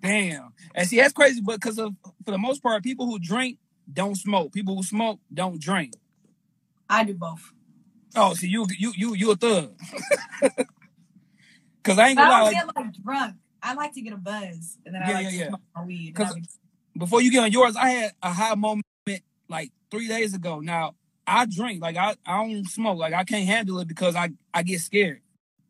Damn. 0.00 0.52
And 0.76 0.86
see, 0.86 0.98
that's 0.98 1.12
crazy, 1.12 1.40
but 1.40 1.60
because 1.60 1.80
of 1.80 1.96
for 2.24 2.30
the 2.30 2.38
most 2.38 2.62
part, 2.62 2.84
people 2.84 3.06
who 3.06 3.18
drink 3.18 3.58
don't 3.92 4.14
smoke. 4.14 4.52
People 4.52 4.76
who 4.76 4.84
smoke 4.84 5.18
don't 5.34 5.60
drink. 5.60 5.94
I 6.88 7.02
do 7.02 7.14
both. 7.14 7.52
Oh, 8.14 8.34
see, 8.34 8.46
you 8.46 8.68
you 8.78 8.92
you 8.96 9.14
you 9.14 9.32
a 9.32 9.36
thug. 9.36 9.74
Cause 11.82 11.98
I 11.98 12.08
ain't 12.08 12.18
gonna 12.18 12.30
don't 12.30 12.38
lie, 12.38 12.42
like, 12.44 12.54
get 12.54 12.76
like 12.76 13.02
drunk. 13.02 13.36
I 13.62 13.74
like 13.74 13.92
to 13.94 14.00
get 14.02 14.12
a 14.12 14.16
buzz, 14.16 14.78
and 14.86 14.94
then 14.94 15.02
I 15.02 15.12
like 15.12 15.24
yeah, 15.24 15.30
to 15.30 15.36
yeah. 15.36 15.48
smoke 15.48 15.60
my 15.74 15.84
weed. 15.84 16.14
'Cause- 16.14 16.28
That'd 16.28 16.42
be- 16.42 16.98
before 16.98 17.22
you 17.22 17.30
get 17.30 17.42
on 17.44 17.50
yours, 17.52 17.74
I 17.76 17.88
had 17.90 18.12
a 18.22 18.32
high 18.32 18.54
moment 18.54 18.84
like 19.48 19.72
three 19.90 20.08
days 20.08 20.34
ago. 20.34 20.60
Now 20.60 20.94
I 21.26 21.46
drink, 21.46 21.80
like 21.82 21.96
I, 21.96 22.16
I 22.26 22.44
don't 22.44 22.64
smoke, 22.66 22.98
like 22.98 23.14
I 23.14 23.24
can't 23.24 23.46
handle 23.46 23.78
it 23.80 23.88
because 23.88 24.14
I, 24.14 24.30
I 24.52 24.62
get 24.62 24.80
scared. 24.80 25.20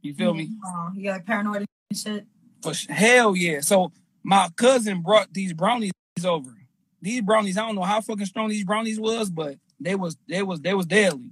You 0.01 0.15
feel 0.15 0.35
me? 0.35 0.51
Oh, 0.65 0.91
you 0.95 1.05
got 1.05 1.13
like 1.13 1.27
paranoid 1.27 1.57
and 1.91 1.99
shit. 1.99 2.27
For 2.63 2.73
hell 2.93 3.37
yeah. 3.37 3.61
So 3.61 3.93
my 4.25 4.49
cousin 4.57 5.01
brought 5.03 5.33
these 5.33 5.53
brownies 5.53 5.93
over. 6.25 6.51
These 7.01 7.23
brownies, 7.23 7.57
I 7.59 7.67
don't 7.67 7.75
know 7.77 7.83
how 7.83 8.01
fucking 8.01 8.27
strong 8.27 8.49
these 8.49 8.65
brownies 8.65 8.99
was, 9.01 9.31
but 9.31 9.57
they 9.81 9.95
was 9.95 10.17
they 10.29 10.43
was 10.43 10.61
they 10.61 10.75
was 10.75 10.87
deadly. 10.87 11.31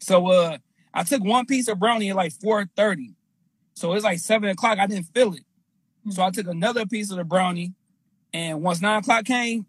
So 0.00 0.26
uh 0.28 0.58
I 0.94 1.02
took 1.04 1.22
one 1.22 1.46
piece 1.46 1.68
of 1.68 1.78
brownie 1.78 2.10
at 2.10 2.16
like 2.16 2.32
4:30. 2.32 3.14
So 3.78 3.92
it's 3.92 4.04
like 4.04 4.18
seven 4.18 4.48
o'clock. 4.48 4.78
I 4.78 4.86
didn't 4.86 5.06
feel 5.14 5.34
it. 5.34 5.44
So 6.10 6.22
I 6.22 6.30
took 6.30 6.48
another 6.48 6.84
piece 6.84 7.10
of 7.12 7.16
the 7.16 7.24
brownie, 7.24 7.74
and 8.32 8.60
once 8.60 8.80
nine 8.80 8.98
o'clock 8.98 9.24
came, 9.24 9.66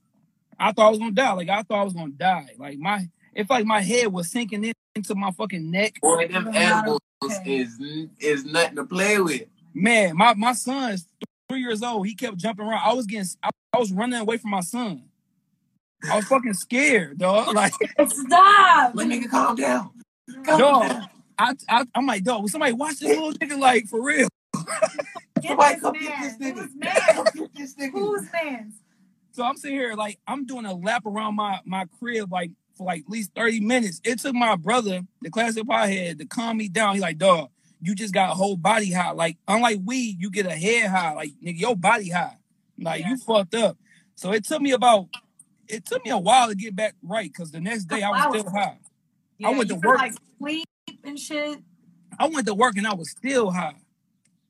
I 0.57 0.71
thought 0.71 0.87
I 0.87 0.89
was 0.89 0.99
gonna 0.99 1.11
die. 1.11 1.33
Like 1.33 1.49
I 1.49 1.61
thought 1.61 1.81
I 1.81 1.83
was 1.83 1.93
gonna 1.93 2.11
die. 2.11 2.49
Like 2.57 2.79
my 2.79 3.07
it 3.35 3.47
felt 3.47 3.59
like 3.59 3.67
my 3.67 3.81
head 3.81 4.07
was 4.07 4.31
sinking 4.31 4.63
in, 4.63 4.73
into 4.95 5.13
my 5.13 5.29
fucking 5.31 5.69
neck. 5.69 6.01
Boy, 6.01 6.27
them 6.27 6.45
Not 6.45 6.55
edibles 6.55 6.99
okay. 7.23 7.57
is 7.57 7.79
is 8.19 8.45
nothing 8.45 8.77
to 8.77 8.85
play 8.85 9.19
with. 9.19 9.43
Man, 9.75 10.17
my 10.17 10.33
my 10.33 10.53
son's 10.53 11.05
three 11.47 11.61
years 11.61 11.83
old. 11.83 12.07
He 12.07 12.15
kept 12.15 12.37
jumping 12.37 12.65
around. 12.65 12.81
I 12.83 12.93
was 12.93 13.05
getting 13.05 13.29
I, 13.43 13.51
I 13.73 13.77
was 13.77 13.91
running 13.91 14.19
away 14.19 14.37
from 14.37 14.49
my 14.49 14.61
son. 14.61 15.03
I 16.09 16.15
was 16.15 16.25
fucking 16.25 16.53
scared, 16.55 17.19
dog. 17.19 17.53
Like, 17.53 17.73
Stop. 18.07 18.95
Let 18.95 19.07
nigga 19.07 19.29
calm 19.29 19.55
down. 19.55 19.91
Calm 20.45 20.59
dog. 20.59 20.89
down. 20.89 21.09
I, 21.39 21.53
I 21.69 21.85
I'm 21.95 22.05
like, 22.05 22.23
dog. 22.23 22.41
Will 22.41 22.49
somebody 22.49 22.73
watch 22.73 22.99
this 22.99 23.09
little 23.09 23.31
nigga? 23.33 23.57
Like 23.59 23.87
for 23.87 24.01
real? 24.03 24.27
Get 25.41 25.47
Somebody 25.49 25.73
this 25.75 25.81
come 25.81 25.93
man. 25.93 26.37
get 26.39 26.39
this 26.39 26.53
nigga. 26.53 26.57
Who's 26.59 26.75
man? 26.75 27.49
This 27.55 27.75
nigga. 27.75 27.91
Who's 27.91 28.27
man's? 28.33 28.73
So 29.31 29.43
I'm 29.43 29.55
sitting 29.57 29.77
here 29.77 29.93
like 29.95 30.19
I'm 30.27 30.45
doing 30.45 30.65
a 30.65 30.73
lap 30.73 31.05
around 31.05 31.35
my 31.35 31.59
my 31.65 31.85
crib 31.99 32.31
like 32.31 32.51
for 32.75 32.85
like 32.85 33.01
at 33.05 33.09
least 33.09 33.31
30 33.35 33.61
minutes. 33.61 34.01
It 34.03 34.19
took 34.19 34.33
my 34.35 34.55
brother, 34.55 35.01
the 35.21 35.29
classic 35.29 35.63
pothead, 35.63 36.19
to 36.19 36.25
calm 36.25 36.57
me 36.57 36.67
down. 36.69 36.93
He's 36.93 37.01
like, 37.01 37.17
dog, 37.17 37.49
you 37.81 37.95
just 37.95 38.13
got 38.13 38.31
a 38.31 38.33
whole 38.33 38.55
body 38.57 38.91
high. 38.91 39.11
Like, 39.11 39.37
unlike 39.47 39.79
weed, 39.85 40.17
you 40.19 40.29
get 40.31 40.45
a 40.45 40.55
head 40.55 40.89
high. 40.89 41.13
Like, 41.13 41.31
nigga, 41.43 41.59
your 41.59 41.75
body 41.75 42.09
high. 42.09 42.37
Like, 42.77 43.01
Yeah. 43.01 43.09
you 43.09 43.17
fucked 43.17 43.55
up. 43.55 43.77
So 44.15 44.31
it 44.31 44.45
took 44.45 44.61
me 44.61 44.71
about 44.71 45.07
it 45.67 45.85
took 45.85 46.03
me 46.03 46.11
a 46.11 46.17
while 46.17 46.47
to 46.49 46.55
get 46.55 46.75
back 46.75 46.95
right 47.03 47.29
because 47.31 47.51
the 47.51 47.59
next 47.59 47.85
day 47.85 48.01
I 48.01 48.09
was 48.09 48.37
still 48.41 48.51
high. 48.51 48.79
Yeah, 49.37 49.49
went 49.51 49.69
to 49.69 49.75
work. 49.75 49.97
Like 49.99 50.13
sleep 50.39 50.67
and 51.03 51.19
shit. 51.19 51.59
I 52.19 52.27
went 52.27 52.47
to 52.47 52.53
work 52.53 52.75
and 52.77 52.87
I 52.87 52.93
was 52.93 53.11
still 53.11 53.51
high. 53.51 53.75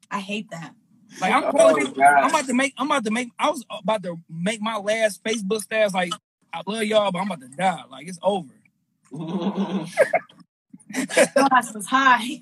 I 0.09 0.19
hate 0.19 0.49
that. 0.51 0.73
Like 1.21 1.33
I'm 1.33 1.43
Oh, 1.45 1.51
calling, 1.51 1.93
I'm 2.01 2.29
about 2.29 2.45
to 2.47 2.53
make 2.53 2.73
I'm 2.77 2.87
about 2.87 3.03
to 3.05 3.11
make 3.11 3.29
I 3.37 3.49
was 3.49 3.65
about 3.69 4.03
to 4.03 4.19
make 4.29 4.61
my 4.61 4.77
last 4.77 5.23
Facebook 5.23 5.61
status 5.61 5.93
like 5.93 6.13
I 6.53 6.61
love 6.65 6.83
y'all, 6.83 7.11
but 7.11 7.19
I'm 7.19 7.27
about 7.31 7.41
to 7.41 7.47
die. 7.49 7.83
Like 7.89 8.07
it's 8.07 8.19
over. 8.21 8.53
Glass 10.91 11.73
was 11.73 11.85
high. 11.87 12.39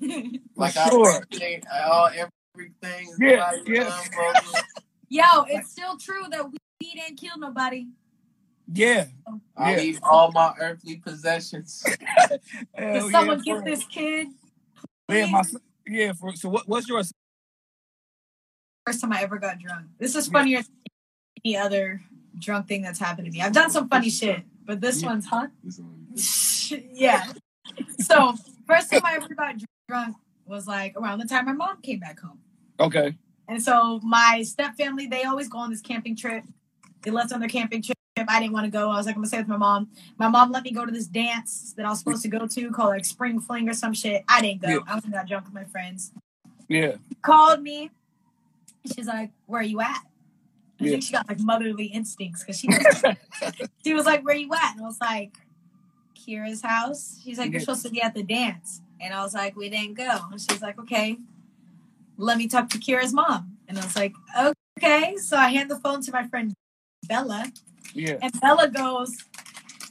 like 0.56 0.72
For 0.72 0.80
I 0.80 0.88
sure. 0.88 1.16
everything, 1.16 1.62
uh, 1.72 1.88
all 1.90 2.08
everything. 2.08 3.14
Yeah, 3.20 3.52
yeah. 3.66 4.02
Yo, 5.08 5.22
it's 5.48 5.70
still 5.70 5.96
true 5.96 6.24
that 6.30 6.44
we 6.50 6.58
didn't 6.94 7.16
kill 7.16 7.38
nobody. 7.38 7.86
Yeah. 8.72 9.06
I 9.56 9.72
Yeah. 9.72 9.76
leave 9.78 10.00
all 10.02 10.30
my 10.32 10.54
earthly 10.60 10.96
possessions. 10.96 11.82
Did 11.84 11.98
Hell 12.74 13.10
someone 13.10 13.42
yeah, 13.44 13.54
get 13.54 13.64
this 13.64 13.84
kid? 13.84 14.28
Yeah, 15.08 15.26
my 15.26 15.42
yeah. 15.86 16.12
For, 16.12 16.34
so 16.36 16.48
what, 16.50 16.68
what's 16.68 16.88
yours? 16.88 17.12
First 18.86 19.00
time 19.00 19.12
I 19.12 19.22
ever 19.22 19.38
got 19.38 19.58
drunk. 19.58 19.86
This 19.98 20.14
is 20.14 20.28
funnier 20.28 20.58
than 20.62 20.76
any 21.44 21.56
other 21.56 22.00
drunk 22.38 22.68
thing 22.68 22.82
that's 22.82 22.98
happened 22.98 23.26
to 23.26 23.32
me. 23.32 23.40
I've 23.42 23.52
done 23.52 23.70
some 23.70 23.88
funny 23.88 24.10
shit, 24.20 24.42
but 24.64 24.80
this 24.80 25.02
Yeah. 25.02 25.08
one's 25.08 25.26
hot. 25.26 25.50
yeah. 26.92 27.32
So 28.00 28.34
first 28.66 28.90
time 28.90 29.02
I 29.04 29.14
ever 29.16 29.34
got 29.34 29.56
drunk 29.88 30.16
was 30.46 30.66
like 30.66 30.94
around 30.96 31.18
the 31.18 31.26
time 31.26 31.46
my 31.46 31.52
mom 31.52 31.80
came 31.82 32.00
back 32.00 32.20
home. 32.20 32.38
Okay. 32.80 33.16
And 33.48 33.62
so 33.62 33.98
my 34.02 34.42
step 34.42 34.76
family, 34.76 35.06
they 35.06 35.24
always 35.24 35.48
go 35.48 35.58
on 35.58 35.70
this 35.70 35.80
camping 35.80 36.16
trip. 36.16 36.44
They 37.02 37.10
left 37.10 37.32
on 37.32 37.40
their 37.40 37.48
camping 37.48 37.82
trip. 37.82 37.97
I 38.28 38.40
didn't 38.40 38.52
want 38.52 38.64
to 38.64 38.70
go. 38.70 38.90
I 38.90 38.96
was 38.96 39.06
like, 39.06 39.14
I'm 39.14 39.20
gonna 39.22 39.28
stay 39.28 39.38
with 39.38 39.48
my 39.48 39.56
mom. 39.56 39.88
My 40.18 40.28
mom 40.28 40.50
let 40.50 40.64
me 40.64 40.70
go 40.72 40.84
to 40.86 40.92
this 40.92 41.06
dance 41.06 41.74
that 41.76 41.84
I 41.86 41.90
was 41.90 41.98
supposed 42.00 42.22
to 42.22 42.28
go 42.28 42.46
to 42.46 42.70
called 42.70 42.90
like 42.90 43.04
Spring 43.04 43.40
Fling 43.40 43.68
or 43.68 43.74
some 43.74 43.92
shit. 43.94 44.24
I 44.28 44.40
didn't 44.40 44.62
go. 44.62 44.68
Yeah. 44.68 44.78
I 44.86 44.94
was 44.94 45.04
got 45.04 45.26
drunk 45.28 45.44
with 45.46 45.54
my 45.54 45.64
friends. 45.64 46.12
Yeah. 46.68 46.96
Called 47.22 47.62
me. 47.62 47.90
She's 48.94 49.06
like, 49.06 49.30
Where 49.46 49.60
are 49.60 49.64
you 49.64 49.80
at? 49.80 50.00
I 50.80 50.84
Yeah. 50.84 50.90
think 50.92 51.02
she 51.02 51.12
got 51.12 51.28
like 51.28 51.40
motherly 51.40 51.86
instincts 51.86 52.42
because 52.42 52.58
she 52.58 52.68
was, 52.68 53.04
she 53.84 53.94
was 53.94 54.06
like, 54.06 54.24
Where 54.24 54.36
you 54.36 54.52
at? 54.54 54.72
And 54.76 54.82
I 54.84 54.86
was 54.86 55.00
like, 55.00 55.36
Kira's 56.14 56.62
house. 56.62 57.20
She's 57.24 57.38
like, 57.38 57.50
You're 57.52 57.60
supposed 57.60 57.84
to 57.84 57.90
be 57.90 58.00
at 58.02 58.14
the 58.14 58.22
dance. 58.22 58.80
And 59.00 59.12
I 59.14 59.22
was 59.22 59.34
like, 59.34 59.56
We 59.56 59.68
didn't 59.70 59.94
go. 59.94 60.18
And 60.30 60.40
she's 60.40 60.62
like, 60.62 60.78
Okay, 60.80 61.16
let 62.16 62.38
me 62.38 62.48
talk 62.48 62.68
to 62.70 62.78
Kira's 62.78 63.12
mom. 63.12 63.56
And 63.68 63.78
I 63.78 63.84
was 63.84 63.96
like, 63.96 64.14
Okay. 64.78 65.16
So 65.16 65.36
I 65.36 65.48
hand 65.48 65.70
the 65.70 65.78
phone 65.78 66.00
to 66.02 66.12
my 66.12 66.26
friend 66.26 66.54
Bella. 67.08 67.50
Yeah. 67.94 68.18
And 68.22 68.40
Bella 68.40 68.68
goes, 68.68 69.16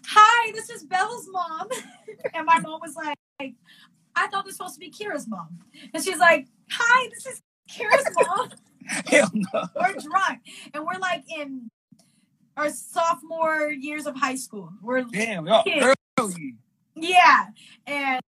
Hi, 0.08 0.52
this 0.54 0.70
is 0.70 0.84
Bella's 0.84 1.28
mom. 1.32 1.68
and 2.34 2.46
my 2.46 2.60
mom 2.60 2.80
was 2.82 2.96
like, 2.96 3.54
I 4.16 4.28
thought 4.28 4.46
this 4.46 4.58
was 4.60 4.74
supposed 4.74 4.74
to 4.76 4.80
be 4.80 4.92
Kira's 4.92 5.28
mom. 5.28 5.60
And 5.94 6.04
she's 6.04 6.20
like, 6.20 6.48
Hi, 6.72 7.10
this 7.14 7.26
is 7.26 7.42
Kira's 7.70 8.06
mom. 8.28 8.50
Hell 9.08 9.32
no. 9.34 9.64
we're 9.76 9.94
drunk. 9.94 10.40
And 10.74 10.86
we're 10.86 11.00
like 11.00 11.24
in 11.32 11.70
our 12.56 12.70
sophomore 12.70 13.70
years 13.70 14.08
of 14.08 14.16
high 14.16 14.36
school. 14.36 14.72
We're 14.82 15.04
Damn. 15.04 15.46
Y'all 15.48 15.64
Yeah. 15.66 15.94
early. 16.20 16.56
yeah. 16.96 17.46
And 17.86 18.22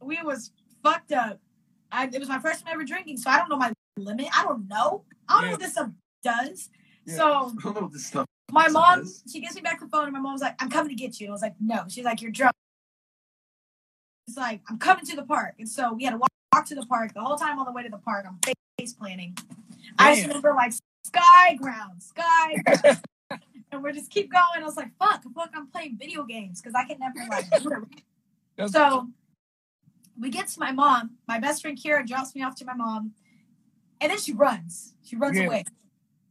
we 0.00 0.22
was 0.22 0.52
fucked 0.82 1.12
up. 1.12 1.40
I, 1.92 2.08
it 2.12 2.18
was 2.18 2.28
my 2.28 2.38
first 2.38 2.64
time 2.64 2.74
ever 2.74 2.84
drinking, 2.84 3.18
so 3.18 3.30
I 3.30 3.38
don't 3.38 3.48
know 3.48 3.56
my 3.56 3.72
limit. 3.96 4.26
I 4.36 4.42
don't 4.44 4.66
know. 4.68 5.04
I 5.28 5.34
don't 5.34 5.44
know 5.44 5.50
what 5.52 5.60
this 5.60 5.72
stuff 5.72 5.90
does. 6.22 6.68
Yeah. 7.06 7.16
So 7.16 7.26
I 7.28 7.32
don't 7.32 7.64
know 7.64 7.80
what 7.82 7.92
this 7.92 8.06
stuff. 8.06 8.26
My 8.54 8.68
mom, 8.68 9.04
she 9.30 9.40
gives 9.40 9.54
me 9.54 9.60
back 9.60 9.80
the 9.80 9.86
phone, 9.88 10.04
and 10.04 10.12
my 10.12 10.20
mom's 10.20 10.40
like, 10.40 10.54
"I'm 10.62 10.70
coming 10.70 10.88
to 10.90 10.94
get 10.94 11.20
you." 11.20 11.26
And 11.26 11.32
I 11.32 11.34
was 11.34 11.42
like, 11.42 11.54
"No." 11.60 11.84
She's 11.88 12.04
like, 12.04 12.22
"You're 12.22 12.30
drunk." 12.30 12.54
It's 14.28 14.36
like, 14.36 14.62
"I'm 14.68 14.78
coming 14.78 15.04
to 15.06 15.16
the 15.16 15.22
park," 15.24 15.54
and 15.58 15.68
so 15.68 15.92
we 15.92 16.04
had 16.04 16.12
to 16.12 16.16
walk, 16.16 16.30
walk 16.54 16.66
to 16.66 16.74
the 16.74 16.86
park. 16.86 17.12
The 17.12 17.20
whole 17.20 17.36
time 17.36 17.58
on 17.58 17.66
the 17.66 17.72
way 17.72 17.82
to 17.82 17.88
the 17.90 17.98
park, 17.98 18.24
I'm 18.26 18.38
face 18.78 18.92
planning. 18.94 19.36
I 19.98 20.14
just 20.14 20.26
remember 20.26 20.54
like 20.54 20.72
sky 21.04 21.54
ground, 21.56 22.02
sky, 22.02 22.54
ground. 22.66 23.02
and 23.70 23.82
we're 23.82 23.92
just 23.92 24.10
keep 24.10 24.32
going. 24.32 24.62
I 24.62 24.64
was 24.64 24.76
like, 24.76 24.96
"Fuck, 24.98 25.24
like 25.36 25.50
I'm 25.54 25.66
playing 25.66 25.98
video 25.98 26.24
games 26.24 26.60
because 26.62 26.74
I 26.74 26.84
can 26.86 26.98
never 26.98 27.18
like." 27.30 27.50
do 27.62 27.68
it. 27.70 28.02
That's- 28.56 28.72
So 28.72 29.08
we 30.18 30.30
get 30.30 30.46
to 30.48 30.60
my 30.60 30.72
mom. 30.72 31.10
My 31.28 31.38
best 31.38 31.60
friend 31.60 31.76
Kira 31.78 32.06
drops 32.06 32.34
me 32.34 32.42
off 32.42 32.54
to 32.56 32.64
my 32.64 32.74
mom, 32.74 33.12
and 34.00 34.10
then 34.10 34.18
she 34.18 34.32
runs. 34.32 34.94
She 35.02 35.16
runs 35.16 35.36
Yeah. 35.36 35.44
away. 35.46 35.64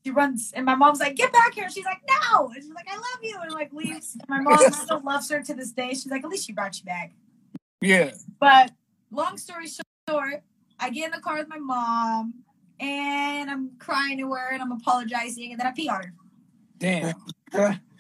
She 0.05 0.11
runs, 0.11 0.51
and 0.53 0.65
my 0.65 0.75
mom's 0.75 0.99
like, 0.99 1.15
"Get 1.15 1.31
back 1.31 1.53
here!" 1.53 1.69
She's 1.69 1.85
like, 1.85 2.01
"No!" 2.07 2.47
And 2.47 2.55
she's 2.61 2.73
like, 2.73 2.87
"I 2.91 2.95
love 2.95 3.19
you," 3.21 3.37
and 3.41 3.51
like 3.51 3.71
leaves. 3.71 4.17
And 4.19 4.29
my 4.29 4.41
mom 4.41 4.71
still 4.73 5.01
loves 5.01 5.29
her 5.31 5.41
to 5.41 5.53
this 5.53 5.71
day. 5.71 5.89
She's 5.89 6.07
like, 6.07 6.23
"At 6.23 6.29
least 6.29 6.45
she 6.45 6.53
brought 6.53 6.77
you 6.77 6.85
back." 6.85 7.13
yeah. 7.81 8.11
But 8.39 8.71
long 9.11 9.37
story 9.37 9.67
short, 10.09 10.43
I 10.79 10.89
get 10.89 11.05
in 11.05 11.11
the 11.11 11.21
car 11.21 11.37
with 11.37 11.47
my 11.47 11.57
mom, 11.57 12.33
and 12.79 13.49
I'm 13.49 13.71
crying 13.79 14.17
to 14.17 14.31
her, 14.33 14.51
and 14.51 14.61
I'm 14.61 14.71
apologizing, 14.73 15.51
and 15.51 15.59
then 15.59 15.67
I 15.67 15.71
pee 15.71 15.87
on 15.87 16.03
her. 16.03 16.13
Damn. 16.77 17.13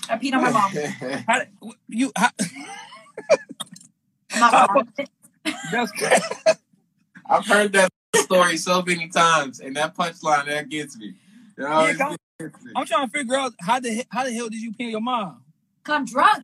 I 0.09 0.17
peed 0.17 0.33
on 0.33 0.41
my 0.41 0.51
mom. 0.51 0.71
How, 1.27 1.41
you 1.87 2.11
how, 2.17 2.29
I'm 4.33 4.39
not 4.39 4.51
proud 4.67 4.87
of 5.73 6.57
I've 7.25 7.45
heard 7.45 7.71
that 7.73 7.89
story 8.15 8.57
so 8.57 8.81
many 8.81 9.07
times, 9.07 9.59
and 9.59 9.75
that 9.77 9.95
punchline 9.95 10.47
that 10.47 10.69
gets 10.69 10.97
me. 10.97 11.13
It 11.57 11.63
always 11.65 11.97
come- 11.97 12.17
I'm 12.75 12.85
trying 12.85 13.07
to 13.07 13.11
figure 13.11 13.35
out 13.35 13.53
how 13.61 13.79
the 13.79 14.03
how 14.09 14.23
the 14.23 14.33
hell 14.33 14.49
did 14.49 14.59
you 14.61 14.73
pin 14.73 14.89
your 14.89 15.01
mom? 15.01 15.43
Come 15.83 16.05
drunk. 16.05 16.43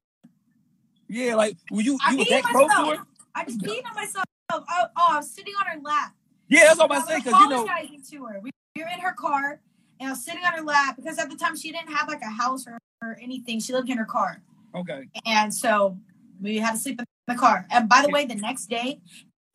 Yeah, 1.08 1.36
like 1.36 1.58
were 1.72 1.82
you 1.82 1.98
I 2.06 2.12
you 2.12 2.18
was 2.20 2.28
peed 2.28 2.30
that 2.30 2.44
close 2.44 2.72
to 2.72 2.78
myself. 2.82 2.98
her? 2.98 3.06
I 3.36 3.46
just 3.46 3.60
peed 3.62 3.86
on 3.86 3.96
myself. 3.96 4.26
Oh, 4.52 4.64
oh, 4.70 4.86
I 4.96 5.18
was 5.18 5.30
sitting 5.32 5.54
on 5.60 5.66
her 5.68 5.82
lap. 5.82 6.14
Yeah, 6.48 6.66
that's 6.66 6.80
what 6.80 6.86
I'm 6.86 6.92
I 6.92 6.96
about 6.98 7.08
to 7.08 7.12
say 7.12 7.16
was 7.16 7.24
because 7.24 7.40
you 7.42 7.50
know 7.50 7.64
apologizing 7.64 8.04
to 8.12 8.26
her. 8.26 8.40
We, 8.42 8.52
we 8.76 8.84
were 8.84 8.90
in 8.90 9.00
her 9.00 9.14
car, 9.14 9.60
and 10.00 10.08
I 10.08 10.12
was 10.12 10.24
sitting 10.24 10.44
on 10.46 10.54
her 10.54 10.62
lap 10.64 10.96
because 10.96 11.18
at 11.18 11.30
the 11.30 11.36
time 11.36 11.56
she 11.58 11.72
didn't 11.72 11.92
have 11.94 12.08
like 12.08 12.22
a 12.22 12.30
house 12.30 12.66
or, 12.68 12.78
or 13.02 13.18
anything. 13.22 13.60
She 13.60 13.74
lived 13.74 13.90
in 13.90 13.98
her 13.98 14.06
car, 14.06 14.42
okay. 14.76 15.10
and 15.26 15.54
so 15.54 15.98
we 16.42 16.58
had 16.58 16.74
to 16.74 16.78
sleep 16.78 17.00
in 17.00 17.06
the 17.28 17.36
car. 17.36 17.66
And 17.70 17.90
by 17.90 18.02
the 18.04 18.10
way, 18.10 18.26
the 18.26 18.36
next 18.36 18.68
day 18.68 19.02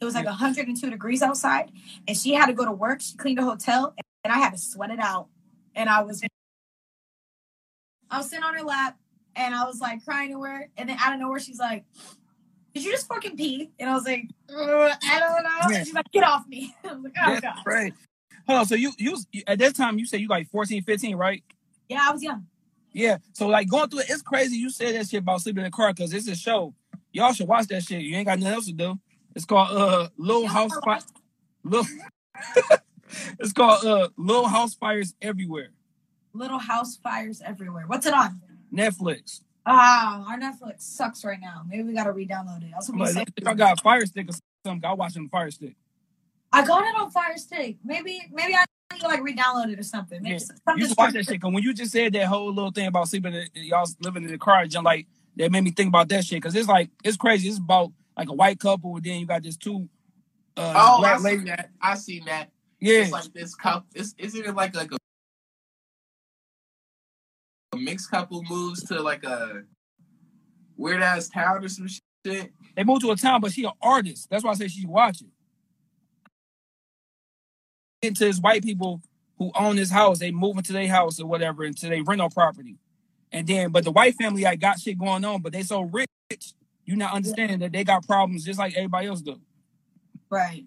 it 0.01 0.05
was 0.05 0.15
like 0.15 0.25
Yeah. 0.25 0.31
102 0.33 0.91
degrees 0.91 1.23
outside, 1.23 1.71
and 2.07 2.17
she 2.17 2.35
had 2.35 2.47
to 2.47 2.53
go 2.53 2.65
to 2.65 2.73
work. 2.73 3.01
She 3.01 3.17
cleaned 3.17 3.39
a 3.39 3.45
hotel, 3.45 3.95
and 4.25 4.33
I 4.33 4.39
had 4.39 4.51
to 4.51 4.59
sweat 4.59 4.91
it 4.91 4.99
out. 5.01 5.29
And 5.75 5.89
I 5.89 6.03
was, 6.03 6.23
I 8.11 8.19
was 8.19 8.29
sitting 8.29 8.45
on 8.45 8.55
her 8.55 8.63
lap, 8.63 8.99
and 9.37 9.55
I 9.55 9.65
was 9.65 9.81
like 9.81 10.05
crying 10.05 10.33
to 10.33 10.43
her, 10.43 10.69
and 10.77 10.89
then 10.89 10.97
out 11.01 11.15
of 11.15 11.21
nowhere 11.21 11.41
she's 11.41 11.59
like. 11.59 11.85
Did 12.75 12.85
you 12.85 12.91
just 12.91 13.07
fucking 13.07 13.37
pee? 13.37 13.71
And 13.79 13.89
I 13.89 13.95
was 13.95 14.05
like, 14.05 14.29
"Uh, 14.51 14.93
I 15.05 15.21
don't 15.21 15.45
know. 15.45 15.71
Yeah. 15.71 15.77
And 15.77 15.87
she's 15.87 15.95
like, 15.95 16.11
get 16.11 16.25
off 16.25 16.45
me. 16.49 16.75
I 16.85 16.93
was 16.93 17.05
like, 17.05 17.13
oh, 17.25 17.31
That's 17.31 17.41
God. 17.41 17.55
right. 17.65 17.95
Hold 18.49 18.59
on, 18.59 18.67
so 18.67 18.75
you 18.75 18.91
you 18.99 19.17
at 19.47 19.61
that 19.61 19.77
time 19.77 19.97
you 19.97 20.07
said 20.07 20.21
you 20.21 20.27
like 20.27 20.51
14, 20.51 20.83
15, 20.83 21.17
right? 21.17 21.43
Yeah, 21.89 22.01
I 22.03 22.13
was 22.13 22.23
young. 22.23 22.47
Yeah. 22.93 23.19
So 23.33 23.47
like 23.47 23.69
going 23.69 23.89
through 23.89 24.01
it, 24.01 24.11
it's 24.11 24.23
crazy 24.23 24.57
you 24.57 24.71
said 24.71 24.95
that 24.95 25.09
shit 25.09 25.21
about 25.21 25.41
sleeping 25.41 25.65
in 25.65 25.71
the 25.71 25.77
car 25.77 25.93
because 25.93 26.13
it's 26.13 26.29
a 26.29 26.35
show. 26.37 26.75
Y'all 27.13 27.33
should 27.33 27.49
watch 27.49 27.69
that 27.69 27.85
shit. 27.85 28.03
You 28.03 28.17
ain't 28.17 28.27
got 28.27 28.39
nothing 28.39 28.55
else 28.55 28.67
to 28.67 28.73
do. 28.73 28.99
It's 29.35 29.45
called 29.45 29.77
uh 29.77 30.09
Little 30.17 30.47
House 30.47 30.73
Fire. 30.85 31.01
Little 31.63 31.87
It's 33.39 33.53
called 33.53 33.85
uh 33.85 34.09
Little 34.17 34.49
House 34.49 34.75
Fires 34.75 35.15
Everywhere. 35.21 35.69
Little 36.33 36.59
house 36.59 36.97
fires 36.97 37.41
everywhere. 37.45 37.85
What's 37.87 38.07
it 38.07 38.13
on? 38.13 38.41
Netflix. 38.73 39.43
Ah, 39.65 40.25
our 40.29 40.37
Netflix 40.37 40.81
sucks 40.81 41.25
right 41.25 41.39
now. 41.41 41.63
Maybe 41.69 41.85
we 41.85 41.95
gotta 41.95 42.11
re-download 42.11 42.65
it. 42.65 42.73
I 42.75 42.77
was 42.77 42.89
I'm 42.89 42.97
gonna 42.97 43.05
like, 43.05 43.15
say, 43.15 43.25
if 43.37 43.47
I 43.47 43.55
got 43.55 43.79
a 43.79 43.83
fire 43.83 44.05
stick 44.05 44.29
or 44.29 44.35
something, 44.67 44.85
I'll 44.85 44.97
watch 44.97 45.13
it 45.13 45.19
on 45.19 45.25
the 45.25 45.31
fire 45.31 45.51
stick. 45.53 45.77
I 46.55 46.65
got 46.65 46.85
it 46.85 46.95
on 46.95 47.11
Fire 47.11 47.37
Stick. 47.37 47.77
Maybe, 47.85 48.23
maybe 48.33 48.55
I 48.55 48.65
need 48.93 49.01
to 49.01 49.09
like 49.09 49.23
re-download 49.23 49.73
it 49.73 49.79
or 49.79 49.83
something. 49.83 50.23
Maybe 50.23 50.35
Yeah. 50.35 50.39
something 50.39 50.79
You 50.79 50.87
should 50.87 50.97
watch 50.97 51.13
that 51.15 51.25
shit. 51.25 51.41
Cause 51.41 51.53
when 51.53 51.63
you 51.65 51.75
just 51.75 51.91
said 51.91 52.13
that 52.13 52.27
whole 52.27 52.53
little 52.53 52.71
thing 52.71 52.87
about 52.87 53.09
sleeping, 53.09 53.35
in, 53.35 53.49
y'all 53.55 53.89
living 54.01 54.23
in 54.23 54.31
the 54.31 54.39
car, 54.39 54.65
just 54.67 54.85
like 54.85 55.07
that 55.37 55.51
made 55.51 55.65
me 55.65 55.73
think 55.73 55.89
about 55.89 56.09
that 56.11 56.25
shit. 56.25 56.41
Cause 56.41 56.55
it's 56.55 56.69
like 56.69 56.91
it's 57.03 57.17
crazy. 57.17 57.49
It's 57.49 57.59
about 57.59 57.93
like 58.17 58.29
a 58.29 58.33
white 58.33 58.61
couple, 58.61 58.95
and 58.95 59.05
then 59.05 59.19
you 59.19 59.27
got 59.27 59.43
this 59.43 59.57
two 59.57 59.89
uh, 60.57 60.73
Oh, 60.77 61.03
I 61.03 61.17
black 61.19 61.21
seen 61.21 61.45
that. 61.47 61.71
I 61.83 61.95
seen 61.97 62.25
that. 62.27 62.51
Yeah, 62.85 63.01
It's 63.01 63.13
like 63.13 63.33
this 63.33 63.55
couple. 63.55 63.87
It's, 63.95 64.15
isn't 64.19 64.45
it 64.45 64.55
like 64.55 64.77
like 64.77 64.93
a, 64.93 64.97
a 67.73 67.79
mixed 67.79 68.11
couple 68.11 68.43
moves 68.43 68.85
to 68.89 69.01
like 69.01 69.25
a 69.25 69.63
weird 70.77 71.01
ass 71.03 71.31
town 71.31 71.65
or 71.65 71.69
some 71.69 71.89
shit? 71.89 72.03
they 72.77 72.85
moved 72.85 73.01
to 73.01 73.11
a 73.11 73.17
town, 73.17 73.41
but 73.41 73.53
she 73.53 73.65
an 73.65 73.73
artist. 73.81 74.29
That's 74.29 74.45
why 74.45 74.51
I 74.51 74.55
say 74.55 74.69
she 74.69 74.85
watching. 74.85 75.31
Into 78.03 78.27
his 78.27 78.39
white 78.39 78.63
people 78.63 79.01
who 79.39 79.51
own 79.55 79.77
this 79.77 79.91
house, 79.91 80.19
they 80.19 80.31
move 80.31 80.59
into 80.59 80.75
their 80.75 80.87
house 80.87 81.19
or 81.19 81.25
whatever, 81.25 81.65
into 81.65 81.89
their 81.89 82.05
rental 82.05 82.29
property. 82.29 82.77
And 83.33 83.47
then, 83.47 83.71
but 83.73 83.85
the 83.85 83.93
white 83.93 84.15
family 84.17 84.43
like 84.43 84.61
got 84.61 84.79
shit 84.79 84.99
going 84.99 85.25
on, 85.25 85.41
but 85.41 85.55
they 85.55 85.63
so 85.63 85.81
rich, 85.81 86.11
you 86.85 86.97
not 86.97 87.15
understanding 87.15 87.61
that 87.61 87.73
they 87.73 87.83
got 87.83 88.07
problems 88.07 88.45
just 88.45 88.59
like 88.59 88.75
everybody 88.77 89.07
else 89.07 89.23
do. 89.23 89.41
Right. 90.29 90.65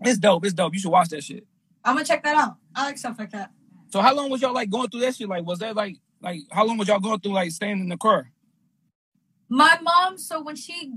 It's 0.00 0.18
dope. 0.18 0.44
It's 0.44 0.54
dope. 0.54 0.74
You 0.74 0.80
should 0.80 0.90
watch 0.90 1.10
that 1.10 1.22
shit. 1.22 1.46
I'm 1.84 1.94
gonna 1.94 2.04
check 2.04 2.22
that 2.24 2.36
out. 2.36 2.56
I 2.74 2.86
like 2.86 2.98
stuff 2.98 3.16
like 3.18 3.30
that. 3.30 3.50
So 3.88 4.00
how 4.00 4.14
long 4.14 4.30
was 4.30 4.40
y'all 4.40 4.54
like 4.54 4.70
going 4.70 4.88
through 4.88 5.00
that 5.00 5.16
shit? 5.16 5.28
Like, 5.28 5.44
was 5.44 5.58
that 5.58 5.76
like 5.76 5.98
like 6.20 6.40
how 6.50 6.64
long 6.64 6.78
was 6.78 6.88
y'all 6.88 7.00
going 7.00 7.20
through 7.20 7.32
like 7.32 7.50
staying 7.50 7.80
in 7.80 7.88
the 7.88 7.96
car? 7.96 8.30
My 9.48 9.78
mom, 9.82 10.16
so 10.16 10.42
when 10.42 10.56
she 10.56 10.94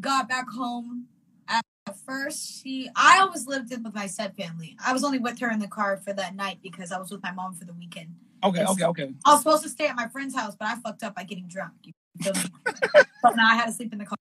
got 0.00 0.28
back 0.28 0.48
home 0.48 1.06
at 1.48 1.64
first, 2.06 2.62
she 2.62 2.88
I 2.94 3.18
always 3.20 3.46
lived 3.46 3.72
in 3.72 3.82
with 3.82 3.94
my 3.94 4.06
step 4.06 4.36
family. 4.36 4.76
I 4.84 4.92
was 4.92 5.02
only 5.02 5.18
with 5.18 5.40
her 5.40 5.50
in 5.50 5.58
the 5.58 5.68
car 5.68 5.96
for 5.96 6.12
that 6.12 6.36
night 6.36 6.58
because 6.62 6.92
I 6.92 6.98
was 6.98 7.10
with 7.10 7.22
my 7.22 7.32
mom 7.32 7.54
for 7.54 7.64
the 7.64 7.72
weekend. 7.72 8.14
Okay, 8.44 8.64
okay, 8.64 8.84
okay. 8.84 9.14
I 9.24 9.32
was 9.32 9.40
supposed 9.40 9.64
to 9.64 9.68
stay 9.68 9.88
at 9.88 9.96
my 9.96 10.08
friend's 10.08 10.36
house, 10.36 10.54
but 10.56 10.68
I 10.68 10.76
fucked 10.76 11.02
up 11.02 11.16
by 11.16 11.24
getting 11.24 11.48
drunk. 11.48 11.72
You 11.82 11.92
feel 12.22 12.34
me? 12.34 12.40
so 12.94 13.30
now 13.34 13.48
I 13.48 13.56
had 13.56 13.66
to 13.66 13.72
sleep 13.72 13.92
in 13.92 13.98
the 13.98 14.06
car. 14.06 14.16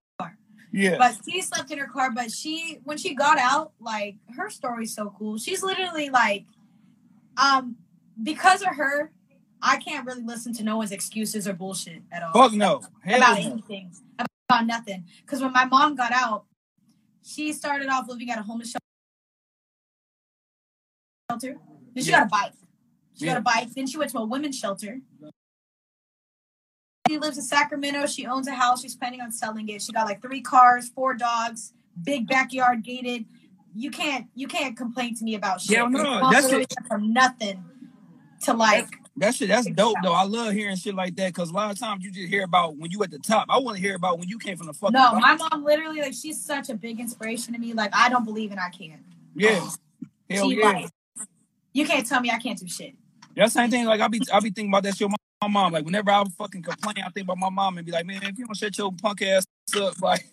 Yeah. 0.78 0.98
But 1.00 1.18
she 1.28 1.42
slept 1.42 1.72
in 1.72 1.80
her 1.80 1.88
car. 1.88 2.12
But 2.12 2.32
she, 2.32 2.80
when 2.84 2.98
she 2.98 3.16
got 3.16 3.40
out, 3.40 3.72
like 3.80 4.18
her 4.36 4.50
story's 4.50 4.94
so 4.96 5.14
cool. 5.18 5.38
She's 5.40 5.64
literally 5.64 6.10
like, 6.10 6.46
um, 7.36 7.78
because 8.22 8.62
of 8.62 8.76
her, 8.76 9.12
I 9.62 9.78
can't 9.78 10.06
really 10.06 10.22
listen 10.22 10.54
to 10.54 10.64
no 10.64 10.78
one's 10.78 10.92
excuses 10.92 11.48
or 11.48 11.54
bullshit 11.54 12.04
at 12.12 12.22
all 12.22 12.32
Fuck 12.32 12.54
no. 12.54 12.82
Hell 13.04 13.18
about 13.18 13.40
no. 13.40 13.52
anything, 13.52 13.92
about 14.48 14.68
nothing. 14.68 15.06
Because 15.22 15.42
when 15.42 15.52
my 15.52 15.66
mom 15.66 15.96
got 15.96 16.12
out, 16.12 16.46
she 17.24 17.52
started 17.54 17.90
off 17.90 18.08
living 18.08 18.30
at 18.30 18.38
a 18.38 18.44
homeless 18.44 18.76
shelter. 21.32 21.58
Then 21.96 22.04
she 22.04 22.12
Yeah. 22.12 22.20
got 22.20 22.26
a 22.28 22.30
bike. 22.30 22.54
She 23.18 23.26
Yeah. 23.26 23.32
got 23.34 23.38
a 23.40 23.42
bike. 23.42 23.70
Then 23.74 23.88
she 23.88 23.98
went 23.98 24.12
to 24.12 24.20
a 24.20 24.26
women's 24.26 24.58
shelter. 24.60 25.02
She 27.08 27.18
lives 27.18 27.38
in 27.38 27.44
Sacramento. 27.44 28.06
She 28.08 28.26
owns 28.26 28.48
a 28.48 28.54
house. 28.54 28.82
She's 28.82 28.96
planning 28.96 29.22
on 29.22 29.32
selling 29.32 29.68
it. 29.70 29.82
She 29.82 29.92
got 29.92 30.06
like 30.06 30.22
three 30.22 30.42
cars, 30.42 30.90
four 30.90 31.14
dogs, 31.14 31.74
big 32.04 32.28
backyard 32.28 32.84
gated. 32.84 33.26
You 33.76 33.92
can't 33.92 34.28
you 34.34 34.48
can't 34.48 34.76
complain 34.76 35.16
to 35.16 35.24
me 35.24 35.36
about 35.36 35.62
shit. 35.62 35.78
Yeah, 35.78 35.88
no, 35.88 36.32
that's 36.32 36.52
it. 36.52 36.74
from 36.88 37.14
nothing 37.14 37.64
to 38.44 38.54
like 38.54 38.88
That 39.18 39.36
shit, 39.36 39.50
that's 39.50 39.70
dope 39.70 39.96
though. 40.04 40.14
I 40.14 40.24
love 40.24 40.54
hearing 40.54 40.76
shit 40.76 40.96
like 40.96 41.16
that 41.18 41.34
because 41.34 41.50
a 41.50 41.54
lot 41.54 41.72
of 41.72 41.80
times 41.80 42.04
you 42.04 42.12
just 42.12 42.28
hear 42.28 42.44
about 42.44 42.78
when 42.78 42.92
you 42.92 43.02
at 43.04 43.12
the 43.12 43.20
top. 43.20 43.48
I 43.50 43.60
want 43.60 43.78
to 43.78 43.82
hear 43.82 43.96
about 43.96 44.20
when 44.20 44.28
you 44.28 44.40
came 44.40 44.58
from 44.58 44.68
the 44.68 44.74
fucking 44.74 44.94
no. 44.94 45.12
bottom. 45.12 45.22
My 45.22 45.36
mom 45.36 45.64
literally 45.64 46.02
like 46.02 46.14
she's 46.14 46.44
such 46.44 46.70
a 46.70 46.76
big 46.76 47.00
inspiration 47.00 47.54
to 47.54 47.60
me. 47.60 47.74
Like 47.74 47.92
I 47.94 48.10
don't 48.10 48.26
believe 48.26 48.52
in 48.52 48.60
I 48.60 48.70
can. 48.70 49.04
yeah, 49.36 49.68
hell 50.30 50.50
She 50.50 50.60
yeah. 50.60 50.66
like, 50.66 50.90
you 51.74 51.86
can't 51.86 52.06
tell 52.08 52.20
me 52.20 52.32
I 52.32 52.40
can't 52.40 52.58
do 52.58 52.68
shit. 52.68 52.96
That 53.36 53.52
same 53.52 53.70
thing. 53.70 53.86
Like 53.86 54.02
I 54.02 54.08
be, 54.08 54.22
I 54.34 54.40
be 54.40 54.50
thinking 54.50 54.70
about 54.70 54.84
that 54.84 54.98
shit. 54.98 55.08
My, 55.42 55.48
mom. 55.48 55.74
Like 55.74 55.86
whenever 55.86 56.12
I 56.12 56.24
fucking 56.38 56.64
complain, 56.64 57.04
I 57.06 57.10
think 57.10 57.26
about 57.26 57.38
my 57.38 57.50
mom 57.50 57.78
and 57.78 57.86
be 57.86 57.92
like, 57.92 58.06
man, 58.06 58.24
if 58.24 58.38
you 58.38 58.46
don't 58.46 58.56
shut 58.58 58.78
your 58.78 58.92
punk 58.92 59.22
ass 59.22 59.46
up, 59.80 60.00
like, 60.02 60.26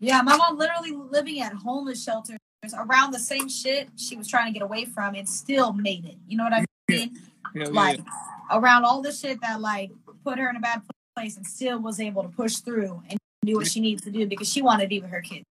Yeah, 0.00 0.20
my 0.22 0.36
mom 0.36 0.58
literally 0.58 0.92
living 0.92 1.40
at 1.40 1.52
homeless 1.52 2.04
shelters 2.04 2.38
around 2.76 3.12
the 3.12 3.18
same 3.18 3.48
shit 3.48 3.88
she 3.96 4.16
was 4.16 4.28
trying 4.28 4.52
to 4.52 4.58
get 4.58 4.62
away 4.62 4.84
from 4.84 5.14
and 5.14 5.28
still 5.28 5.72
made 5.72 6.04
it. 6.04 6.16
You 6.28 6.36
know 6.36 6.44
what 6.44 6.52
I 6.52 6.64
mean? 6.88 7.18
hell 7.54 7.72
Like 7.72 7.98
yeah. 7.98 8.58
around 8.58 8.84
all 8.84 9.02
the 9.02 9.12
shit 9.12 9.40
that 9.42 9.60
like 9.60 9.90
put 10.24 10.38
her 10.38 10.48
in 10.48 10.56
a 10.56 10.60
bad 10.60 10.82
place 11.16 11.36
and 11.36 11.46
still 11.46 11.78
was 11.80 12.00
able 12.00 12.22
to 12.22 12.28
push 12.28 12.56
through 12.56 13.02
and 13.08 13.18
do 13.44 13.56
what 13.56 13.66
she 13.66 13.80
needs 13.80 14.02
to 14.02 14.10
do 14.10 14.26
because 14.26 14.50
she 14.50 14.62
wanted 14.62 14.84
to 14.84 14.88
be 14.88 15.00
with 15.00 15.10
her 15.10 15.20
kids. 15.20 15.44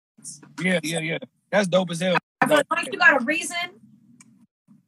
yeah, 0.62 0.80
yeah, 0.84 1.00
yeah. 1.00 1.18
That's 1.52 1.68
dope 1.68 1.92
as 1.92 2.00
hell. 2.02 2.18
I 2.42 2.48
feel 2.48 2.62
like 2.72 2.92
you 2.92 3.00
got 3.00 3.22
a 3.22 3.24
reason, 3.24 3.58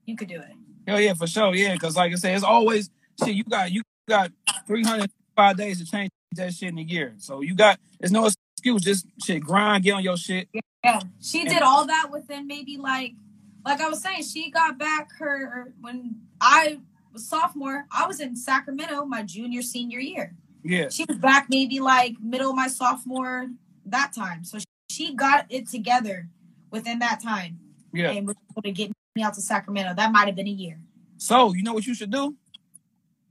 you 0.06 0.16
could 0.16 0.28
do 0.28 0.40
it. 0.40 0.52
Hell 0.88 1.00
yeah, 1.00 1.14
for 1.14 1.28
sure. 1.28 1.54
Yeah, 1.56 1.74
because 1.74 1.96
like 1.96 2.12
I 2.12 2.16
said, 2.16 2.36
it's 2.36 2.44
always 2.44 2.90
shit. 3.24 3.36
You 3.36 3.44
got 3.44 3.72
you 3.72 3.82
got 4.08 4.32
three 4.68 4.84
hundred 4.84 5.12
five 5.36 5.58
days 5.58 5.80
to 5.80 5.86
change 5.86 6.12
that 6.34 6.54
shit 6.54 6.70
in 6.70 6.78
a 6.78 6.82
year. 6.82 7.14
So 7.18 7.42
you 7.42 7.56
got 7.56 7.80
there's 8.00 8.12
no 8.12 8.26
excuse. 8.26 8.82
Just 8.84 9.08
shit, 9.24 9.42
grind, 9.44 9.84
get 9.84 9.94
on 9.94 10.04
your 10.04 10.18
shit. 10.18 10.50
Yeah, 10.84 11.02
she 11.20 11.46
did 11.46 11.62
all 11.62 11.88
that 11.88 12.10
within 12.12 12.48
maybe 12.48 12.78
like, 12.78 13.14
like 13.66 13.82
I 13.82 13.90
was 13.90 14.02
saying, 14.02 14.24
she 14.24 14.52
got 14.52 14.78
back 14.78 15.10
her 15.18 15.74
when 15.82 16.22
I 16.40 16.80
was 17.12 17.28
sophomore. 17.28 17.86
I 17.92 18.06
was 18.06 18.20
in 18.20 18.36
Sacramento 18.36 19.04
my 19.06 19.24
junior 19.24 19.62
senior 19.62 20.00
year. 20.00 20.36
Yeah, 20.64 20.90
She 20.90 21.06
was 21.08 21.18
back 21.18 21.48
maybe 21.50 21.80
like 21.80 22.16
middle 22.20 22.50
of 22.50 22.56
my 22.56 22.68
sophomore 22.68 23.48
that 23.86 24.14
time. 24.14 24.44
So 24.44 24.58
she 24.90 25.14
got 25.14 25.46
it 25.50 25.68
together 25.68 26.28
within 26.72 27.00
that 27.00 27.22
time 27.22 27.60
yeah. 27.94 28.12
and 28.12 28.26
was 28.26 28.36
able 28.52 28.64
to 28.64 28.72
get 28.72 28.92
me 29.16 29.22
out 29.22 29.36
to 29.36 29.42
Sacramento. 29.42 29.94
That 29.96 30.12
might 30.12 30.26
have 30.26 30.36
been 30.36 30.48
a 30.48 30.52
year. 30.52 30.80
So 31.18 31.54
you 31.54 31.64
know 31.64 31.74
what 31.74 31.86
you 31.86 31.94
should 31.94 32.12
do? 32.12 32.36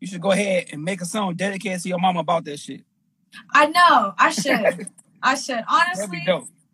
You 0.05 0.09
should 0.09 0.20
go 0.20 0.32
ahead 0.32 0.66
and 0.70 0.85
make 0.85 1.01
a 1.01 1.06
song 1.06 1.35
dedicated 1.35 1.81
to 1.81 1.89
your 1.89 1.98
mama 1.98 2.20
about 2.20 2.44
that 2.44 2.59
shit. 2.59 2.82
I 3.51 3.68
know. 3.68 4.12
I 4.18 4.28
should. 4.28 4.86
I 5.22 5.35
should. 5.35 5.64
Honestly, 5.66 6.28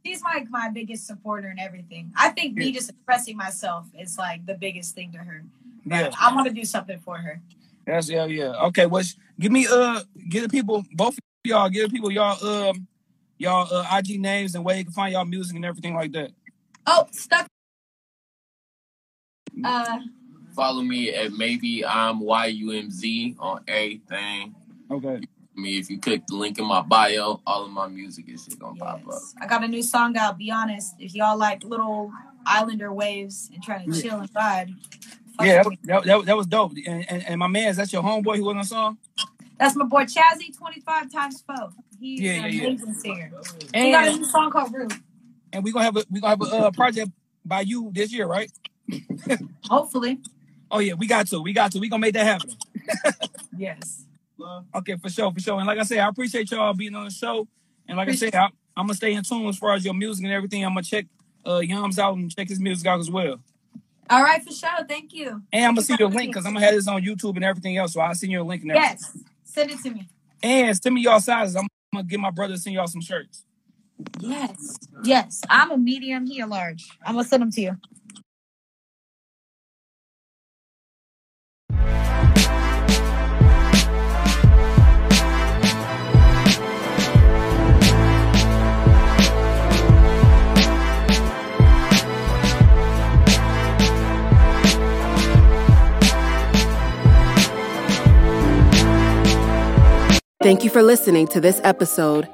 she's 0.05 0.21
like 0.21 0.51
my 0.51 0.69
biggest 0.69 1.07
supporter 1.07 1.47
and 1.47 1.61
everything. 1.61 2.13
I 2.17 2.31
think 2.31 2.57
me 2.57 2.73
just 2.73 2.91
expressing 2.91 3.37
myself 3.37 3.87
is 3.97 4.19
like 4.19 4.45
the 4.47 4.55
biggest 4.55 4.97
thing 4.97 5.13
to 5.13 5.19
her. 5.19 5.45
Yeah, 5.85 6.11
I 6.21 6.35
want 6.35 6.49
to 6.49 6.53
do 6.53 6.65
something 6.65 6.99
for 6.99 7.19
her. 7.19 7.41
that's 7.87 8.11
yeah, 8.11 8.25
yeah. 8.25 8.65
Okay, 8.65 8.87
well, 8.87 9.05
give 9.39 9.53
me 9.53 9.69
uh, 9.71 10.01
give 10.29 10.43
the 10.43 10.49
people 10.49 10.85
both 10.95 11.13
of 11.17 11.21
y'all, 11.45 11.69
give 11.69 11.89
the 11.89 11.93
people 11.95 12.11
y'all 12.11 12.45
um, 12.45 12.89
y'all 13.39 13.73
uh, 13.73 13.97
IG 13.97 14.21
names 14.21 14.57
and 14.57 14.65
where 14.65 14.77
you 14.77 14.83
can 14.83 14.93
find 14.93 15.13
y'all 15.13 15.25
music 15.25 15.55
and 15.55 15.65
everything 15.65 15.95
like 15.95 16.11
that. 16.11 16.33
Oh, 16.85 17.07
stuck. 17.13 17.47
Uh, 19.63 20.01
Follow 20.55 20.83
me 20.83 21.11
at 21.15 21.33
maybe 21.33 21.85
I'm 21.85 22.21
YUMZ 22.21 23.37
on 23.39 23.61
everything. 23.69 24.55
Okay. 24.91 25.21
I 25.57 25.61
mean, 25.61 25.81
if 25.81 25.91
you 25.91 25.99
click 25.99 26.27
the 26.27 26.37
link 26.37 26.59
in 26.59 26.65
my 26.65 26.81
bio, 26.83 27.41
all 27.47 27.65
of 27.65 27.71
my 27.71 27.87
music 27.89 28.29
is 28.29 28.45
shit 28.45 28.59
gonna 28.59 28.77
pop 28.79 29.01
up. 29.09 29.21
I 29.41 29.47
got 29.47 29.63
a 29.65 29.69
new 29.69 29.83
song 29.83 30.17
out. 30.17 30.39
Be 30.39 30.51
honest, 30.51 30.95
if 30.99 31.15
y'all 31.15 31.37
like 31.39 31.65
little 31.65 32.11
Islander 32.47 32.93
waves 32.93 33.51
and 33.53 33.63
trying 33.63 33.91
to 33.91 34.01
chill 34.01 34.19
and 34.21 34.33
vibe. 34.33 34.75
Yeah, 35.43 35.63
that, 35.85 36.05
that, 36.05 36.25
that 36.27 36.37
was 36.37 36.47
dope. 36.47 36.73
And, 36.87 37.11
and 37.11 37.25
and 37.27 37.39
my 37.39 37.47
man, 37.47 37.69
is 37.69 37.77
that 37.77 37.93
your 37.93 38.03
homeboy 38.03 38.37
who 38.37 38.45
was 38.45 38.53
on 38.55 38.59
the 38.59 38.65
song? 38.65 38.99
That's 39.59 39.77
my 39.77 39.85
boy 39.85 40.05
Chazzy, 40.05 40.57
25 40.57 41.13
times 41.13 41.43
four. 41.43 41.71
He's 41.99 42.21
Yeah, 42.21 42.33
an 42.33 42.43
yeah, 42.45 42.47
yeah. 42.63 42.67
amazing 42.69 42.95
singer. 42.95 43.33
He 43.75 43.91
got 43.91 44.07
a 44.07 44.11
And 44.11 44.21
new 44.21 44.25
song 44.27 44.51
called 44.51 44.73
Rude. 44.73 44.93
and 45.53 45.63
we 45.63 45.73
gonna 45.73 45.85
have 45.85 45.97
a 45.97 46.05
we 46.11 46.21
gonna 46.21 46.31
have 46.31 46.41
a 46.41 46.57
uh, 46.67 46.71
project 46.71 47.11
by 47.45 47.61
you 47.63 47.91
this 47.93 48.13
year, 48.13 48.27
right? 48.27 48.51
Hopefully. 49.69 50.21
Oh 50.71 50.79
yeah, 50.79 50.95
we 50.95 51.07
got 51.07 51.27
to. 51.29 51.41
We 51.41 51.53
got 51.53 51.73
to. 51.73 51.79
We 51.79 51.89
gonna 51.89 52.01
make 52.01 52.15
that 52.15 52.27
happen. 52.27 52.57
Yes. 53.57 54.05
Okay, 54.75 54.97
for 54.97 55.11
sure, 55.11 55.31
for 55.33 55.41
sure. 55.41 55.59
And 55.59 55.67
like 55.67 55.79
I 55.79 55.83
said, 55.83 55.99
I 55.99 56.09
appreciate 56.09 56.51
y'all 56.51 56.73
being 56.73 56.95
on 56.95 57.05
the 57.05 57.11
show. 57.11 57.47
And 57.87 57.99
like 57.99 58.09
I 58.09 58.15
said, 58.15 58.35
I, 58.35 58.47
I'm 58.77 58.87
gonna 58.87 58.95
stay 58.95 59.13
in 59.13 59.23
tune 59.23 59.47
as 59.49 59.59
far 59.59 59.75
as 59.75 59.85
your 59.85 59.95
music 59.95 60.25
and 60.25 60.33
everything. 60.33 60.65
I'm 60.65 60.71
gonna 60.73 60.83
check 60.83 61.07
uh 61.45 61.59
Yums 61.59 61.99
out 61.99 62.17
and 62.17 62.35
check 62.35 62.49
his 62.49 62.61
music 62.61 62.87
out 62.87 63.01
as 63.01 63.11
well. 63.11 63.41
All 64.09 64.23
right, 64.23 64.43
for 64.43 64.53
sure. 64.53 64.71
Thank 64.89 65.13
you. 65.13 65.43
And 65.53 65.65
I'm 65.65 65.75
gonna 65.75 65.83
send 65.83 66.01
you 66.01 66.07
a 66.07 66.09
link 66.09 66.33
because 66.33 66.47
I'm 66.47 66.55
gonna 66.55 66.65
have 66.65 66.75
this 66.75 66.89
on 66.89 67.03
YouTube 67.03 67.37
and 67.37 67.45
everything 67.45 67.77
else. 67.77 67.93
So 67.93 68.01
I'll 68.01 68.15
send 68.15 68.33
you 68.33 68.41
a 68.41 68.45
link 68.45 68.63
and 68.63 68.73
everything. 68.73 68.99
Yes. 68.99 69.19
Send 69.45 69.71
it 69.71 69.79
to 69.83 69.91
me. 69.91 70.09
And 70.43 70.77
send 70.81 70.95
me 70.95 71.03
y'all 71.03 71.21
sizes. 71.21 71.57
I'm 71.57 71.67
gonna 71.93 72.05
get 72.05 72.19
my 72.21 72.31
brother 72.31 72.55
to 72.55 72.61
send 72.61 72.75
y'all 72.75 72.87
some 72.87 73.03
shirts. 73.03 73.45
Yes. 74.21 74.79
Yes. 75.05 75.43
I'm 75.51 75.71
a 75.71 75.77
medium, 75.77 76.27
he 76.27 76.41
a 76.41 76.47
large. 76.47 76.89
I'm 77.05 77.17
gonna 77.17 77.29
send 77.29 77.43
them 77.43 77.51
to 77.53 77.61
you. 77.61 77.77
Thank 100.43 100.65
you 100.65 100.71
for 100.71 100.83
listening 100.83 101.29
to 101.29 101.41
this 101.41 101.61
episode. 101.63 102.27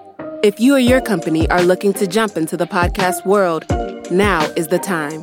If 0.42 0.58
you 0.58 0.74
or 0.74 0.78
your 0.78 1.00
company 1.02 1.50
are 1.50 1.62
looking 1.62 1.92
to 1.94 2.06
jump 2.06 2.36
into 2.36 2.56
the 2.56 2.66
podcast 2.66 3.26
world, 3.26 3.66
now 4.10 4.42
is 4.56 4.68
the 4.68 4.78
time. 4.78 5.22